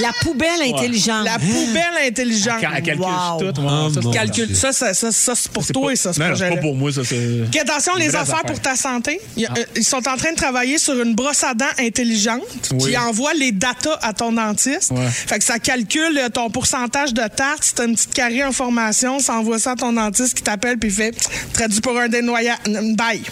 La 0.00 0.12
poubelle 0.22 0.62
intelligente. 0.62 1.24
La 1.24 1.38
poubelle 1.40 2.06
intelligente. 2.06 2.58
Elle 2.62 2.82
calcule 2.82 3.00
Wow. 3.00 3.38
tout. 3.40 3.60
ouais, 3.60 3.66
Oh, 3.68 3.90
ça, 3.92 4.00
Calcule 4.12 4.54
ça, 4.56 4.72
ça, 4.72 4.94
ça, 4.94 5.10
ça, 5.10 5.34
c'est 5.34 5.50
pour 5.50 5.66
toi 5.66 5.86
pas- 5.86 5.92
et 5.92 5.96
ça, 5.96 6.12
ce 6.12 6.20
projet-là. 6.20 6.54
pas 6.56 6.60
pour 6.62 6.76
moi, 6.76 6.92
ça. 6.92 7.00
attention, 7.00 7.94
les 7.96 8.08
affaires 8.14 8.20
affaires. 8.36 8.42
pour 8.44 8.60
ta 8.60 8.76
santé. 8.76 9.20
Il 9.36 9.42
y 9.42 9.46
a- 9.46 9.50
euh, 9.58 9.64
ils 9.74 9.84
sont 9.84 9.95
en 9.96 10.16
train 10.16 10.32
de 10.32 10.36
travailler 10.36 10.78
sur 10.78 11.00
une 11.00 11.14
brosse 11.14 11.44
à 11.44 11.54
dents 11.54 11.64
intelligente 11.78 12.42
Oui. 12.72 12.90
qui 12.90 12.96
envoie 12.98 13.34
les 13.34 13.52
datas 13.52 13.98
à 14.02 14.12
ton 14.12 14.32
dentiste. 14.32 14.90
Ouais. 14.92 15.08
Fait 15.08 15.38
que 15.38 15.44
ça 15.44 15.58
calcule 15.58 16.18
euh, 16.18 16.28
ton 16.28 16.50
pourcentage 16.50 17.12
de 17.14 17.22
tarte. 17.28 17.64
Si 17.64 17.74
t'as 17.74 17.86
une 17.86 17.94
petite 17.94 18.14
carré 18.14 18.44
en 18.44 18.52
formation, 18.52 19.18
ça 19.18 19.34
envoie 19.34 19.58
ça 19.58 19.72
à 19.72 19.76
ton 19.76 19.92
dentiste 19.92 20.34
qui 20.34 20.42
t'appelle 20.42 20.78
puis 20.78 20.90
il 20.90 20.94
fait 20.94 21.14
traduit 21.52 21.80
pour 21.80 21.98
un 21.98 22.08
dénoyage. 22.08 22.58
Bye. 22.66 23.22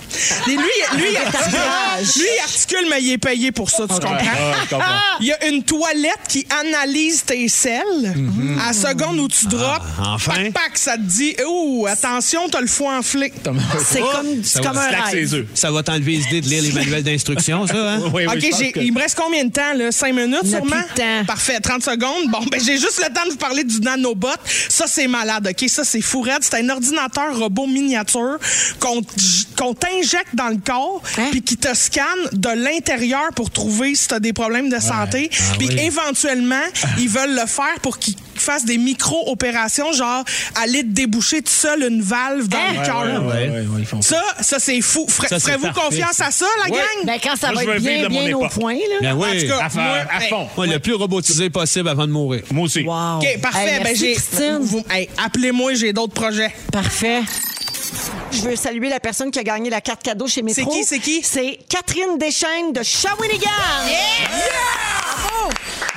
Et 0.46 0.50
lui, 0.50 0.56
lui, 0.96 1.04
il 1.10 1.16
articule, 1.16 1.58
lui, 2.16 2.28
il 2.36 2.40
articule, 2.42 2.86
mais 2.90 3.02
il 3.02 3.12
est 3.12 3.18
payé 3.18 3.52
pour 3.52 3.70
ça, 3.70 3.84
tu 3.88 3.94
comprends? 3.94 4.14
Ouais, 4.14 4.54
je 4.64 4.68
comprends. 4.70 4.84
Il 5.20 5.26
y 5.26 5.32
a 5.32 5.46
une 5.48 5.62
toilette 5.62 6.18
qui 6.28 6.46
analyse 6.60 7.22
tes 7.24 7.48
selles. 7.48 8.14
À 8.60 8.66
la 8.68 8.72
seconde 8.72 9.18
où 9.20 9.28
tu 9.28 9.46
drops, 9.46 9.84
enfin. 10.00 10.32
pac, 10.34 10.52
pac, 10.52 10.78
ça 10.78 10.96
te 10.96 11.02
dit 11.02 11.34
Ouh, 11.48 11.86
attention, 11.86 12.48
t'as 12.50 12.60
le 12.60 12.66
foie 12.66 12.96
enflé. 12.98 13.32
C'est 13.86 14.00
comme, 14.00 14.42
c'est 14.42 14.62
comme 14.64 14.76
un 14.76 14.88
rêve. 15.04 15.46
Ça 15.54 15.70
va 15.70 15.82
t'enlever 15.82 16.16
l'idée 16.16 16.40
de 16.44 16.48
lire 16.50 16.62
les 16.62 16.72
manuels 16.80 17.02
d'instruction, 17.02 17.66
ça, 17.66 17.74
hein? 17.94 18.00
Oui, 18.12 18.24
oui, 18.26 18.50
OK, 18.50 18.72
que- 18.72 18.80
il 18.80 18.92
me 18.92 19.00
reste 19.00 19.18
combien 19.18 19.44
de 19.44 19.50
temps, 19.52 19.72
là? 19.74 19.90
5 19.90 20.12
minutes, 20.14 20.40
Il 20.44 20.50
sûrement? 20.50 20.70
plus 20.70 20.94
de 20.94 21.00
temps. 21.00 21.24
Parfait, 21.26 21.58
30 21.60 21.82
secondes. 21.82 22.30
Bon, 22.30 22.40
ben, 22.50 22.60
j'ai 22.64 22.78
juste 22.78 22.98
le 23.06 23.12
temps 23.12 23.24
de 23.26 23.30
vous 23.30 23.36
parler 23.36 23.64
du 23.64 23.80
nanobot. 23.80 24.28
Ça, 24.68 24.86
c'est 24.86 25.08
malade, 25.08 25.48
OK? 25.50 25.68
Ça, 25.68 25.84
c'est 25.84 26.00
fou 26.00 26.20
raide. 26.20 26.38
C'est 26.42 26.54
un 26.56 26.68
ordinateur 26.68 27.36
robot 27.38 27.66
miniature 27.66 28.38
qu'on 28.80 29.02
qu'on 29.56 29.72
t'injecte 29.74 30.34
dans 30.34 30.48
le 30.48 30.56
corps 30.56 31.00
Hein? 31.16 31.28
puis 31.30 31.42
qui 31.42 31.56
te 31.56 31.72
scanne 31.74 32.04
de 32.32 32.48
l'intérieur 32.48 33.28
pour 33.36 33.50
trouver 33.50 33.94
si 33.94 34.08
tu 34.08 34.14
as 34.14 34.20
des 34.20 34.32
problèmes 34.32 34.68
de 34.68 34.80
santé. 34.80 35.30
Ah 35.32 35.54
Puis 35.58 35.68
oui. 35.68 35.80
éventuellement, 35.80 36.62
ils 36.98 37.08
veulent 37.08 37.34
le 37.34 37.46
faire 37.46 37.78
pour 37.82 37.98
qu'ils 37.98 38.16
fassent 38.44 38.64
des 38.64 38.78
micro-opérations, 38.78 39.92
genre 39.92 40.24
aller 40.54 40.80
te 40.82 40.88
déboucher 40.88 41.42
tout 41.42 41.52
seul 41.52 41.82
une 41.82 42.02
valve 42.02 42.48
dans 42.48 42.58
Hein? 42.58 42.72
le 42.80 42.86
cœur. 42.86 43.02
ouais, 43.02 43.32
ouais, 43.32 43.48
ouais, 43.50 43.60
ouais, 43.60 43.80
ils 43.80 43.86
font 43.86 44.02
ça. 44.02 44.22
Ça, 44.40 44.58
c'est 44.58 44.80
fou. 44.80 45.06
Ferez-vous 45.08 45.62
parfait, 45.62 45.80
confiance 45.80 46.20
à 46.20 46.30
ça, 46.30 46.46
la 46.64 46.70
Ouais. 46.70 46.78
gang? 46.78 47.06
Ben, 47.06 47.18
quand 47.22 47.36
ça 47.36 47.52
Moi, 47.52 47.64
va 47.64 47.74
être 47.76 47.82
bien, 47.82 48.08
bien 48.08 48.36
au 48.36 48.48
point, 48.48 48.74
là. 48.74 48.96
Ben 49.00 49.12
En 49.14 49.20
oui. 49.20 49.42
tout 49.42 49.48
cas, 49.48 49.64
À, 49.64 49.70
faire- 49.70 49.82
moi, 49.82 49.96
à 50.10 50.22
hey, 50.22 50.28
fond. 50.28 50.48
Ouais, 50.56 50.66
le 50.66 50.78
plus 50.78 50.94
robotisé 50.94 51.50
possible 51.50 51.88
avant 51.88 52.06
de 52.06 52.12
mourir. 52.12 52.42
Moi 52.52 52.64
aussi. 52.64 52.82
Wow. 52.82 53.18
OK, 53.18 53.40
parfait. 53.40 53.80
Hey, 53.80 53.80
ben, 53.82 54.86
hey, 54.90 55.08
Appelez-moi, 55.24 55.74
j'ai 55.74 55.92
d'autres 55.92 56.12
projets. 56.14 56.52
Parfait. 56.72 57.22
Je 58.32 58.40
veux 58.42 58.56
saluer 58.56 58.88
la 58.88 58.98
personne 59.00 59.30
qui 59.30 59.38
a 59.38 59.44
gagné 59.44 59.70
la 59.70 59.80
carte 59.80 60.02
cadeau 60.02 60.26
chez 60.26 60.42
Métro. 60.42 60.68
C'est 60.70 60.76
qui, 60.76 60.84
c'est 60.84 60.98
qui? 60.98 61.22
C'est 61.22 61.58
Catherine 61.68 62.18
Deschaines 62.18 62.72
de 62.72 62.82
Shawinigan. 62.82 63.46
Bravo! 63.46 63.88
Y 63.88 64.24
a-t-il 64.24 64.50
un 64.50 65.03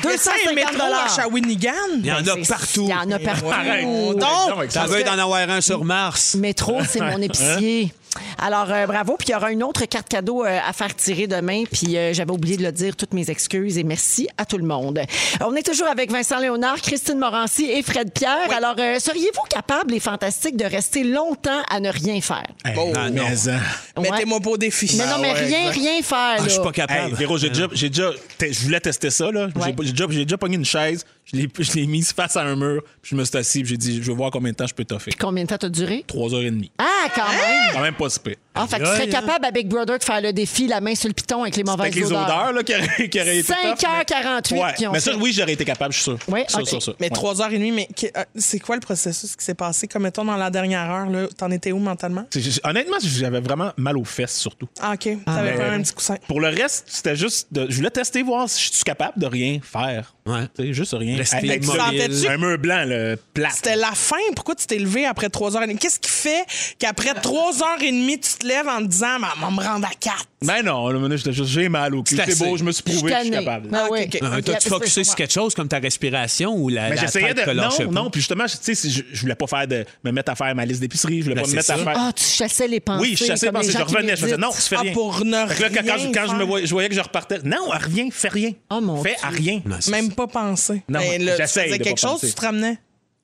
250 0.03 0.55
métro 0.55 0.83
à 0.93 1.15
Shawinigan? 1.15 1.71
Il 1.99 2.05
y 2.05 2.11
en 2.11 2.17
a 2.17 2.21
Ben, 2.21 2.45
partout. 2.45 2.83
Il 2.83 2.89
y 2.89 2.93
en 2.93 3.11
a 3.11 3.19
partout. 3.19 3.51
Arrête. 3.51 3.85
Donc, 3.85 4.71
Ça 4.71 4.85
veut 4.85 5.03
d'en 5.03 5.17
avoir 5.17 5.49
un 5.49 5.61
sur 5.61 5.83
Mars. 5.83 6.35
Métro, 6.35 6.79
c'est 6.87 6.99
mon 7.01 7.21
épicier. 7.21 7.93
Alors, 8.39 8.71
euh, 8.71 8.85
bravo. 8.87 9.15
Puis 9.17 9.29
il 9.29 9.31
y 9.31 9.35
aura 9.35 9.51
une 9.51 9.63
autre 9.63 9.85
carte 9.85 10.07
cadeau 10.09 10.45
euh, 10.45 10.59
à 10.65 10.73
faire 10.73 10.95
tirer 10.95 11.27
demain. 11.27 11.63
Puis 11.71 11.97
euh, 11.97 12.13
j'avais 12.13 12.31
oublié 12.31 12.57
de 12.57 12.63
le 12.63 12.71
dire, 12.71 12.95
toutes 12.95 13.13
mes 13.13 13.29
excuses 13.29 13.77
et 13.77 13.83
merci 13.83 14.27
à 14.37 14.45
tout 14.45 14.57
le 14.57 14.63
monde. 14.65 14.99
On 15.45 15.55
est 15.55 15.63
toujours 15.63 15.87
avec 15.87 16.11
Vincent 16.11 16.39
Léonard, 16.39 16.81
Christine 16.81 17.17
Morancy 17.19 17.65
et 17.71 17.81
Fred 17.83 18.11
Pierre. 18.11 18.51
Alors, 18.55 18.75
euh, 18.79 18.99
seriez-vous 18.99 19.41
capable, 19.49 19.91
les 19.93 19.99
fantastiques, 19.99 20.57
de 20.57 20.65
rester 20.65 21.03
longtemps 21.03 21.61
à 21.69 21.79
ne 21.79 21.89
rien 21.89 22.19
faire? 22.21 22.47
Hey, 22.65 22.75
Ah, 22.95 23.09
non. 23.09 23.23
mais, 23.23 23.49
hein. 23.51 23.59
Ouais. 23.97 24.09
mettez-moi 24.11 24.39
pas 24.39 24.49
au 24.51 24.57
défi. 24.57 24.93
Mais 24.97 25.05
non, 25.05 25.17
mais 25.21 25.31
ouais, 25.33 25.45
rien, 25.45 25.69
rien 25.71 26.01
faire. 26.01 26.37
Ah, 26.39 26.43
je 26.43 26.49
suis 26.49 26.59
pas 26.59 26.67
Hey, 26.67 26.73
capable. 26.73 27.15
Véro, 27.15 27.37
j'ai 27.37 27.49
déjà, 27.49 27.67
j'ai 27.71 27.89
déjà, 27.89 28.11
je 28.41 28.59
voulais 28.63 28.79
tester 28.79 29.09
ça, 29.09 29.31
là. 29.31 29.47
J'ai 29.55 29.61
Ouais. 29.61 29.73
pas- 29.73 29.83
J'ai 29.83 29.91
déjà, 29.91 30.05
j'ai 30.09 30.23
déjà 30.25 30.37
pogné 30.37 30.55
une 30.57 30.65
chaise, 30.65 31.05
je 31.25 31.37
l'ai, 31.37 31.47
je 31.59 31.71
l'ai 31.73 31.85
mise 31.87 32.11
face 32.11 32.35
à 32.35 32.41
un 32.43 32.55
mur, 32.55 32.81
puis 33.01 33.11
je 33.11 33.15
me 33.15 33.23
suis 33.23 33.37
assis, 33.37 33.59
puis 33.61 33.69
j'ai 33.71 33.77
dit, 33.77 34.01
je 34.03 34.11
vais 34.11 34.15
voir 34.17 34.31
combien 34.31 34.51
de 34.51 34.55
temps 34.57 34.67
je 34.67 34.73
peux 34.73 34.85
toffer. 34.85 35.11
Combien 35.19 35.43
de 35.43 35.49
temps 35.49 35.57
t'as 35.57 35.69
duré? 35.69 36.03
Trois 36.07 36.33
heures 36.33 36.41
et 36.41 36.51
demie. 36.51 36.71
Ah, 36.77 37.07
quand 37.15 37.27
même! 37.27 37.73
Quand 37.73 37.81
même 37.81 37.93
pas 37.95 38.06
si 38.09 38.19
pire. 38.19 38.35
Ah, 38.55 38.65
fait 38.67 38.79
que 38.79 38.83
tu 38.85 38.89
serais 38.89 39.07
capable 39.09 39.45
à 39.45 39.51
Big 39.51 39.67
Brother 39.67 39.99
de 39.99 40.03
faire 40.03 40.21
le 40.21 40.33
défi, 40.33 40.67
la 40.67 40.81
main 40.81 40.95
sur 40.95 41.07
le 41.07 41.13
piton 41.13 41.43
avec 41.43 41.55
les 41.55 41.63
mauvaises 41.63 41.79
Avec 41.81 41.95
les 41.95 42.05
odeurs, 42.05 42.51
là, 42.53 42.63
qui 42.63 42.73
auraient, 42.75 43.09
qui 43.09 43.19
auraient 43.21 43.37
été 43.37 43.53
tough, 43.53 43.79
5h48 43.79 44.53
mais- 44.53 44.61
Ouais, 44.63 44.73
qui 44.75 44.87
ont 44.87 44.91
mais 44.91 44.99
ça, 44.99 45.11
fait. 45.11 45.17
oui, 45.17 45.31
j'aurais 45.33 45.53
été 45.53 45.65
capable, 45.65 45.93
je 45.93 45.97
suis 45.99 46.03
sûr. 46.05 46.17
Oui, 46.27 46.41
Sûr, 46.47 46.59
ok. 46.59 46.67
sûr, 46.67 46.81
sûr. 46.81 46.95
Mais 46.99 47.07
Ouais. 47.07 47.11
trois 47.11 47.33
3h30, 47.35 47.71
mais 47.73 47.87
euh, 48.15 48.23
c'est 48.35 48.59
quoi 48.59 48.75
le 48.75 48.81
processus 48.81 49.35
qui 49.35 49.43
s'est 49.45 49.53
passé? 49.53 49.87
Comme 49.87 50.03
mettons 50.03 50.25
dans 50.25 50.37
la 50.37 50.49
dernière 50.49 50.89
heure, 50.89 51.09
là, 51.09 51.27
t'en 51.37 51.51
étais 51.51 51.71
où 51.71 51.77
mentalement? 51.79 52.25
Honnêtement, 52.63 52.97
j'avais 53.01 53.39
vraiment 53.41 53.71
mal 53.77 53.97
aux 53.97 54.05
fesses, 54.05 54.37
surtout. 54.37 54.67
Ah, 54.79 54.93
OK. 54.93 55.09
T'avais 55.25 55.51
mais- 55.51 55.57
pas 55.57 55.69
un 55.71 55.81
petit 55.81 55.93
coussin. 55.93 56.15
Pour 56.27 56.39
le 56.41 56.47
reste, 56.49 56.85
c'était 56.87 57.15
juste. 57.15 57.47
De, 57.51 57.67
je 57.69 57.75
voulais 57.75 57.89
tester, 57.91 58.23
voir 58.23 58.49
si 58.49 58.63
je 58.69 58.73
suis 58.73 58.83
capable 58.83 59.19
de 59.19 59.25
rien 59.27 59.59
faire. 59.61 60.13
Ouais. 60.27 60.47
Tu 60.55 60.63
sais, 60.63 60.73
juste 60.73 60.93
rien. 60.97 61.17
Rester 61.17 61.37
Avec 61.37 61.63
immobile. 61.63 62.27
un 62.29 62.37
mur 62.37 62.57
blanc, 62.57 62.83
le 62.85 63.15
plat. 63.33 63.49
C'était 63.53 63.75
la 63.75 63.91
fin? 63.93 64.17
Pourquoi 64.35 64.55
tu 64.55 64.67
t'es 64.67 64.77
levé 64.77 65.05
après 65.05 65.27
3h30? 65.27 65.77
Qu'est-ce 65.77 65.99
qui 65.99 66.09
fait 66.11 66.45
qu'après 66.79 67.13
3h30, 67.13 68.19
tu 68.19 68.37
te 68.39 68.45
lèves 68.47 68.67
en 68.67 68.79
te 68.79 68.85
disant, 68.87 69.17
on 69.41 69.45
va 69.45 69.51
me 69.51 69.67
rendre 69.67 69.87
à 69.87 69.91
4? 69.99 70.15
Ben 70.45 70.61
non, 70.61 70.87
maintenant, 70.93 71.17
j'étais 71.17 71.33
juste, 71.33 71.49
j'ai 71.49 71.67
mal 71.67 71.95
au 71.95 72.03
cul. 72.03 72.15
C'est 72.15 72.37
beau, 72.37 72.55
je 72.57 72.63
me 72.63 72.71
suis 72.71 72.83
prouvé 72.83 73.11
que 73.11 73.17
je 73.17 73.21
suis 73.23 73.31
capable. 73.31 73.69
Ah, 73.73 73.85
Ah, 73.85 73.87
oui. 73.91 74.01
ok, 74.03 74.17
ok. 74.21 74.23
Euh, 74.23 74.41
T'as-tu 74.41 74.69
focusé 74.69 75.03
sur 75.03 75.15
quelque 75.15 75.33
chose 75.33 75.55
comme 75.55 75.67
ta 75.67 75.79
respiration 75.79 76.55
ou 76.55 76.69
la, 76.69 76.89
Mais 76.91 76.97
j'essayais 76.97 77.33
de. 77.33 77.41
Non, 77.53 77.91
non, 77.91 78.09
puis 78.11 78.21
justement, 78.21 78.45
tu 78.45 78.55
sais, 78.61 78.75
si 78.75 78.91
je, 78.91 79.01
je 79.11 79.21
voulais 79.21 79.33
pas 79.33 79.47
faire 79.47 79.67
de. 79.67 79.83
me 80.03 80.11
mettre 80.11 80.31
à 80.31 80.35
faire 80.35 80.53
ma 80.53 80.63
liste 80.63 80.79
d'épicerie, 80.79 81.19
je 81.19 81.23
voulais 81.23 81.35
Ben, 81.35 81.41
pas 81.41 81.47
me 81.47 81.55
mettre 81.55 81.71
à 81.71 81.77
ça. 81.77 81.83
faire. 81.83 81.93
Ah, 81.97 82.11
tu 82.15 82.23
chassais 82.23 82.67
les 82.67 82.79
pensées. 82.79 83.01
oui, 83.01 83.15
je 83.19 83.25
chassais, 83.25 83.47
comme 83.47 83.61
les 83.61 83.67
pensais, 83.67 83.79
je 83.79 83.83
revenais, 83.83 84.15
je 84.15 84.21
faisais 84.21 84.37
non, 84.37 84.51
tu 84.51 84.61
fais 84.61 84.75
Ah, 84.77 84.81
rien. 84.81 84.93
pour 84.93 85.25
ne 85.25 85.31
que 85.55 85.61
là, 85.61 85.69
quand, 85.69 85.75
quand 85.75 85.97
je- 85.97 86.03
rien 86.03 86.11
quand 86.13 86.27
je, 86.31 86.35
me 86.35 86.43
voyais, 86.43 86.67
je 86.67 86.71
voyais 86.71 86.89
que 86.89 86.95
je 86.95 87.01
repartais, 87.01 87.39
non, 87.43 87.71
à 87.71 87.79
rien, 87.79 88.09
fais 88.11 88.27
rien. 88.29 88.51
Oh, 88.69 88.79
mon 88.79 89.01
fais 89.01 89.15
à 89.23 89.29
rien. 89.29 89.61
Non, 89.65 89.77
Même 89.89 90.11
pas 90.13 90.27
penser. 90.27 90.83
Non, 90.87 90.99
Ben, 90.99 91.23
là, 91.25 91.31
tu 91.35 91.41
j'essaye 91.41 91.65
faisais 91.69 91.77
de 91.79 91.83
quelque 91.83 91.99
chose, 91.99 92.21
tu 92.21 92.31
te 92.31 92.41
ramenais? 92.41 92.77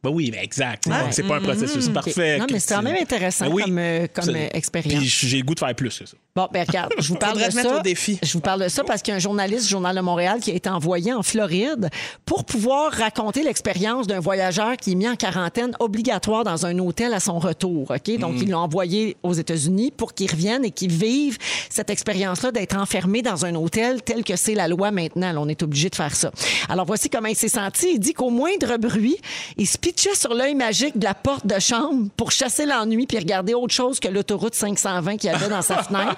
Ben 0.04 0.10
oui, 0.10 0.32
mais 0.34 0.44
exact. 0.44 0.84
C'est 1.12 1.26
pas 1.26 1.38
un 1.38 1.42
processus 1.42 1.88
OK. 1.88 1.94
parfait. 1.94 2.38
Non, 2.38 2.46
mais 2.52 2.60
c'est 2.60 2.76
quand 2.76 2.82
même 2.82 2.98
intéressant 3.02 3.46
Ben 3.46 3.54
oui. 3.54 3.64
comme, 3.64 3.78
euh, 3.78 4.08
comme, 4.14 4.36
expérience. 4.36 5.00
Puis 5.00 5.08
j'ai 5.30 5.38
le 5.38 5.44
goût 5.44 5.54
de 5.56 5.60
faire 5.60 5.74
plus 5.76 5.98
que 5.98 6.06
ça. 6.06 6.18
Bon, 6.36 6.48
ben 6.52 6.66
regarde, 6.68 6.92
je 6.98 7.10
vous 7.10 7.16
parle 7.20 7.38
de 7.38 7.52
ça. 7.52 7.78
au 7.78 7.82
défi. 7.82 8.18
Je 8.24 8.34
vous 8.34 8.40
parle 8.40 8.64
de 8.64 8.68
ça 8.68 8.84
parce 8.84 9.04
qu'il 9.04 9.12
y 9.12 9.14
a 9.14 9.18
un 9.18 9.20
journaliste 9.20 9.66
du 9.66 9.70
Journal 9.70 9.96
de 9.96 10.02
Montréal 10.02 10.40
qui 10.40 10.50
a 10.50 10.56
été 10.56 10.68
envoyé 10.68 11.14
en 11.14 11.22
Floride 11.22 11.92
pour 12.26 12.44
pouvoir 12.44 12.92
raconter 12.92 13.44
l'expérience 13.44 14.08
d'un 14.08 14.20
voyageur 14.20 14.76
qui 14.78 14.94
est 14.94 14.96
mis 14.96 15.08
en 15.08 15.16
quarantaine 15.16 15.76
obligatoire 15.80 16.44
dans 16.44 16.66
un 16.66 16.80
hôtel 16.80 17.14
à 17.14 17.20
son 17.20 17.38
retour. 17.38 17.92
OK? 17.92 18.18
Donc, 18.18 18.34
ils 18.42 18.50
l'ont 18.50 18.62
envoyé 18.62 19.16
aux 19.22 19.34
États-Unis 19.34 19.92
pour 19.96 20.16
qu'il 20.16 20.32
revienne 20.32 20.66
et 20.66 20.72
qu'il 20.72 20.92
vive 20.92 21.38
cette 21.70 21.92
expérience-là 21.92 22.52
d'être 22.52 22.78
enfermé 22.78 23.22
dans 23.22 23.46
un 23.46 23.54
hôtel 23.54 24.02
tel 24.02 24.24
que 24.24 24.36
c'est 24.36 24.56
la 24.56 24.68
loi 24.68 24.90
maintenant. 24.90 25.34
Là, 25.34 25.40
on 25.40 25.48
est 25.48 25.62
obligé 25.62 25.92
de 25.92 25.96
faire 25.96 26.16
ça. 26.16 26.32
Alors, 26.68 26.88
voici 26.88 27.12
comment 27.12 27.30
il 27.30 27.36
s'est 27.36 27.48
senti. 27.48 27.92
Il 27.94 28.00
dit 28.00 28.14
qu'au 28.14 28.32
moindre 28.32 28.78
bruit, 28.78 29.18
il 29.58 29.68
se 29.68 29.78
pitchait 29.78 30.16
sur 30.16 30.34
l'œil 30.34 30.56
magique 30.56 30.98
de 30.98 31.04
la 31.04 31.14
porte 31.14 31.46
de 31.46 31.60
chambre 31.60 32.08
pour 32.18 32.32
chasser 32.32 32.66
l'ennui 32.66 33.06
puis 33.06 33.20
regarder 33.20 33.54
autre 33.54 33.76
chose 33.76 34.00
que 34.00 34.08
l'autoroute 34.08 34.56
520 34.56 35.18
qu'il 35.18 35.30
y 35.30 35.34
avait 35.34 35.50
dans 35.50 35.62
sa 35.62 35.84
fenêtre. 35.84 36.18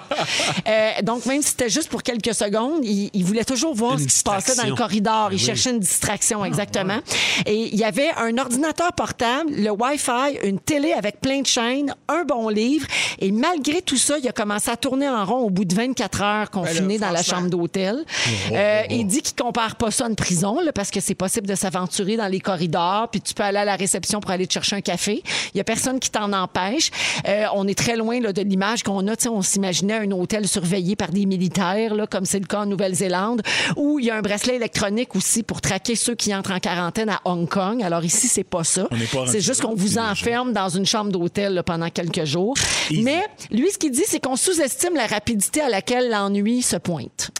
Euh, 0.66 0.90
donc, 1.02 1.26
même 1.26 1.42
si 1.42 1.50
c'était 1.50 1.68
juste 1.68 1.88
pour 1.88 2.02
quelques 2.02 2.34
secondes, 2.34 2.80
il, 2.84 3.10
il 3.12 3.24
voulait 3.24 3.44
toujours 3.44 3.74
voir 3.74 3.92
Une 3.94 4.00
ce 4.00 4.04
qui 4.06 4.14
se 4.14 4.22
passait 4.22 4.54
dans 4.56 4.62
le 4.62 4.70
distraction. 4.70 4.76
corridor. 4.76 5.28
Il 5.30 5.34
oui. 5.36 5.40
cherchait 5.40 5.70
une 5.70 5.80
distraction, 5.80 6.44
exactement. 6.44 6.98
Et 7.44 7.68
il 7.72 7.76
y 7.78 7.84
avait 7.84 8.10
un 8.16 8.36
ordinateur 8.38 8.92
portable, 8.92 9.50
le 9.52 9.70
Wi-Fi, 9.70 10.38
une 10.44 10.58
télé 10.58 10.92
avec 10.92 11.20
plein 11.20 11.40
de 11.40 11.46
chaînes, 11.46 11.94
un 12.08 12.24
bon 12.24 12.48
livre. 12.48 12.86
Et 13.20 13.30
malgré 13.32 13.82
tout 13.82 13.96
ça, 13.96 14.18
il 14.18 14.28
a 14.28 14.32
commencé 14.32 14.70
à 14.70 14.76
tourner 14.76 15.08
en 15.08 15.24
rond 15.24 15.38
au 15.44 15.50
bout 15.50 15.64
de 15.64 15.74
24 15.74 16.22
heures 16.22 16.50
confiné 16.50 16.98
dans 16.98 17.10
la 17.10 17.22
chambre 17.22 17.48
d'hôtel. 17.48 18.04
Euh, 18.52 18.82
Il 18.90 19.06
dit 19.06 19.22
qu'il 19.22 19.36
compare 19.36 19.76
pas 19.76 19.90
ça 19.90 20.06
à 20.06 20.08
une 20.08 20.16
prison, 20.16 20.60
là, 20.60 20.72
parce 20.72 20.90
que 20.90 21.00
c'est 21.00 21.14
possible 21.14 21.46
de 21.46 21.54
s'aventurer 21.54 22.16
dans 22.16 22.28
les 22.28 22.40
corridors, 22.40 23.08
puis 23.10 23.20
tu 23.20 23.34
peux 23.34 23.42
aller 23.42 23.58
à 23.58 23.64
la 23.64 23.76
réception 23.76 24.20
pour 24.20 24.30
aller 24.30 24.46
te 24.46 24.52
chercher 24.52 24.76
un 24.76 24.80
café. 24.80 25.22
Il 25.54 25.58
y 25.58 25.60
a 25.60 25.64
personne 25.64 25.98
qui 26.00 26.10
t'en 26.10 26.32
empêche. 26.32 26.90
Euh, 27.28 27.44
on 27.54 27.66
est 27.68 27.76
très 27.78 27.96
loin 27.96 28.20
là, 28.20 28.32
de 28.32 28.42
l'image 28.42 28.82
qu'on 28.82 29.06
a. 29.08 29.12
On 29.28 29.42
s'imaginait 29.42 29.95
un 30.00 30.10
hôtel 30.10 30.46
surveillé 30.46 30.96
par 30.96 31.10
des 31.10 31.26
militaires, 31.26 31.94
là, 31.94 32.06
comme 32.06 32.24
c'est 32.24 32.40
le 32.40 32.46
cas 32.46 32.60
en 32.60 32.66
Nouvelle-Zélande, 32.66 33.42
où 33.76 33.98
il 33.98 34.06
y 34.06 34.10
a 34.10 34.16
un 34.16 34.22
bracelet 34.22 34.56
électronique 34.56 35.16
aussi 35.16 35.42
pour 35.42 35.60
traquer 35.60 35.96
ceux 35.96 36.14
qui 36.14 36.34
entrent 36.34 36.52
en 36.52 36.60
quarantaine 36.60 37.10
à 37.10 37.20
Hong 37.24 37.48
Kong. 37.48 37.82
Alors 37.82 38.04
ici, 38.04 38.28
c'est 38.28 38.44
pas 38.44 38.64
ça. 38.64 38.88
C'est 39.26 39.40
juste 39.40 39.62
qu'on 39.62 39.74
vous 39.74 39.98
enferme 39.98 40.52
dans 40.52 40.68
une 40.68 40.86
chambre 40.86 41.10
d'hôtel 41.10 41.62
pendant 41.64 41.90
quelques 41.90 42.24
jours. 42.24 42.54
Easy. 42.90 43.02
Mais 43.02 43.22
lui, 43.50 43.70
ce 43.70 43.78
qu'il 43.78 43.90
dit, 43.90 44.04
c'est 44.06 44.20
qu'on 44.22 44.36
sous-estime 44.36 44.94
la 44.94 45.06
rapidité 45.06 45.60
à 45.60 45.68
laquelle 45.68 46.10
l'ennui 46.10 46.62
se 46.62 46.76
pointe. 46.76 47.30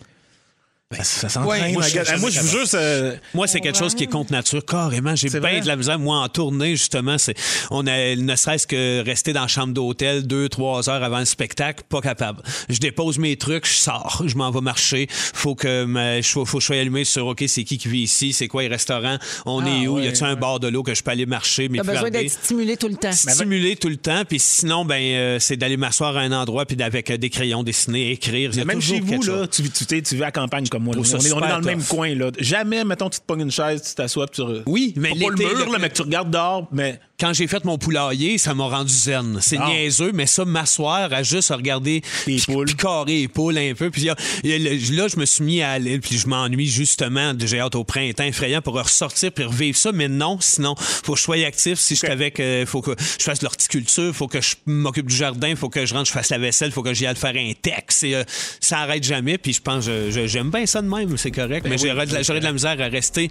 Ben, 0.93 1.03
ça 1.03 1.29
s'entraîne. 1.29 1.75
Ouais. 1.77 1.83
Ah, 2.07 2.17
Moi, 2.19 2.31
je 2.31 2.39
vous 2.41 2.47
jure, 2.47 2.65
ça- 2.69 3.11
Moi, 3.35 3.49
c'est 3.49 3.61
quelque 3.61 3.77
chose 3.77 3.97
qui 3.97 4.05
est 4.05 4.07
contre 4.07 4.31
nature, 4.31 4.65
carrément. 4.65 5.17
J'ai 5.17 5.29
bien 5.41 5.59
de 5.61 5.67
la 5.67 5.75
misère. 5.75 5.99
Moi, 5.99 6.17
en 6.17 6.29
tournée, 6.29 6.77
justement, 6.77 7.19
c'est, 7.19 7.35
on 7.73 7.89
a, 7.89 8.15
ne 8.15 8.37
serait-ce 8.37 8.69
que 8.69 9.03
rester 9.05 9.33
dans 9.33 9.41
la 9.41 9.47
chambre 9.49 9.75
d'hôtel 9.75 10.29
deux, 10.29 10.49
trois 10.49 10.89
heures 10.89 11.03
avant 11.03 11.19
le 11.19 11.25
spectacle, 11.25 11.83
pas 11.89 12.01
capable. 12.01 12.41
Je 12.69 12.79
dépose 12.79 13.19
mes 13.19 13.37
trucs, 13.37 13.67
je 13.67 13.73
sors, 13.73 14.23
je 14.27 14.37
m'en 14.37 14.53
vais 14.53 14.61
marcher. 14.61 15.09
Faut 15.11 15.57
que, 15.57 15.85
ma- 15.87 16.21
je, 16.21 16.29
sois- 16.29 16.47
faut 16.47 16.59
que 16.59 16.63
je 16.63 16.67
sois 16.67 16.77
allumé 16.77 17.03
sur, 17.03 17.27
OK, 17.27 17.43
c'est 17.49 17.65
qui 17.65 17.79
qui 17.79 17.89
vit 17.89 18.03
ici, 18.03 18.33
c'est 18.33 18.47
quoi 18.47 18.63
les 18.63 18.69
restaurants, 18.69 19.19
on 19.45 19.67
est 19.67 19.89
où, 19.89 19.99
y 19.99 20.07
a-tu 20.07 20.23
un 20.23 20.37
bord 20.37 20.61
de 20.61 20.69
l'eau 20.69 20.85
que 20.85 20.95
je 20.95 21.03
peux 21.03 21.11
aller 21.11 21.27
marcher, 21.27 21.69
T'as 21.69 21.83
besoin 21.83 22.11
d'être 22.11 22.31
stimulé 22.31 22.77
tout 22.77 22.87
le 22.89 22.95
temps. 22.95 23.11
Stimuler 23.11 23.75
tout 23.75 23.89
le 23.89 23.97
temps, 23.97 24.23
puis 24.25 24.39
sinon, 24.39 24.85
ben, 24.85 25.03
euh, 25.03 25.39
c'est 25.41 25.57
d'aller 25.57 25.77
m'asseoir 25.77 26.17
à 26.17 26.21
un 26.21 26.31
endroit, 26.31 26.65
puis 26.65 26.81
avec 26.81 27.11
euh, 27.11 27.17
des 27.19 27.29
crayons, 27.29 27.65
dessiner, 27.65 28.13
écrire. 28.13 28.51
Il 28.53 28.59
y 28.59 28.61
a 28.61 28.65
Même 28.65 28.81
chez 28.81 29.01
vous, 29.01 29.21
là, 29.23 29.49
tu, 29.49 29.69
tu, 29.69 29.85
t'es- 29.85 30.01
tu 30.01 30.15
vis 30.15 30.23
à 30.23 30.27
la 30.27 30.31
campagne 30.31 30.69
comme 30.79 30.89
On 30.89 30.93
est, 30.93 31.15
on 31.15 31.19
est 31.19 31.21
super 31.21 31.49
dans 31.49 31.59
le 31.59 31.65
même 31.65 31.83
coin. 31.83 32.15
Là. 32.15 32.31
Jamais, 32.39 32.85
mettons, 32.85 33.11
tu 33.11 33.21
te 33.21 33.25
pognes 33.25 33.43
une 33.43 33.51
chaise, 33.51 33.83
tu 33.83 33.95
t'assois, 33.95 34.27
tu. 34.29 34.43
Oui, 34.67 34.93
mais 34.97 35.11
Pas 35.11 35.15
le 35.15 35.21
l'été, 35.37 35.45
mur, 35.55 35.67
le- 35.67 35.73
là, 35.73 35.79
mais 35.81 35.89
que 35.89 35.95
tu 35.95 36.03
regardes 36.03 36.31
dehors, 36.31 36.69
mais. 36.73 37.01
Quand 37.19 37.33
j'ai 37.33 37.47
fait 37.47 37.65
mon 37.65 37.79
poulailler, 37.79 38.37
ça 38.37 38.55
m'a 38.55 38.65
rendu 38.65 38.93
zen. 38.93 39.39
C'est 39.41 39.57
Ah. 39.59 39.69
niaiseux, 39.69 40.11
mais 40.13 40.27
ça, 40.27 40.45
m'asseoir 40.45 41.11
à 41.13 41.23
juste 41.23 41.49
regarder 41.51 42.03
Les 42.27 42.39
poules. 42.41 42.67
puis 42.67 42.75
carrer 42.77 43.13
les 43.21 43.29
poules 43.29 43.57
un 43.57 43.73
peu. 43.75 43.91
Puis 43.91 44.05
là, 44.05 44.15
je 44.45 45.17
me 45.19 45.25
suis 45.25 45.43
mis 45.43 45.63
à 45.63 45.71
aller, 45.71 45.99
puis 45.99 46.19
je 46.19 46.27
m'ennuie 46.29 46.67
justement. 46.69 47.33
J'ai 47.39 47.59
hâte 47.61 47.75
au 47.75 47.85
printemps 47.85 48.25
effrayant 48.25 48.61
pour 48.61 48.75
ressortir 48.75 49.33
puis 49.33 49.45
revivre 49.45 49.79
ça. 49.79 49.93
Mais 49.93 50.09
non, 50.09 50.37
sinon, 50.41 50.75
faut 50.77 51.15
que 51.15 51.19
je 51.19 51.25
sois 51.25 51.45
actif. 51.47 51.79
Si 51.79 51.95
je 51.95 52.01
suis 52.01 52.09
avec, 52.09 52.39
euh, 52.39 52.67
faut 52.67 52.83
que 52.83 52.95
je 53.19 53.25
fasse 53.25 53.39
de 53.39 53.45
l'horticulture, 53.45 54.15
faut 54.15 54.29
que 54.29 54.43
je 54.43 54.55
m'occupe 54.67 55.07
du 55.07 55.17
jardin, 55.17 55.55
faut 55.57 55.71
que 55.71 55.87
je 55.87 55.95
rentre, 55.95 56.07
je 56.09 56.13
fasse 56.13 56.29
la 56.29 56.39
vaisselle, 56.39 56.71
faut 56.71 56.83
que 56.83 56.93
j'y 56.93 57.07
aille 57.07 57.17
faire 57.17 57.35
un 57.35 57.53
texte. 57.63 58.05
Et, 58.05 58.15
euh, 58.15 58.25
ça 58.61 58.81
arrête 58.81 59.05
jamais. 59.05 59.39
Puis 59.39 59.55
je 59.55 59.63
pense, 59.63 59.89
j'aime 60.27 60.51
bien 60.51 60.67
ça 60.67 60.83
de 60.83 60.89
même, 60.89 61.17
c'est 61.17 61.31
correct. 61.31 61.63
Ben 61.65 61.71
mais 61.71 61.79
j'aurais 61.79 62.05
de, 62.07 62.13
la- 62.13 62.23
j'aurais 62.23 62.41
de 62.41 62.45
la 62.45 62.53
misère 62.53 62.79
à 62.79 62.89
rester 62.89 63.31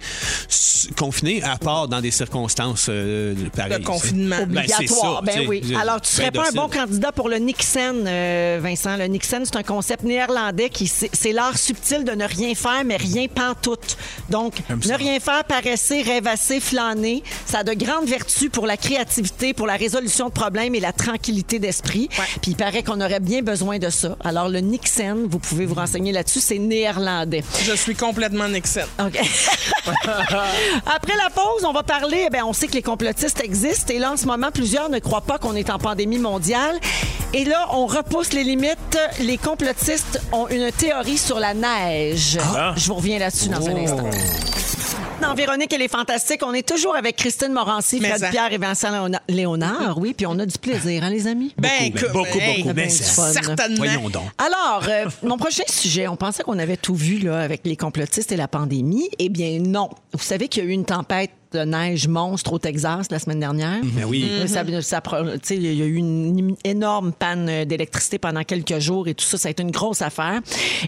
confiné, 0.96 1.42
à 1.42 1.56
part 1.56 1.88
dans 1.88 2.00
des 2.00 2.10
circonstances 2.10 2.86
euh, 2.88 3.34
pareilles. 3.54 3.75
Le 3.78 3.84
confinement. 3.84 4.36
Ben, 4.46 4.58
Obligatoire. 4.64 5.22
ça, 5.26 5.32
Ben, 5.32 5.46
oui. 5.48 5.62
Alors, 5.80 6.00
tu 6.00 6.08
ben 6.16 6.16
serais 6.16 6.30
pas 6.30 6.48
un 6.48 6.52
bon 6.52 6.68
candidat 6.68 7.12
pour 7.12 7.28
le 7.28 7.36
Nixon, 7.36 8.04
euh, 8.06 8.58
Vincent. 8.62 8.96
Le 8.96 9.06
Nixon, 9.06 9.42
c'est 9.44 9.56
un 9.56 9.62
concept 9.62 10.02
néerlandais 10.04 10.68
qui 10.70 10.86
c'est 10.86 11.32
l'art 11.32 11.58
subtil 11.58 12.04
de 12.04 12.12
ne 12.12 12.24
rien 12.24 12.54
faire, 12.54 12.82
mais 12.84 12.96
rien 12.96 13.26
pantoute. 13.28 13.96
Donc, 14.30 14.54
ne 14.70 14.94
rien 14.94 15.20
faire, 15.20 15.44
paresser, 15.44 16.02
rêvasser, 16.02 16.60
flâner, 16.60 17.22
ça 17.46 17.58
a 17.58 17.64
de 17.64 17.72
grandes 17.72 18.06
vertus 18.06 18.50
pour 18.50 18.66
la 18.66 18.76
créativité, 18.76 19.52
pour 19.54 19.66
la 19.66 19.76
résolution 19.76 20.26
de 20.26 20.32
problèmes 20.32 20.74
et 20.74 20.80
la 20.80 20.92
tranquillité 20.92 21.58
d'esprit. 21.58 22.08
Puis 22.42 22.52
il 22.52 22.56
paraît 22.56 22.82
qu'on 22.82 23.00
aurait 23.00 23.20
bien 23.20 23.42
besoin 23.42 23.78
de 23.78 23.90
ça. 23.90 24.16
Alors, 24.24 24.48
le 24.48 24.60
Nixon, 24.60 25.26
vous 25.28 25.38
pouvez 25.38 25.66
vous 25.66 25.74
renseigner 25.74 26.12
là-dessus, 26.12 26.40
c'est 26.40 26.58
néerlandais. 26.58 27.42
Je 27.64 27.72
suis 27.74 27.94
complètement 27.94 28.48
Nixon. 28.48 28.80
OK. 29.00 29.18
Après 30.86 31.16
la 31.16 31.30
pause, 31.30 31.64
on 31.64 31.72
va 31.72 31.82
parler. 31.82 32.24
eh 32.26 32.30
bien, 32.30 32.44
on 32.44 32.52
sait 32.52 32.66
que 32.66 32.72
les 32.74 32.82
complotistes 32.82 33.40
existent 33.42 33.65
et 33.90 33.98
là, 33.98 34.12
en 34.12 34.16
ce 34.16 34.26
moment, 34.26 34.50
plusieurs 34.52 34.88
ne 34.88 34.98
croient 34.98 35.20
pas 35.22 35.38
qu'on 35.38 35.54
est 35.56 35.70
en 35.70 35.78
pandémie 35.78 36.18
mondiale. 36.18 36.78
Et 37.34 37.44
là, 37.44 37.68
on 37.72 37.86
repousse 37.86 38.32
les 38.32 38.44
limites. 38.44 38.98
Les 39.20 39.36
complotistes 39.38 40.20
ont 40.32 40.48
une 40.48 40.70
théorie 40.72 41.18
sur 41.18 41.38
la 41.40 41.54
neige. 41.54 42.38
Ah. 42.56 42.74
Je 42.76 42.86
vous 42.86 42.94
reviens 42.94 43.18
là-dessus 43.18 43.48
dans 43.48 43.66
un 43.68 43.76
instant. 43.76 44.10
Dans 45.22 45.34
Véronique, 45.34 45.72
elle 45.72 45.82
est 45.82 45.88
fantastique. 45.90 46.42
On 46.44 46.52
est 46.52 46.66
toujours 46.66 46.94
avec 46.94 47.16
Christine 47.16 47.52
Morancy, 47.52 48.00
Fred 48.00 48.18
ça. 48.18 48.28
Pierre 48.28 48.52
et 48.52 48.58
Vincent 48.58 48.90
Léona- 48.90 49.20
Léonard. 49.28 49.96
Oui, 49.98 50.12
puis 50.14 50.26
on 50.26 50.38
a 50.38 50.44
du 50.46 50.58
plaisir, 50.58 51.02
hein, 51.04 51.10
les 51.10 51.26
amis? 51.26 51.54
Ben, 51.58 51.68
ben, 51.92 52.02
beaucoup, 52.12 52.38
hey, 52.38 52.62
beaucoup, 52.62 52.74
ben, 52.74 52.84
mais 52.84 52.86
du 52.86 53.02
fun. 53.02 53.32
certainement. 53.32 53.76
Voyons 53.78 54.10
donc. 54.10 54.24
Alors, 54.38 54.84
euh, 54.88 55.06
mon 55.22 55.38
prochain 55.38 55.62
sujet, 55.68 56.06
on 56.06 56.16
pensait 56.16 56.42
qu'on 56.42 56.58
avait 56.58 56.76
tout 56.76 56.94
vu 56.94 57.18
là, 57.18 57.40
avec 57.40 57.62
les 57.64 57.76
complotistes 57.76 58.30
et 58.30 58.36
la 58.36 58.46
pandémie. 58.46 59.08
Eh 59.18 59.30
bien, 59.30 59.58
non. 59.58 59.88
Vous 60.12 60.22
savez 60.22 60.48
qu'il 60.48 60.64
y 60.64 60.66
a 60.66 60.68
eu 60.68 60.72
une 60.72 60.84
tempête 60.84 61.30
de 61.52 61.60
neige 61.60 62.08
monstre 62.08 62.52
au 62.52 62.58
Texas 62.58 63.06
la 63.10 63.18
semaine 63.18 63.40
dernière. 63.40 63.80
Ben 63.82 64.04
oui. 64.04 64.28
Ça- 64.46 64.64
ça 64.82 65.00
pro- 65.00 65.22
tu 65.22 65.38
sais, 65.42 65.56
il 65.56 65.74
y 65.74 65.82
a 65.82 65.84
eu 65.86 65.94
une, 65.96 66.54
énorme 66.64 67.12
panne 67.12 67.48
euh, 67.48 67.64
d'électricité 67.64 68.18
pendant 68.18 68.42
quelques 68.44 68.78
jours 68.78 69.08
et 69.08 69.14
tout 69.14 69.24
ça, 69.24 69.38
ça 69.38 69.48
a 69.48 69.50
été 69.50 69.62
une 69.62 69.70
grosse 69.70 70.02
affaire. 70.02 70.40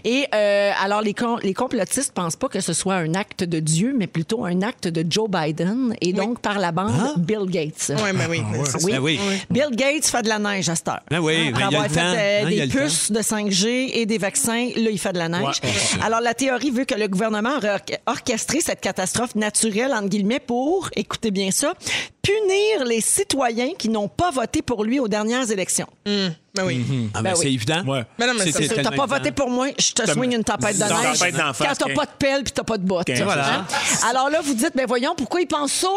Et 0.03 0.25
euh, 0.33 0.71
alors, 0.83 1.01
les, 1.01 1.13
com- 1.13 1.39
les 1.43 1.53
complotistes 1.53 2.13
pensent 2.13 2.35
pas 2.35 2.47
que 2.49 2.59
ce 2.59 2.73
soit 2.73 2.95
un 2.95 3.13
acte 3.13 3.43
de 3.43 3.59
Dieu, 3.59 3.93
mais 3.97 4.07
plutôt 4.07 4.45
un 4.45 4.61
acte 4.61 4.87
de 4.87 5.05
Joe 5.09 5.29
Biden 5.29 5.93
et 6.01 6.13
donc 6.13 6.39
par 6.39 6.59
la 6.59 6.71
bande 6.71 6.91
Bill 7.17 7.45
Gates. 7.47 7.91
Oui, 7.95 8.09
mais 8.13 8.25
oui. 8.29 8.41
ça. 8.65 8.77
Oui. 8.83 8.91
Ben 8.93 8.99
oui. 8.99 9.19
Bill 9.49 9.69
Gates 9.71 10.05
fait 10.05 10.21
de 10.23 10.29
la 10.29 10.39
neige 10.39 10.69
à 10.69 10.75
cette 10.75 10.87
heure. 10.87 11.01
Ben 11.09 11.19
oui, 11.19 11.49
Après 11.49 11.51
ben 11.63 11.67
il 11.69 11.73
y 11.73 11.75
a 11.75 11.79
avoir 11.79 11.91
fait 11.91 11.99
temps. 11.99 12.15
euh, 12.17 12.45
Hein, 12.45 12.49
des 12.49 12.67
puces 12.67 13.11
de 13.11 13.19
5G 13.19 13.91
et 13.93 14.05
des 14.05 14.17
vaccins, 14.17 14.69
là, 14.75 14.89
il 14.91 14.97
fait 14.99 15.13
de 15.13 15.17
la 15.17 15.29
neige. 15.29 15.41
Ouais, 15.63 15.69
ouais, 15.69 16.03
Alors, 16.05 16.21
la 16.21 16.33
théorie 16.33 16.71
veut 16.71 16.85
que 16.85 16.95
le 16.95 17.07
gouvernement 17.07 17.57
aurait 17.57 17.75
orch- 17.75 17.97
orchestré 18.05 18.59
cette 18.61 18.81
catastrophe 18.81 19.35
naturelle, 19.35 19.91
entre 19.93 20.07
guillemets, 20.09 20.39
pour, 20.49 20.89
écoutez 20.95 21.29
bien 21.29 21.51
ça, 21.51 21.75
punir 22.29 22.85
les 22.85 23.01
citoyens 23.01 23.71
qui 23.77 23.89
n'ont 23.89 24.07
pas 24.07 24.29
voté 24.31 24.61
pour 24.61 24.83
lui 24.83 24.99
aux 24.99 25.07
dernières 25.07 25.49
élections. 25.51 25.87
Ben 26.55 26.65
oui. 26.65 26.83
Ah, 27.13 27.21
ben, 27.21 27.23
Ben 27.23 27.33
oui. 27.33 27.39
c'est 27.43 27.53
évident. 27.53 27.83
Ouais. 27.85 28.03
Mais 28.17 28.25
non, 28.25 28.33
mais 28.33 28.45
C'est- 28.45 28.51
ça, 28.51 28.57
c'est 28.59 28.67
c'est- 28.69 28.75
T'as 28.75 28.89
tellement 28.89 29.05
pas 29.07 29.17
voté 29.17 29.31
pour 29.31 29.49
moi, 29.51 29.67
je 29.77 29.91
te 29.93 30.09
swing 30.09 30.35
une 30.35 30.43
tempête 30.43 30.75
de 30.77 30.83
neige. 30.83 31.19
tempête 31.19 31.35
Quand 31.37 31.65
t'as 31.77 31.85
qu'un- 31.85 31.93
pas 31.93 32.05
de 32.05 32.11
pelle 32.17 32.43
puis 32.43 32.51
t'as 32.51 32.63
pas 32.63 32.77
de 32.79 32.83
bottes. 32.85 33.07
Voilà. 33.23 33.59
Hein? 33.59 33.65
Alors 34.09 34.29
là, 34.31 34.41
vous 34.43 34.55
dites, 34.55 34.71
ben 34.75 34.85
voyons, 34.87 35.13
pourquoi 35.15 35.41
ils 35.41 35.47
pensent 35.47 35.71
ça? 35.73 35.87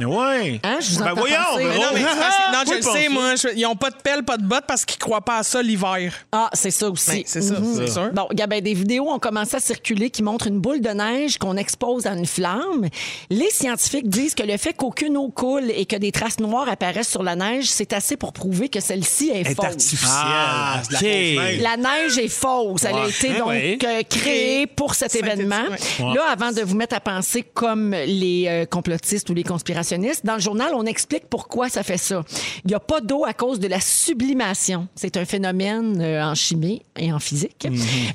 Mais 0.00 0.04
ouais. 0.04 0.60
Hein, 0.64 0.78
je 0.80 0.98
vous 0.98 1.04
ben 1.04 1.14
voyons. 1.14 1.36
ben 1.56 1.68
Mais 1.68 1.74
Non, 1.78 1.84
mais 1.94 2.00
je 2.66 2.70
le 2.72 2.78
ils 2.78 2.82
sais, 2.82 3.08
moi. 3.08 3.36
je- 3.36 3.56
ils 3.56 3.64
ont 3.64 3.76
pas 3.76 3.90
de 3.90 3.96
pelle, 3.96 4.24
pas 4.24 4.36
de 4.36 4.42
botte 4.44 4.64
parce 4.66 4.84
qu'ils 4.84 4.98
croient 4.98 5.20
pas 5.20 5.38
à 5.38 5.42
ça 5.44 5.62
l'hiver. 5.62 6.12
Ah, 6.32 6.50
c'est 6.52 6.72
ça 6.72 6.90
aussi. 6.90 7.22
C'est 7.24 7.40
ça, 7.40 7.60
Mhm. 7.60 7.74
c'est 7.76 7.92
sûr. 7.92 8.10
Bon, 8.12 8.24
regarde, 8.28 8.50
ben, 8.50 8.60
des 8.60 8.74
vidéos 8.74 9.08
ont 9.08 9.20
commencé 9.20 9.56
à 9.56 9.60
circuler 9.60 10.10
qui 10.10 10.24
montrent 10.24 10.48
une 10.48 10.58
boule 10.58 10.80
de 10.80 10.90
neige 10.90 11.38
qu'on 11.38 11.56
expose 11.56 12.06
à 12.06 12.12
une 12.12 12.26
flamme. 12.26 12.88
Les 13.30 13.50
scientifiques 13.50 14.08
disent 14.08 14.34
que 14.34 14.42
le 14.42 14.56
fait 14.56 14.72
qu'aucune 14.74 15.16
eau 15.16 15.28
coule 15.28 15.70
et 15.74 15.86
que 15.86 15.96
des 15.96 16.12
traces 16.12 16.38
noires 16.40 16.68
apparaissent 16.68 17.08
sur 17.10 17.22
la 17.22 17.36
neige, 17.36 17.66
c'est 17.66 17.92
assez 17.92 18.16
pour 18.16 18.32
prouver 18.32 18.68
que 18.68 18.80
celle-ci 18.80 19.30
est, 19.30 19.40
Est 19.40 19.54
fausse. 19.54 19.64
artificiel. 19.66 20.08
Ah, 20.12 20.82
c'est 20.84 20.92
la 20.92 20.98
OK. 20.98 21.04
fausse 21.04 21.44
neige. 21.52 21.60
La 21.62 21.76
neige 21.76 22.18
est 22.18 22.28
fausse. 22.28 22.84
Elle 22.84 22.96
a 22.96 23.08
été 23.08 23.30
Ah 23.34 23.38
donc 23.38 23.48
ouais. 23.48 23.78
euh, 23.84 24.02
créée 24.08 24.66
pour 24.66 24.94
cet 24.94 25.14
événement. 25.14 25.64
ouais. 26.00 26.14
Là, 26.14 26.24
avant 26.30 26.52
de 26.52 26.60
vous 26.62 26.76
mettre 26.76 26.94
à 26.96 27.00
penser 27.00 27.42
comme 27.42 27.90
les 27.92 28.44
euh, 28.48 28.66
complotistes 28.66 29.28
ou 29.30 29.34
les 29.34 29.44
conspirationnistes, 29.44 30.24
dans 30.26 30.34
le 30.34 30.40
journal, 30.40 30.72
on 30.74 30.84
explique 30.86 31.28
pourquoi 31.28 31.68
ça 31.68 31.82
fait 31.82 31.96
ça. 31.98 32.22
Il 32.64 32.68
n'y 32.68 32.74
a 32.74 32.80
pas 32.80 33.00
d'eau 33.00 33.24
à 33.24 33.32
cause 33.34 33.60
de 33.60 33.68
la 33.68 33.80
sublimation. 33.80 34.88
C'est 34.94 35.16
un 35.16 35.24
phénomène 35.24 36.00
euh, 36.00 36.22
en 36.24 36.34
chimie 36.34 36.82
et 36.98 37.12
en 37.12 37.18
physique. 37.18 37.66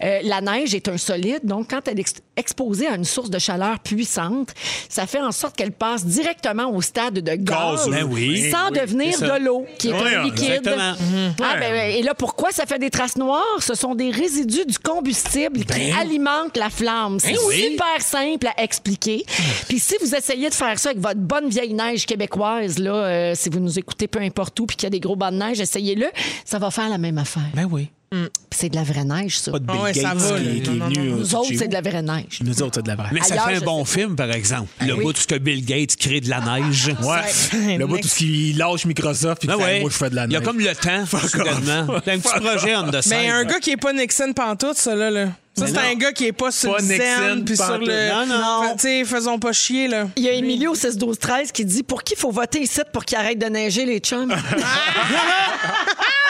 Euh, 0.03 0.19
la 0.23 0.41
neige 0.41 0.73
est 0.75 0.87
un 0.87 0.97
solide, 0.97 1.39
donc 1.43 1.69
quand 1.71 1.87
elle 1.87 1.97
est 1.97 2.01
ex- 2.01 2.13
exposée 2.35 2.87
à 2.87 2.95
une 2.95 3.03
source 3.03 3.29
de 3.29 3.39
chaleur 3.39 3.79
puissante, 3.79 4.49
ça 4.89 5.07
fait 5.07 5.19
en 5.21 5.31
sorte 5.31 5.55
qu'elle 5.55 5.71
passe 5.71 6.05
directement 6.05 6.69
au 6.71 6.81
stade 6.81 7.15
de 7.15 7.21
gaz. 7.37 7.87
Ben 7.89 8.03
oui. 8.03 8.51
sans 8.51 8.69
Oui, 8.71 8.79
devenir 8.79 9.19
de 9.19 9.43
l'eau, 9.43 9.65
qui 9.77 9.89
est 9.89 9.93
Oui, 9.93 10.13
un 10.15 10.23
liquide. 10.23 10.49
exactement. 10.65 10.93
Ah, 11.41 11.55
ben, 11.59 11.71
ben, 11.71 11.95
et 11.95 12.01
là, 12.01 12.13
pourquoi 12.13 12.51
ça 12.51 12.65
fait 12.65 12.79
des 12.79 12.89
traces 12.89 13.17
noires? 13.17 13.43
Ce 13.59 13.73
sont 13.75 13.95
des 13.95 14.11
résidus 14.11 14.65
du 14.65 14.77
combustible 14.79 15.63
qui 15.65 15.91
alimentent 15.91 16.57
la 16.57 16.69
flamme. 16.69 17.19
C'est 17.19 17.37
oui. 17.47 17.71
super 17.71 18.01
simple 18.01 18.47
à 18.55 18.61
expliquer. 18.63 19.25
Puis 19.67 19.79
si 19.79 19.95
vous 20.01 20.13
essayez 20.15 20.49
de 20.49 20.53
faire 20.53 20.77
ça 20.79 20.89
avec 20.89 21.01
votre 21.01 21.19
bonne 21.19 21.49
vieille 21.49 21.73
neige 21.73 22.05
québécoise, 22.05 22.79
là, 22.79 22.93
euh, 22.93 23.33
si 23.35 23.49
vous 23.49 23.59
nous 23.59 23.77
écoutez 23.79 24.07
peu 24.07 24.19
importe 24.19 24.59
où 24.59 24.65
puis 24.65 24.75
qu'il 24.77 24.85
y 24.85 24.87
a 24.87 24.91
des 24.91 24.99
gros 24.99 25.15
bancs 25.15 25.31
de 25.33 25.37
neige, 25.37 25.59
essayez-le. 25.59 26.07
Ça 26.45 26.59
va 26.59 26.71
faire 26.71 26.89
la 26.89 26.97
même 26.97 27.17
affaire. 27.17 27.43
Ben 27.53 27.67
oui. 27.69 27.89
Puis 28.09 28.29
c'est 28.51 28.69
de 28.69 28.75
la 28.77 28.83
vraie 28.83 29.03
neige, 29.03 29.37
ça. 29.39 29.51
Pas 29.51 29.59
de 29.59 29.65
Bill 29.65 29.75
Ah 29.79 29.83
ouais, 29.83 29.93
ça 29.93 30.01
Gates 30.01 30.17
va, 30.17 30.37
qui, 30.39 30.43
là. 30.45 30.51
qui 30.51 30.57
est 30.57 30.67
Non, 30.67 30.75
non, 30.75 30.85
venu. 30.85 30.97
non. 31.09 31.15
euh, 31.15 31.19
Nous 31.19 31.35
autres, 31.35 31.49
c'est 31.57 31.67
de 31.67 31.73
la 31.73 31.81
vraie 31.81 32.01
neige. 32.01 32.39
Nous 32.41 32.61
autres, 32.63 32.71
c'est 32.75 32.81
de 32.83 32.87
la 32.87 32.95
vraie. 32.95 33.09
Mais 33.11 33.21
ça 33.21 33.33
Ailleurs, 33.33 33.47
fait 33.49 33.55
un 33.57 33.59
bon 33.59 33.83
sais. 33.85 33.99
film, 33.99 34.15
par 34.15 34.31
exemple. 34.31 34.69
Le 34.79 34.93
oui. 34.93 35.03
bout 35.03 35.09
où 35.11 35.15
ce 35.19 35.27
que 35.27 35.35
Bill 35.35 35.65
Gates 35.65 35.95
crée 35.97 36.21
de 36.21 36.29
la 36.29 36.39
neige. 36.39 36.89
Ouais. 37.03 37.77
Le 37.77 37.85
bout, 37.85 37.97
tout 37.97 38.07
ce 38.07 38.15
qui 38.15 38.53
lâche 38.53 38.85
Microsoft 38.85 39.41
puis 39.41 39.49
Ah 39.51 39.57
ouais. 39.57 39.81
moi, 39.81 39.89
je 39.91 39.97
fais 39.97 40.09
de 40.09 40.15
la 40.15 40.23
Il 40.25 40.31
y 40.31 40.35
a 40.35 40.39
neige. 40.39 40.47
comme 40.47 40.59
le 40.59 40.73
temps, 40.73 41.05
soudainement. 41.05 41.99
C'est 42.05 42.11
un 42.13 42.19
petit 42.19 42.39
projet 42.39 42.75
on 42.77 42.89
the 42.89 43.01
side. 43.01 43.11
Mais 43.11 43.29
un 43.29 43.43
gars 43.43 43.59
qui 43.59 43.71
est 43.71 43.77
pas 43.77 43.91
Nixon 43.91 44.31
pantoute, 44.33 44.77
ça, 44.77 44.95
là. 44.95 45.11
là. 45.11 45.27
Ça, 45.57 45.65
c'est 45.65 45.75
un 45.77 45.95
gars 45.95 46.11
qui 46.11 46.25
est 46.27 46.33
pas 46.33 46.51
sur 46.51 46.71
Pas 46.75 46.81
le 46.81 46.85
Nixon 46.87 47.03
zen 47.29 47.43
puis 47.43 47.57
sur 47.57 47.79
le. 47.79 48.09
Non, 48.11 48.25
non. 48.27 48.77
Fait- 48.77 49.03
faisons 49.03 49.39
pas 49.39 49.51
chier, 49.53 49.87
là. 49.87 50.07
Il 50.15 50.23
y 50.23 50.29
a 50.29 50.33
Émilie 50.33 50.67
au 50.67 50.75
6 50.75 50.97
12 50.97 51.17
13 51.17 51.51
qui 51.51 51.65
dit 51.65 51.81
pour 51.81 52.03
qui 52.03 52.15
faut 52.15 52.29
voter 52.31 52.61
ici 52.61 52.79
pour 52.93 53.03
qu'il 53.03 53.17
arrête 53.17 53.39
de 53.39 53.47
neiger 53.47 53.83
les 53.85 53.97
chums? 53.99 54.31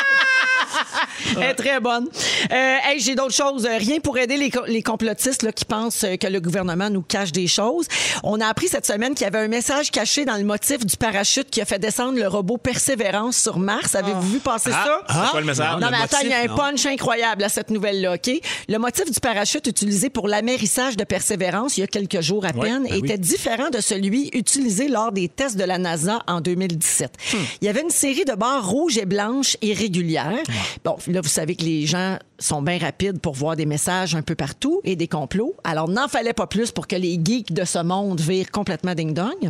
Elle 1.38 1.44
est 1.44 1.54
très 1.56 1.80
bonne. 1.80 2.08
Euh, 2.52 2.76
hey, 2.86 3.00
J'ai 3.00 3.16
d'autres 3.16 3.34
choses. 3.34 3.66
Euh, 3.66 3.78
Rien 3.78 4.00
pour 4.00 4.18
aider 4.18 4.38
les, 4.38 4.50
co- 4.50 4.66
les 4.66 4.82
complotistes 4.82 5.44
là, 5.44 5.52
qui 5.52 5.66
pensent 5.66 6.04
euh, 6.04 6.16
que 6.18 6.28
le 6.28 6.40
gouvernement 6.40 6.90
nous 6.90 7.02
cache 7.02 7.32
des 7.32 7.48
choses. 7.48 7.88
On 8.24 8.40
a 8.42 8.48
appris 8.48 8.68
cette 8.68 8.86
semaine 8.86 9.14
qu'il 9.16 9.24
y 9.26 9.28
avait 9.28 9.40
un 9.40 9.48
message 9.48 9.92
caché 9.92 10.26
dans 10.26 10.38
le 10.38 10.44
motif 10.44 10.86
du 10.86 10.98
parachute 10.98 11.50
qui 11.50 11.62
a 11.62 11.66
fait 11.66 11.80
descendre 11.80 12.18
le 12.18 12.28
robot 12.28 12.58
Persévérance 12.58 13.38
sur 13.38 13.60
Mars. 13.60 13.96
Avez-vous 13.96 14.22
vu 14.34 14.40
passer 14.40 14.72
ça? 14.72 15.02
C'est 15.08 15.32
quoi 15.32 15.40
le 15.42 15.46
message? 15.46 15.80
Non, 15.80 15.88
mais 15.92 15.98
le 15.98 16.04
attends, 16.04 16.18
il 16.24 16.30
y 16.30 16.34
a 16.34 16.38
un 16.38 16.42
motif, 16.44 16.50
non? 16.52 16.56
punch 16.58 16.86
incroyable 16.86 17.44
à 17.44 17.50
cette 17.50 17.70
nouvelle-là, 17.70 18.14
OK? 18.16 18.32
Le 18.68 18.78
motif 18.78 19.12
du 19.12 19.20
parachute 19.20 19.68
utilisé 19.68 20.10
pour 20.10 20.28
l'amérissage 20.28 20.98
de 20.98 21.04
Persévérance 21.04 21.78
il 21.78 21.82
y 21.82 21.84
a 21.84 21.88
quelques 21.88 22.22
jours 22.22 22.46
à 22.46 22.54
peine 22.54 22.84
ben 22.84 22.90
oui. 22.92 23.00
était 23.00 23.18
différent 23.18 23.70
de 23.70 23.80
celui 23.82 24.30
utilisé 24.34 24.88
lors 24.88 25.12
des 25.12 25.28
tests 25.30 25.58
de 25.58 25.64
la 25.64 25.78
NASA 25.78 26.22
en 26.28 26.42
2017. 26.42 27.12
Hmm. 27.34 27.38
Il 27.62 27.66
y 27.66 27.70
avait 27.70 27.82
une 27.82 27.90
série 27.90 28.26
de 28.26 28.34
barres 28.34 28.68
rouges 28.68 28.98
et 28.98 29.06
blanches 29.06 29.58
irrégulières. 29.62 30.44
Bon, 30.84 30.98
là, 31.14 31.22
vous 31.22 31.30
savez 31.30 31.56
que 31.56 31.64
les 31.64 31.86
gens 31.86 32.18
sont 32.40 32.62
bien 32.62 32.78
rapides 32.78 33.20
pour 33.20 33.34
voir 33.34 33.56
des 33.56 33.66
messages 33.66 34.16
un 34.16 34.22
peu 34.22 34.36
partout 34.36 34.82
et 34.84 34.96
des 34.96 35.08
complots. 35.08 35.56
Alors, 35.64 35.88
n'en 35.90 36.08
fallait 36.08 36.34
pas 36.34 36.48
plus 36.48 36.72
pour 36.72 36.88
que 36.88 36.96
les 36.96 37.20
geeks 37.24 37.54
de 37.54 37.66
ce 37.66 37.80
monde 37.80 38.20
virent 38.22 38.52
complètement 38.52 38.94
ding-dong. 38.94 39.50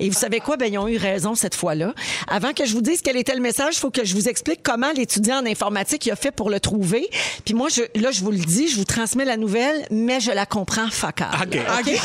Et 0.00 0.08
vous 0.10 0.18
savez 0.18 0.40
quoi? 0.40 0.56
Ben, 0.56 0.72
ils 0.72 0.78
ont 0.78 0.88
eu 0.88 0.96
raison 0.98 1.34
cette 1.34 1.54
fois-là. 1.54 1.94
Avant 2.28 2.52
que 2.52 2.66
je 2.66 2.72
vous 2.74 2.82
dise 2.82 3.00
quel 3.02 3.16
était 3.16 3.34
le 3.34 3.40
message, 3.40 3.76
il 3.76 3.78
faut 3.80 3.90
que 3.90 4.04
je 4.04 4.14
vous 4.14 4.28
explique 4.28 4.62
comment 4.62 4.92
l'étudiant 4.94 5.38
en 5.42 5.46
informatique 5.46 6.04
il 6.06 6.10
a 6.10 6.16
fait 6.16 6.30
pour 6.30 6.50
le 6.50 6.60
trouver. 6.60 7.08
Puis 7.44 7.54
moi, 7.54 7.68
je, 7.68 7.82
là, 8.00 8.10
je 8.10 8.22
vous 8.22 8.30
le 8.32 8.38
dis, 8.38 8.68
je 8.68 8.76
vous 8.76 8.84
transmets 8.84 9.24
la 9.24 9.36
nouvelle, 9.36 9.86
mais 9.90 10.20
je 10.20 10.30
la 10.30 10.44
comprends 10.46 10.88
facal. 10.90 11.28
OK. 11.42 11.56
OK? 11.78 12.00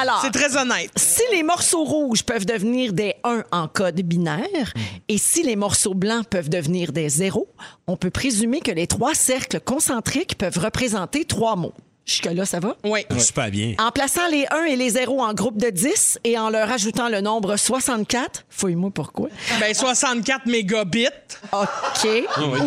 Alors, 0.00 0.20
C'est 0.22 0.30
très 0.32 0.56
honnête. 0.56 0.90
si 0.96 1.22
les 1.32 1.42
morceaux 1.42 1.84
rouges 1.84 2.22
peuvent 2.22 2.46
devenir 2.46 2.92
des 2.92 3.14
1 3.24 3.44
en 3.50 3.68
code 3.68 4.00
binaire 4.02 4.72
et 5.08 5.18
si 5.18 5.42
les 5.42 5.56
morceaux 5.56 5.94
blancs 5.94 6.26
peuvent 6.28 6.48
devenir 6.48 6.92
des 6.92 7.08
0, 7.08 7.48
on 7.86 7.96
peut 7.96 8.10
présumer 8.10 8.60
que 8.60 8.70
les 8.70 8.86
trois 8.86 9.14
cercles 9.14 9.39
concentriques 9.64 10.36
peuvent 10.38 10.58
représenter 10.58 11.24
trois 11.24 11.56
mots. 11.56 11.74
Jusque-là, 12.10 12.44
ça 12.44 12.58
va? 12.58 12.74
Oui. 12.82 13.06
Super 13.20 13.50
bien. 13.50 13.74
En 13.78 13.92
plaçant 13.92 14.26
les 14.32 14.44
1 14.50 14.64
et 14.64 14.74
les 14.74 14.90
0 14.90 15.22
en 15.22 15.32
groupe 15.32 15.56
de 15.58 15.70
10 15.70 16.18
et 16.24 16.36
en 16.36 16.50
leur 16.50 16.68
ajoutant 16.70 17.08
le 17.08 17.20
nombre 17.20 17.56
64, 17.56 18.44
fouille-moi 18.50 18.90
pourquoi. 18.92 19.28
Ben, 19.60 19.72
64 19.72 20.46
mégabits. 20.46 21.06
OK. 21.52 22.08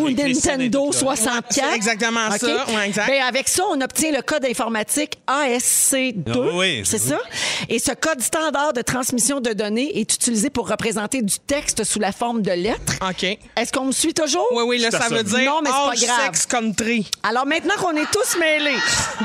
Ou 0.00 0.06
les 0.06 0.32
scènes 0.32 0.60
Nintendo 0.60 0.84
avec 0.84 0.94
ça. 0.94 1.00
64. 1.00 1.52
C'est 1.52 1.76
exactement 1.76 2.26
OK. 2.28 2.38
ça. 2.38 2.64
Ouais, 2.74 2.86
exact. 2.86 3.06
Ben, 3.08 3.22
avec 3.22 3.48
ça, 3.48 3.64
on 3.70 3.78
obtient 3.82 4.12
le 4.12 4.22
code 4.22 4.46
informatique 4.46 5.18
ASC2. 5.26 6.32
Ah 6.32 6.38
oui, 6.54 6.80
c'est 6.86 7.02
oui. 7.02 7.08
ça? 7.10 7.18
Et 7.68 7.78
ce 7.78 7.92
code 7.92 8.22
standard 8.22 8.72
de 8.72 8.80
transmission 8.80 9.40
de 9.40 9.52
données 9.52 9.98
est 9.98 10.14
utilisé 10.14 10.48
pour 10.48 10.70
représenter 10.70 11.20
du 11.20 11.38
texte 11.38 11.84
sous 11.84 11.98
la 12.00 12.12
forme 12.12 12.40
de 12.40 12.52
lettres. 12.52 12.94
OK. 13.06 13.24
Est-ce 13.56 13.72
qu'on 13.72 13.84
me 13.84 13.92
suit 13.92 14.14
toujours? 14.14 14.48
Oui, 14.54 14.64
oui, 14.66 14.78
là, 14.78 14.90
ça 14.90 15.08
veut 15.08 15.22
dire 15.22 15.50
Non, 15.50 15.60
mais 15.62 15.68
c'est 15.70 16.06
pas 16.06 16.14
grave. 16.14 16.26
sex 16.26 16.46
country. 16.46 17.10
Alors 17.22 17.44
maintenant 17.44 17.74
qu'on 17.78 17.94
est 17.94 18.10
tous 18.10 18.38
mêlés, 18.38 18.78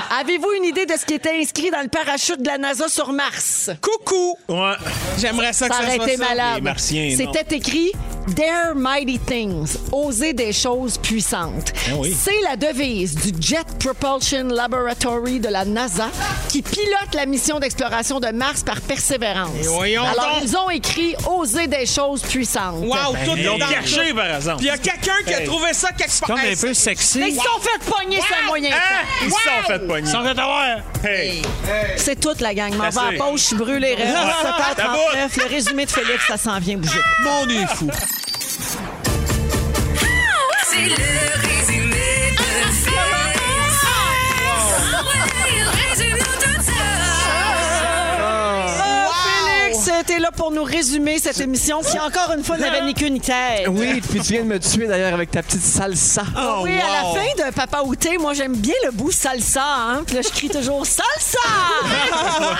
avez-vous 0.09 0.51
une 0.57 0.65
idée 0.65 0.85
de 0.85 0.93
ce 0.93 1.05
qui 1.05 1.13
était 1.13 1.37
inscrit 1.39 1.69
dans 1.71 1.81
le 1.81 1.87
parachute 1.87 2.41
de 2.41 2.47
la 2.47 2.57
NASA 2.57 2.87
sur 2.89 3.11
Mars? 3.13 3.69
Coucou! 3.81 4.35
Ouais. 4.49 4.73
J'aimerais 5.17 5.53
ça 5.53 5.69
que 5.69 5.75
Ça 5.75 5.81
ça, 5.81 5.87
aurait 5.87 5.95
soit 5.97 6.07
été 6.07 6.17
ça. 6.17 6.29
malade. 6.29 6.55
Les 6.55 6.61
Martiens, 6.61 7.09
non. 7.19 7.31
C'était 7.33 7.55
écrit 7.55 7.91
Dare 8.35 8.75
Mighty 8.75 9.19
Things, 9.19 9.77
oser 9.91 10.33
des 10.33 10.53
choses 10.53 10.97
puissantes. 10.97 11.73
Oui. 11.95 12.15
C'est 12.17 12.39
la 12.43 12.55
devise 12.55 13.15
du 13.15 13.31
Jet 13.41 13.65
Propulsion 13.79 14.45
Laboratory 14.49 15.39
de 15.39 15.49
la 15.49 15.65
NASA 15.65 16.09
qui 16.49 16.61
pilote 16.61 17.13
la 17.13 17.25
mission 17.25 17.59
d'exploration 17.59 18.19
de 18.19 18.27
Mars 18.27 18.63
par 18.63 18.81
persévérance. 18.81 19.49
Voyons 19.63 20.03
Alors, 20.03 20.35
donc. 20.35 20.43
ils 20.43 20.57
ont 20.57 20.69
écrit 20.69 21.15
oser 21.29 21.67
des 21.67 21.85
choses 21.85 22.21
puissantes. 22.21 22.83
Wow, 22.83 23.15
tout 23.25 23.31
Ils 23.37 23.45
dans 23.45 23.57
caché, 23.67 24.13
par 24.13 24.35
exemple. 24.35 24.57
Puis 24.57 24.65
il 24.67 24.69
y 24.69 24.71
a 24.71 24.77
quelqu'un 24.77 25.13
qui 25.25 25.33
a 25.33 25.39
Hey. 25.41 25.45
trouvé 25.47 25.73
ça 25.73 25.89
quelque 25.97 26.19
part. 26.19 26.29
Comme 26.29 26.39
Hey, 26.39 26.53
un 26.53 26.57
peu 26.57 26.73
sexy. 26.73 27.19
Mais 27.19 27.29
ils 27.29 27.35
se 27.35 27.41
sont 27.41 27.59
fait 27.61 27.89
pogner, 27.89 28.19
c'est 28.27 28.43
un 28.43 28.47
moyen. 28.47 28.71
Hein? 28.75 29.05
Ils 29.23 29.31
se 29.31 29.35
sont 29.37 29.67
fait 29.67 29.79
pogner. 29.87 30.01
Ils 30.07 30.11
sont 30.11 30.23
fait 30.23 30.29
avoir. 30.39 30.65
Hey. 31.03 31.41
C'est 31.97 32.19
toute 32.19 32.41
la 32.41 32.53
gang. 32.53 32.73
M'en 32.75 32.83
Assez. 32.85 32.95
va 32.99 33.07
à 33.07 33.11
la 33.13 33.17
pause, 33.17 33.39
je 33.41 33.45
suis 33.47 33.55
brûlé. 33.55 33.95
Reste 33.95 34.09
Ouais. 34.09 34.43
7h39. 34.75 35.37
Le 35.37 35.49
résumé 35.49 35.85
de 35.85 35.91
Félix, 35.91 36.25
ça 36.27 36.37
s'en 36.37 36.59
vient 36.59 36.77
bouger. 36.77 36.99
On 37.25 37.49
est 37.49 37.67
fou. 37.75 37.89
Là 50.17 50.31
pour 50.35 50.51
nous 50.51 50.63
résumer 50.63 51.17
cette 51.19 51.39
émission 51.39 51.81
qui, 51.81 51.97
encore 51.99 52.33
une 52.35 52.43
fois, 52.43 52.57
n'avait 52.57 52.81
ni 52.83 52.93
queue 52.93 53.07
ni 53.07 53.21
tête. 53.21 53.67
Oui, 53.69 54.01
puis 54.01 54.19
tu 54.19 54.33
viens 54.33 54.41
de 54.43 54.47
me 54.47 54.59
tuer 54.59 54.87
d'ailleurs 54.87 55.13
avec 55.13 55.29
ta 55.31 55.41
petite 55.43 55.61
salsa. 55.63 56.23
oui, 56.63 56.73
à 56.73 57.03
la 57.03 57.21
fin 57.21 57.49
de 57.49 57.53
Papa 57.53 57.81
Outé, 57.85 58.17
moi, 58.17 58.33
j'aime 58.33 58.55
bien 58.55 58.73
le 58.85 58.91
bout 58.91 59.11
salsa. 59.11 59.63
Hein? 59.63 60.03
Puis 60.05 60.15
là, 60.15 60.21
je 60.23 60.29
crie 60.29 60.49
toujours 60.49 60.85
salsa! 60.85 61.39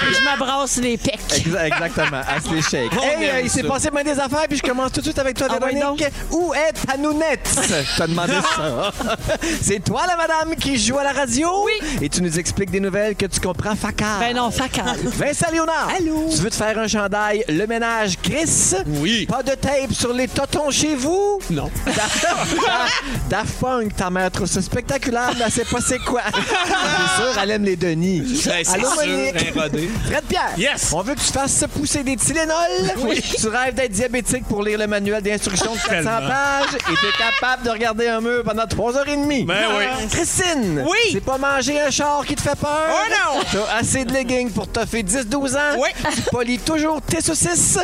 Puis 0.02 0.16
je 0.20 0.24
m'abrasse 0.24 0.78
les 0.78 0.98
pecs. 0.98 1.20
Exa- 1.32 1.66
Exactement, 1.66 2.22
à 2.28 2.40
se 2.42 2.54
les 2.54 2.62
shake. 2.62 2.94
Hey, 3.02 3.30
euh, 3.30 3.42
il 3.42 3.50
s'est 3.50 3.64
passé 3.64 3.90
bien 3.92 4.04
des 4.04 4.20
affaires, 4.20 4.46
puis 4.48 4.58
je 4.58 4.64
commence 4.64 4.92
tout 4.92 5.00
de 5.02 5.06
suite 5.06 5.20
avec 5.20 5.36
toi, 5.38 5.48
Ah 5.50 5.64
ouais, 5.64 5.74
Véronique. 5.74 6.06
Où 6.32 6.54
est 6.54 6.74
ta 6.88 6.98
nounette? 6.98 7.50
T'as 7.98 8.08
demandé 8.08 8.34
ça. 8.56 8.92
C'est 9.62 9.84
toi, 9.84 10.04
la 10.08 10.16
madame, 10.16 10.56
qui 10.56 10.78
joue 10.78 10.98
à 10.98 11.04
la 11.04 11.12
radio? 11.12 11.50
Oui. 11.66 11.74
Et 12.02 12.10
tu 12.10 12.22
nous 12.22 12.40
expliques 12.40 12.72
des 12.72 12.80
nouvelles 12.80 13.16
que 13.16 13.26
tu 13.26 13.40
comprends 13.40 13.76
facal. 13.76 14.20
Ben 14.20 14.36
non, 14.36 14.52
facal. 14.52 14.98
Vincent 15.04 15.48
Léonard. 15.52 15.90
Allô? 15.98 16.28
Tu 16.32 16.38
veux 16.42 16.50
te 16.50 16.56
faire 16.56 16.78
un 16.78 16.88
chandail? 16.88 17.39
Le 17.48 17.66
Ménage 17.68 18.18
Chris? 18.22 18.76
Oui. 18.86 19.26
Pas 19.26 19.44
de 19.44 19.52
tape 19.56 19.92
sur 19.94 20.14
les 20.14 20.28
totons 20.28 20.70
chez 20.72 20.96
vous? 20.96 21.40
Non. 21.50 21.70
Daft 23.30 23.60
Punk, 23.60 23.96
ta 23.96 24.10
mère 24.10 24.32
trouve 24.32 24.48
ça 24.48 24.62
spectaculaire, 24.62 25.32
mais 25.38 25.46
elle 25.46 25.52
sait 25.52 25.66
pas 25.66 25.80
c'est 25.86 26.00
quoi. 26.00 26.22
c'est 26.34 27.22
sûr, 27.22 27.42
elle 27.42 27.52
aime 27.52 27.64
les 27.64 27.76
Denis. 27.76 28.22
Ben, 28.46 28.64
Allô, 28.74 28.88
sûr, 28.92 29.06
Monique? 29.06 29.54
Fred 29.54 30.24
Pierre. 30.28 30.54
Yes. 30.58 30.92
On 30.94 31.02
veut 31.02 31.16
que 31.16 31.20
tu 31.20 31.32
fasses 31.32 31.64
pousser 31.74 32.04
des 32.04 32.16
Tylenol. 32.16 32.56
Oui. 32.98 33.22
Tu 33.22 33.48
rêves 33.48 33.76
d'être 33.76 33.92
diabétique 33.92 34.46
pour 34.48 34.64
lire 34.64 34.80
le 34.80 34.88
manuel 34.88 35.22
d'instruction 35.22 35.74
de 35.74 35.80
400 35.80 35.90
Tellement. 35.90 36.28
pages 36.28 36.76
et 36.76 36.78
t'es 36.94 37.18
capable 37.18 37.64
de 37.64 37.70
regarder 37.70 38.08
un 38.08 38.22
mur 38.22 38.44
pendant 38.44 38.66
3 38.66 38.98
heures 38.98 39.08
et 39.08 39.16
demie. 39.18 39.44
Ben 39.44 39.56
oui. 39.78 39.86
Christine. 40.12 40.84
Oui. 40.88 40.98
C'est 41.12 41.24
pas 41.24 41.38
manger 41.38 41.80
un 41.82 41.90
char 41.92 42.26
qui 42.26 42.36
te 42.36 42.42
fait 42.42 42.56
peur? 42.58 42.88
Oh 42.90 43.10
non. 43.36 43.42
T'as 43.52 43.78
assez 43.78 44.06
de 44.06 44.14
leggings 44.14 44.52
pour 44.52 44.68
toffer 44.68 45.04
10-12 45.04 45.56
ans? 45.56 45.78
Oui. 45.78 45.90
Tu 46.16 46.22
polis 46.32 46.60
toujours 46.64 47.02
tes 47.02 47.19
saucisses. 47.22 47.78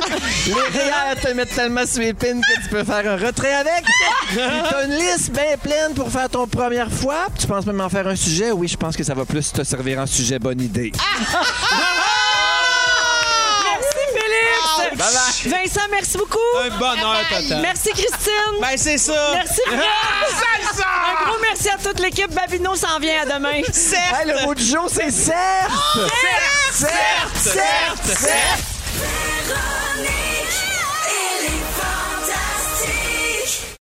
Les 0.48 0.54
rayères 0.80 1.16
te 1.22 1.28
mettent 1.30 1.56
tellement 1.56 1.86
sur 1.86 2.02
les 2.02 2.14
pins 2.14 2.40
que 2.40 2.64
tu 2.64 2.70
peux 2.70 2.84
faire 2.84 3.08
un 3.12 3.18
retrait 3.18 3.54
avec. 3.54 3.84
T'as 4.34 4.86
une 4.86 4.96
liste 4.98 5.32
bien 5.32 5.58
pleine 5.62 5.94
pour 5.96 6.10
faire 6.12 6.30
ton 6.30 6.48
première 6.48 6.92
fois. 6.92 7.28
Tu 7.40 7.48
penses 7.48 7.66
même 7.66 7.82
en 7.82 7.90
faire 7.90 8.08
un 8.08 8.16
sujet? 8.16 8.52
Oui, 8.52 8.68
je 8.68 8.78
pense 8.78 8.96
que 8.96 9.04
ça 9.04 9.14
va 9.14 9.26
plus 9.26 9.52
te 9.52 9.64
servir 9.64 10.00
en 10.00 10.06
sujet. 10.06 10.40
Bonne 10.40 10.62
idée. 10.62 10.92
Merci, 13.66 13.98
Félix. 14.14 14.98
Bye 14.98 15.14
bye. 15.14 15.64
Vincent, 15.64 15.88
merci 15.92 16.18
beaucoup. 16.18 16.38
Un 16.64 16.78
bonheur 16.78 17.22
total. 17.30 17.62
Merci, 17.62 17.90
Christine. 17.92 18.60
Ben, 18.62 18.78
c'est 18.78 18.98
ça. 18.98 19.32
Merci, 19.34 19.62
Fred. 19.68 20.86
Un 20.86 21.26
gros 21.26 21.38
merci 21.42 21.70
à 21.70 21.78
toute 21.78 22.00
l'équipe. 22.00 22.32
Babino 22.34 22.76
s'en 22.76 23.00
vient 23.00 23.22
à 23.22 23.26
demain. 23.26 23.62
Certes. 23.72 24.16
Hey, 24.20 24.28
le 24.32 24.46
mot 24.46 24.54
du 24.56 24.64
jour, 24.64 24.88
c'est 24.92 25.12
certes! 25.12 25.72
Certes. 25.94 26.12
Certes! 26.74 27.36
Certes! 27.36 28.18
Certes! 28.20 28.75
Véronique. 29.48 29.85